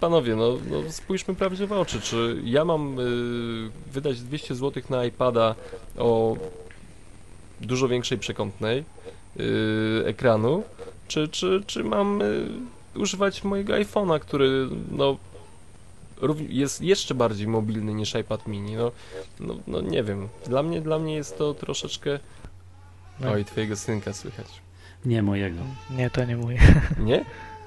panowie, 0.00 0.36
no, 0.36 0.58
no 0.70 0.92
spójrzmy 0.92 1.34
prawdzie 1.34 1.66
w 1.66 1.72
oczy. 1.72 2.00
Czy 2.00 2.40
ja 2.44 2.64
mam 2.64 3.00
y, 3.00 3.02
wydać 3.92 4.20
200 4.20 4.54
zł 4.54 4.82
na 4.90 5.04
iPada 5.04 5.54
o 5.98 6.36
dużo 7.60 7.88
większej 7.88 8.18
przekątnej? 8.18 8.84
y, 9.40 10.02
ekranu, 10.06 10.62
czy, 11.08 11.28
czy, 11.28 11.62
czy 11.66 11.84
mam 11.84 12.22
y, 12.22 12.48
używać 12.94 13.44
mojego 13.44 13.72
iPhone'a, 13.72 14.20
który 14.20 14.68
no, 14.90 15.16
jest 16.48 16.82
jeszcze 16.82 17.14
bardziej 17.14 17.48
mobilny 17.48 17.94
niż 17.94 18.14
iPad 18.14 18.46
mini. 18.46 18.76
No, 18.76 18.92
no, 19.40 19.56
no 19.66 19.80
nie 19.80 20.02
wiem. 20.02 20.28
Dla 20.46 20.62
mnie, 20.62 20.80
dla 20.80 20.98
mnie 20.98 21.14
jest 21.14 21.38
to 21.38 21.54
troszeczkę. 21.54 22.18
Oj, 23.28 23.44
twojego 23.44 23.76
synka 23.76 24.12
słychać. 24.12 24.65
Nie 25.06 25.22
mojego. 25.22 25.60
Nie, 25.90 26.10
to 26.10 26.24
nie 26.24 26.36
mój. 26.36 26.56
Nie? 27.06 27.24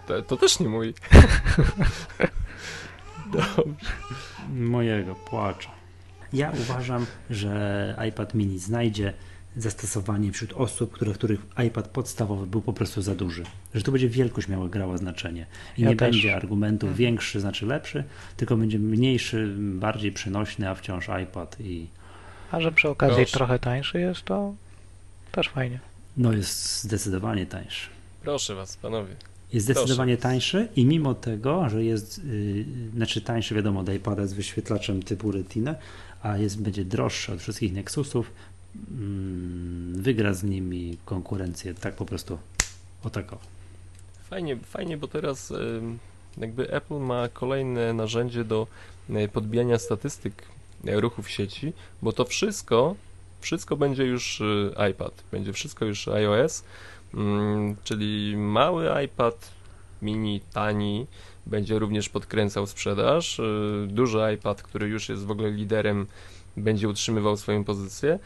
To, 0.07 0.21
to 0.21 0.37
też 0.37 0.59
nie 0.59 0.69
mój. 0.69 0.93
Dobrze. 3.33 3.63
Mojego, 4.49 5.15
płacza. 5.15 5.69
Ja 6.33 6.51
uważam, 6.61 7.05
że 7.29 7.95
iPad 8.09 8.33
mini 8.33 8.59
znajdzie 8.59 9.13
zastosowanie 9.57 10.31
wśród 10.31 10.53
osób, 10.53 10.91
które, 10.91 11.13
których 11.13 11.39
iPad 11.67 11.87
podstawowy 11.87 12.47
był 12.47 12.61
po 12.61 12.73
prostu 12.73 13.01
za 13.01 13.15
duży. 13.15 13.43
Że 13.75 13.81
tu 13.83 13.91
będzie 13.91 14.09
wielkość 14.09 14.47
miała 14.47 14.69
grała 14.69 14.97
znaczenie. 14.97 15.45
I 15.77 15.81
Ja 15.81 15.89
nie 15.89 15.95
też. 15.95 16.11
będzie 16.11 16.35
argumentu 16.35 16.85
Mhm. 16.87 16.97
większy 16.97 17.39
znaczy 17.39 17.65
lepszy, 17.65 18.03
tylko 18.37 18.57
będzie 18.57 18.79
mniejszy, 18.79 19.55
bardziej 19.59 20.11
przenośny, 20.11 20.69
a 20.69 20.75
wciąż 20.75 21.09
iPad 21.23 21.55
i 21.59 21.87
A 22.51 22.61
że 22.61 22.71
przy 22.71 22.89
okazji 22.89 23.15
Proszę. 23.15 23.31
trochę 23.37 23.59
tańszy 23.59 23.99
jest, 23.99 24.23
to 24.25 24.53
też 25.31 25.49
fajnie. 25.49 25.79
No 26.19 26.33
jest 26.33 26.83
zdecydowanie 26.83 27.45
tańszy. 27.45 27.89
Proszę 28.21 28.55
was, 28.55 28.77
panowie. 28.77 29.15
Jest 29.53 29.65
zdecydowanie 29.65 30.17
Proszę. 30.17 30.29
tańszy 30.29 30.67
i 30.75 30.85
mimo 30.85 31.13
tego, 31.13 31.69
że 31.69 31.83
jest, 31.83 32.25
yy, 32.25 32.65
znaczy 32.95 33.21
tańszy 33.21 33.55
wiadomo 33.55 33.79
od 33.79 33.93
iPada 33.93 34.27
z 34.27 34.33
wyświetlaczem 34.33 35.03
typu 35.03 35.31
Retina, 35.31 35.75
a 36.21 36.37
jest, 36.37 36.61
będzie 36.61 36.85
droższy 36.85 37.33
od 37.33 37.39
wszystkich 37.39 37.73
Nexusów, 37.73 38.31
mm, 38.75 40.01
wygra 40.01 40.33
z 40.33 40.43
nimi 40.43 40.97
konkurencję 41.05 41.73
tak 41.73 41.95
po 41.95 42.05
prostu 42.05 42.37
o 43.03 43.09
tako. 43.09 43.37
Fajnie, 44.29 44.57
fajnie, 44.57 44.97
bo 44.97 45.07
teraz 45.07 45.51
ym, 45.51 45.99
jakby 46.37 46.71
Apple 46.71 46.99
ma 46.99 47.29
kolejne 47.29 47.93
narzędzie 47.93 48.43
do 48.43 48.67
y, 49.09 49.27
podbijania 49.27 49.79
statystyk 49.79 50.43
y, 50.87 51.01
ruchów 51.01 51.25
w 51.25 51.29
sieci, 51.29 51.73
bo 52.01 52.11
to 52.11 52.25
wszystko, 52.25 52.95
wszystko 53.39 53.77
będzie 53.77 54.05
już 54.05 54.41
y, 54.41 54.73
iPad, 54.91 55.23
będzie 55.31 55.53
wszystko 55.53 55.85
już 55.85 56.07
iOS, 56.07 56.63
mm, 57.13 57.75
czyli 57.83 58.37
mały 58.37 59.03
iPad 59.05 59.51
mini, 60.01 60.41
tani, 60.53 61.07
będzie 61.45 61.79
również 61.79 62.09
podkręcał 62.09 62.67
sprzedaż. 62.67 63.39
y, 63.39 63.87
Duży 63.87 64.19
iPad, 64.35 64.63
który 64.63 64.87
już 64.87 65.09
jest 65.09 65.25
w 65.25 65.31
ogóle 65.31 65.51
liderem, 65.51 66.07
będzie 66.57 66.89
utrzymywał 66.89 67.37
swoją 67.37 67.63
pozycję. 67.63 68.19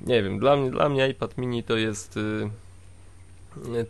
Nie 0.00 0.22
wiem, 0.22 0.38
dla 0.38 0.56
mnie, 0.56 0.70
dla 0.70 0.88
mnie 0.88 1.08
iPad 1.08 1.38
mini 1.38 1.62
to 1.62 1.76
jest 1.76 2.16
y, 2.16 2.50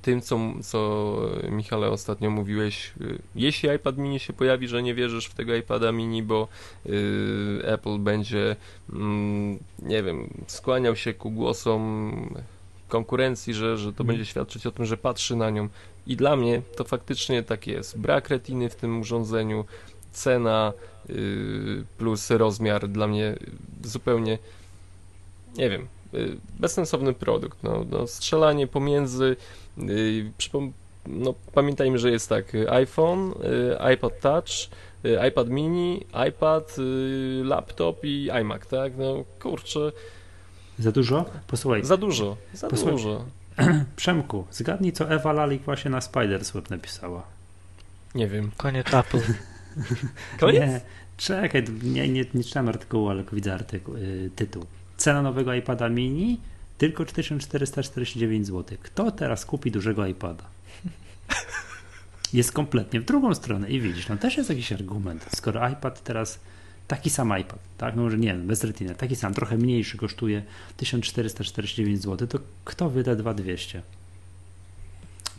tym, 0.03 0.21
co, 0.21 0.39
co 0.63 1.17
Michale 1.51 1.91
ostatnio 1.91 2.31
mówiłeś, 2.31 2.93
y, 3.01 3.19
jeśli 3.35 3.69
iPad 3.69 3.99
mini 3.99 4.21
się 4.21 4.33
pojawi, 4.33 4.69
że 4.69 4.83
nie 4.83 4.95
wierzysz 4.95 5.27
w 5.27 5.35
tego 5.35 5.55
iPada 5.55 5.93
mini, 5.93 6.23
bo 6.23 6.49
y, 6.87 6.91
Apple 7.65 7.99
będzie, 7.99 8.57
mm, 8.93 9.59
nie 9.83 10.03
wiem, 10.03 10.29
skłaniał 10.47 10.97
się 10.97 11.15
ku 11.15 11.31
głosom 11.31 12.35
konkurencji, 12.89 13.55
że, 13.55 13.77
że 13.79 13.85
to 13.85 13.91
Mhm. 13.91 14.07
będzie 14.07 14.25
świadczyć 14.25 14.67
o 14.67 14.71
tym, 14.71 14.85
że 14.85 14.97
patrzy 14.97 15.37
na 15.37 15.51
nią. 15.51 15.69
I 16.07 16.17
dla 16.17 16.37
mnie 16.37 16.63
to 16.77 16.85
faktycznie 16.85 17.43
tak 17.43 17.67
jest. 17.67 17.99
Brak 17.99 18.29
retiny 18.29 18.69
w 18.69 18.75
tym 18.75 19.01
urządzeniu, 19.01 19.65
cena 20.13 20.73
yy, 21.09 21.85
plus 21.99 22.31
rozmiar 22.31 22.89
dla 22.89 23.07
mnie 23.07 23.37
zupełnie, 23.85 24.39
nie 25.57 25.71
wiem, 25.71 25.89
bezsensowny 26.61 27.13
produkt. 27.13 27.63
No, 27.63 27.85
no, 27.91 28.07
strzelanie 28.07 28.67
pomiędzy, 28.67 29.37
przypom- 30.39 30.71
no, 31.07 31.35
pamiętajmy, 31.53 31.99
że 31.99 32.11
jest 32.11 32.29
tak, 32.29 32.55
yy, 32.55 32.71
iPhone, 32.71 33.35
iPod 33.81 34.21
Touch, 34.21 34.49
iPad 35.29 35.49
mini, 35.49 36.07
iPad, 36.29 36.77
laptop 37.45 38.05
i 38.05 38.31
iMac, 38.41 38.67
tak? 38.67 38.93
No 38.99 39.25
kurczę, 39.41 39.93
Za 40.79 40.93
dużo? 40.93 41.25
Posłuchaj, 41.47 41.85
za 41.85 41.97
dużo, 41.97 42.37
za 42.55 42.69
Posłuchaj, 42.69 42.95
dużo. 42.95 43.25
Przemku, 43.97 44.45
zgadnij 44.51 44.93
co 44.93 45.11
Ewa 45.11 45.33
Lalik 45.33 45.63
właśnie 45.63 45.91
na 45.91 46.01
Spidersweb 46.01 46.71
napisała. 46.71 47.23
Nie 48.15 48.29
wiem. 48.29 48.51
Koniec 48.57 48.95
Apple. 48.95 49.21
Koniec? 50.41 50.61
Nie, 50.61 50.81
czekaj, 51.17 51.65
nie, 51.83 52.09
nie, 52.09 52.25
nie 52.35 52.45
czytałem 52.45 52.69
artykułu, 52.69 53.09
ale 53.09 53.25
widzę 53.33 53.55
artykuł, 53.55 53.97
y, 53.97 54.31
tytuł. 54.37 54.65
Cena 55.05 55.23
nowego 55.23 55.55
iPada 55.55 55.89
mini 55.89 56.41
tylko 56.79 57.05
4449 57.05 58.47
zł. 58.47 58.79
Kto 58.83 59.11
teraz 59.11 59.45
kupi 59.45 59.71
dużego 59.71 60.07
iPada? 60.07 60.45
Jest 62.33 62.53
kompletnie 62.53 63.01
w 63.01 63.05
drugą 63.05 63.35
stronę 63.35 63.71
i 63.71 63.81
widzisz, 63.81 64.09
no 64.09 64.17
też 64.17 64.37
jest 64.37 64.51
jakiś 64.51 64.73
argument. 64.73 65.27
Skoro 65.37 65.69
iPad 65.69 66.03
teraz, 66.03 66.41
taki 66.89 67.11
sam 67.11 67.39
iPad, 67.41 67.59
tak, 67.79 67.97
no 67.97 68.03
może 68.03 68.19
nie 68.19 68.29
wiem, 68.29 68.47
bez 68.47 68.65
retiny, 68.65 68.95
taki 68.95 69.17
sam, 69.17 69.35
trochę 69.35 69.57
mniejszy 69.57 69.99
kosztuje 69.99 70.43
1449 70.77 72.03
zł, 72.03 72.29
to 72.29 72.39
kto 72.65 72.91
wyda 72.91 73.17
2200? 73.17 73.83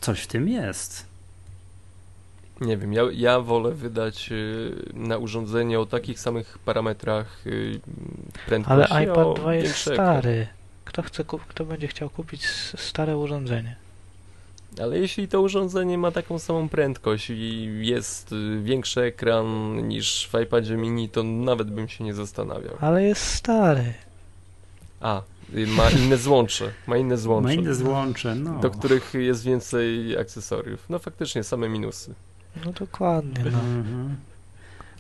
Coś 0.02 0.22
w 0.22 0.28
tym 0.28 0.48
jest. 0.48 1.06
Nie 2.62 2.78
wiem, 2.78 2.94
ja, 2.94 3.04
ja 3.14 3.40
wolę 3.40 3.72
wydać 3.72 4.30
y, 4.32 4.74
na 4.94 5.18
urządzenie 5.18 5.80
o 5.80 5.86
takich 5.86 6.20
samych 6.20 6.58
parametrach 6.66 7.48
y, 7.48 7.80
prędkości, 8.48 8.94
Ale 8.94 9.04
iPad 9.04 9.36
2 9.36 9.56
jest 9.56 9.76
stary. 9.76 10.48
Kto, 10.86 11.02
chce 11.02 11.24
kto 11.48 11.66
będzie 11.66 11.88
chciał 11.88 12.10
kupić 12.10 12.46
stare 12.76 13.18
urządzenie? 13.18 13.76
Ale 14.82 15.00
jeśli 15.00 15.28
to 15.28 15.42
urządzenie 15.42 15.98
ma 15.98 16.12
taką 16.12 16.40
samą 16.40 16.70
prędkość 16.70 17.30
i 17.30 17.70
jest 17.82 18.32
y, 18.32 18.62
większy 18.64 19.02
ekran 19.02 19.76
niż 19.88 20.30
w 20.34 20.42
iPadzie 20.42 20.78
mini, 20.78 21.10
to 21.10 21.24
nawet 21.24 21.72
bym 21.72 21.88
się 21.88 22.04
nie 22.04 22.14
zastanawiał. 22.14 22.74
Ale 22.82 23.04
jest 23.04 23.22
stary. 23.22 23.94
A, 25.02 25.22
ma 25.68 25.90
inne 25.90 26.18
złącze, 26.18 26.72
ma 26.88 26.98
inne 26.98 27.18
złącze, 27.18 27.48
Ma 27.48 27.54
inne 27.54 27.76
złącze, 27.76 28.36
no. 28.36 28.60
do 28.60 28.70
których 28.70 29.14
jest 29.14 29.44
więcej 29.44 30.18
akcesoriów. 30.18 30.86
No 30.90 31.00
faktycznie, 31.00 31.44
same 31.44 31.70
minusy. 31.70 32.14
No 32.66 32.72
dokładnie, 32.72 33.44
no. 33.52 33.60
Mhm. 33.60 34.16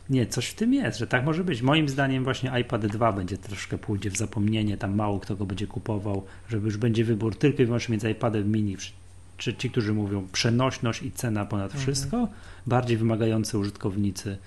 Nie, 0.09 0.27
coś 0.27 0.47
w 0.47 0.53
tym 0.55 0.73
jest, 0.73 0.99
że 0.99 1.07
tak 1.07 1.25
może 1.25 1.43
być. 1.43 1.61
Moim 1.61 1.89
zdaniem 1.89 2.23
właśnie 2.23 2.59
iPad 2.61 2.85
2 2.85 3.11
będzie 3.13 3.37
troszkę 3.37 3.77
pójdzie 3.77 4.09
w 4.11 4.17
zapomnienie, 4.17 4.77
tam 4.77 4.95
mało 4.95 5.19
kto 5.19 5.35
go 5.35 5.45
będzie 5.45 5.67
kupował, 5.67 6.23
żeby 6.49 6.65
już 6.65 6.77
będzie 6.77 7.05
wybór 7.05 7.35
tylko 7.35 7.63
i 7.63 7.65
wyłącznie 7.65 7.91
między 7.93 8.11
iPadem 8.11 8.51
mini, 8.51 8.77
czy- 8.77 8.91
czy 9.37 9.53
ci, 9.55 9.69
którzy 9.69 9.93
mówią 9.93 10.27
przenośność 10.31 11.03
i 11.03 11.11
cena 11.11 11.45
ponad 11.45 11.65
Mhm. 11.65 11.81
wszystko, 11.83 12.27
bardziej 12.67 12.97
wymagający 12.97 13.57
użytkownicy 13.57 14.37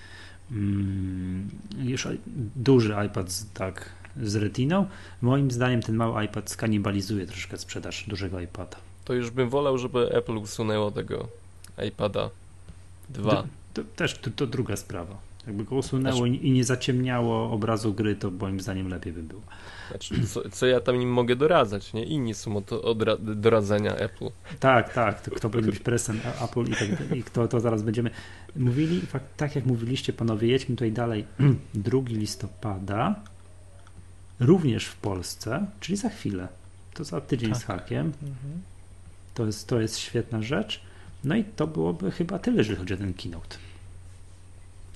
mm, 0.51 1.49
już 1.85 2.09
duży 2.57 2.95
iPad 3.07 3.33
z, 3.33 3.53
tak 3.53 3.91
z 4.23 4.37
retiną. 4.37 4.87
Moim 5.23 5.51
zdaniem 5.51 5.83
ten 5.83 5.97
mały 5.97 6.25
iPad 6.25 6.51
skanibalizuje 6.51 7.27
troszkę 7.27 7.59
sprzedaż 7.59 8.05
dużego 8.09 8.41
iPada. 8.41 8.77
To 9.05 9.15
już 9.15 9.31
bym 9.31 9.49
wolał, 9.51 9.79
żeby 9.79 10.13
Apple 10.13 10.37
usunęło 10.37 10.91
tego 10.91 11.29
iPada 11.89 12.31
2. 13.11 13.45
To, 13.75 13.83
też 13.97 14.19
to, 14.19 14.31
to 14.31 14.47
druga 14.47 14.77
sprawa. 14.77 15.19
Jakby 15.47 15.65
go 15.65 15.77
usunęło 15.77 16.27
i 16.27 16.47
i 16.47 16.51
nie 16.51 16.65
zaciemniało 16.65 17.51
obrazu 17.53 17.95
gry, 17.95 18.17
to 18.17 18.31
moim 18.31 18.61
zdaniem 18.61 18.89
lepiej 18.89 19.13
by 19.13 19.23
było. 19.23 19.43
Znaczy, 19.91 20.27
co, 20.27 20.51
co 20.51 20.67
ja 20.67 20.81
tam 20.81 21.03
im 21.03 21.13
mogę 21.13 21.37
doradzać, 21.37 21.93
nie? 21.93 22.05
Inni 22.05 22.35
są 22.35 22.57
od, 22.57 22.73
od 22.73 23.03
ra- 23.03 23.17
doradzenia 23.21 23.95
Apple. 23.97 24.29
Tak, 24.61 24.93
tak, 24.95 25.21
to 25.23 25.31
kto 25.31 25.49
być 25.49 25.79
presem 25.79 26.21
Apple 26.45 26.63
i, 26.65 26.75
tak, 26.75 26.99
dalej, 26.99 27.19
i 27.19 27.23
kto 27.23 27.49
to 27.49 27.61
zaraz 27.61 27.83
będziemy 27.83 28.11
mówili, 28.57 29.01
tak 29.37 29.57
jak 29.57 29.67
mówiliście 29.67 30.13
panowie, 30.13 30.49
jedźmy 30.49 30.75
tutaj 30.77 30.93
dalej, 30.93 31.25
2 31.75 31.99
listopada, 32.07 33.15
również 34.41 34.85
w 34.87 34.97
Polsce, 34.97 35.67
czyli 35.81 35.97
za 35.97 36.09
chwilę, 36.09 36.49
to 36.95 37.05
za 37.05 37.21
tydzień 37.21 37.55
z 37.55 37.59
Tak. 37.59 37.67
hakiem, 37.67 38.07
Mhm. 38.07 38.63
to 39.35 39.47
jest, 39.47 39.67
to 39.69 39.81
jest 39.81 39.99
świetna 39.99 40.43
rzecz, 40.43 40.81
no 41.25 41.37
i 41.37 41.45
to 41.45 41.67
byłoby 41.67 42.11
chyba 42.11 42.39
tyle, 42.39 42.57
jeżeli 42.57 42.77
chodzi 42.79 42.95
o 42.95 42.97
ten 42.97 43.15
keynote. 43.15 43.57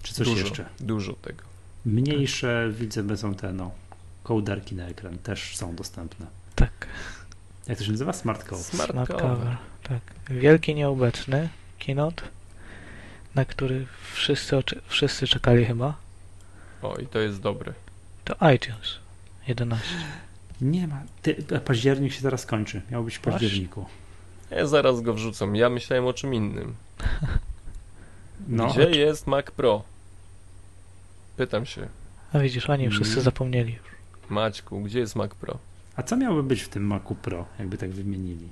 Czy 0.02 0.14
coś 0.14 0.28
dużo, 0.28 0.40
jeszcze? 0.40 0.64
Dużo 0.80 1.12
tego. 1.12 1.42
Mniejsze 1.86 2.70
widzę 2.78 3.02
będą 3.02 3.34
te 3.34 3.52
no, 3.52 3.70
kołderki 4.24 4.74
na 4.74 4.86
ekran, 4.86 5.18
też 5.18 5.56
są 5.56 5.74
dostępne. 5.74 6.26
Tak, 6.54 6.86
Jak 7.68 7.78
to 7.78 7.84
się 7.84 7.90
nazywa? 7.92 8.12
Smart 8.12 8.44
Code. 8.44 8.62
Smart 8.62 8.90
smart 8.90 9.10
cover. 9.10 9.28
cover. 9.30 9.56
Tak. 9.82 10.00
Wielki 10.30 10.74
nieobecny 10.74 11.48
keynote, 11.78 12.22
na 13.34 13.44
który 13.44 13.86
wszyscy, 14.14 14.56
wszyscy 14.86 15.26
czekali 15.26 15.64
chyba, 15.64 15.94
O, 16.82 16.96
i 16.96 17.06
to 17.06 17.18
jest 17.18 17.40
dobre. 17.40 17.72
to 18.24 18.50
iTunes 18.54 18.98
11. 19.48 19.86
Nie 20.60 20.88
ma. 20.88 21.02
Ty, 21.22 21.44
a 21.56 21.60
październik 21.60 22.12
się 22.12 22.20
zaraz 22.20 22.46
kończy. 22.46 22.82
Miał 22.90 23.04
być 23.04 23.16
w 23.16 23.20
październiku. 23.20 23.86
Ja 24.56 24.66
zaraz 24.66 25.00
go 25.00 25.14
wrzucą. 25.14 25.52
Ja 25.52 25.68
myślałem 25.70 26.06
o 26.06 26.12
czym 26.12 26.34
innym. 26.34 26.74
No, 28.48 28.66
Gdzie 28.72 28.90
jest 28.90 29.26
Mac 29.26 29.46
Pro? 29.50 29.82
Pytam 31.36 31.66
się. 31.66 31.88
A 32.32 32.38
widzisz, 32.38 32.70
oni 32.70 32.88
wszyscy 32.90 33.08
Mhm. 33.10 33.24
zapomnieli 33.24 33.72
już. 33.72 33.82
Maćku, 34.30 34.80
gdzie 34.80 34.98
jest 34.98 35.16
Mac 35.16 35.34
Pro? 35.34 35.58
a 35.96 36.02
co 36.02 36.16
miałoby 36.16 36.42
być 36.42 36.62
w 36.62 36.68
tym 36.68 36.86
Macu 36.86 37.14
Pro, 37.14 37.44
jakby 37.58 37.78
tak 37.78 37.90
wymienili? 37.90 38.48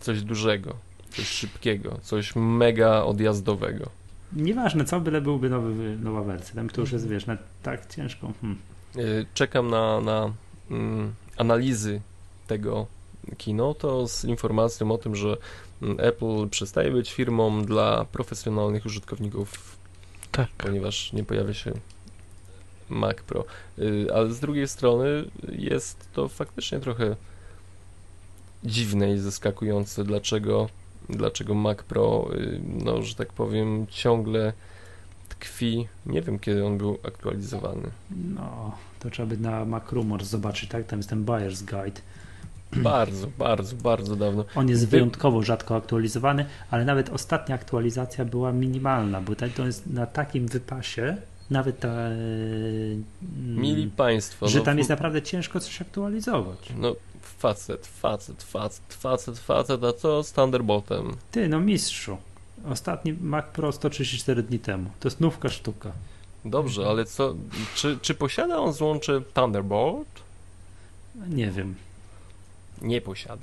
Coś 0.00 0.22
dużego, 0.22 0.76
coś 1.10 1.28
szybkiego, 1.28 1.98
coś 2.02 2.36
mega 2.36 3.02
odjazdowego. 3.02 3.90
Nieważne, 4.32 4.84
co 4.84 5.00
byle 5.00 5.20
byłby 5.20 5.50
nowy, 5.50 5.96
nowa 5.96 6.22
wersja. 6.22 6.54
Tam 6.54 6.68
to 6.70 6.80
już 6.80 6.92
jest, 6.92 7.08
wiesz, 7.08 7.26
na 7.26 7.36
tak 7.62 7.86
ciężką. 7.86 8.32
Hmm. 8.40 8.58
Yy, 8.96 9.26
Czekam 9.34 9.70
na, 9.70 10.00
na 10.00 10.32
mm, 10.70 11.14
analizy 11.36 12.00
tego 12.46 12.86
kino, 13.38 13.74
to 13.74 14.08
z 14.08 14.24
informacją 14.24 14.92
o 14.92 14.98
tym, 14.98 15.16
że 15.16 15.36
Apple 15.98 16.48
przestaje 16.48 16.90
być 16.90 17.12
firmą 17.12 17.62
dla 17.62 18.04
profesjonalnych 18.04 18.86
użytkowników 18.86 19.76
Tak. 20.32 20.48
ponieważ 20.58 21.12
nie 21.12 21.24
pojawia 21.24 21.54
się 21.54 21.72
Mac 22.88 23.16
Pro. 23.16 23.44
Y, 23.78 24.06
Ale 24.14 24.32
z 24.32 24.40
drugiej 24.40 24.68
strony 24.68 25.24
jest 25.52 26.08
to 26.12 26.28
faktycznie 26.28 26.80
trochę 26.80 27.16
dziwne 28.64 29.12
i 29.14 29.18
zaskakujące, 29.18 30.04
dlaczego, 30.04 30.68
dlaczego 31.08 31.54
Mac 31.54 31.78
Pro, 31.82 32.28
y, 32.34 32.60
no, 32.84 33.02
że 33.02 33.14
tak 33.14 33.32
powiem, 33.32 33.86
ciągle 33.90 34.52
tkwi. 35.28 35.88
Nie 36.06 36.22
wiem, 36.22 36.38
kiedy 36.38 36.66
on 36.66 36.78
był 36.78 36.98
aktualizowany. 37.02 37.90
No, 38.34 38.76
to 39.00 39.10
trzeba 39.10 39.28
by 39.28 39.36
na 39.36 39.64
Mac 39.64 39.92
Rumors 39.92 40.26
zobaczyć, 40.28 40.68
tak? 40.70 40.86
Tam 40.86 40.98
jest 40.98 41.08
ten 41.08 41.24
Buyer's 41.24 41.62
Guide. 41.64 42.00
Bardzo, 42.82 43.26
bardzo, 43.38 43.76
bardzo 43.76 44.16
dawno. 44.16 44.44
On 44.54 44.68
jest 44.68 44.82
Wy- 44.84 44.90
wyjątkowo 44.90 45.42
rzadko 45.42 45.76
aktualizowany, 45.76 46.46
ale 46.70 46.84
nawet 46.84 47.08
ostatnia 47.10 47.54
aktualizacja 47.54 48.24
była 48.24 48.52
minimalna, 48.52 49.20
bo 49.20 49.32
to 49.56 49.66
jest 49.66 49.86
na 49.86 50.06
takim 50.06 50.46
wypasie, 50.48 51.16
nawet 51.50 51.80
ta. 51.80 51.88
e, 51.88 52.10
Mili 53.46 53.82
mm, 53.82 53.90
Państwo, 53.90 54.48
że 54.48 54.58
no, 54.58 54.64
tam 54.64 54.78
jest 54.78 54.90
naprawdę 54.90 55.22
ciężko 55.22 55.60
coś 55.60 55.80
aktualizować. 55.82 56.58
no 56.76 56.96
facet, 57.22 57.86
facet, 57.86 58.42
facet, 58.42 58.94
facet, 58.94 59.38
facet, 59.38 59.84
a 59.84 59.92
co 59.92 60.22
z 60.22 60.32
Thunderboltem? 60.32 61.16
Ty, 61.30 61.48
no 61.48 61.60
mistrzu. 61.60 62.16
Ostatni 62.70 63.12
Mac 63.12 63.44
Pro 63.46 63.72
134 63.72 64.42
dni 64.42 64.58
temu. 64.58 64.90
To 65.00 65.08
jest 65.08 65.20
nówka 65.20 65.48
sztuka. 65.48 65.92
Dobrze, 66.44 66.86
ale 66.86 67.04
co, 67.04 67.34
czy, 67.74 67.98
czy 68.02 68.14
posiada 68.14 68.58
on 68.58 68.72
złącze 68.72 69.20
Thunderbolt? 69.34 70.08
Nie 71.28 71.50
wiem. 71.50 71.74
Nie 72.82 73.00
posiada. 73.00 73.42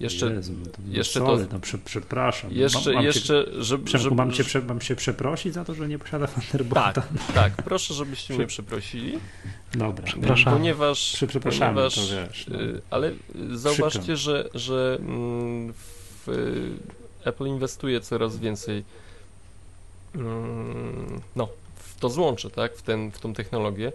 Jeszcze, 0.00 0.32
Jezu, 0.34 0.52
no 0.64 0.66
to, 0.66 0.78
jeszcze 0.88 1.20
no 1.20 1.26
to- 1.26 1.46
no, 1.52 1.60
prze, 1.60 1.78
przepraszam. 1.78 2.52
jeszcze, 2.52 2.78
mam, 2.90 2.94
mam 2.94 3.04
jeszcze, 3.04 3.44
Cię, 3.44 3.62
żeby, 3.62 3.84
Przemku, 3.84 4.02
żeby, 4.04 4.16
mam, 4.16 4.32
cię, 4.32 4.44
prze, 4.44 4.62
mam 4.62 4.80
cię 4.80 4.96
przeprosić 4.96 5.54
za 5.54 5.64
to, 5.64 5.74
że 5.74 5.88
nie 5.88 5.98
posiada 5.98 6.26
Thunderbolta? 6.26 6.92
Tak, 6.92 7.06
tak, 7.34 7.52
proszę, 7.56 7.94
żebyście 7.94 8.34
mnie 8.34 8.46
przeprosili, 8.46 9.18
Dobra. 9.74 10.04
Przepraszamy. 10.04 10.56
ponieważ, 10.56 11.12
Prze- 11.14 11.26
przepraszamy, 11.26 11.74
ponieważ 11.74 11.94
to 11.94 12.00
wiesz, 12.00 12.46
no. 12.48 12.60
y, 12.62 12.80
ale 12.90 13.12
zauważcie, 13.52 14.16
że, 14.16 14.48
że 14.54 14.96
mm, 15.00 15.72
w, 15.72 16.28
y, 16.28 17.28
Apple 17.28 17.46
inwestuje 17.46 18.00
coraz 18.00 18.36
więcej 18.38 18.84
mm, 20.14 21.20
no, 21.36 21.48
w 21.76 22.00
to 22.00 22.10
złącze, 22.10 22.50
tak, 22.50 22.76
w, 22.76 22.82
ten, 22.82 23.10
w 23.10 23.20
tą 23.20 23.34
technologię, 23.34 23.92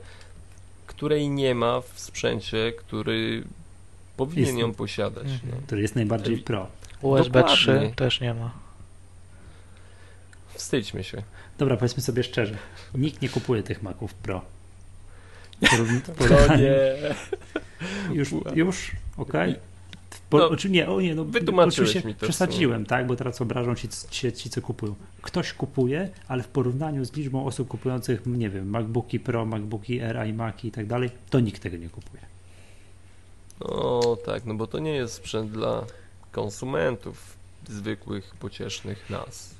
której 0.88 1.30
nie 1.30 1.56
ma 1.56 1.82
w 1.82 2.00
sprzęcie, 2.00 2.74
który 2.78 3.44
powinien 4.20 4.46
Jest- 4.46 4.60
ją 4.60 4.74
posiadać. 4.74 5.24
Mhm. 5.24 5.52
No. 5.52 5.58
Który 5.66 5.82
jest 5.82 5.96
najbardziej 5.96 6.36
Ej. 6.36 6.42
pro. 6.42 6.68
USB 7.02 7.44
3 7.44 7.66
Dokładnie. 7.66 7.96
też 7.96 8.22
nie 8.22 8.34
ma. 8.34 8.52
Wstydźmy 10.54 11.04
się. 11.04 11.24
Dobra, 11.58 11.78
powiedzmy 11.78 12.04
sobie 12.04 12.24
szczerze. 12.24 12.58
Nikt 12.96 13.22
nie 13.22 13.30
kupuje 13.30 13.64
tych 13.64 13.84
Maców 13.84 14.14
Pro. 14.14 14.42
To 16.18 16.58
nie. 16.58 16.76
Już, 18.16 18.30
już, 18.56 18.92
okej. 19.18 19.56
Po, 20.30 20.38
No, 20.38 20.56
czy 20.56 20.70
nie, 20.70 20.90
o 20.90 21.02
nie, 21.02 21.16
no 21.16 21.26
wytłumaczyłeś 21.26 22.04
mi 22.04 22.16
to 22.16 22.26
Przesadziłem, 22.26 22.86
tak, 22.86 23.08
bo 23.08 23.16
teraz 23.16 23.42
obrażą 23.42 23.76
się 23.76 23.88
ci, 24.10 24.34
ci, 24.34 24.50
co 24.50 24.62
kupują. 24.62 24.96
Ktoś 25.22 25.54
kupuje, 25.54 26.10
ale 26.28 26.44
w 26.44 26.48
porównaniu 26.48 27.06
z 27.06 27.14
liczbą 27.14 27.46
osób 27.46 27.68
kupujących, 27.68 28.26
nie 28.26 28.50
wiem, 28.50 28.70
MacBooki 28.70 29.20
Pro, 29.20 29.46
MacBooki 29.46 30.02
Air, 30.02 30.28
iMaki 30.28 30.68
i 30.68 30.72
tak 30.72 30.88
dalej, 30.88 31.10
to 31.30 31.40
nikt 31.40 31.62
tego 31.62 31.78
nie 31.78 31.90
kupuje. 31.90 32.29
No 33.60 34.18
tak, 34.26 34.46
no 34.46 34.54
bo 34.54 34.68
to 34.68 34.80
nie 34.80 34.92
jest 34.92 35.14
sprzęt 35.14 35.52
dla 35.52 35.86
konsumentów 36.32 37.38
zwykłych, 37.68 38.36
pociesznych 38.36 39.10
nas. 39.10 39.56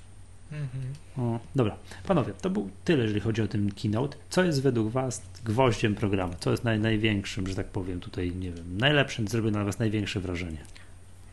Mhm. 0.52 0.94
O, 1.18 1.40
dobra, 1.56 1.78
panowie, 2.08 2.34
to 2.42 2.50
był 2.50 2.70
tyle, 2.86 3.04
jeżeli 3.04 3.22
chodzi 3.22 3.42
o 3.42 3.48
ten 3.48 3.72
keynote. 3.72 4.18
Co 4.30 4.44
jest 4.44 4.62
według 4.62 4.92
Was 4.92 5.22
gwoździem 5.46 5.96
programu? 5.96 6.34
Co 6.40 6.52
jest 6.52 6.64
naj, 6.64 6.80
największym, 6.80 7.48
że 7.48 7.56
tak 7.56 7.68
powiem, 7.68 8.00
tutaj, 8.00 8.32
nie 8.36 8.52
wiem, 8.52 8.78
najlepszym, 8.78 9.28
zrobił 9.28 9.52
na 9.52 9.64
Was 9.64 9.80
największe 9.80 10.20
wrażenie? 10.20 10.58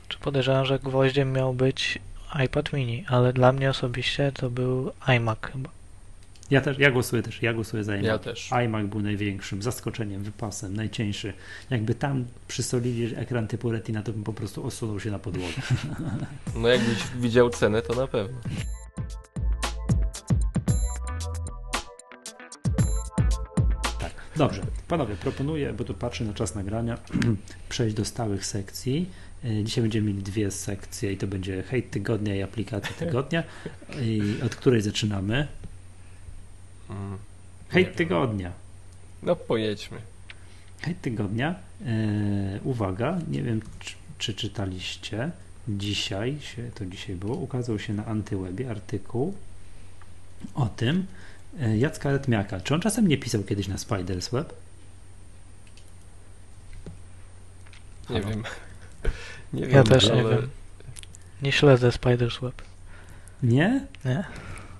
Czy 0.09 0.19
podejrzewam, 0.19 0.65
że 0.65 0.79
gwoździem 0.79 1.33
miał 1.33 1.55
być 1.55 1.99
iPad 2.45 2.73
mini, 2.73 3.05
ale 3.09 3.33
dla 3.33 3.53
mnie 3.53 3.71
osobiście 3.71 4.33
to 4.33 4.51
był 4.51 4.93
iMac 5.07 5.39
chyba. 5.53 5.76
Ja 6.51 6.61
też, 6.61 6.79
ja 6.79 6.91
głosuję 6.91 7.23
też, 7.23 7.43
ja 7.43 7.53
głosuję 7.55 7.85
za 7.85 7.93
iMac. 7.95 8.07
Ja 8.07 8.19
też. 8.19 8.53
iMac 8.53 8.87
był 8.87 9.01
największym 9.01 9.63
zaskoczeniem, 9.63 10.23
wypasem, 10.23 10.77
najcieńszy. 10.77 11.33
Jakby 11.71 11.95
tam 11.95 12.25
przysolili 12.49 13.17
ekran 13.17 13.49
typu 13.49 13.71
Retina, 13.73 14.03
to 14.03 14.13
bym 14.13 14.25
po 14.25 14.33
prostu 14.33 14.67
osunął 14.67 15.01
się 15.01 15.11
na 15.11 15.19
podłogę. 15.19 15.55
No 16.57 16.69
jakbyś 16.69 16.99
widział 17.17 17.51
cenę, 17.51 17.83
to 17.83 17.95
na 17.95 18.07
pewno. 18.07 18.39
Tak. 24.01 24.13
Dobrze, 24.37 24.63
panowie, 24.89 25.17
proponuję, 25.17 25.73
bo 25.73 25.85
tu 25.85 25.95
patrzę 25.95 26.25
na 26.25 26.33
czas 26.35 26.55
nagrania, 26.55 26.99
przejść 27.69 27.97
do 27.97 28.05
stałych 28.05 28.47
sekcji. 28.47 29.11
E, 29.45 29.65
Dzisiaj 29.65 29.83
będziemy 29.83 30.07
mieli 30.09 30.23
dwie 30.23 30.51
sekcje 30.51 31.13
i 31.13 31.17
to 31.17 31.27
będzie 31.27 31.63
hejt 31.63 31.91
tygodnia 31.91 32.35
i 32.35 32.43
aplikacja 32.43 32.93
tygodnia. 33.07 33.43
I 34.03 34.23
od 34.47 34.57
której 34.57 34.81
zaczynamy? 34.81 35.47
Mm. 36.91 37.19
Hejt 37.69 37.87
Nie 37.87 37.91
wiem. 37.91 37.97
tygodnia. 37.99 38.53
No 39.23 39.37
pojedźmy. 39.37 39.99
Hejt 40.83 41.01
tygodnia. 41.01 41.55
E, 41.87 42.61
uwaga, 42.65 43.19
nie 43.29 43.43
wiem, 43.43 43.61
czy, 43.81 43.95
czy 44.19 44.35
czytaliście. 44.35 45.31
Dzisiaj 45.69 46.41
się, 46.41 46.71
to 46.75 46.87
dzisiaj 46.87 47.17
było, 47.17 47.37
ukazał 47.37 47.79
się 47.79 47.95
na 47.95 48.05
Antywebie 48.07 48.71
artykuł 48.71 49.35
o 50.55 50.67
tym 50.67 51.07
e, 51.61 51.79
Jacka 51.79 52.13
Retmiaka. 52.13 52.61
Czy 52.61 52.75
on 52.75 52.81
czasem 52.81 53.09
nie 53.09 53.19
pisał 53.19 53.43
kiedyś 53.43 53.69
na 53.69 53.77
Spider's 53.77 54.33
Web? 54.33 54.53
Nie 58.11 58.21
Halo? 58.23 58.29
wiem. 58.35 58.43
Nie 59.53 59.61
Ja 59.63 59.69
wiem, 59.69 59.85
też 59.85 60.05
nie 60.07 60.13
ale 60.13 60.37
wiem. 60.37 60.49
Nie 61.43 61.53
śledzę 61.53 61.89
Spider's 61.91 62.41
Web. 62.43 62.63
Nie? 63.43 63.87
Nie? 64.05 64.25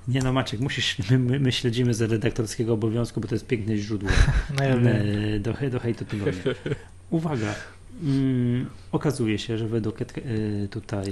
Nie 0.09 0.23
no 0.23 0.33
Maciek, 0.33 0.61
musisz, 0.61 1.11
my, 1.11 1.19
my, 1.19 1.41
my 1.41 1.53
śledzimy 1.53 1.95
z 1.95 2.01
redaktorskiego 2.01 2.73
obowiązku, 2.73 3.21
bo 3.21 3.29
to 3.29 3.35
jest 3.35 3.47
piękne 3.47 3.77
źródło. 3.77 4.09
No 4.59 4.65
ja 4.65 4.75
e, 4.75 5.41
do, 5.41 5.55
do 5.71 5.81
hejtu 5.81 6.05
tygodnia. 6.05 6.43
Uwaga, 7.11 7.55
mm, 8.03 8.67
okazuje 8.93 9.39
się, 9.39 9.59
że 9.59 9.69
według 9.69 10.03
e, 10.03 10.05
tutaj 10.71 11.07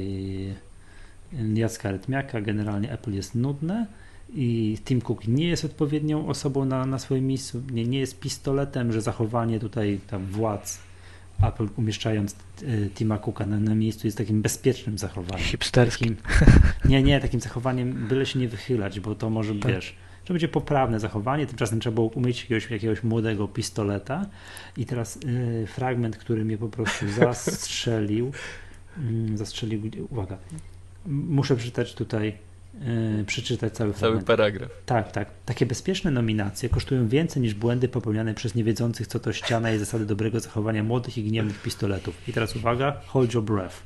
Jacka 1.54 1.90
Retmiaka 1.90 2.40
generalnie 2.40 2.92
Apple 2.92 3.12
jest 3.12 3.34
nudne 3.34 3.86
i 4.34 4.78
Tim 4.84 5.00
Cook 5.00 5.28
nie 5.28 5.48
jest 5.48 5.64
odpowiednią 5.64 6.28
osobą 6.28 6.64
na, 6.64 6.86
na 6.86 6.98
swoim 6.98 7.26
miejscu, 7.26 7.62
nie, 7.72 7.84
nie 7.84 7.98
jest 7.98 8.20
pistoletem, 8.20 8.92
że 8.92 9.00
zachowanie 9.00 9.60
tutaj 9.60 10.00
tam 10.06 10.26
władz 10.26 10.78
Apple 11.42 11.68
umieszczając 11.76 12.32
e, 12.62 12.90
Tima 12.90 13.18
Cooka 13.18 13.46
na, 13.46 13.60
na 13.60 13.74
miejscu 13.74 14.06
jest 14.06 14.18
takim 14.18 14.42
bezpiecznym 14.42 14.98
zachowaniem. 14.98 15.44
Hipsterskim. 15.44 16.16
Takim, 16.16 16.90
nie, 16.90 17.02
nie, 17.02 17.20
takim 17.20 17.40
zachowaniem 17.40 18.08
byle 18.08 18.26
się 18.26 18.38
nie 18.38 18.48
wychylać, 18.48 19.00
bo 19.00 19.14
to 19.14 19.30
może, 19.30 19.54
Tak. 19.54 19.72
wiesz, 19.72 19.96
to 20.24 20.34
będzie 20.34 20.48
poprawne 20.48 21.00
zachowanie, 21.00 21.46
tymczasem 21.46 21.80
trzeba 21.80 21.94
było 21.94 22.06
umyć 22.06 22.40
jakiegoś, 22.40 22.70
jakiegoś 22.70 23.02
młodego 23.02 23.48
pistoleta 23.48 24.26
i 24.76 24.86
teraz 24.86 25.16
y, 25.16 25.66
fragment, 25.66 26.16
który 26.16 26.44
mnie 26.44 26.58
po 26.58 26.68
prostu 26.68 27.08
zastrzelił, 27.20 28.32
mm, 28.98 29.38
zastrzelił, 29.38 29.82
uwaga, 30.10 30.38
muszę 31.06 31.56
przeczytać 31.56 31.94
tutaj, 31.94 32.38
y, 33.20 33.24
przeczytać 33.24 33.72
cały 33.72 33.90
cały 33.92 33.98
fragment. 34.00 34.26
paragraf. 34.26 34.70
Tak, 34.86 35.12
tak. 35.12 35.28
Takie 35.46 35.66
bezpieczne 35.66 36.10
nominacje 36.10 36.68
kosztują 36.68 37.08
więcej 37.08 37.42
niż 37.42 37.54
błędy 37.54 37.88
popełniane 37.88 38.34
przez 38.34 38.54
niewiedzących, 38.54 39.06
co 39.06 39.20
to 39.20 39.32
ściana 39.32 39.72
i 39.72 39.78
zasady 39.78 40.06
dobrego 40.06 40.40
zachowania 40.40 40.82
młodych 40.84 41.18
i 41.18 41.24
gniewnych 41.24 41.62
pistoletów. 41.62 42.28
I 42.28 42.32
teraz 42.32 42.56
uwaga, 42.56 43.00
hold 43.06 43.34
your 43.34 43.44
breath. 43.44 43.76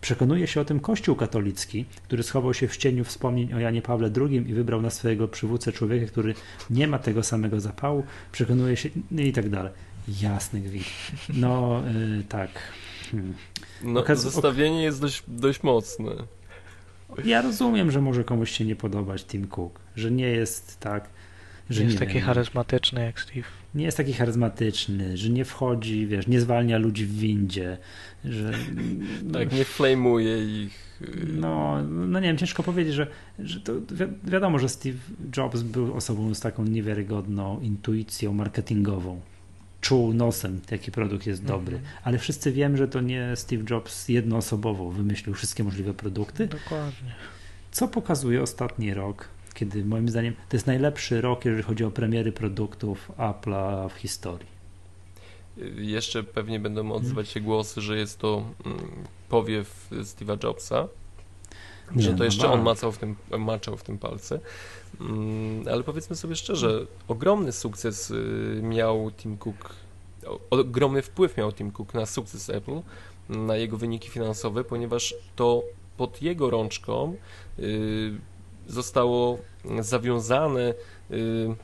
Przekonuje 0.00 0.46
się 0.46 0.60
o 0.60 0.64
tym 0.64 0.80
Kościół 0.80 1.16
katolicki, 1.16 1.84
który 2.04 2.22
schował 2.22 2.54
się 2.54 2.68
w 2.68 2.76
cieniu 2.76 3.04
wspomnień 3.04 3.52
o 3.54 3.58
Janie 3.58 3.82
Pawle 3.82 4.10
II 4.20 4.36
i 4.36 4.54
wybrał 4.54 4.82
na 4.82 4.90
swojego 4.90 5.28
przywódcę 5.28 5.72
człowieka, 5.72 6.06
który 6.06 6.34
nie 6.70 6.86
ma 6.88 6.98
tego 6.98 7.22
samego 7.22 7.60
zapału, 7.60 8.04
przekonuje 8.32 8.76
się 8.76 8.88
no 9.10 9.22
i 9.22 9.32
tak 9.32 9.48
dalej. 9.48 9.72
Jasny 10.20 10.60
gwint. 10.60 10.86
No, 11.34 11.82
y, 12.20 12.24
tak. 12.28 12.50
Hmm. 13.10 13.34
No, 13.82 14.00
Okaz- 14.00 14.16
zestawienie 14.16 14.82
jest 14.82 15.00
dość, 15.00 15.22
dość 15.28 15.62
mocne. 15.62 16.10
Ja 17.24 17.42
rozumiem, 17.42 17.90
że 17.90 18.00
może 18.00 18.24
komuś 18.24 18.50
się 18.50 18.64
nie 18.64 18.76
podobać 18.76 19.24
Tim 19.24 19.46
Cook, 19.46 19.80
że 19.96 20.10
nie 20.10 20.26
jest 20.28 20.80
tak, 20.80 21.08
że 21.70 21.82
jest 21.82 21.94
nie 21.94 21.98
taki 22.00 22.14
wiem, 22.14 22.22
charyzmatyczny 22.22 23.04
jak 23.04 23.20
Steve. 23.20 23.46
nie 23.74 23.84
jest 23.84 23.96
taki 23.96 24.12
charyzmatyczny, 24.12 25.16
że 25.16 25.28
nie 25.30 25.44
wchodzi, 25.44 26.06
wiesz, 26.06 26.26
nie 26.26 26.40
zwalnia 26.40 26.78
ludzi 26.78 27.06
w 27.06 27.18
windzie, 27.18 27.78
że 28.24 28.52
Tak, 29.32 29.52
nie 29.52 29.64
flamuje 29.64 30.62
ich. 30.64 30.98
y, 31.02 31.26
no, 31.32 31.82
no 31.82 32.20
nie 32.20 32.26
wiem, 32.28 32.36
ciężko 32.38 32.62
powiedzieć, 32.62 32.94
że, 32.94 33.06
że 33.38 33.60
to 33.60 33.72
wi- 33.74 34.30
wiadomo, 34.30 34.58
że 34.58 34.68
Steve 34.68 34.98
Jobs 35.36 35.62
był 35.62 35.94
osobą 35.94 36.34
z 36.34 36.40
taką 36.40 36.64
niewiarygodną 36.64 37.60
intuicją 37.60 38.32
marketingową. 38.32 39.20
Czuł 39.82 40.14
nosem, 40.14 40.60
jaki 40.70 40.92
produkt 40.92 41.26
jest 41.26 41.44
dobry, 41.44 41.76
Mhm. 41.76 41.94
ale 42.04 42.18
wszyscy 42.18 42.52
wiemy, 42.52 42.76
że 42.76 42.88
to 42.88 43.00
nie 43.00 43.32
Steve 43.36 43.64
Jobs 43.70 44.08
jednoosobowo 44.08 44.90
wymyślił 44.90 45.34
wszystkie 45.34 45.64
możliwe 45.64 45.94
produkty, 45.94 46.46
Dokładnie. 46.46 47.14
co 47.72 47.88
pokazuje 47.88 48.42
ostatni 48.42 48.94
rok, 48.94 49.28
kiedy 49.54 49.84
moim 49.84 50.08
zdaniem 50.08 50.34
to 50.48 50.56
jest 50.56 50.66
najlepszy 50.66 51.20
rok, 51.20 51.44
jeżeli 51.44 51.62
chodzi 51.62 51.84
o 51.84 51.90
premiery 51.90 52.32
produktów 52.32 53.10
Apple'a 53.18 53.88
w 53.90 53.94
historii. 53.94 54.52
Jeszcze 55.76 56.22
pewnie 56.24 56.60
będą 56.60 56.92
odzywać 56.92 57.28
się 57.28 57.40
głosy, 57.40 57.80
że 57.80 57.96
jest 57.98 58.18
to 58.18 58.44
mm, 58.66 58.78
powiew 59.28 59.88
Steve'a 59.90 60.44
Jobsa. 60.44 60.88
Nie, 61.96 62.02
że 62.02 62.12
no 62.12 62.18
to 62.18 62.24
jeszcze 62.24 62.50
on 62.50 62.58
ba. 62.58 62.64
macał 62.64 62.92
w 62.92 62.98
tym, 62.98 63.16
maczał 63.38 63.76
w 63.76 63.82
tym 63.82 63.98
palce. 63.98 64.40
Mm, 65.08 65.68
Ale 65.68 65.82
powiedzmy 65.82 66.16
sobie 66.16 66.36
szczerze, 66.36 66.86
ogromny 67.08 67.52
sukces 67.52 68.10
y, 68.10 68.60
miał 68.62 69.10
Tim 69.10 69.38
Cook, 69.38 69.74
ogromny 70.50 71.02
wpływ 71.02 71.36
miał 71.36 71.52
Tim 71.52 71.70
Cook 71.70 71.94
na 71.94 72.06
sukces 72.06 72.50
Apple, 72.50 72.80
na 73.28 73.56
jego 73.56 73.76
wyniki 73.76 74.08
finansowe, 74.08 74.64
ponieważ 74.64 75.14
to 75.36 75.62
pod 75.96 76.22
jego 76.22 76.50
rączką 76.50 77.16
y, 77.58 78.12
zostało 78.68 79.38
zawiązane 79.80 80.74
y, 81.10 81.54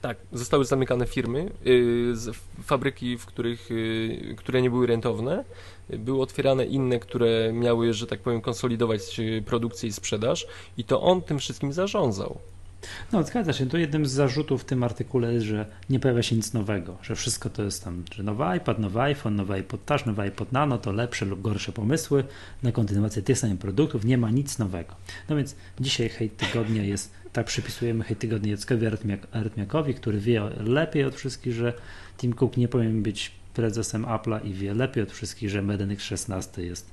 tak, 0.00 0.16
zostały 0.32 0.64
zamykane 0.64 1.06
firmy, 1.06 1.50
y, 1.66 2.14
fabryki, 2.62 3.18
w 3.18 3.26
których, 3.26 3.70
y, 3.70 4.34
które 4.38 4.62
nie 4.62 4.70
były 4.70 4.86
rentowne, 4.86 5.44
były 5.88 6.22
otwierane 6.22 6.66
inne, 6.66 6.98
które 6.98 7.52
miały, 7.52 7.92
że 7.92 8.06
tak 8.06 8.20
powiem, 8.20 8.40
konsolidować 8.40 9.20
y, 9.20 9.42
produkcję 9.46 9.88
i 9.88 9.92
sprzedaż 9.92 10.46
i 10.76 10.84
to 10.84 11.02
on 11.02 11.22
tym 11.22 11.38
wszystkim 11.38 11.72
zarządzał. 11.72 12.38
No, 13.12 13.22
zgadza 13.22 13.52
się. 13.52 13.66
To 13.66 13.78
jednym 13.78 14.06
z 14.06 14.10
zarzutów 14.10 14.62
w 14.62 14.64
tym 14.64 14.82
artykule 14.82 15.34
jest, 15.34 15.46
że 15.46 15.66
nie 15.90 16.00
pojawia 16.00 16.22
się 16.22 16.36
nic 16.36 16.52
nowego, 16.52 16.98
że 17.02 17.16
wszystko 17.16 17.50
to 17.50 17.62
jest 17.62 17.84
tam, 17.84 18.04
że 18.14 18.22
nowy 18.22 18.44
iPad, 18.56 18.78
nowy 18.78 19.00
iPhone, 19.00 19.36
nowy 19.36 19.54
iPod 19.54 19.84
Touch, 19.84 20.06
nowy 20.06 20.22
iPod 20.22 20.52
Nano, 20.52 20.78
to 20.78 20.92
lepsze 20.92 21.24
lub 21.24 21.42
gorsze 21.42 21.72
pomysły 21.72 22.24
na 22.62 22.72
kontynuację 22.72 23.22
tych 23.22 23.38
samych 23.38 23.58
produktów, 23.58 24.04
nie 24.04 24.18
ma 24.18 24.30
nic 24.30 24.58
nowego. 24.58 24.94
No 25.28 25.36
więc 25.36 25.56
dzisiaj 25.80 26.08
hejt 26.08 26.36
tygodnia 26.36 26.82
jest, 26.82 27.12
tak 27.32 27.46
przypisujemy 27.46 28.04
hejt 28.04 28.18
tygodnia 28.18 28.50
Jackowi 28.50 28.86
Artmiak- 28.86 29.26
Artmiakowi, 29.32 29.94
który 29.94 30.18
wie 30.18 30.42
lepiej 30.60 31.04
od 31.04 31.14
wszystkich, 31.14 31.52
że 31.52 31.72
Tim 32.18 32.32
Cook 32.32 32.56
nie 32.56 32.68
powinien 32.68 33.02
być 33.02 33.32
prezesem 33.54 34.04
Apple'a 34.04 34.46
i 34.46 34.52
wie 34.52 34.74
lepiej 34.74 35.02
od 35.02 35.12
wszystkich, 35.12 35.50
że 35.50 35.62
Medenik 35.62 36.00
16 36.00 36.62
jest, 36.62 36.92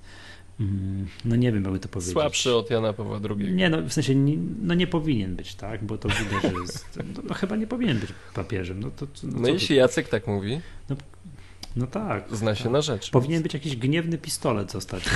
no 1.25 1.35
nie 1.35 1.51
wiem, 1.51 1.63
jakby 1.63 1.79
to 1.79 1.89
powiedzieć. 1.89 2.13
Słabszy 2.13 2.55
od 2.55 2.69
Jana 2.69 2.93
Pawła 2.93 3.19
II. 3.29 3.51
Nie, 3.51 3.69
no 3.69 3.81
w 3.81 3.93
sensie 3.93 4.15
nie, 4.15 4.37
no 4.61 4.73
nie 4.73 4.87
powinien 4.87 5.35
być, 5.35 5.55
tak? 5.55 5.83
Bo 5.83 5.97
to 5.97 6.09
widać, 6.09 6.41
że 6.53 6.61
jest. 6.61 6.99
No, 7.15 7.21
no 7.27 7.33
chyba 7.33 7.55
nie 7.55 7.67
powinien 7.67 7.99
być 7.99 8.09
papieżem. 8.33 8.79
No, 8.79 8.91
to, 8.91 9.07
no, 9.23 9.39
No 9.39 9.47
jeśli 9.47 9.75
Jacek 9.75 10.09
tak 10.09 10.27
mówi, 10.27 10.59
no 10.89 10.95
No 11.75 11.87
tak. 11.87 12.23
Zna 12.31 12.55
się 12.55 12.63
tak. 12.63 12.73
na 12.73 12.81
rzecz. 12.81 13.09
Powinien 13.09 13.43
być 13.43 13.53
jakiś 13.53 13.75
gniewny 13.75 14.17
pistolet 14.17 14.71
zostać. 14.71 15.03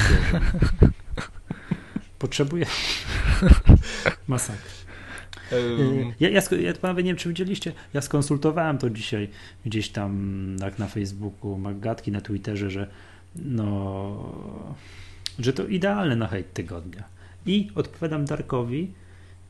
Potrzebuję. 2.19 2.65
Masakra. 4.27 4.63
Um, 5.51 6.13
Ja, 6.19 6.29
ja, 6.29 6.41
ja 6.61 6.73
panowie, 6.73 7.03
nie 7.03 7.09
wiem, 7.09 7.17
czy 7.17 7.29
widzieliście, 7.29 7.73
ja 7.93 8.01
skonsultowałem 8.01 8.77
to 8.77 8.89
dzisiaj 8.89 9.29
gdzieś 9.65 9.89
tam 9.89 10.47
tak 10.59 10.79
na 10.79 10.87
Facebooku, 10.87 11.57
Magatki 11.57 12.11
na 12.11 12.21
Twitterze, 12.21 12.69
że 12.69 12.87
no, 13.35 14.33
że 15.39 15.53
to 15.53 15.67
idealne 15.67 16.15
na 16.15 16.27
hejt 16.27 16.53
tygodnia. 16.53 17.03
I 17.45 17.71
odpowiadam 17.75 18.25
Darkowi, 18.25 18.91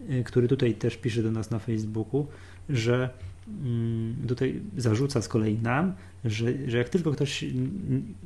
y, 0.09 0.23
który 0.23 0.47
tutaj 0.47 0.73
też 0.73 0.97
pisze 0.97 1.23
do 1.23 1.31
nas 1.31 1.51
na 1.51 1.59
Facebooku, 1.59 2.27
że 2.69 3.09
mm, 3.47 4.15
tutaj 4.27 4.61
zarzuca 4.77 5.21
z 5.21 5.27
kolei 5.27 5.59
nam, 5.59 5.93
że, 6.25 6.45
że 6.67 6.77
jak 6.77 6.89
tylko 6.89 7.11
ktoś 7.11 7.45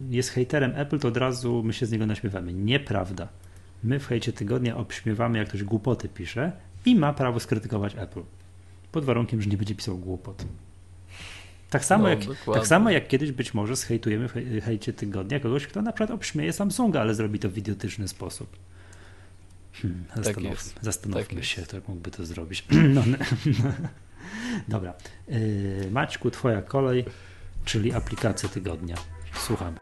jest 0.10 0.30
hejterem 0.30 0.72
Apple, 0.76 1.00
to 1.00 1.08
od 1.08 1.18
razu 1.18 1.64
my 1.64 1.74
się 1.74 1.86
z 1.86 1.92
niego 1.92 2.06
naśmiewamy. 2.06 2.54
Nieprawda. 2.54 3.28
My 3.84 4.00
w 4.00 4.08
hejcie 4.08 4.34
tygodnia 4.34 4.78
obśmiewamy, 4.78 5.38
jak 5.38 5.48
ktoś 5.48 5.64
głupoty 5.64 6.10
pisze 6.10 6.52
i 6.86 6.96
ma 6.96 7.14
prawo 7.14 7.40
skrytykować 7.40 7.96
Apple. 7.98 8.22
Pod 8.92 9.06
warunkiem, 9.06 9.42
że 9.42 9.50
nie 9.50 9.58
będzie 9.58 9.76
pisał 9.76 9.98
głupot. 9.98 10.46
Tak 11.69 11.85
samo, 11.85 12.03
No, 12.03 12.10
jak, 12.10 12.19
dokładnie. 12.19 12.53
tak 12.53 12.68
samo 12.68 12.89
jak 12.89 13.07
kiedyś 13.07 13.31
być 13.31 13.53
może 13.53 13.76
zhejtujemy 13.76 14.27
w 14.30 14.34
hej- 14.34 14.61
hejcie 14.61 14.94
tygodnia 14.94 15.39
kogoś, 15.39 15.68
kto 15.68 15.81
na 15.81 15.91
przykład 15.91 16.11
obśmieje 16.11 16.53
Samsunga, 16.53 17.02
ale 17.02 17.15
zrobi 17.15 17.39
to 17.39 17.49
w 17.49 17.57
idiotyczny 17.57 18.07
sposób. 18.07 18.57
Hmm, 19.73 20.06
zastanów, 20.15 20.52
jest. 20.52 20.76
zastanówmy 20.81 21.23
Tak 21.23 21.34
jest. 21.34 21.49
się, 21.49 21.61
kto 21.61 21.77
mógłby 21.88 22.11
to 22.11 22.26
zrobić. 22.26 22.65
No, 22.95 23.03
no. 23.07 23.18
Dobra. 24.68 24.94
Yy, 25.27 25.88
Maćku, 25.91 26.31
twoja 26.31 26.61
kolej, 26.61 27.06
czyli 27.65 27.94
aplikacja 27.94 28.49
tygodnia. 28.49 28.95
Słucham. 29.34 29.76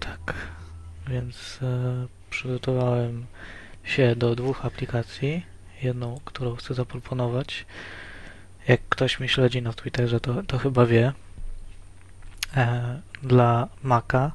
Tak, 0.00 0.34
więc 1.08 1.58
e, 1.62 2.06
przygotowałem 2.30 3.26
się 3.86 4.16
do 4.16 4.34
dwóch 4.34 4.64
aplikacji. 4.64 5.46
Jedną, 5.82 6.20
którą 6.24 6.56
chcę 6.56 6.74
zaproponować. 6.74 7.66
Jak 8.68 8.80
ktoś 8.88 9.20
mnie 9.20 9.28
śledzi 9.28 9.62
na 9.62 9.72
Twitterze, 9.72 10.20
to, 10.20 10.42
to 10.42 10.58
chyba 10.58 10.86
wie. 10.86 11.12
E, 12.56 13.00
dla 13.22 13.68
Maca 13.82 14.32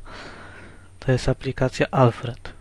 to 1.00 1.12
jest 1.12 1.30
aplikacja 1.30 1.88
Alfred. 1.92 2.54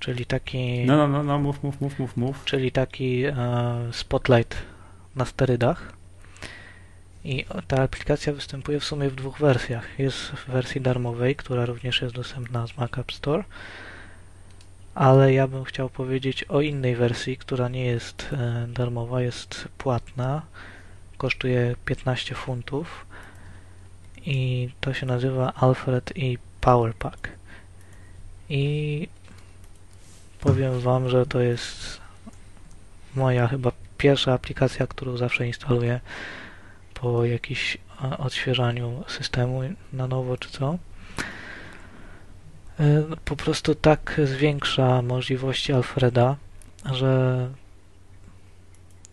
Czyli 0.00 0.26
taki, 0.26 0.84
No, 0.86 0.96
no, 0.96 1.08
no, 1.08 1.22
no 1.22 1.38
mów, 1.38 1.62
mów, 1.62 1.80
mów, 1.80 1.98
mów, 1.98 2.16
mów. 2.16 2.44
czyli 2.44 2.72
taki 2.72 3.24
e, 3.24 3.34
spotlight 3.92 4.56
na 5.16 5.24
sterydach. 5.24 5.92
I 7.24 7.44
ta 7.68 7.82
aplikacja 7.82 8.32
występuje 8.32 8.80
w 8.80 8.84
sumie 8.84 9.08
w 9.10 9.14
dwóch 9.14 9.38
wersjach. 9.38 9.98
Jest 9.98 10.18
w 10.18 10.46
wersji 10.50 10.80
darmowej, 10.80 11.36
która 11.36 11.66
również 11.66 12.02
jest 12.02 12.14
dostępna 12.14 12.66
z 12.66 12.76
Mac 12.76 12.98
App 12.98 13.12
Store. 13.12 13.44
Ale 14.98 15.32
ja 15.32 15.48
bym 15.48 15.64
chciał 15.64 15.90
powiedzieć 15.90 16.44
o 16.44 16.60
innej 16.60 16.96
wersji, 16.96 17.36
która 17.36 17.68
nie 17.68 17.84
jest 17.84 18.26
e, 18.32 18.66
darmowa, 18.68 19.22
jest 19.22 19.68
płatna. 19.78 20.42
Kosztuje 21.18 21.76
15 21.84 22.34
funtów. 22.34 23.06
I 24.26 24.68
to 24.80 24.94
się 24.94 25.06
nazywa 25.06 25.52
Alfred 25.54 26.12
i 26.16 26.38
Power 26.60 26.94
Pack. 26.94 27.28
I 28.48 29.08
powiem 30.40 30.80
Wam, 30.80 31.08
że 31.08 31.26
to 31.26 31.40
jest 31.40 32.00
moja 33.14 33.48
chyba 33.48 33.72
pierwsza 33.98 34.32
aplikacja, 34.32 34.86
którą 34.86 35.16
zawsze 35.16 35.46
instaluję 35.46 36.00
po 36.94 37.24
jakimś 37.24 37.78
e, 38.04 38.18
odświeżaniu 38.18 39.04
systemu 39.08 39.60
na 39.92 40.06
nowo 40.06 40.36
czy 40.36 40.50
co. 40.50 40.78
E, 42.80 43.04
no, 43.08 43.16
Po 43.24 43.36
prostu 43.36 43.74
tak 43.74 44.20
zwiększa 44.24 45.02
możliwości 45.02 45.72
Alfreda, 45.72 46.36
że 46.92 47.48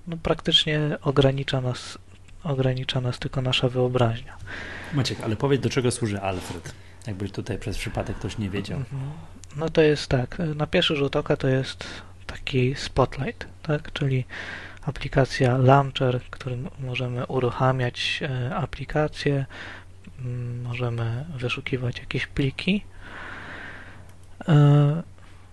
no 0.07 0.17
praktycznie 0.17 0.79
ogranicza 1.01 1.61
nas, 1.61 1.97
ogranicza 2.43 3.01
nas 3.01 3.19
tylko 3.19 3.41
nasza 3.41 3.69
wyobraźnia. 3.69 4.37
Maciek, 4.93 5.21
ale 5.23 5.35
powiedz, 5.35 5.61
do 5.61 5.69
czego 5.69 5.91
służy 5.91 6.21
Alfred? 6.21 6.73
Jakbyś 7.07 7.31
tutaj 7.31 7.57
przez 7.57 7.77
przypadek 7.77 8.17
ktoś 8.17 8.37
nie 8.37 8.49
wiedział. 8.49 8.77
Mhm. 8.77 9.11
No 9.55 9.69
to 9.69 9.81
jest 9.81 10.07
tak, 10.07 10.37
na 10.55 10.67
pierwszy 10.67 10.95
rzut 10.95 11.15
oka 11.15 11.37
to 11.37 11.47
jest 11.47 11.87
taki 12.27 12.75
spotlight, 12.75 13.47
tak, 13.63 13.93
czyli 13.93 14.25
aplikacja 14.81 15.57
launcher, 15.57 16.21
którym 16.29 16.69
możemy 16.79 17.25
uruchamiać 17.25 18.19
e, 18.21 18.55
aplikacje, 18.55 19.45
możemy 20.63 21.25
wyszukiwać 21.37 21.99
jakieś 21.99 22.27
pliki. 22.27 22.83
E, 24.47 25.03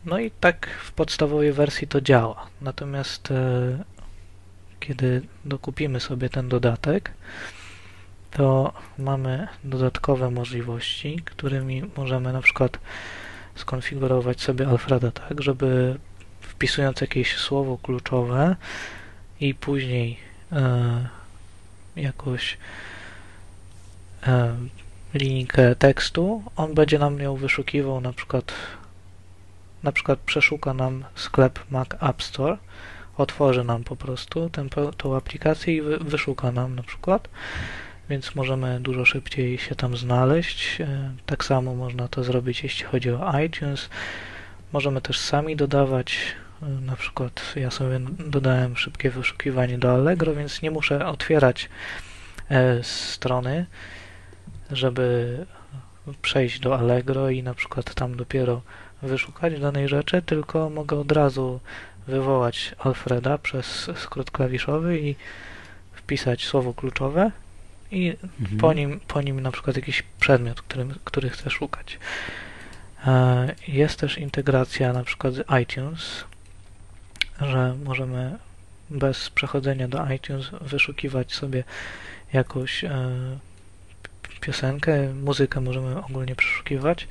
No 0.05 0.19
i 0.19 0.31
tak 0.31 0.67
w 0.85 0.93
podstawowej 0.93 1.53
wersji 1.53 1.89
to 1.89 2.01
działa. 2.01 2.47
Natomiast 2.61 3.31
e, 3.31 3.85
kiedy 4.81 5.23
dokupimy 5.45 6.01
sobie 6.01 6.29
ten 6.29 6.49
dodatek, 6.49 7.11
to 8.31 8.73
mamy 8.99 9.49
dodatkowe 9.65 10.31
możliwości, 10.31 11.23
którymi 11.25 11.83
możemy 11.97 12.33
na 12.33 12.43
przykład 12.43 12.79
skonfigurować 13.55 14.41
sobie 14.41 14.69
Alfreda 14.69 15.11
tak, 15.11 15.43
żeby 15.43 15.99
wpisując 16.41 17.01
jakieś 17.01 17.37
słowo 17.37 17.79
kluczowe 17.79 18.57
i 19.41 19.55
później 19.55 20.19
e, 20.53 21.09
jakąś 21.97 22.59
e, 24.27 24.57
linijkę 25.15 25.77
tekstu, 25.77 26.43
on 26.57 26.75
będzie 26.75 26.99
nam 26.99 27.19
ją 27.19 27.37
wyszukiwał 27.37 28.01
na 28.01 28.13
przykład 28.13 28.53
na 29.83 29.93
przykład 29.93 30.19
przeszuka 30.19 30.75
nam 30.75 31.05
sklep 31.15 31.61
Mac 31.71 31.89
App 32.01 32.23
Store, 32.23 32.57
otworzy 33.17 33.65
nam 33.65 33.85
po 33.85 33.97
prostu 33.97 34.51
tę, 34.51 35.17
aplikację 35.17 35.77
i 35.77 35.83
wy, 35.83 35.99
wyszuka 35.99 36.53
nam 36.53 36.75
na 36.75 36.83
przykład 36.83 37.29
więc 38.13 38.35
możemy 38.35 38.81
dużo 38.81 39.05
szybciej 39.05 39.59
się 39.59 39.75
tam 39.75 39.97
znaleźć. 39.97 40.81
E, 40.81 41.11
Tak 41.27 41.45
samo 41.45 41.75
można 41.75 42.09
to 42.09 42.25
zrobić, 42.25 42.63
jeśli 42.63 42.85
chodzi 42.85 43.11
o 43.11 43.39
iTunes. 43.39 43.89
Możemy 44.73 45.01
też 45.01 45.21
sami 45.21 45.57
dodawać, 45.57 46.19
e, 46.63 46.67
na 46.67 46.97
przykład 46.97 47.53
ja 47.57 47.71
sobie 47.71 48.01
dodałem 48.19 48.77
szybkie 48.77 49.11
wyszukiwanie 49.11 49.79
do 49.79 49.95
Allegro, 49.95 50.35
więc 50.35 50.63
nie 50.63 50.71
muszę 50.71 51.07
otwierać 51.07 51.69
e, 52.51 52.83
strony, 52.83 53.67
żeby 54.73 55.47
przejść 56.23 56.61
do 56.61 56.79
Allegro 56.79 57.31
i 57.31 57.43
na 57.43 57.55
przykład 57.55 57.95
tam 57.95 58.17
dopiero 58.17 58.63
wyszukać 59.03 59.61
danej 59.61 59.89
rzeczy, 59.89 60.23
tylko 60.23 60.71
mogę 60.71 60.97
od 60.99 61.13
razu 61.13 61.61
wywołać 62.07 62.75
Alfreda 62.79 63.39
przez 63.39 63.91
skrót 63.97 64.31
klawiszowy 64.31 65.01
i 65.01 65.15
wpisać 65.93 66.45
słowo 66.45 66.75
kluczowe 66.75 67.31
i 67.91 68.17
Mhm. 68.41 68.59
po 68.61 68.73
nim, 68.73 69.01
po 69.09 69.23
nim 69.23 69.41
na 69.41 69.51
przykład 69.53 69.77
jakiś 69.77 70.03
przedmiot, 70.21 70.63
którym, 70.63 70.95
który 71.05 71.31
chcę 71.31 71.51
szukać. 71.51 71.99
E, 73.07 73.55
Jest 73.69 74.01
też 74.01 74.19
integracja 74.19 74.93
na 74.93 75.05
przykład 75.05 75.35
z 75.35 75.45
iTunes, 75.63 76.25
że 77.41 77.75
możemy 77.85 78.39
bez 78.91 79.31
przechodzenia 79.31 79.89
do 79.89 80.13
iTunes 80.13 80.51
wyszukiwać 80.61 81.35
sobie 81.35 81.65
jakąś 82.33 82.85
e, 82.85 82.91
piosenkę, 84.43 85.15
muzykę 85.15 85.61
możemy 85.61 86.05
ogólnie 86.05 86.35
przeszukiwać. 86.37 87.09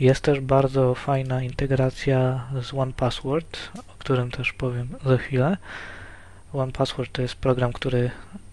Jest 0.00 0.20
też 0.20 0.40
bardzo 0.40 0.94
fajna 0.94 1.42
integracja 1.42 2.44
z 2.62 2.74
OnePassword, 2.74 3.58
o 3.78 3.94
którym 3.98 4.30
też 4.30 4.52
powiem 4.52 4.88
za 5.06 5.16
chwilę. 5.18 5.56
OnePassword 6.52 7.12
to 7.12 7.22
jest 7.22 7.34
program, 7.34 7.72
który 7.72 8.10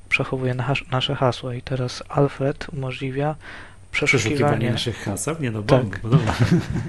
przechowuje 0.10 0.53
nasz, 0.53 0.86
nasze 0.91 1.16
hasła 1.16 1.56
i 1.56 1.61
teraz 1.61 2.03
Alfred 2.10 2.68
umożliwia 2.74 3.36
Przeszukiwanie 3.91 4.36
przeszukiwanie, 4.36 4.72
naszych 4.72 5.03
haseł? 5.03 5.36
Nie 5.40 5.52
no, 5.52 5.64
Tak. 5.64 6.02
dobra. 6.02 6.34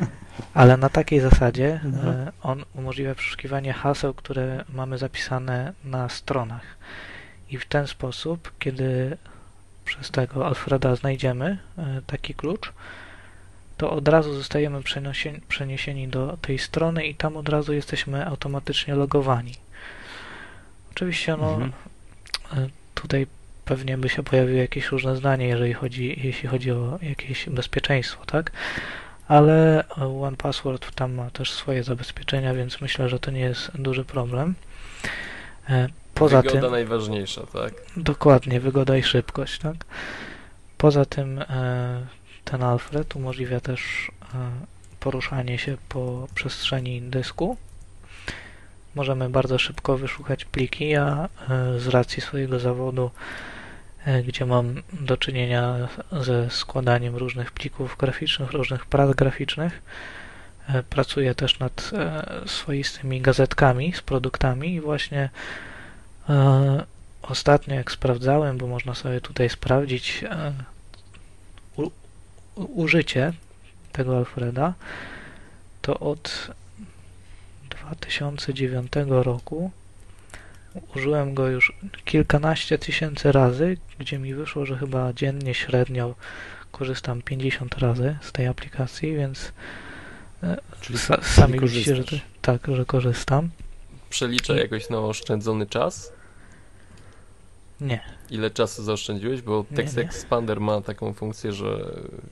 ale 0.54 0.76
na 0.76 0.88
takiej 0.88 1.20
zasadzie 1.20 1.80
Mhm. 1.84 2.08
e, 2.08 2.32
on 2.42 2.64
umożliwia 2.74 3.14
przeszukiwanie 3.14 3.72
haseł, 3.72 4.14
które 4.14 4.64
mamy 4.74 4.98
zapisane 4.98 5.72
na 5.84 6.08
stronach. 6.08 6.62
I 7.50 7.58
w 7.58 7.66
ten 7.66 7.86
sposób, 7.86 8.52
kiedy 8.58 9.16
przez 9.90 10.10
tego 10.10 10.46
Alfreda 10.46 10.96
znajdziemy 10.96 11.58
e, 11.78 12.02
taki 12.06 12.34
klucz, 12.34 12.72
to 13.76 13.90
od 13.90 14.08
razu 14.08 14.34
zostajemy 14.34 14.82
przeniesieni, 15.48 16.08
do 16.08 16.36
tej 16.42 16.58
strony 16.58 17.06
i 17.06 17.14
tam 17.14 17.36
od 17.36 17.48
razu 17.48 17.72
jesteśmy 17.72 18.26
automatycznie 18.26 18.94
logowani. 18.94 19.54
Oczywiście 20.90 21.36
no, 21.36 21.52
Mhm. 21.52 21.72
e, 22.52 22.68
tutaj 22.94 23.26
pewnie 23.64 23.98
by 23.98 24.08
się 24.08 24.22
pojawiło 24.22 24.58
jakieś 24.58 24.88
różne 24.88 25.16
zdanie, 25.16 25.48
jeżeli 25.48 25.72
chodzi, 25.72 26.20
jeśli 26.24 26.48
chodzi 26.48 26.70
o 26.72 26.98
jakieś 27.02 27.48
bezpieczeństwo, 27.48 28.24
tak? 28.26 28.52
Ale 29.28 29.84
OnePassword 30.22 30.94
tam 30.94 31.12
ma 31.14 31.30
też 31.30 31.52
swoje 31.52 31.84
zabezpieczenia, 31.84 32.54
więc 32.54 32.80
myślę, 32.80 33.08
że 33.08 33.18
to 33.18 33.30
nie 33.30 33.40
jest 33.40 33.70
duży 33.74 34.04
problem. 34.04 34.54
Poza 36.20 36.42
Wygoda 36.42 36.60
tym, 36.60 36.70
najważniejsza, 36.70 37.46
tak? 37.46 37.74
dokładnie, 37.96 38.60
wygoda 38.60 38.96
i 38.96 39.02
szybkość, 39.02 39.58
tak? 39.58 39.76
Poza 40.78 41.04
tym 41.04 41.38
e, 41.38 42.06
ten 42.44 42.62
Alfred 42.62 43.16
umożliwia 43.16 43.60
też 43.60 44.10
e, 44.22 44.36
poruszanie 45.00 45.58
się 45.58 45.76
po 45.88 46.28
przestrzeni 46.34 47.02
dysku. 47.02 47.56
Możemy 48.94 49.30
bardzo 49.30 49.58
szybko 49.58 49.98
wyszukać 49.98 50.44
pliki. 50.44 50.88
Ja 50.88 51.28
e, 51.50 51.78
z 51.78 51.88
racji 51.88 52.22
swojego 52.22 52.58
zawodu, 52.58 53.10
gdzie 54.26 54.46
mam 54.46 54.82
do 54.92 55.16
czynienia 55.16 55.88
ze 56.12 56.50
składaniem 56.50 57.16
różnych 57.16 57.52
plików 57.52 57.96
graficznych, 57.98 58.50
różnych 58.50 58.86
prac 58.86 59.14
graficznych, 59.16 59.82
pracuję 60.90 61.34
też 61.34 61.58
nad 61.58 61.90
swoistymi 62.46 63.20
gazetkami 63.20 63.92
z 63.92 64.02
produktami 64.02 64.74
i 64.74 64.80
właśnie 64.80 65.30
ostatnio 67.22 67.74
jak 67.74 67.92
sprawdzałem, 67.92 68.58
bo 68.58 68.66
można 68.66 68.94
sobie 68.94 69.20
tutaj 69.20 69.50
sprawdzić 69.50 70.24
e, 70.30 70.52
u, 71.76 71.90
użycie 72.56 73.32
tego 73.92 74.16
Alfreda, 74.16 74.74
to 75.82 75.98
od 76.00 76.50
2009 77.70 78.92
roku 79.08 79.70
użyłem 80.94 81.34
go 81.34 81.48
już 81.48 81.72
kilkanaście 82.04 82.78
tysięcy 82.78 83.32
razy, 83.32 83.76
gdzie 83.98 84.18
mi 84.18 84.34
wyszło, 84.34 84.66
że 84.66 84.76
chyba 84.76 85.12
dziennie 85.12 85.54
średnio 85.54 86.14
korzystam 86.72 87.22
50 87.22 87.78
razy 87.78 88.16
z 88.20 88.32
tej 88.32 88.46
aplikacji, 88.46 89.16
więc 89.16 89.52
Czyli 90.80 90.98
sa, 90.98 91.20
sami 91.22 91.58
czyli 91.58 91.68
widzicie, 91.68 91.96
że 91.96 92.04
tak, 92.40 92.66
że 92.66 92.84
korzystam. 92.84 93.50
Przelicza 94.14 94.54
jakoś 94.54 94.88
na 94.90 94.98
oszczędzony 94.98 95.66
czas? 95.66 96.12
Nie, 97.80 98.00
Ile 98.30 98.50
czasu 98.50 98.82
zaoszczędziłeś? 98.84 99.42
Bo 99.42 99.64
Text 99.76 99.96
nie. 99.96 100.02
Expander 100.02 100.60
ma 100.60 100.80
taką 100.80 101.12
funkcję, 101.12 101.52
że 101.52 101.86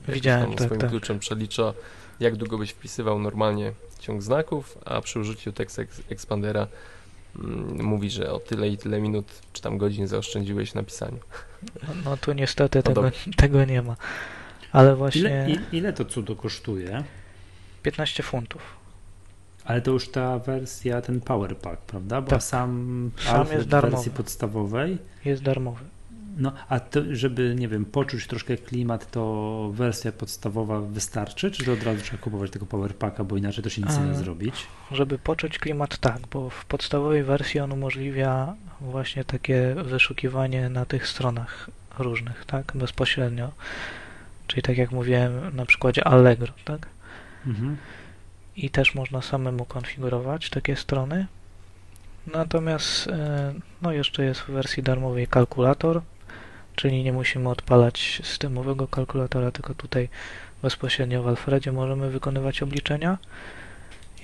Widziałem, 0.08 0.46
tam 0.46 0.54
tak, 0.56 0.66
swoim 0.66 0.80
tak. 0.80 0.90
kluczem 0.90 1.18
przelicza, 1.18 1.74
jak 2.20 2.36
długo 2.36 2.58
byś 2.58 2.70
wpisywał 2.70 3.18
normalnie 3.18 3.72
ciąg 3.98 4.22
znaków, 4.22 4.78
a 4.84 5.00
przy 5.00 5.20
użyciu 5.20 5.52
Text 5.52 5.78
Ex- 5.78 6.00
Expandera 6.10 6.66
mm, 7.38 7.84
mówi, 7.84 8.10
że 8.10 8.32
o 8.32 8.38
tyle 8.38 8.68
i 8.68 8.78
tyle 8.78 9.00
minut 9.00 9.26
czy 9.52 9.62
tam 9.62 9.78
godzin 9.78 10.06
zaoszczędziłeś 10.06 10.74
na 10.74 10.82
pisaniu. 10.82 11.18
no, 11.82 11.88
no 12.04 12.16
tu 12.16 12.32
niestety 12.32 12.82
tego, 12.82 13.10
tego 13.36 13.64
nie 13.64 13.82
ma. 13.82 13.96
Ale 14.72 14.96
właśnie 14.96 15.20
Ile, 15.20 15.50
i- 15.50 15.76
ile 15.76 15.92
to 15.92 16.04
cudo 16.04 16.36
kosztuje? 16.36 17.04
15 17.82 18.22
funtów. 18.22 18.77
Ale 19.68 19.80
to 19.82 19.90
już 19.90 20.08
ta 20.08 20.38
wersja, 20.38 21.00
ten 21.02 21.20
Power 21.20 21.56
Pack, 21.56 21.82
prawda? 21.82 22.20
Bo 22.20 22.28
Tak. 22.30 22.42
sam, 22.42 23.10
Sam 23.18 23.46
jest 23.52 23.66
w 23.66 23.68
darmowy. 23.68 23.96
wersji 23.96 24.12
podstawowej. 24.12 24.98
Jest 25.24 25.42
darmowy. 25.42 25.84
No, 26.36 26.52
a 26.68 26.80
to, 26.80 27.00
żeby, 27.10 27.54
nie 27.58 27.68
wiem, 27.68 27.84
poczuć 27.84 28.26
troszkę 28.26 28.56
klimat, 28.56 29.10
to 29.10 29.70
wersja 29.74 30.12
podstawowa 30.12 30.80
wystarczy? 30.80 31.50
Czy 31.50 31.64
to 31.64 31.72
od 31.72 31.82
razu 31.82 32.02
trzeba 32.02 32.22
kupować 32.22 32.50
tego 32.50 32.66
Power 32.66 32.94
Packa, 32.96 33.24
bo 33.24 33.36
inaczej 33.36 33.64
to 33.64 33.70
się 33.70 33.82
nic 33.82 33.98
nie 33.98 34.04
da 34.06 34.10
A. 34.10 34.14
zrobić? 34.14 34.66
Żeby 34.92 35.18
poczuć 35.18 35.58
klimat, 35.58 35.98
tak, 35.98 36.18
bo 36.32 36.50
w 36.50 36.64
podstawowej 36.64 37.22
wersji 37.22 37.60
on 37.60 37.72
umożliwia 37.72 38.54
właśnie 38.80 39.24
takie 39.24 39.74
wyszukiwanie 39.84 40.68
na 40.68 40.84
tych 40.84 41.08
stronach 41.08 41.70
różnych, 41.98 42.44
tak, 42.44 42.72
bezpośrednio. 42.74 43.50
Czyli 44.46 44.62
tak 44.62 44.78
jak 44.78 44.92
mówiłem 44.92 45.56
na 45.56 45.66
przykładzie 45.66 46.04
Allegro, 46.04 46.52
tak? 46.64 46.86
Mhm. 47.46 47.76
I 48.58 48.70
też 48.70 48.94
można 48.94 49.22
samemu 49.22 49.64
konfigurować 49.64 50.50
takie 50.50 50.76
strony. 50.76 51.26
Natomiast 52.26 53.06
e, 53.06 53.54
no 53.82 53.92
jeszcze 53.92 54.24
jest 54.24 54.40
w 54.40 54.50
wersji 54.50 54.82
darmowej 54.82 55.26
kalkulator, 55.26 56.02
czyli 56.76 57.04
nie 57.04 57.12
musimy 57.12 57.48
odpalać 57.48 58.20
systemowego 58.24 58.88
kalkulatora, 58.88 59.50
tylko 59.50 59.74
tutaj 59.74 60.08
bezpośrednio 60.62 61.22
w 61.22 61.28
Alfredzie 61.28 61.72
możemy 61.72 62.10
wykonywać 62.10 62.62
obliczenia. 62.62 63.18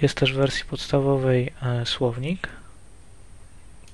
Jest 0.03 0.15
też 0.15 0.33
w 0.33 0.37
wersji 0.37 0.65
podstawowej 0.65 1.53
e, 1.63 1.87
słownik, 1.87 2.49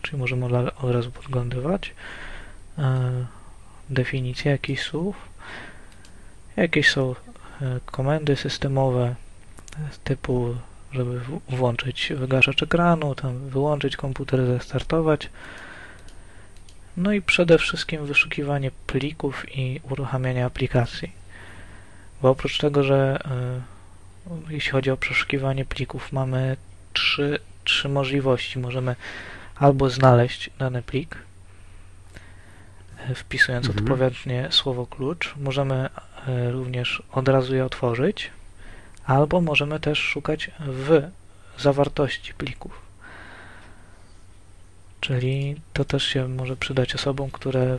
czyli 0.02 0.18
możemy 0.18 0.46
od 0.82 0.90
razu 0.90 1.10
podglądywać 1.10 1.94
e, 2.78 3.26
definicje 3.90 4.52
jakichś 4.52 4.82
słów. 4.82 5.16
Jakieś 6.56 6.90
są 6.90 7.14
komendy 7.86 8.36
systemowe 8.36 9.14
typu, 10.04 10.54
żeby 10.92 11.20
włączyć 11.48 12.12
wygaszacz 12.16 12.62
ekranu, 12.62 13.14
tam 13.14 13.48
wyłączyć 13.48 13.96
komputer, 13.96 14.46
zestartować. 14.46 15.28
No 16.96 17.12
i 17.12 17.22
przede 17.22 17.58
wszystkim 17.58 18.06
wyszukiwanie 18.06 18.70
plików 18.86 19.56
i 19.58 19.80
uruchamianie 19.90 20.44
aplikacji. 20.44 21.12
Bo 22.22 22.30
oprócz 22.30 22.58
tego, 22.58 22.82
że 22.82 23.18
e, 23.24 24.52
jeśli 24.52 24.70
chodzi 24.70 24.90
o 24.90 24.96
przeszukiwanie 24.96 25.64
plików, 25.64 26.12
mamy 26.12 26.56
trzy, 26.92 27.38
trzy 27.64 27.88
możliwości. 27.88 28.58
Możemy 28.58 28.96
albo 29.56 29.90
znaleźć 29.90 30.50
dany 30.58 30.82
plik, 30.82 31.16
wpisując 33.14 33.66
Mhm. 33.66 33.84
odpowiednie 33.84 34.48
słowo 34.50 34.86
klucz. 34.86 35.34
Możemy 35.36 35.88
e, 36.26 36.50
również 36.50 37.02
od 37.12 37.28
razu 37.28 37.54
je 37.54 37.64
otworzyć, 37.64 38.30
albo 39.04 39.40
możemy 39.40 39.80
też 39.80 39.98
szukać 39.98 40.50
w 40.60 41.02
zawartości 41.58 42.34
plików. 42.34 42.80
Czyli 45.00 45.60
to 45.72 45.84
też 45.84 46.04
się 46.04 46.28
może 46.28 46.56
przydać 46.56 46.94
osobom, 46.94 47.30
które 47.30 47.78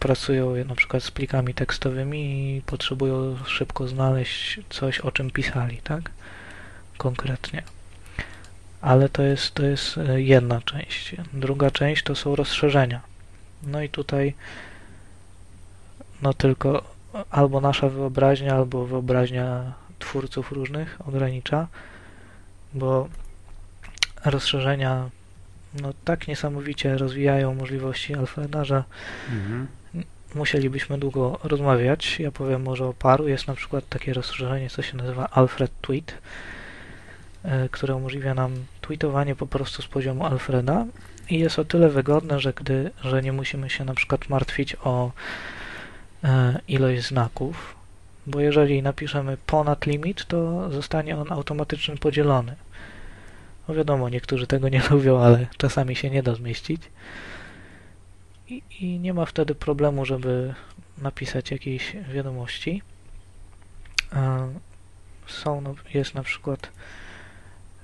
pracują 0.00 0.64
na 0.64 0.74
przykład 0.74 1.02
z 1.02 1.10
plikami 1.10 1.54
tekstowymi 1.54 2.56
i 2.56 2.62
potrzebują 2.62 3.36
szybko 3.46 3.88
znaleźć 3.88 4.60
coś, 4.70 5.00
o 5.00 5.12
czym 5.12 5.30
pisali, 5.30 5.76
tak? 5.84 6.10
Konkretnie. 6.98 7.62
Ale 8.80 9.08
to 9.08 9.22
jest, 9.22 9.54
to 9.54 9.66
jest 9.66 9.98
e, 9.98 10.22
jedna 10.22 10.60
część. 10.60 11.16
Druga 11.32 11.70
część 11.70 12.02
to 12.02 12.14
są 12.14 12.36
rozszerzenia. 12.36 13.00
No 13.62 13.82
i 13.82 13.88
tutaj 13.88 14.34
no 16.22 16.34
tylko 16.34 16.84
albo 17.30 17.60
nasza 17.60 17.88
wyobraźnia, 17.88 18.54
albo 18.54 18.86
wyobraźnia 18.86 19.72
twórców 20.04 20.52
różnych 20.52 20.98
ogranicza, 21.08 21.68
bo 22.74 23.08
rozszerzenia 24.24 25.10
no 25.82 25.92
tak 26.04 26.28
niesamowicie 26.28 26.98
rozwijają 26.98 27.54
możliwości 27.54 28.14
Alfreda, 28.14 28.64
że 28.64 28.84
Mhm. 29.32 29.66
musielibyśmy 30.34 30.98
długo 30.98 31.38
rozmawiać. 31.44 32.20
Ja 32.20 32.30
powiem 32.30 32.62
może 32.62 32.86
o 32.86 32.92
paru. 32.94 33.28
Jest 33.28 33.46
na 33.46 33.54
przykład 33.54 33.88
takie 33.88 34.12
rozszerzenie, 34.12 34.70
co 34.70 34.82
się 34.82 34.96
nazywa 34.96 35.28
Alfred 35.30 35.72
Tweet, 35.80 36.14
e, 37.44 37.68
które 37.68 37.94
umożliwia 37.94 38.34
nam 38.34 38.52
tweetowanie 38.80 39.34
po 39.34 39.46
prostu 39.46 39.82
z 39.82 39.86
poziomu 39.86 40.26
Alfreda 40.26 40.86
i 41.30 41.38
jest 41.38 41.58
o 41.58 41.64
tyle 41.64 41.88
wygodne, 41.88 42.40
że 42.40 42.52
gdy, 42.52 42.90
że 43.02 43.22
nie 43.22 43.32
musimy 43.32 43.70
się 43.70 43.84
na 43.84 43.94
przykład 43.94 44.28
martwić 44.28 44.76
o 44.84 45.10
e, 46.24 46.60
ilość 46.68 47.02
znaków, 47.06 47.74
bo 48.26 48.40
jeżeli 48.40 48.82
napiszemy 48.82 49.36
ponad 49.46 49.86
limit, 49.86 50.26
to 50.26 50.70
zostanie 50.70 51.18
on 51.18 51.32
automatycznie 51.32 51.96
podzielony. 51.96 52.56
No 53.68 53.74
wiadomo, 53.74 54.08
niektórzy 54.08 54.46
tego 54.46 54.68
nie 54.68 54.82
lubią, 54.90 55.20
ale 55.20 55.46
czasami 55.56 55.96
się 55.96 56.10
nie 56.10 56.22
da 56.22 56.34
zmieścić. 56.34 56.82
I, 58.48 58.62
I 58.80 58.98
nie 58.98 59.14
ma 59.14 59.26
wtedy 59.26 59.54
problemu, 59.54 60.04
żeby 60.04 60.54
napisać 60.98 61.50
jakieś 61.50 61.96
wiadomości. 62.12 62.82
Są, 65.26 65.60
no, 65.60 65.74
jest 65.94 66.14
na 66.14 66.22
przykład 66.22 66.70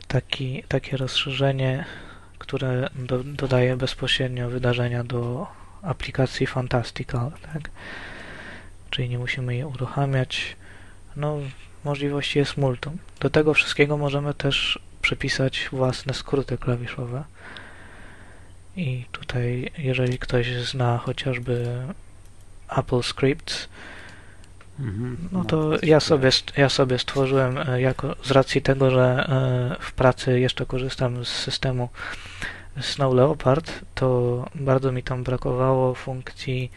taki, 0.09 0.63
takie 0.69 0.97
rozszerzenie, 0.97 1.85
które 2.39 2.91
do, 2.95 3.25
dodaje 3.25 3.77
bezpośrednio 3.77 4.51
wydarzenia 4.51 5.05
do 5.05 5.47
aplikacji 5.83 6.47
Fantastical, 6.47 7.33
tak? 7.43 7.71
Czyli 8.91 9.09
nie 9.09 9.19
musimy 9.19 9.57
je 9.57 9.67
uruchamiać. 9.67 10.57
No, 11.17 11.39
możliwości 11.85 12.39
jest 12.39 12.57
multum. 12.57 12.99
Do 13.21 13.31
tego 13.31 13.55
wszystkiego 13.55 13.97
możemy 13.97 14.35
też 14.35 14.79
przepisać 15.03 15.69
własne 15.73 16.15
skróty 16.15 16.59
klawiszowe. 16.59 17.25
I 18.77 19.05
tutaj, 19.13 19.71
jeżeli 19.79 20.19
ktoś 20.19 20.53
zna 20.55 20.99
chociażby 20.99 21.83
Apple 22.77 23.03
Scripts, 23.03 23.69
Mhm. 24.81 25.17
no 25.33 25.45
to 25.45 25.71
ja 25.83 26.01
sobie, 26.01 26.31
ja 26.57 26.69
sobie 26.69 26.99
stworzyłem 26.99 27.59
e, 27.59 27.81
jako, 27.81 28.17
z 28.23 28.31
racji 28.31 28.63
tego, 28.63 28.91
że 28.91 29.27
e, 29.81 29.85
w 29.85 29.93
pracy 29.93 30.41
jeszcze 30.41 30.67
korzystam 30.67 31.25
z 31.25 31.29
systemu 31.29 31.89
Snow 32.81 33.15
Leopard, 33.15 33.73
to 33.95 34.45
bardzo 34.55 34.93
mi 34.93 35.03
tam 35.03 35.25
brakowało 35.25 35.95
funkcji 35.95 36.71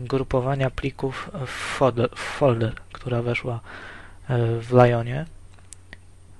grupowania 0.00 0.70
plików 0.70 1.30
w 1.46 1.50
folder, 1.50 2.10
w 2.10 2.18
folder 2.18 2.74
która 2.92 3.22
weszła 3.22 3.60
e, 4.28 4.60
w 4.60 4.72
Lionie. 4.72 5.26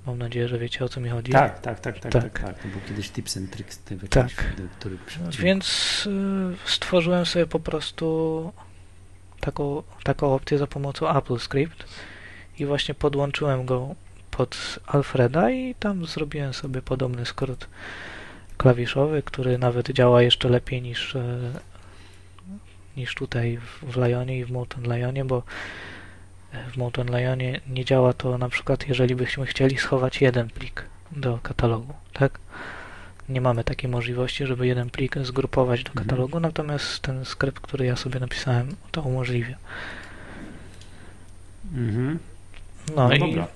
Mam 0.06 0.19
nadzieję, 0.19 0.48
że 0.48 0.59
wiecie 0.59 0.85
o 0.85 0.89
co 0.89 1.01
mi 1.01 1.09
chodzi. 1.09 1.32
Tak, 1.32 1.60
tak, 1.60 1.81
tak, 1.81 1.98
tak, 2.01 2.12
Tak. 2.12 2.23
tak, 2.23 2.43
tak. 2.43 2.62
To 2.62 2.69
był 2.69 2.81
kiedyś 2.89 3.10
tips 3.10 3.36
and 3.36 3.51
tricks, 3.51 3.82
Tak. 4.10 4.27
który 4.78 4.98
Więc 5.39 6.09
y, 6.66 6.70
stworzyłem 6.70 7.27
sobie 7.27 7.47
po 7.47 7.60
prostu 7.60 8.52
taką, 9.40 9.82
taką 10.02 10.35
opcję 10.35 10.59
za 10.59 10.66
pomocą 10.66 11.09
AppleScript 11.09 11.85
i 12.59 12.66
właśnie 12.66 12.94
podłączyłem 12.94 13.66
go 13.66 13.94
pod 14.31 14.78
Alfreda 14.86 15.51
i 15.51 15.74
tam 15.74 16.06
zrobiłem 16.06 16.55
sobie 16.55 16.82
podobny 16.82 17.27
skrót 17.27 17.69
klawiszowy, 18.56 19.23
który 19.23 19.59
nawet 19.59 19.90
działa 19.90 20.23
jeszcze 20.23 20.48
lepiej 20.48 20.82
niż, 20.82 21.16
e, 21.16 21.39
niż 22.99 23.15
tutaj 23.15 23.59
w, 23.59 23.97
Lionie 23.97 24.39
i 24.39 24.45
w 24.45 24.51
Molten 24.51 24.83
Lionie, 24.97 25.25
bo 25.25 25.43
w 26.73 26.77
Molten 26.77 27.07
Lionie 27.19 27.61
nie 27.69 27.85
działa 27.85 28.12
to 28.12 28.39
na 28.39 28.49
przykład 28.49 28.89
jeżeli 28.89 29.15
byśmy 29.15 29.47
chcieli 29.47 29.79
schować 29.79 30.20
jeden 30.20 30.49
plik 30.51 30.85
do 31.12 31.39
katalogu, 31.43 31.95
tak? 32.12 32.39
Nie 33.29 33.41
mamy 33.41 33.65
takiej 33.65 33.91
możliwości, 33.91 34.47
żeby 34.47 34.66
jeden 34.66 34.91
plik 34.91 35.16
zgrupować 35.23 35.85
do 35.85 35.91
Mhm. 35.91 36.07
katalogu, 36.07 36.41
natomiast 36.41 37.01
ten 37.03 37.25
skrypt, 37.25 37.61
który 37.61 37.85
ja 37.87 37.97
sobie 37.97 38.20
napisałem, 38.20 38.77
to 38.91 39.03
umożliwia. 39.03 39.57
Mhm. 41.75 42.19
No, 42.97 43.09
No 43.09 43.15
i 43.15 43.19
dobra. 43.19 43.49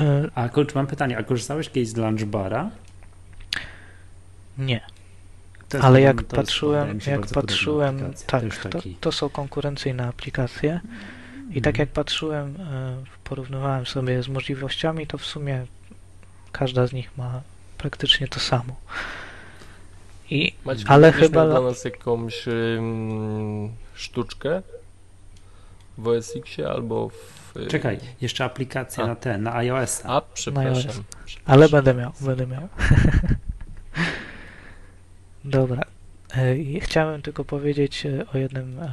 e, 0.00 0.28
A 0.34 0.48
mam 0.74 0.86
pytanie, 0.86 1.18
a 1.18 1.22
korzystałeś 1.22 1.68
kiedyś 1.70 1.88
z 1.88 1.96
Lunchbara? 1.96 2.70
nie. 4.58 4.80
To 5.68 5.78
Ale 5.80 5.98
to 5.98 6.04
jak 6.04 6.16
wydaje 6.16 6.36
patrzyłem, 6.42 6.98
jak 7.06 7.26
patrzyłem, 7.26 8.12
tak, 8.26 8.42
to, 8.62 8.68
to, 8.68 8.78
to 9.00 9.12
są 9.12 9.28
konkurencyjne 9.28 10.06
aplikacje 10.08 10.80
i 11.50 11.62
tak 11.62 11.74
Mhm. 11.74 11.76
jak 11.76 11.88
patrzyłem, 11.88 12.56
e, 12.60 12.96
porównywałem 13.24 13.86
sobie 13.86 14.22
z 14.22 14.28
możliwościami, 14.28 15.06
to 15.06 15.18
w 15.18 15.24
sumie 15.26 15.66
każda 16.52 16.86
z 16.86 16.92
nich 16.92 17.10
ma 17.18 17.40
praktycznie 17.78 18.28
to 18.28 18.40
samo. 18.40 18.76
I 20.30 20.52
Maciek, 20.64 20.90
Ale 20.90 21.12
chyba- 21.12 21.46
dla 21.46 21.60
nas 21.60 21.84
jakąś 21.84 22.44
sztuczkę 23.94 24.62
w 25.98 26.08
OS 26.08 26.36
Xie 26.36 26.68
albo 26.70 27.08
w... 27.08 27.56
y, 27.56 27.66
Czekaj, 27.66 27.98
jeszcze 28.20 28.44
aplikacja 28.44 29.04
A. 29.04 29.06
na 29.06 29.16
ten, 29.16 29.42
na 29.42 29.54
iOS-a. 29.56 30.08
A, 30.16 30.20
przepraszam. 30.20 30.72
iOS. 30.74 30.86
przepraszam. 30.86 31.42
Ale 31.46 31.68
będę 31.68 31.94
miał, 31.94 32.12
będę 32.20 32.46
miał. 32.46 32.68
Dobra. 35.48 35.82
E, 36.36 36.80
Chciałem 36.80 37.22
tylko 37.22 37.44
powiedzieć 37.44 38.06
e, 38.06 38.26
o 38.34 38.38
jednym 38.38 38.78
e, 38.80 38.88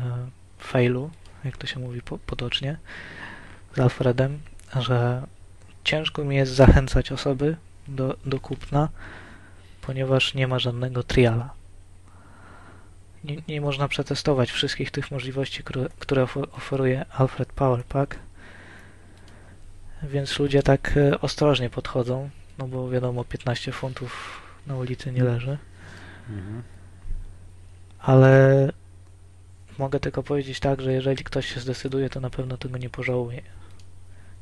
failu, 0.59 1.09
jak 1.43 1.57
to 1.57 1.67
się 1.67 1.79
mówi 1.79 2.01
po, 2.01 2.17
potocznie, 2.17 2.77
z 3.75 3.79
Alfredem, 3.79 4.39
że 4.79 5.27
ciężko 5.83 6.23
mi 6.23 6.35
jest 6.35 6.51
zachęcać 6.51 7.11
osoby 7.11 7.57
do, 7.87 8.17
do 8.25 8.39
kupna, 8.39 8.89
ponieważ 9.81 10.33
nie 10.33 10.47
ma 10.47 10.59
żadnego 10.59 11.03
triala. 11.03 11.53
Nie, 13.23 13.37
nie 13.47 13.61
można 13.61 13.87
przetestować 13.87 14.51
wszystkich 14.51 14.91
tych 14.91 15.11
możliwości, 15.11 15.63
które, 15.63 15.89
które 15.99 16.23
oferuje 16.51 17.05
Alfred 17.11 17.53
Power 17.53 17.83
Pack, 17.83 18.15
więc 20.03 20.39
ludzie 20.39 20.63
tak 20.63 20.93
ostrożnie 21.21 21.69
podchodzą, 21.69 22.29
no 22.57 22.67
bo 22.67 22.89
wiadomo, 22.89 23.23
15 23.23 23.71
funtów 23.71 24.41
na 24.67 24.75
ulicy 24.75 25.11
nie 25.11 25.23
leży. 25.23 25.57
Mhm. 26.29 26.63
Ale 27.99 28.71
mogę 29.79 29.99
tylko 29.99 30.23
powiedzieć 30.23 30.59
tak, 30.59 30.81
że 30.81 30.93
jeżeli 30.93 31.23
ktoś 31.23 31.53
się 31.53 31.59
zdecyduje, 31.59 32.09
to 32.09 32.19
na 32.19 32.29
pewno 32.29 32.57
tego 32.57 32.77
nie 32.77 32.89
pożałuje. 32.89 33.41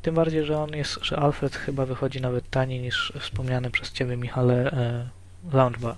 Tym 0.01 0.15
bardziej, 0.15 0.45
że 0.45 0.59
on 0.59 0.69
jest, 0.75 0.99
że 1.01 1.17
Alfred 1.17 1.55
chyba 1.55 1.85
wychodzi 1.85 2.21
nawet 2.21 2.49
taniej 2.49 2.79
niż 2.79 3.13
wspomniany 3.19 3.71
przez 3.71 3.91
Ciebie, 3.91 4.17
Michale, 4.17 4.71
e, 4.71 5.09
Launchbar. 5.53 5.97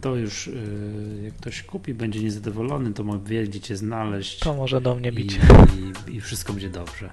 To 0.00 0.16
już, 0.16 0.46
y, 0.46 1.20
jak 1.24 1.34
ktoś 1.34 1.62
kupi, 1.62 1.94
będzie 1.94 2.20
niezadowolony, 2.20 2.92
to 2.92 3.04
wie, 3.24 3.44
gdzie 3.44 3.60
cię 3.60 3.76
znaleźć 3.76 4.38
To 4.38 4.54
może 4.54 4.80
do 4.80 4.94
mnie 4.94 5.08
i, 5.08 5.12
bić. 5.12 5.38
i, 6.08 6.16
i 6.16 6.20
wszystko 6.20 6.52
będzie 6.52 6.70
dobrze. 6.70 7.10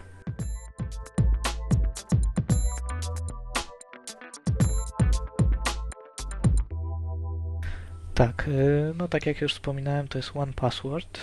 Tak, 8.19 8.47
y, 8.47 8.93
no 8.97 9.07
tak 9.07 9.25
jak 9.25 9.41
już 9.41 9.53
wspominałem, 9.53 10.07
to 10.07 10.17
jest 10.17 10.31
One 10.35 10.53
Password. 10.53 11.19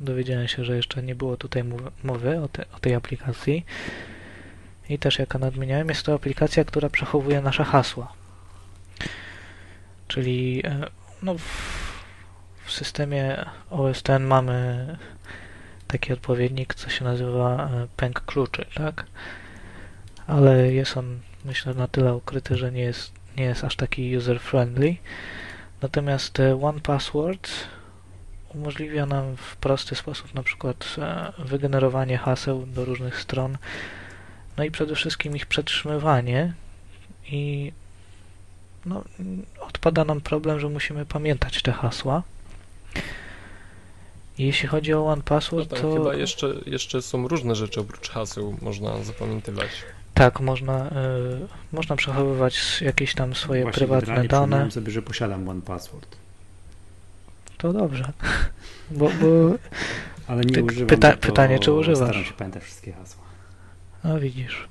Dowiedziałem 0.00 0.48
się, 0.48 0.64
że 0.64 0.76
jeszcze 0.76 1.02
nie 1.02 1.14
było 1.14 1.36
tutaj 1.36 1.64
mowy- 2.04 2.42
o, 2.44 2.48
te, 2.48 2.64
o 2.72 2.78
tej 2.80 2.94
aplikacji. 2.94 3.64
I 4.88 4.98
też 4.98 5.18
jak 5.18 5.34
nadmieniałem, 5.34 5.88
jest 5.88 6.02
to 6.02 6.14
aplikacja, 6.14 6.64
która 6.64 6.88
przechowuje 6.88 7.40
nasze 7.40 7.64
hasła. 7.64 8.12
Czyli 10.08 10.62
e, 10.66 10.86
no, 11.22 11.34
w, 11.34 11.42
w 12.64 12.72
systemie 12.72 13.44
OS 13.70 13.98
X 13.98 14.10
mamy 14.20 14.86
taki 15.86 16.12
odpowiednik, 16.12 16.74
co 16.74 16.90
się 16.90 17.04
nazywa 17.04 17.64
e, 17.64 17.86
pęk 17.96 18.20
kluczy, 18.20 18.66
tak? 18.74 19.06
Ale 20.26 20.72
jest 20.72 20.96
on, 20.96 21.20
myślę, 21.44 21.74
na 21.74 21.88
tyle 21.88 22.14
ukryty, 22.14 22.56
że 22.56 22.72
nie 22.72 22.82
jest, 22.82 23.12
nie 23.36 23.44
jest 23.44 23.64
aż 23.64 23.76
taki 23.76 24.18
user-friendly. 24.18 24.96
Natomiast 25.82 26.40
e, 26.40 26.62
One 26.62 26.80
Password 26.80 27.50
umożliwia 28.54 29.06
nam 29.06 29.36
w 29.36 29.56
prosty 29.56 29.94
sposób 29.94 30.34
na 30.34 30.42
przykład 30.42 30.96
e, 30.98 31.32
wygenerowanie 31.38 32.18
haseł 32.18 32.66
do 32.66 32.84
różnych 32.84 33.20
stron, 33.20 33.58
no 34.56 34.64
i 34.64 34.70
przede 34.70 34.94
wszystkim 34.94 35.36
ich 35.36 35.46
przetrzymywanie 35.46 36.54
i 37.26 37.72
no, 38.86 39.04
odpada 39.60 40.04
nam 40.04 40.20
problem, 40.20 40.60
że 40.60 40.68
musimy 40.68 41.06
pamiętać 41.06 41.62
te 41.62 41.72
hasła. 41.72 42.22
Jeśli 44.38 44.68
chodzi 44.68 44.94
o 44.94 45.06
One 45.06 45.16
No 45.16 45.22
Password, 45.22 45.70
tam 45.70 45.78
to 45.78 45.92
chyba 45.92 46.14
jeszcze, 46.14 46.54
jeszcze 46.66 47.02
są 47.02 47.28
różne 47.28 47.54
rzeczy 47.54 47.80
oprócz 47.80 48.10
haseł 48.10 48.56
można 48.62 49.02
zapamiętywać. 49.02 49.68
Tak, 50.20 50.40
można, 50.40 50.74
e, 50.90 50.90
można 51.72 51.96
przechowywać 51.96 52.82
jakieś 52.82 53.14
tam 53.14 53.34
swoje 53.34 53.62
Właśnie 53.62 53.78
prywatne 53.86 54.24
dane. 54.28 54.70
sobie, 54.70 54.90
że 54.92 55.02
posiadam 55.02 55.48
One 55.48 55.60
Password, 55.62 56.16
To 57.58 57.72
dobrze. 57.72 58.12
Bo, 58.90 59.04
bo 59.20 59.54
ale 60.26 60.42
nie 60.44 60.54
Ty- 60.54 60.62
używam. 60.64 60.86
pyta- 60.88 61.16
pytanie, 61.16 61.58
czy 61.58 61.72
używasz? 61.72 62.08
Staram 62.08 62.24
się 62.24 62.32
pamiętać 62.32 62.62
wszystkie 62.62 62.92
hasła. 62.92 63.22
no 64.04 64.20
widzisz. 64.20 64.68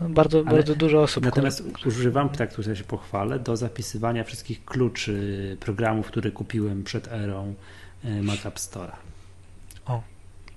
Bardzo, 0.00 0.38
Ale 0.38 0.56
bardzo 0.56 0.74
dużo 0.74 1.02
osób. 1.02 1.24
Natomiast 1.24 1.62
używam, 1.86 2.28
tak 2.28 2.54
tutaj 2.54 2.76
się 2.76 2.84
pochwalę, 2.84 3.38
do 3.38 3.56
zapisywania 3.56 4.24
wszystkich 4.24 4.64
kluczy 4.64 5.56
programów, 5.60 6.06
które 6.06 6.30
kupiłem 6.30 6.84
przed 6.84 7.08
erą 7.12 7.54
y, 8.04 8.22
Mac 8.22 8.46
App 8.46 8.56
Store'a. 8.56 8.96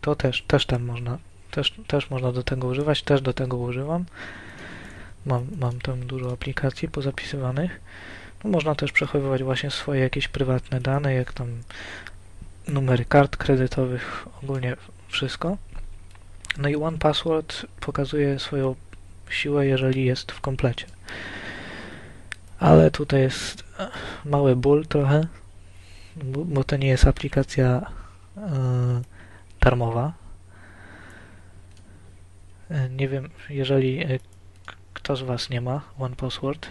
To 0.01 0.15
też, 0.15 0.41
też 0.41 0.65
tam 0.65 0.83
można, 0.83 1.17
też, 1.57 1.73
też 1.87 2.09
można 2.09 2.31
do 2.31 2.43
tego 2.43 2.67
używać, 2.67 3.03
też 3.03 3.21
do 3.21 3.33
tego 3.33 3.57
używam. 3.57 4.05
Mam, 5.25 5.47
mam 5.59 5.81
tam 5.81 6.07
dużo 6.07 6.31
aplikacji 6.31 6.87
pozapisywanych. 6.87 7.79
No, 8.43 8.49
można 8.49 8.75
też 8.75 8.91
przechowywać 8.91 9.43
właśnie 9.43 9.71
swoje 9.71 10.01
jakieś 10.01 10.27
prywatne 10.27 10.81
dane, 10.81 11.13
jak 11.13 11.33
tam 11.33 11.47
numery 12.67 13.05
kart 13.05 13.37
kredytowych, 13.37 14.27
ogólnie 14.43 14.75
wszystko. 15.07 15.57
No 16.57 16.69
i 16.69 16.75
One 16.75 16.97
Password 16.97 17.65
pokazuje 17.79 18.39
swoją 18.39 18.75
siłę, 19.29 19.67
jeżeli 19.67 20.05
jest 20.05 20.31
w 20.31 20.41
komplecie. 20.41 20.85
Ale 22.59 22.91
tutaj 22.91 23.21
jest 23.21 23.63
e, 23.79 23.89
mały 24.25 24.55
ból 24.55 24.87
trochę, 24.87 25.27
bo, 26.23 26.63
to 26.63 26.77
nie 26.77 26.87
jest 26.87 27.07
aplikacja 27.07 27.91
e, 28.37 29.01
darmowa. 29.61 30.26
E, 32.71 32.89
Nie 32.89 33.07
wiem, 33.07 33.29
jeżeli 33.49 33.99
e, 34.03 34.19
kto 34.93 35.15
z 35.15 35.21
Was 35.21 35.49
nie 35.49 35.61
ma 35.61 35.81
One 35.99 36.15
Password, 36.15 36.67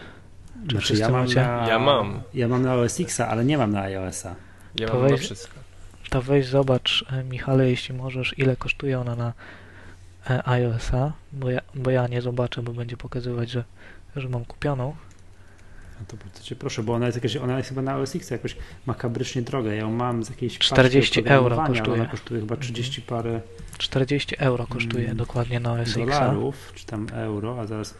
Czy 0.68 0.70
Znaczy, 0.70 0.96
ja 0.96 1.08
mam, 1.08 1.20
macie? 1.26 1.42
na, 1.42 1.68
Ja 1.68 1.78
mam. 1.78 2.22
Ja 2.34 2.48
mam 2.48 2.62
na 2.62 2.74
OS 2.74 3.00
X-a, 3.00 3.28
ale 3.28 3.44
nie 3.44 3.58
mam 3.58 3.72
na 3.72 3.80
iOS-a. 3.80 4.34
Ja 4.74 4.88
To 4.88 4.94
mam 4.94 5.02
na 5.02 5.08
weź- 5.08 5.18
wszystko. 5.20 5.54
to 6.10 6.22
weź 6.22 6.46
zobacz, 6.46 7.04
e, 7.12 7.24
Michale, 7.24 7.70
jeśli 7.70 7.94
możesz, 7.94 8.38
ile 8.38 8.56
kosztuje 8.56 9.00
ona 9.00 9.16
na 9.16 9.32
iOS-a, 10.44 11.12
bo 11.32 11.50
ja, 11.50 11.60
bo 11.74 11.90
ja 11.90 12.06
nie 12.06 12.22
zobaczę, 12.22 12.62
bo 12.62 12.72
będzie 12.72 12.96
pokazywać, 12.96 13.50
że, 13.50 13.64
że 14.16 14.28
mam 14.28 14.44
kupioną. 14.44 14.96
No 16.00 16.06
to 16.08 16.16
bardzo 16.16 16.42
cię 16.42 16.56
proszę, 16.56 16.82
bo 16.82 16.94
ona 16.94 17.06
jest 17.06 17.16
jakaś, 17.16 17.36
ona 17.36 17.56
jest 17.56 17.68
chyba 17.68 17.82
na 17.82 17.96
OS 17.96 18.16
X 18.16 18.30
jakoś 18.30 18.56
makabrycznie 18.86 19.42
droga. 19.42 19.70
Ja 19.70 19.76
ją 19.76 19.90
mam 19.90 20.24
z 20.24 20.30
jakiejś 20.30 20.58
paczki 20.58 20.74
40 20.74 21.22
euro 21.26 21.56
kosztuje. 21.66 21.92
Ona 21.94 22.06
kosztuje 22.06 22.40
chyba 22.40 22.56
30 22.56 23.02
parę 23.02 23.40
40 23.78 24.36
euro 24.38 24.66
kosztuje 24.66 25.04
Mm, 25.04 25.16
dokładnie 25.16 25.60
na 25.60 25.72
OS 25.72 25.80
X. 25.80 25.94
dolarów, 25.96 26.72
czy 26.74 26.86
tam 26.86 27.06
euro, 27.12 27.60
a 27.60 27.66
zaraz, 27.66 27.94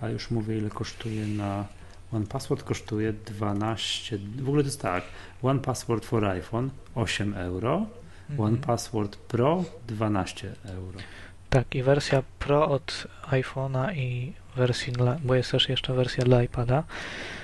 a 0.00 0.08
już 0.08 0.30
mówię 0.30 0.58
ile 0.58 0.70
kosztuje 0.70 1.26
na 1.26 1.64
One 2.12 2.26
Password 2.26 2.62
kosztuje 2.62 3.12
12, 3.12 4.18
w 4.36 4.48
ogóle 4.48 4.62
to 4.62 4.66
jest 4.68 4.80
tak, 4.82 5.04
One 5.42 5.60
Password 5.60 6.04
for 6.04 6.24
iPhone 6.24 6.70
8 6.94 7.34
euro, 7.34 7.86
Mhm. 8.30 8.40
One 8.40 8.56
Password 8.56 9.16
Pro 9.16 9.64
12 9.86 10.52
euro. 10.64 10.98
Tak, 11.50 11.74
i 11.74 11.82
wersja 11.82 12.22
Pro 12.38 12.68
od 12.68 13.06
iPhone'a 13.30 13.94
i 13.96 14.32
wersji, 14.56 14.92
bo 15.24 15.34
jest 15.34 15.50
też 15.50 15.68
jeszcze 15.68 15.94
wersja 15.94 16.24
dla 16.24 16.42
iPada. 16.42 16.82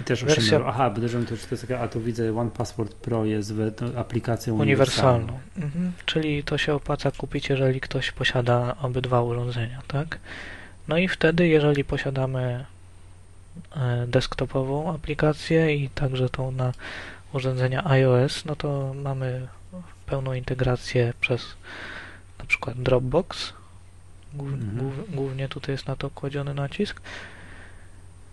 I 0.01 0.05
też 0.05 0.25
Wersja-. 0.25 0.65
Aha, 0.67 0.91
podejrzewam, 0.91 1.27
to, 1.27 1.37
że 1.37 1.43
to 1.43 1.55
jest 1.55 1.69
taka, 1.69 1.81
a 1.81 1.89
tu 1.89 2.01
widzę 2.01 2.39
One 2.39 2.51
Password 2.51 2.95
Pro 2.95 3.25
jest 3.25 3.53
aplikacją 3.97 4.55
Uniwersalną. 4.55 5.39
Mhm. 5.57 5.93
Czyli 6.07 6.45
to 6.45 6.59
się 6.59 6.75
opłaca 6.75 7.11
kupić, 7.11 7.49
jeżeli 7.49 7.81
ktoś 7.81 8.13
posiada 8.13 8.77
obydwa 8.83 9.23
urządzenia, 9.23 9.83
tak? 9.89 10.19
No 10.89 10.99
i 10.99 11.09
wtedy, 11.09 11.49
jeżeli 11.49 11.85
posiadamy 11.85 12.65
e, 13.77 14.07
desktopową 14.07 14.95
aplikację 14.95 15.77
i 15.77 15.89
także 15.89 16.29
tą 16.29 16.51
na 16.51 16.73
urządzenia 17.33 17.87
iOS, 17.87 18.45
no 18.45 18.57
to 18.57 18.95
mamy 18.95 19.49
pełną 20.07 20.33
integrację 20.33 21.13
przez 21.21 21.55
na 22.39 22.45
przykład 22.45 22.83
Dropbox. 22.83 23.53
Głów, 24.35 24.53
Mhm. 24.53 24.79
głów, 24.79 25.15
głównie 25.15 25.49
tutaj 25.49 25.73
jest 25.73 25.87
na 25.87 25.97
to 25.97 26.11
kładziony 26.11 26.55
nacisk. 26.55 27.01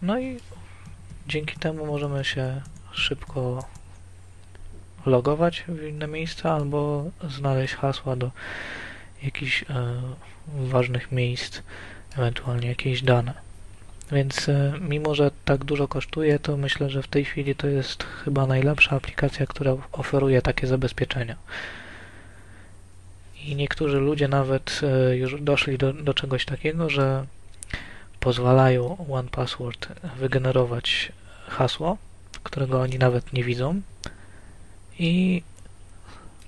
No 0.02 0.20
i 0.20 0.38
dzięki 1.28 1.60
temu 1.60 1.86
możemy 1.86 2.26
się 2.26 2.62
szybko 2.92 3.64
logować 5.06 5.64
w 5.68 5.84
inne 5.84 6.08
miejsca 6.08 6.54
albo 6.54 7.06
znaleźć 7.30 7.74
hasła 7.76 8.16
do 8.16 8.32
jakichś 9.24 9.64
e, 9.64 9.66
ważnych 10.58 11.12
miejsc, 11.12 11.62
ewentualnie 12.18 12.68
jakieś 12.68 13.02
dane. 13.02 13.34
Więc 14.12 14.50
e, 14.50 14.74
mimo, 14.82 15.16
że 15.16 15.32
tak 15.46 15.64
dużo 15.64 15.88
kosztuje, 15.88 16.40
to 16.40 16.58
myślę, 16.58 16.90
że 16.90 17.04
w 17.04 17.08
tej 17.08 17.26
chwili 17.26 17.56
to 17.56 17.68
jest 17.68 18.04
chyba 18.04 18.48
najlepsza 18.48 18.96
aplikacja, 18.96 19.46
która 19.46 19.74
oferuje 19.92 20.42
takie 20.42 20.68
zabezpieczenia. 20.68 21.36
I 23.46 23.56
niektórzy 23.56 23.98
ludzie 23.98 24.28
nawet 24.28 24.82
e, 24.84 25.18
już 25.18 25.42
doszli 25.42 25.78
do, 25.78 25.94
do 25.94 26.14
czegoś 26.14 26.46
takiego, 26.46 26.90
że 26.90 27.26
pozwalają 28.20 29.08
OnePassword 29.12 29.88
wygenerować 30.18 31.12
hasło, 31.48 31.98
którego 32.44 32.82
oni 32.82 32.98
nawet 32.98 33.34
nie 33.34 33.44
widzą 33.44 33.82
i 35.00 35.44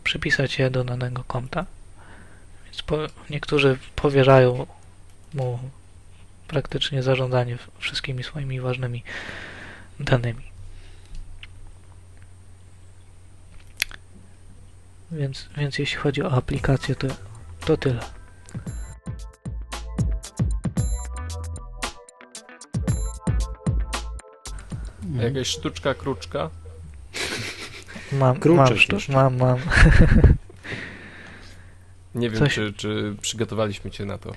przypisać 0.03 0.60
je 0.60 0.70
do 0.70 0.84
danego 0.84 1.24
konta. 1.24 1.66
Więc 2.66 2.82
po, 2.82 2.98
niektórzy 3.30 3.78
powierzają 3.95 4.66
mu 5.34 5.60
praktycznie 6.48 7.03
zarządzanie 7.03 7.57
wszystkimi 7.80 8.24
swoimi 8.24 8.60
ważnymi 8.60 9.03
danymi. 9.99 10.44
Więc, 15.11 15.49
więc 15.57 15.80
jeśli 15.80 15.98
chodzi 15.98 16.23
o 16.23 16.31
aplikację, 16.31 16.95
to, 16.95 17.07
to 17.65 17.77
tyle. 17.77 17.99
Mhm. 25.03 25.36
Jakaś 25.36 25.48
sztuczka, 25.48 25.94
kruczka? 25.94 26.49
Mam, 28.11 28.40
Kruczek 28.40 29.10
mam, 29.10 29.38
mam, 29.38 29.38
mam. 29.38 29.60
Nie 32.15 32.30
wiem, 32.30 32.40
Coś- 32.40 32.56
czy, 32.56 32.73
czy 32.73 33.15
przygotowaliśmy 33.22 33.91
cię 33.91 34.06
na 34.06 34.18
to. 34.18 34.34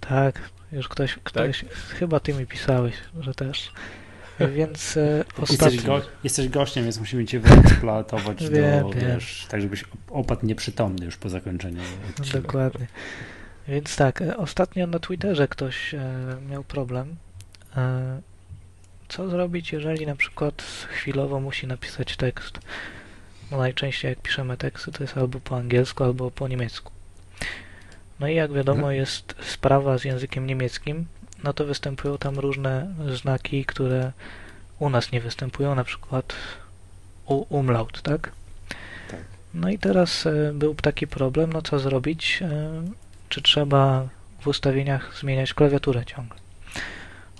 Tak, 0.00 0.40
już 0.72 0.88
ktoś, 0.88 1.18
ktoś 1.24 1.64
chyba 1.88 2.20
ty 2.20 2.34
mi 2.34 2.46
pisałeś, 2.46 2.94
że 3.20 3.34
też. 3.34 3.72
Więc 4.48 4.96
e, 4.96 5.24
Jesteś, 5.40 5.50
ostatnio. 5.60 5.82
go, 6.00 6.06
jesteś 6.24 6.48
gościem, 6.48 6.84
więc 6.84 6.98
musimy 6.98 7.24
cię 7.24 7.40
wyeksploatować 7.40 8.44
do, 8.44 8.50
Wiem, 8.50 8.90
wiem. 8.90 9.00
wiesz, 9.14 9.46
tak 9.50 9.60
żebyś 9.60 9.84
opadł 10.10 10.46
nieprzytomny 10.46 11.04
już 11.04 11.16
po 11.16 11.28
zakończeniu 11.28 11.80
odcinka. 12.10 12.40
Dokładnie. 12.40 12.86
Więc 13.68 13.96
tak, 13.96 14.22
e, 14.22 14.36
ostatnio 14.36 14.86
na 14.86 14.98
Twitterze 14.98 15.48
ktoś 15.48 15.94
e, 15.94 16.00
miał 16.50 16.64
problem. 16.64 17.16
Co 19.08 19.28
zrobić, 19.28 19.72
jeżeli 19.72 20.06
na 20.06 20.16
przykład 20.16 20.62
chwilowo 20.90 21.40
musi 21.40 21.66
napisać 21.66 22.16
tekst? 22.16 22.58
Bo 23.50 23.58
najczęściej 23.58 24.08
jak 24.08 24.20
piszemy 24.20 24.56
teksty, 24.56 24.92
to 24.92 25.04
jest 25.04 25.16
albo 25.18 25.40
po 25.40 25.56
angielsku, 25.56 26.04
albo 26.04 26.30
po 26.30 26.48
niemiecku. 26.48 26.92
No 28.20 28.28
i 28.28 28.34
jak 28.34 28.52
wiadomo, 28.52 28.78
Mhm. 28.78 28.96
jest 28.96 29.34
sprawa 29.42 29.98
z 29.98 30.04
językiem 30.04 30.46
niemieckim, 30.46 31.06
no 31.44 31.52
to 31.52 31.64
występują 31.64 32.18
tam 32.18 32.38
różne 32.38 32.94
znaki, 33.14 33.64
które 33.64 34.12
u 34.78 34.90
nas 34.90 35.12
nie 35.12 35.20
występują, 35.20 35.74
na 35.74 35.84
przykład 35.84 36.34
u 37.26 37.56
umlaut, 37.56 38.02
tak? 38.02 38.32
Tak. 39.10 39.20
No 39.54 39.70
i 39.70 39.78
teraz 39.78 40.26
e, 40.26 40.52
był 40.54 40.74
taki 40.74 41.06
problem, 41.06 41.52
no 41.52 41.62
co 41.62 41.78
zrobić? 41.78 42.42
E, 42.42 42.82
czy 43.28 43.42
trzeba 43.42 44.08
w 44.40 44.46
ustawieniach 44.46 45.18
zmieniać 45.20 45.54
klawiaturę 45.54 46.04
ciągle? 46.04 46.38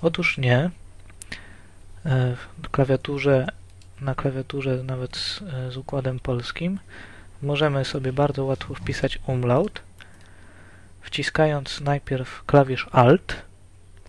Otóż 0.03 0.39
nie. 0.39 0.71
E, 2.07 2.37
w 2.63 2.69
klawiaturze, 2.71 3.47
na 4.01 4.15
klawiaturze 4.15 4.83
nawet 4.83 5.17
z, 5.17 5.41
z 5.71 5.77
układem 5.77 6.21
polskim 6.21 6.79
możemy 7.43 7.85
sobie 7.85 8.13
bardzo 8.13 8.45
łatwo 8.45 8.75
wpisać 8.75 9.19
umlaut, 9.27 9.83
wciskając 11.03 11.81
najpierw 11.81 12.45
klawisz 12.45 12.87
Alt, 12.93 13.35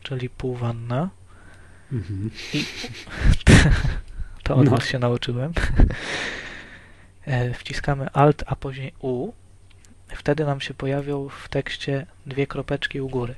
czyli 0.03 0.29
półwanna, 0.29 1.09
Mhm. 1.91 2.29
to 4.43 4.55
od 4.55 4.65
No. 4.65 4.71
was 4.71 4.85
się 4.85 4.99
nauczyłem. 4.99 5.53
E, 7.25 7.53
Wciskamy 7.53 8.09
Alt, 8.13 8.43
a 8.45 8.55
później 8.55 8.93
U. 8.99 9.31
Wtedy 10.15 10.45
nam 10.45 10.61
się 10.61 10.73
pojawią 10.73 11.29
w 11.29 11.49
tekście 11.49 12.05
dwie 12.25 12.47
kropeczki 12.47 13.01
u 13.01 13.09
góry. 13.09 13.35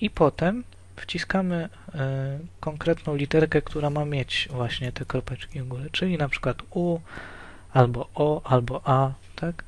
I 0.00 0.10
potem 0.10 0.64
wciskamy 0.96 1.68
e, 1.94 2.38
konkretną 2.60 3.14
literkę, 3.16 3.62
która 3.62 3.90
ma 3.90 4.04
mieć 4.04 4.48
właśnie 4.50 4.92
te 4.92 5.04
kropeczki 5.04 5.62
u 5.62 5.66
góry, 5.66 5.88
czyli 5.92 6.18
na 6.18 6.28
przykład 6.28 6.62
U, 6.70 6.98
albo 7.72 8.08
O, 8.14 8.40
albo 8.44 8.80
A, 8.84 9.10
tak? 9.36 9.64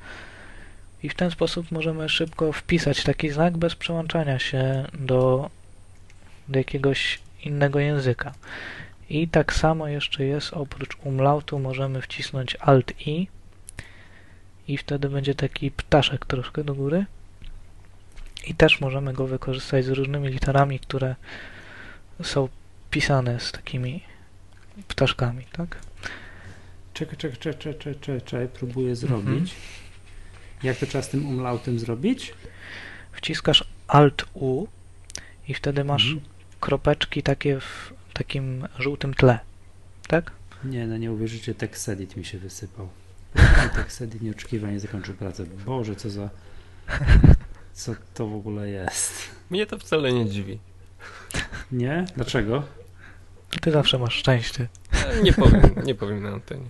I 1.03 1.09
w 1.09 1.15
ten 1.15 1.31
sposób 1.31 1.71
możemy 1.71 2.09
szybko 2.09 2.51
wpisać 2.53 3.03
taki 3.03 3.29
znak 3.29 3.57
bez 3.57 3.75
przełączania 3.75 4.39
się 4.39 4.85
do, 4.93 5.49
do 6.49 6.59
jakiegoś 6.59 7.19
innego 7.43 7.79
języka. 7.79 8.33
I 9.09 9.27
tak 9.27 9.53
samo 9.53 9.87
jeszcze 9.87 10.23
jest, 10.25 10.53
oprócz 10.53 10.97
umlautu 11.03 11.59
możemy 11.59 12.01
wcisnąć 12.01 12.55
Alt-I 12.59 13.27
i 14.67 14.77
wtedy 14.77 15.09
będzie 15.09 15.35
taki 15.35 15.71
ptaszek 15.71 16.25
troszkę 16.25 16.63
do 16.63 16.75
góry. 16.75 17.05
I 18.47 18.55
też 18.55 18.81
możemy 18.81 19.13
go 19.13 19.27
wykorzystać 19.27 19.85
z 19.85 19.89
różnymi 19.89 20.27
literami, 20.27 20.79
które 20.79 21.15
są 22.23 22.49
pisane 22.91 23.39
z 23.39 23.51
takimi 23.51 24.03
ptaszkami, 24.87 25.45
tak? 25.51 25.77
Czekaj, 26.93 27.17
czekaj, 27.17 27.37
czekaj, 27.37 27.59
czekaj, 27.59 27.95
czekaj, 27.95 28.21
czekaj, 28.21 28.47
próbuję 28.53 28.91
Mhm. 28.91 28.95
zrobić. 29.23 29.55
Jak 30.63 30.77
to 30.77 30.85
trzeba 30.85 31.01
z 31.01 31.09
tym 31.09 31.25
umlautem 31.27 31.79
zrobić? 31.79 32.33
Wciskasz 33.11 33.63
Alt-U 33.87 34.67
i 35.47 35.53
wtedy 35.53 35.83
masz 35.83 36.05
Mhm. 36.05 36.21
Kropeczki 36.59 37.23
takie 37.23 37.59
w 37.59 37.93
takim 38.13 38.67
żółtym 38.79 39.13
tle, 39.13 39.39
tak? 40.07 40.31
Nie, 40.63 40.87
no 40.87 40.97
nie 40.97 41.11
uwierzycie, 41.11 41.55
TextEdit 41.55 42.17
mi 42.17 42.25
się 42.25 42.37
wysypał. 42.37 42.89
TextEdit 43.75 44.21
nieoczekiwanie 44.21 44.79
zakończył 44.79 45.15
pracę. 45.15 45.45
Boże, 45.65 45.95
co 45.95 46.09
za... 46.09 46.29
Co 47.73 47.95
to 48.13 48.27
w 48.27 48.35
ogóle 48.35 48.69
jest? 48.69 49.13
Mnie 49.49 49.65
to 49.65 49.77
wcale 49.77 50.13
nie 50.13 50.29
dziwi. 50.29 50.59
Nie? 51.71 52.05
Dlaczego? 52.15 52.63
Ty 53.61 53.71
zawsze 53.71 53.99
masz 53.99 54.15
szczęście. 54.15 54.67
Nie 55.23 55.33
powiem, 55.33 55.61
nie 55.83 55.95
powiem 55.95 56.23
na 56.23 56.29
antenie. 56.29 56.69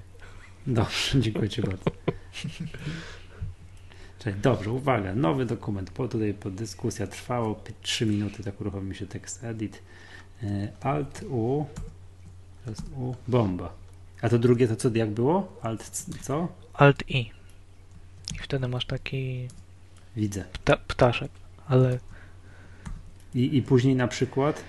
Dobrze, 0.68 1.22
dziękuję 1.22 1.49
Ci 1.49 1.61
bardzo. 1.61 1.84
Cześć, 4.20 4.38
dobrze, 4.38 4.72
uwaga, 4.72 5.16
nowy 5.16 5.46
dokument. 5.46 5.91
Po 5.91 6.08
tutaj 6.08 6.36
dyskusja 6.52 7.08
trwało 7.08 7.62
3 7.82 8.06
minuty, 8.06 8.44
tak 8.44 8.62
uruchomił 8.62 8.94
się 8.94 9.08
tekst 9.08 9.44
edit. 9.44 9.82
E, 10.44 10.72
Alt 10.82 11.24
U, 11.30 11.66
teraz 12.66 12.82
U, 12.98 13.16
bomba. 13.28 13.74
A 14.22 14.30
to 14.30 14.40
drugie 14.40 14.68
to 14.68 14.76
co, 14.76 14.90
jak 14.94 15.10
było? 15.10 15.60
Alt 15.62 15.90
co? 16.22 16.48
Alt-I. 16.74 17.32
I 18.36 18.38
wtedy 18.41 18.68
masz 18.68 18.86
taki 18.86 19.48
Widzę. 20.16 20.46
pta 20.54 20.78
ptaszek, 20.78 21.32
ale 21.68 22.00
I, 23.36 23.58
I 23.58 23.62
później 23.62 23.96
na 23.96 24.08
przykład 24.08 24.64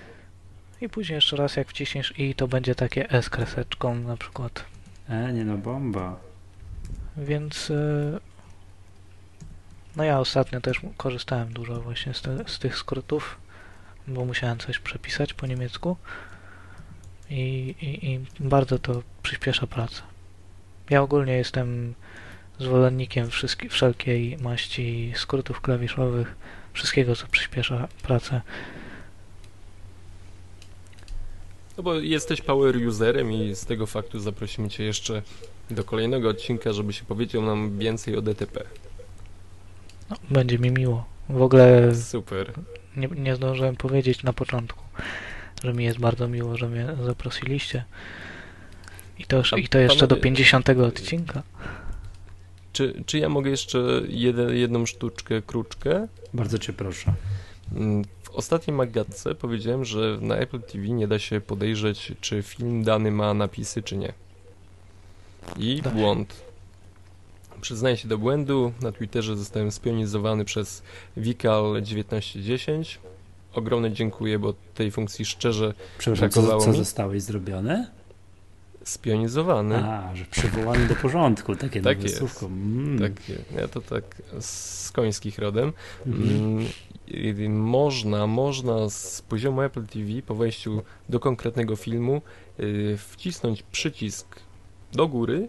i 0.81 0.89
później 0.89 1.15
jeszcze 1.15 1.35
raz 1.35 1.55
jak 1.55 1.67
wciśniesz 1.67 2.19
I, 2.19 2.35
to 2.35 2.47
będzie 2.47 2.75
takie 2.75 3.09
S 3.09 3.29
kreseczką 3.29 3.95
na 3.95 4.17
przykład. 4.17 4.65
E, 5.09 5.33
nie 5.33 5.45
no, 5.45 5.57
bomba. 5.57 6.19
Więc 7.17 7.71
e, 7.71 8.19
no 9.95 10.03
ja 10.03 10.19
ostatnio 10.19 10.61
też 10.61 10.81
korzystałem 10.97 11.53
dużo 11.53 11.81
właśnie 11.81 12.13
z, 12.13 12.21
te, 12.21 12.43
z 12.47 12.59
tych 12.59 12.77
skrótów, 12.77 13.37
bo 14.07 14.25
musiałem 14.25 14.57
coś 14.57 14.79
przepisać 14.79 15.33
po 15.33 15.47
niemiecku 15.47 15.97
i, 17.29 17.75
i, 17.81 18.11
i 18.11 18.19
bardzo 18.39 18.79
to 18.79 19.03
przyspiesza 19.23 19.67
pracę. 19.67 20.01
Ja 20.89 21.01
ogólnie 21.01 21.33
jestem 21.33 21.93
zwolennikiem 22.59 23.29
wszelkiej 23.69 24.37
maści 24.37 25.13
skrótów 25.15 25.61
klawiszowych, 25.61 26.35
wszystkiego, 26.73 27.15
co 27.15 27.27
przyspiesza 27.27 27.87
pracę. 28.03 28.41
No 31.77 31.83
bo 31.83 31.95
jesteś 31.95 32.41
power 32.41 32.87
userem 32.87 33.31
i 33.31 33.55
z 33.55 33.65
tego 33.65 33.85
faktu 33.85 34.19
zaprosimy 34.19 34.69
Cię 34.69 34.83
jeszcze 34.83 35.21
do 35.69 35.83
kolejnego 35.83 36.29
odcinka, 36.29 36.73
żebyś 36.73 37.01
powiedział 37.01 37.41
nam 37.41 37.79
więcej 37.79 38.17
o 38.17 38.21
DTP. 38.21 38.63
No, 40.11 40.17
będzie 40.29 40.59
mi 40.59 40.71
miło. 40.71 41.05
W 41.29 41.41
ogóle 41.41 41.95
Super. 41.95 42.53
nie, 42.97 43.07
nie 43.07 43.35
zdążyłem 43.35 43.75
powiedzieć 43.75 44.23
na 44.23 44.33
początku, 44.33 44.83
że 45.63 45.73
mi 45.73 45.83
jest 45.83 45.99
bardzo 45.99 46.27
miło, 46.27 46.57
że 46.57 46.69
mnie 46.69 46.87
zaprosiliście. 47.05 47.83
I 49.19 49.25
to, 49.25 49.37
już, 49.37 49.53
A 49.53 49.57
i 49.57 49.67
to 49.67 49.79
jeszcze 49.79 50.07
do 50.07 50.15
panowie- 50.15 50.21
50 50.23 50.69
odcinka. 50.69 51.43
Czy, 52.73 53.03
czy 53.05 53.19
ja 53.19 53.29
mogę 53.29 53.49
jeszcze 53.49 53.79
jede, 54.07 54.55
jedną 54.55 54.85
sztuczkę, 54.85 55.41
kruczkę? 55.41 56.07
Bardzo 56.33 56.57
cię 56.59 56.73
proszę. 56.73 57.13
Mm, 57.75 58.03
W 58.23 58.29
ostatniej 58.29 58.77
magatce 58.77 59.35
powiedziałem, 59.35 59.85
że 59.85 60.17
na 60.21 60.35
Apple 60.35 60.61
TV 60.61 60.87
nie 60.87 61.07
da 61.07 61.19
się 61.19 61.41
podejrzeć, 61.41 62.11
czy 62.21 62.43
film 62.43 62.83
dany 62.83 63.11
ma 63.11 63.33
napisy, 63.33 63.83
czy 63.83 63.97
nie. 63.97 64.13
I 65.57 65.81
Da 65.81 65.89
się. 65.89 65.95
błąd. 65.95 66.41
Przyznaję 67.61 67.97
się 67.97 68.07
do 68.07 68.17
błędu. 68.17 68.73
Na 68.81 68.91
Twitterze 68.91 69.37
zostałem 69.37 69.71
spionizowany 69.71 70.45
przez 70.45 70.83
Wikal1910. 71.17 72.97
Ogromne 73.53 73.91
dziękuję, 73.91 74.39
bo 74.39 74.53
tej 74.73 74.91
funkcji 74.91 75.25
szczerze 75.25 75.73
Przepraszam, 75.97 76.29
co, 76.29 76.57
co 76.59 76.71
mi? 76.71 76.77
zostałeś 76.77 77.21
zrobione? 77.23 77.91
spionizowany. 78.83 79.75
A, 79.75 80.15
że 80.15 80.25
przywołany 80.25 80.87
do 80.87 80.95
porządku, 80.95 81.55
takie 81.55 81.81
Tak 81.81 81.97
nowe 81.97 82.09
jest. 82.09 82.43
Mm. 82.43 82.99
Tak, 82.99 83.11
ja 83.55 83.67
to 83.67 83.81
tak 83.81 84.03
z 84.39 84.91
końskich 84.91 85.39
rodem. 85.39 85.73
Mhm. 86.05 86.67
Mm, 87.13 87.59
Można, 87.59 88.27
można 88.27 88.89
z 88.89 89.21
poziomu 89.21 89.61
Apple 89.61 89.85
TV 89.85 90.21
po 90.27 90.35
wejściu 90.35 90.81
do 91.09 91.19
konkretnego 91.19 91.75
filmu 91.75 92.21
y, 92.59 92.97
wcisnąć 93.09 93.63
przycisk 93.63 94.39
do 94.93 95.07
góry 95.07 95.47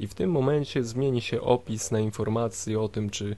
i 0.00 0.06
w 0.06 0.14
tym 0.14 0.30
momencie 0.30 0.84
zmieni 0.84 1.20
się 1.20 1.40
opis 1.40 1.90
na 1.90 2.00
informacje 2.00 2.80
o 2.80 2.88
tym, 2.88 3.10
czy 3.10 3.36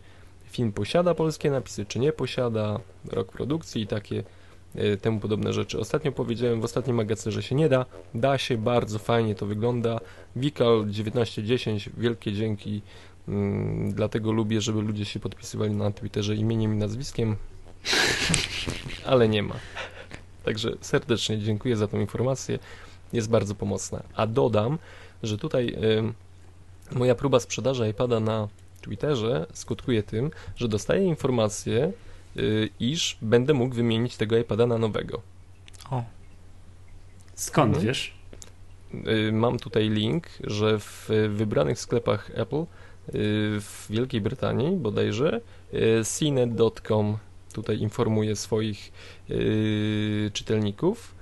film 0.51 0.73
posiada 0.73 1.15
polskie 1.15 1.51
napisy, 1.51 1.87
czy 1.87 1.99
nie 1.99 2.13
posiada, 2.13 2.81
rok 3.09 3.33
produkcji 3.33 3.83
i 3.83 3.87
takie 3.87 4.25
y, 4.77 4.97
temu 4.97 5.21
podobne 5.21 5.53
rzeczy. 5.53 5.79
Ostatnio 5.79 6.13
powiedziałem 6.13 6.61
w 6.61 6.65
ostatnim 6.65 6.97
magazynie, 6.97 7.33
że 7.33 7.43
się 7.43 7.55
nie 7.55 7.69
da. 7.69 7.87
Da 8.15 8.39
się, 8.39 8.57
bardzo 8.57 8.99
fajnie 8.99 9.35
to 9.35 9.47
wygląda. 9.47 10.01
Wikal 10.37 10.87
1910, 10.87 11.91
wielkie 11.97 12.33
dzięki. 12.33 12.83
Mm, 13.29 13.93
dlatego 13.93 14.33
lubię, 14.33 14.61
żeby 14.61 14.83
ludzie 14.83 15.05
się 15.05 15.21
podpisywali 15.21 15.75
na 15.75 15.91
Twitterze 15.91 16.35
imieniem 16.35 16.75
i 16.75 16.77
nazwiskiem, 16.77 17.37
ale 19.07 19.29
nie 19.29 19.43
ma. 19.43 19.55
Także 20.45 20.71
serdecznie 20.81 21.39
dziękuję 21.39 21.77
za 21.77 21.89
tą 21.89 22.01
informację. 22.01 22.59
Jest 23.13 23.31
bardzo 23.31 23.55
pomocna. 23.55 24.03
A 24.15 24.27
dodam, 24.27 24.79
że 25.23 25.39
tutaj 25.39 25.77
ym, 25.99 26.15
moja 26.93 27.15
próba 27.15 27.41
sprzedaży 27.41 27.89
iPada 27.89 28.21
na 28.21 28.49
Twitterze 28.81 29.47
skutkuje 29.53 30.03
tym, 30.03 30.31
że 30.57 30.69
dostaję 30.69 31.05
informację, 31.05 31.93
y, 32.37 32.69
iż 32.81 33.19
będę 33.23 33.55
mógł 33.55 33.75
wymienić 33.75 34.17
tego 34.17 34.39
iPada 34.39 34.67
na 34.67 34.79
nowego. 34.79 35.23
O, 35.91 36.05
Skąd 37.35 37.69
Mhm. 37.69 37.87
wiesz? 37.87 38.15
Y, 39.29 39.33
Mam 39.33 39.59
tutaj 39.59 39.89
link, 39.91 40.27
że 40.45 40.79
w 40.79 41.11
wybranych 41.29 41.79
sklepach 41.81 42.31
Apple 42.35 42.57
y, 42.61 42.67
w 43.61 43.87
Wielkiej 43.91 44.21
Brytanii 44.21 44.77
bodajże 44.77 45.41
cnet.com 46.05 47.19
tutaj 47.53 47.79
informuje 47.79 48.37
swoich 48.37 48.93
czytelników, 50.33 51.15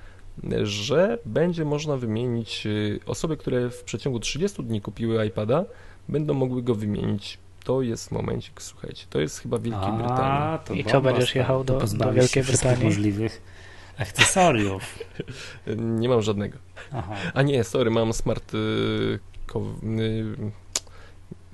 że 0.62 1.18
będzie 1.24 1.64
można 1.64 1.96
wymienić 1.96 2.66
y, 2.66 3.00
osoby, 3.06 3.36
które 3.36 3.70
w 3.70 3.82
przeciągu 3.84 4.20
30 4.20 4.62
dni 4.64 4.80
kupiły 4.80 5.26
iPada, 5.26 5.64
będą 6.08 6.34
mogły 6.34 6.62
go 6.62 6.74
wymienić. 6.74 7.38
To 7.64 7.82
jest 7.82 8.10
momencik, 8.12 8.62
słuchajcie, 8.62 9.06
to 9.10 9.20
jest 9.20 9.38
chyba 9.40 9.58
Wielkiej 9.58 9.92
Brytanii. 9.92 10.20
A, 10.20 10.58
to 10.64 10.74
I 10.74 10.84
co, 10.84 11.00
będziesz 11.00 11.24
stary. 11.24 11.38
jechał 11.38 11.64
do- 11.64 11.80
do 11.94 12.12
Wielkiej 12.12 12.42
Brytanii? 12.42 12.84
możliwych 12.84 13.42
akcesoriów. 13.98 14.98
Nie 16.00 16.08
mam 16.08 16.22
żadnego. 16.22 16.58
Aha. 16.92 17.14
A 17.34 17.42
nie, 17.42 17.64
sorry, 17.64 17.90
mam 17.90 18.12
smart. 18.12 18.54
Y, 18.54 19.18
ko- 19.46 19.62
y, 20.00 20.36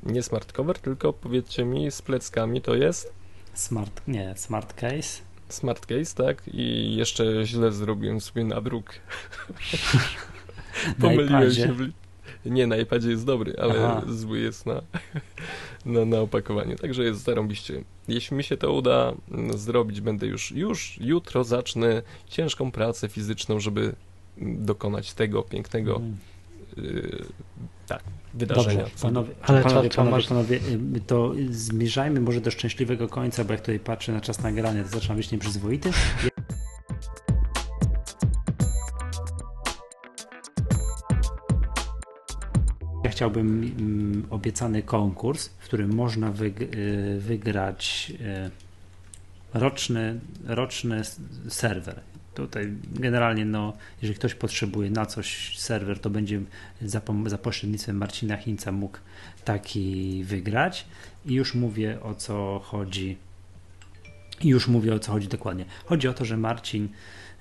nie 0.02 0.22
smart 0.22 0.52
cover, 0.52 0.78
tylko 0.78 1.12
powiedzcie 1.12 1.64
mi 1.64 1.90
z 1.90 2.02
pleckami 2.02 2.60
to 2.62 2.74
jest 2.74 3.12
Smart, 3.54 4.00
nie, 4.08 4.34
smart 4.36 4.74
case. 4.74 5.22
Smart 5.52 5.86
case, 5.86 6.14
tak? 6.14 6.42
I 6.54 6.96
jeszcze 6.96 7.46
źle 7.46 7.72
zrobiłem 7.72 8.20
sobie 8.20 8.44
nadruk. 8.44 8.92
Na 10.98 11.08
Pomyliłem 11.08 11.52
się. 11.52 11.72
W... 11.72 11.90
Nie, 12.46 12.66
na 12.66 12.76
iPadzie 12.76 13.10
jest 13.10 13.26
dobry, 13.26 13.54
ale 13.58 13.74
Aha. 13.74 14.02
zły 14.08 14.38
jest 14.38 14.66
na, 14.66 14.82
na, 15.86 16.04
na 16.04 16.20
opakowaniu. 16.20 16.76
Także 16.76 17.04
jest 17.04 17.20
zarąbiście. 17.20 17.84
Jeśli 18.08 18.36
mi 18.36 18.44
się 18.44 18.56
to 18.56 18.72
uda 18.72 19.12
mm, 19.30 19.58
zrobić, 19.58 20.00
będę 20.00 20.26
już, 20.26 20.52
już 20.52 20.98
jutro 21.00 21.44
zacznę 21.44 22.02
ciężką 22.26 22.70
pracę 22.70 23.08
fizyczną, 23.08 23.60
żeby 23.60 23.94
dokonać 24.38 25.12
tego 25.12 25.42
pięknego 25.42 25.96
Mm. 25.96 26.16
y, 26.78 27.24
tak, 27.86 28.02
wydarzenia. 28.34 28.80
Dobrze, 28.80 28.94
panowie, 29.02 29.34
Ale 29.42 29.62
panowie, 29.62 29.90
co 29.90 29.96
panowie, 29.96 30.28
panowie, 30.28 30.56
y, 30.96 31.00
to 31.06 31.32
zmierzajmy 31.50 32.20
może 32.20 32.40
do 32.40 32.50
szczęśliwego 32.50 33.08
końca, 33.08 33.44
bo 33.44 33.52
jak 33.52 33.60
tutaj 33.60 33.78
patrzę 33.78 34.12
na 34.12 34.20
czas 34.20 34.42
nagrania, 34.42 34.82
to 34.82 34.88
zaczyna 34.88 35.14
być 35.14 35.30
nieprzyzwoity. 35.30 35.90
Ja 43.04 43.10
chciałbym 43.10 43.74
mm, 43.78 44.26
obiecany 44.30 44.82
konkurs, 44.82 45.48
w 45.48 45.64
którym 45.64 45.94
można 45.94 46.28
y, 46.30 47.18
wygrać 47.20 48.12
y, 48.20 48.50
roczny, 49.54 50.20
roczny 50.46 51.02
serwer. 51.48 52.00
Tutaj 52.34 52.72
generalnie, 52.94 53.44
no, 53.44 53.72
jeżeli 54.02 54.18
ktoś 54.18 54.34
potrzebuje 54.34 54.90
na 54.90 55.06
coś 55.06 55.58
serwer, 55.58 55.98
to 55.98 56.10
będzie 56.10 56.40
za, 56.82 57.00
za 57.26 57.38
pośrednictwem 57.38 57.96
Marcina 57.96 58.36
Chińca 58.36 58.72
mógł 58.72 58.98
taki 59.44 60.22
wygrać. 60.24 60.86
I 61.26 61.34
już 61.34 61.54
mówię 61.54 61.98
o 62.02 62.14
co 62.14 62.60
chodzi. 62.64 63.16
Już 64.44 64.68
mówię 64.68 64.94
o 64.94 64.98
co 64.98 65.12
chodzi 65.12 65.28
dokładnie. 65.28 65.64
Chodzi 65.84 66.08
o 66.08 66.14
to, 66.14 66.24
że 66.24 66.36
Marcin 66.36 66.88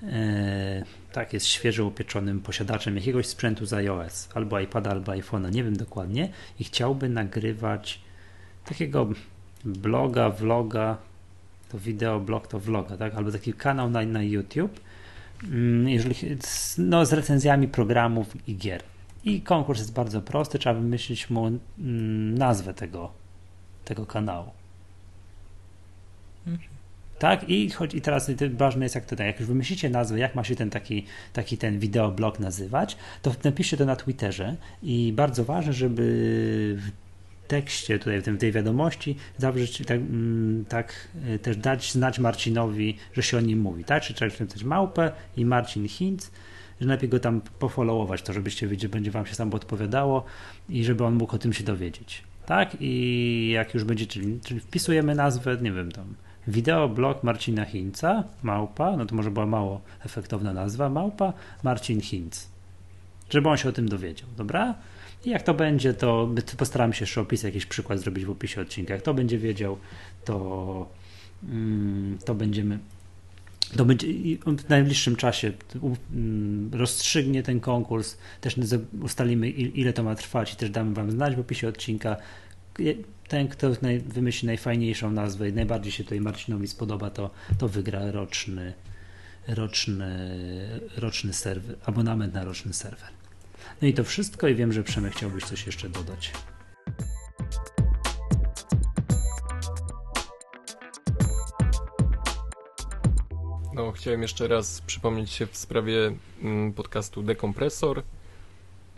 e, 0.03 0.83
tak 1.11 1.33
jest 1.33 1.45
świeżo 1.45 1.85
upieczonym 1.85 2.41
posiadaczem 2.41 2.95
jakiegoś 2.95 3.27
sprzętu 3.27 3.65
z 3.65 3.73
iOS, 3.73 4.29
albo 4.33 4.59
iPada, 4.59 4.91
albo 4.91 5.11
iPhone'a, 5.11 5.51
nie 5.51 5.63
wiem 5.63 5.77
dokładnie, 5.77 6.29
i 6.59 6.63
chciałby 6.63 7.09
nagrywać 7.09 8.01
takiego 8.65 9.09
bloga, 9.65 10.29
vloga, 10.29 10.97
to 11.71 11.79
wideo, 11.79 12.19
blog, 12.19 12.47
to 12.47 12.59
vloga, 12.59 12.97
tak? 12.97 13.15
Albo 13.15 13.31
taki 13.31 13.53
kanał 13.53 13.89
na, 13.89 14.05
na 14.05 14.23
YouTube, 14.23 14.79
mm, 15.43 15.89
jeżeli, 15.89 16.15
no, 16.77 17.05
z 17.05 17.13
recenzjami 17.13 17.67
programów 17.67 18.47
i 18.47 18.57
gier. 18.57 18.83
I 19.23 19.41
konkurs 19.41 19.79
jest 19.79 19.93
bardzo 19.93 20.21
prosty, 20.21 20.59
trzeba 20.59 20.75
wymyślić 20.75 21.29
mu 21.29 21.47
mm, 21.47 22.37
nazwę 22.37 22.73
tego, 22.73 23.11
tego 23.85 24.05
kanału. 24.05 24.51
Mhm. 26.47 26.71
Tak, 27.19 27.49
i, 27.49 27.69
chodzi, 27.69 27.97
i 27.97 28.01
teraz 28.01 28.31
ważne 28.53 28.85
jest, 28.85 28.95
jak 28.95 29.05
to 29.05 29.23
jak 29.23 29.39
już 29.39 29.47
wymyślicie 29.47 29.89
nazwę, 29.89 30.19
jak 30.19 30.35
ma 30.35 30.43
się 30.43 30.55
ten 30.55 30.69
taki, 30.69 31.05
taki 31.33 31.57
ten 31.57 31.79
wideoblog 31.79 32.39
nazywać, 32.39 32.97
to 33.21 33.35
napiszcie 33.43 33.77
to 33.77 33.85
na 33.85 33.95
Twitterze 33.95 34.55
i 34.83 35.13
bardzo 35.15 35.45
ważne, 35.45 35.73
żeby 35.73 36.77
tekście, 37.51 37.99
tutaj 37.99 38.21
w 38.21 38.37
tej 38.37 38.51
wiadomości, 38.51 39.15
zawrzeć, 39.37 39.77
tak, 39.77 39.97
mm, 39.97 40.65
tak 40.65 41.07
y, 41.29 41.39
też 41.39 41.57
dać 41.57 41.91
znać 41.91 42.19
Marcinowi, 42.19 42.97
że 43.13 43.23
się 43.23 43.37
o 43.37 43.41
nim 43.41 43.59
mówi, 43.59 43.83
tak? 43.83 44.03
Czy 44.03 44.13
trzeba 44.13 44.31
wpisać 44.31 44.63
małpę 44.63 45.11
i 45.37 45.45
Marcin 45.45 45.87
Hinz, 45.87 46.31
że 46.81 46.87
lepiej 46.87 47.09
go 47.09 47.19
tam 47.19 47.41
pofollowować, 47.59 48.21
to 48.21 48.33
żebyście 48.33 48.67
wiedzieli, 48.67 48.93
będzie 48.93 49.11
wam 49.11 49.25
się 49.25 49.35
sam 49.35 49.53
odpowiadało 49.53 50.25
i 50.69 50.83
żeby 50.83 51.05
on 51.05 51.13
mógł 51.13 51.35
o 51.35 51.39
tym 51.39 51.53
się 51.53 51.63
dowiedzieć. 51.63 52.23
Tak? 52.45 52.77
I 52.79 53.51
jak 53.53 53.73
już 53.73 53.83
będzie, 53.83 54.07
czyli, 54.07 54.39
czyli 54.39 54.59
wpisujemy 54.59 55.15
nazwę, 55.15 55.57
nie 55.61 55.71
wiem, 55.71 55.91
tam 55.91 56.15
wideoblog 56.47 57.23
Marcina 57.23 57.65
Hinca, 57.65 58.23
małpa, 58.43 58.97
no 58.97 59.05
to 59.05 59.15
może 59.15 59.31
była 59.31 59.45
mało 59.45 59.81
efektowna 60.05 60.53
nazwa, 60.53 60.89
małpa 60.89 61.33
Marcin 61.63 62.01
Hinc. 62.01 62.47
Żeby 63.29 63.49
on 63.49 63.57
się 63.57 63.69
o 63.69 63.71
tym 63.71 63.89
dowiedział, 63.89 64.27
dobra? 64.37 64.75
I 65.25 65.29
jak 65.29 65.43
to 65.43 65.53
będzie, 65.53 65.93
to 65.93 66.29
postaramy 66.57 66.93
się 66.93 67.03
jeszcze 67.03 67.21
opisać 67.21 67.45
jakiś 67.45 67.65
przykład 67.65 67.99
zrobić 67.99 68.25
w 68.25 68.29
opisie 68.29 68.61
odcinka. 68.61 68.93
Jak 68.93 69.03
to 69.03 69.13
będzie 69.13 69.37
wiedział, 69.37 69.77
to, 70.25 70.89
mm, 71.43 72.17
to 72.25 72.35
będziemy. 72.35 72.79
To 73.77 73.85
będzie 73.85 74.07
w 74.57 74.69
najbliższym 74.69 75.15
czasie 75.15 75.51
mm, 76.13 76.69
rozstrzygnie 76.73 77.43
ten 77.43 77.59
konkurs. 77.59 78.17
Też 78.41 78.55
ustalimy, 79.01 79.49
il- 79.49 79.71
ile 79.75 79.93
to 79.93 80.03
ma 80.03 80.15
trwać, 80.15 80.53
i 80.53 80.55
też 80.55 80.69
damy 80.69 80.93
Wam 80.93 81.11
znać 81.11 81.35
w 81.35 81.39
opisie 81.39 81.67
odcinka. 81.67 82.17
ten, 83.27 83.47
kto 83.47 83.71
wymyśli 84.05 84.45
najfajniejszą 84.45 85.11
nazwę 85.11 85.49
i 85.49 85.53
najbardziej 85.53 85.91
się 85.91 86.03
tutaj 86.03 86.21
Marcinowi 86.21 86.67
spodoba, 86.67 87.09
to, 87.09 87.29
to 87.57 87.67
wygra 87.67 88.11
roczny, 88.11 88.73
roczny, 89.47 90.29
roczny 90.97 91.33
serwer, 91.33 91.75
abonament 91.85 92.33
na 92.33 92.43
roczny 92.43 92.73
serwer. 92.73 93.09
No 93.81 93.87
i 93.87 93.93
to 93.93 94.03
wszystko 94.03 94.47
i 94.47 94.55
wiem, 94.55 94.73
że 94.73 94.83
Przemek 94.83 95.13
chciałbyś 95.13 95.43
coś 95.43 95.65
jeszcze 95.65 95.89
dodać. 95.89 96.31
No, 103.73 103.91
chciałem 103.91 104.21
jeszcze 104.21 104.47
raz 104.47 104.81
przypomnieć 104.81 105.31
się 105.31 105.45
w 105.45 105.57
sprawie 105.57 106.11
mm, 106.43 106.73
podcastu 106.73 107.23
Dekompresor. 107.23 108.03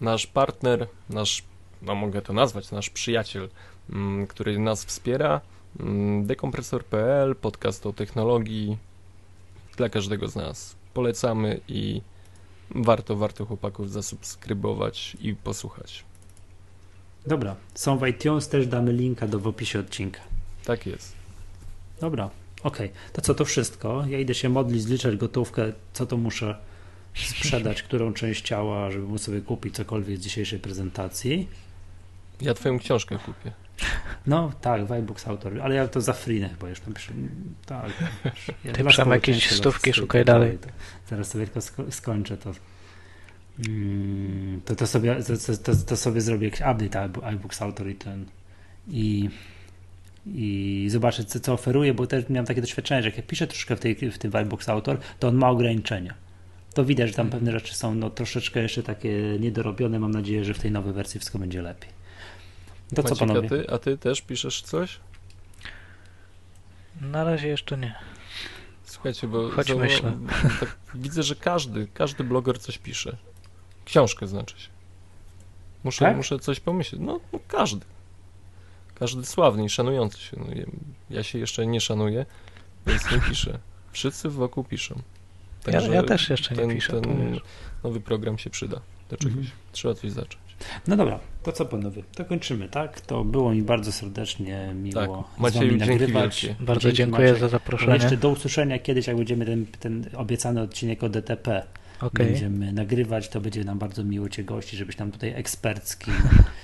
Nasz 0.02 0.28
partner, 0.28 0.88
nasz, 1.10 1.44
no 1.82 1.96
mogę 1.96 2.22
to 2.22 2.34
nazwać, 2.34 2.72
nasz 2.72 2.90
przyjaciel, 2.90 3.50
mm, 3.90 4.28
który 4.28 4.60
nas 4.60 4.86
wspiera. 4.86 5.42
Mm, 5.80 6.26
dekompresor.pl, 6.26 7.36
podcast 7.36 7.86
o 7.86 7.94
technologii 7.94 8.78
dla 9.78 9.90
każdego 9.90 10.28
z 10.28 10.36
nas. 10.36 10.76
Polecamy 10.94 11.60
i 11.68 12.02
warto, 12.76 13.16
warto 13.16 13.46
chłopaków 13.46 13.92
zasubskrybować 13.92 15.18
i 15.22 15.36
posłuchać. 15.36 16.04
Dobra, 17.28 17.56
są 17.74 17.98
w 17.98 18.08
iTunes, 18.08 18.48
też 18.50 18.68
damy 18.68 18.94
linka 18.94 19.28
do 19.28 19.40
w 19.40 19.48
opisie 19.48 19.80
odcinka. 19.80 20.22
Tak 20.66 20.86
jest. 20.86 21.14
Dobra, 22.02 22.30
okej. 22.64 22.88
Okay. 22.88 23.12
To 23.14 23.22
co 23.22 23.36
to 23.36 23.46
wszystko? 23.46 24.06
Ja 24.08 24.20
idę 24.20 24.34
się 24.34 24.50
modlić, 24.50 24.82
zliczać 24.82 25.16
gotówkę, 25.16 25.74
co 25.94 26.06
to 26.06 26.18
muszę 26.18 26.58
sprzedać, 27.16 27.84
którą 27.88 28.14
część 28.14 28.42
ciała, 28.42 28.92
żeby 28.92 29.08
móc 29.08 29.22
sobie 29.22 29.42
kupić 29.42 29.76
cokolwiek 29.76 30.18
z 30.18 30.22
dzisiejszej 30.22 30.60
prezentacji. 30.60 31.48
Ja 32.42 32.54
twoją 32.54 32.80
książkę 32.80 33.18
kupię. 33.26 33.63
No 34.28 34.52
tak, 34.62 34.86
Wybooks 34.86 35.28
autor, 35.28 35.62
ale 35.62 35.76
ja 35.76 35.88
to 35.88 36.02
za 36.02 36.14
free 36.14 36.42
chyba 36.50 36.70
już 36.70 36.80
tam 36.80 36.94
Tak. 37.66 37.92
Ja 38.64 38.74
Ty 38.74 38.84
jakieś 39.10 39.52
stówki 39.52 39.94
szukaj 39.94 40.26
dalej. 40.26 40.58
To, 40.58 40.68
zaraz 41.10 41.28
sobie 41.28 41.46
tylko 41.46 41.62
sko 41.62 41.92
skończę 41.92 42.38
to. 42.38 42.52
Mm, 43.68 44.62
to, 44.66 44.76
to, 44.76 44.88
sobie, 44.88 45.16
to, 45.16 45.34
to, 45.64 45.76
to, 45.76 45.98
sobie 45.98 46.22
zrobię 46.22 46.46
jakiś 46.48 46.62
update 46.62 47.10
iBooks 47.24 47.62
Author 47.62 47.90
i 47.90 47.96
ten 47.96 48.26
i, 48.88 49.30
i 50.26 50.88
zobaczę 50.90 51.24
co, 51.24 51.40
co 51.40 51.54
oferuje, 51.54 51.94
bo 51.94 52.08
też 52.08 52.30
miałem 52.30 52.46
takie 52.46 52.62
doświadczenie, 52.62 53.04
że 53.04 53.10
jak 53.10 53.18
ja 53.18 53.24
piszę 53.24 53.48
troszkę 53.48 53.76
w, 53.76 53.80
tej, 53.80 53.96
w 53.96 54.18
tym 54.18 54.36
iBooks 54.36 54.70
Author, 54.70 54.98
to 55.20 55.28
on 55.28 55.36
ma 55.36 55.50
ograniczenia. 55.50 56.14
To 56.74 56.86
widać, 56.86 57.10
że 57.10 57.16
tam 57.16 57.30
pewne 57.30 57.52
rzeczy 57.52 57.76
są 57.76 57.96
no, 57.96 58.10
troszeczkę 58.10 58.62
jeszcze 58.62 58.84
takie 58.84 59.38
niedorobione. 59.40 60.00
Mam 60.00 60.12
nadzieję, 60.12 60.46
że 60.46 60.54
w 60.54 60.60
tej 60.60 60.72
nowej 60.72 60.94
wersji 60.94 61.20
wszystko 61.20 61.40
będzie 61.40 61.62
lepiej. 61.62 62.03
To 62.96 63.02
Maciek, 63.02 63.18
co 63.18 63.26
panowie? 63.26 63.48
A 63.48 63.50
ty, 63.50 63.70
a 63.70 63.78
ty 63.78 63.98
też 63.98 64.22
piszesz 64.22 64.62
coś? 64.62 65.00
Na 67.02 67.24
razie 67.24 67.48
jeszcze 67.48 67.78
nie. 67.78 67.96
Słuchajcie, 68.86 69.28
bo 69.28 69.50
Choć 69.50 69.74
myślę. 69.74 70.18
Tak 70.60 70.78
widzę, 70.96 71.24
że 71.24 71.36
każdy, 71.36 71.88
każdy 71.94 72.24
bloger 72.24 72.60
coś 72.60 72.78
pisze. 72.78 73.18
Książkę 73.86 74.28
znaczy 74.28 74.60
się. 74.60 74.70
Muszę, 75.84 76.06
tak? 76.06 76.18
muszę 76.18 76.40
coś 76.40 76.60
pomyśleć. 76.60 77.02
No, 77.06 77.20
no, 77.34 77.40
każdy. 77.48 77.86
Każdy 78.96 79.26
sławny 79.26 79.66
i 79.66 79.70
szanujący 79.70 80.20
się. 80.20 80.38
No, 80.40 80.46
ja 81.10 81.24
się 81.24 81.40
jeszcze 81.40 81.68
nie 81.68 81.82
szanuję, 81.82 82.26
więc 82.88 83.12
nie 83.12 83.20
piszę. 83.20 83.60
Wszyscy 83.92 84.30
wokół 84.30 84.64
piszą. 84.64 85.02
Także 85.64 85.88
ja, 85.88 85.94
ja, 85.94 86.04
też 86.04 86.30
jeszcze 86.30 86.56
ten, 86.56 86.70
nie 86.70 86.76
piszę. 86.76 87.02
Ten 87.02 87.40
nowy 87.84 88.02
program 88.02 88.38
się 88.38 88.50
przyda 88.50 88.82
do 89.10 89.18
czegoś. 89.18 89.38
Mhm. 89.38 89.52
Trzeba 89.72 89.94
coś 89.94 90.12
zacząć. 90.12 90.43
No 90.88 90.98
dobra, 90.98 91.20
to 91.44 91.52
co 91.52 91.66
panowie, 91.66 92.04
to 92.16 92.26
kończymy, 92.26 92.70
tak? 92.70 93.02
To 93.02 93.24
było 93.24 93.52
mi 93.52 93.62
bardzo 93.62 93.92
serdecznie 93.92 94.74
miło 94.76 95.28
tak. 95.32 95.40
Macieju, 95.42 95.78
nagrywać. 95.78 96.48
Bardzo 96.60 96.82
dzięki 96.82 96.98
dziękuję 96.98 97.28
Maciek. 97.28 97.42
za 97.42 97.50
zaproszenie. 97.50 97.94
Jeszcze 97.94 98.18
do 98.18 98.30
usłyszenia 98.30 98.80
kiedyś, 98.80 99.08
jak 99.08 99.18
będziemy 99.18 99.46
ten, 99.46 99.66
ten 99.66 100.06
obiecany 100.16 100.62
odcinek 100.62 101.04
o 101.04 101.10
DTP 101.10 101.64
okay. 102.02 102.26
będziemy 102.26 102.74
nagrywać, 102.74 103.30
to 103.30 103.42
będzie 103.42 103.64
nam 103.64 103.80
bardzo 103.80 104.04
miło 104.04 104.30
Cię 104.30 104.44
gości, 104.44 104.78
żebyś 104.78 104.98
nam 104.98 105.12
tutaj 105.12 105.34
eksperckim 105.36 106.14
e, 106.14 106.44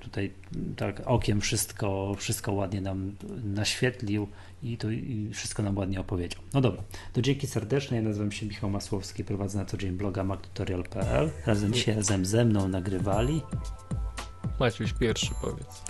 tutaj 0.00 0.32
tak 0.76 1.02
okiem 1.04 1.40
wszystko, 1.40 2.14
wszystko 2.18 2.52
ładnie 2.52 2.80
nam 2.80 3.16
naświetlił 3.44 4.28
i 4.62 4.76
to 4.76 4.90
i 4.90 5.30
wszystko 5.34 5.62
nam 5.62 5.78
ładnie 5.78 6.00
opowiedział. 6.00 6.42
No 6.54 6.60
dobra, 6.60 6.82
to 7.12 7.22
dzięki 7.22 7.46
serdeczne. 7.46 7.96
Ja 7.96 8.02
nazywam 8.02 8.32
się 8.32 8.46
Michał 8.46 8.70
Masłowski, 8.70 9.24
prowadzę 9.24 9.58
na 9.58 9.64
co 9.64 9.76
dzień 9.76 9.92
bloga 9.92 10.24
mactutorial.pl. 10.24 11.30
Razem 11.46 11.72
dzisiaj 11.72 11.94
razem 11.94 12.26
ze 12.26 12.44
mną 12.44 12.68
nagrywali. 12.68 13.42
Maciuś 14.60 14.92
pierwszy 14.92 15.30
powiedz. 15.40 15.82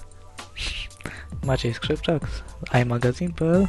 Maciej 1.44 1.74
Skrzypczak 1.74 2.28
z 2.28 2.74
iMagazine.pl 2.82 3.68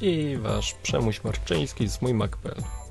i 0.00 0.36
wasz 0.36 0.74
Przemuś 0.82 1.24
Marczyński 1.24 1.88
z 1.88 2.02
mójmac.pl. 2.02 2.85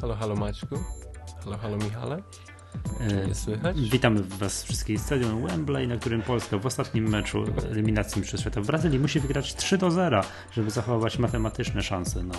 Halo, 0.00 0.14
halo 0.14 0.36
Maćku. 0.36 0.78
Halo, 1.44 1.58
halo 1.58 1.76
Michale. 1.76 2.22
Nie 3.28 3.34
słychać? 3.34 3.80
Witamy 3.80 4.22
Was 4.22 4.62
wszystkich 4.64 4.98
z 5.00 5.02
stadionu 5.02 5.46
Wembley, 5.46 5.88
na 5.88 5.96
którym 5.96 6.22
Polska 6.22 6.58
w 6.58 6.66
ostatnim 6.66 7.08
meczu 7.08 7.44
eliminacji 7.70 8.20
Mistrzostw 8.20 8.42
Świata 8.42 8.60
w 8.60 8.66
Brazylii 8.66 8.98
musi 8.98 9.20
wygrać 9.20 9.54
3 9.54 9.78
do 9.78 9.90
0, 9.90 10.22
żeby 10.52 10.70
zachować 10.70 11.18
matematyczne 11.18 11.82
szanse 11.82 12.22
na 12.22 12.34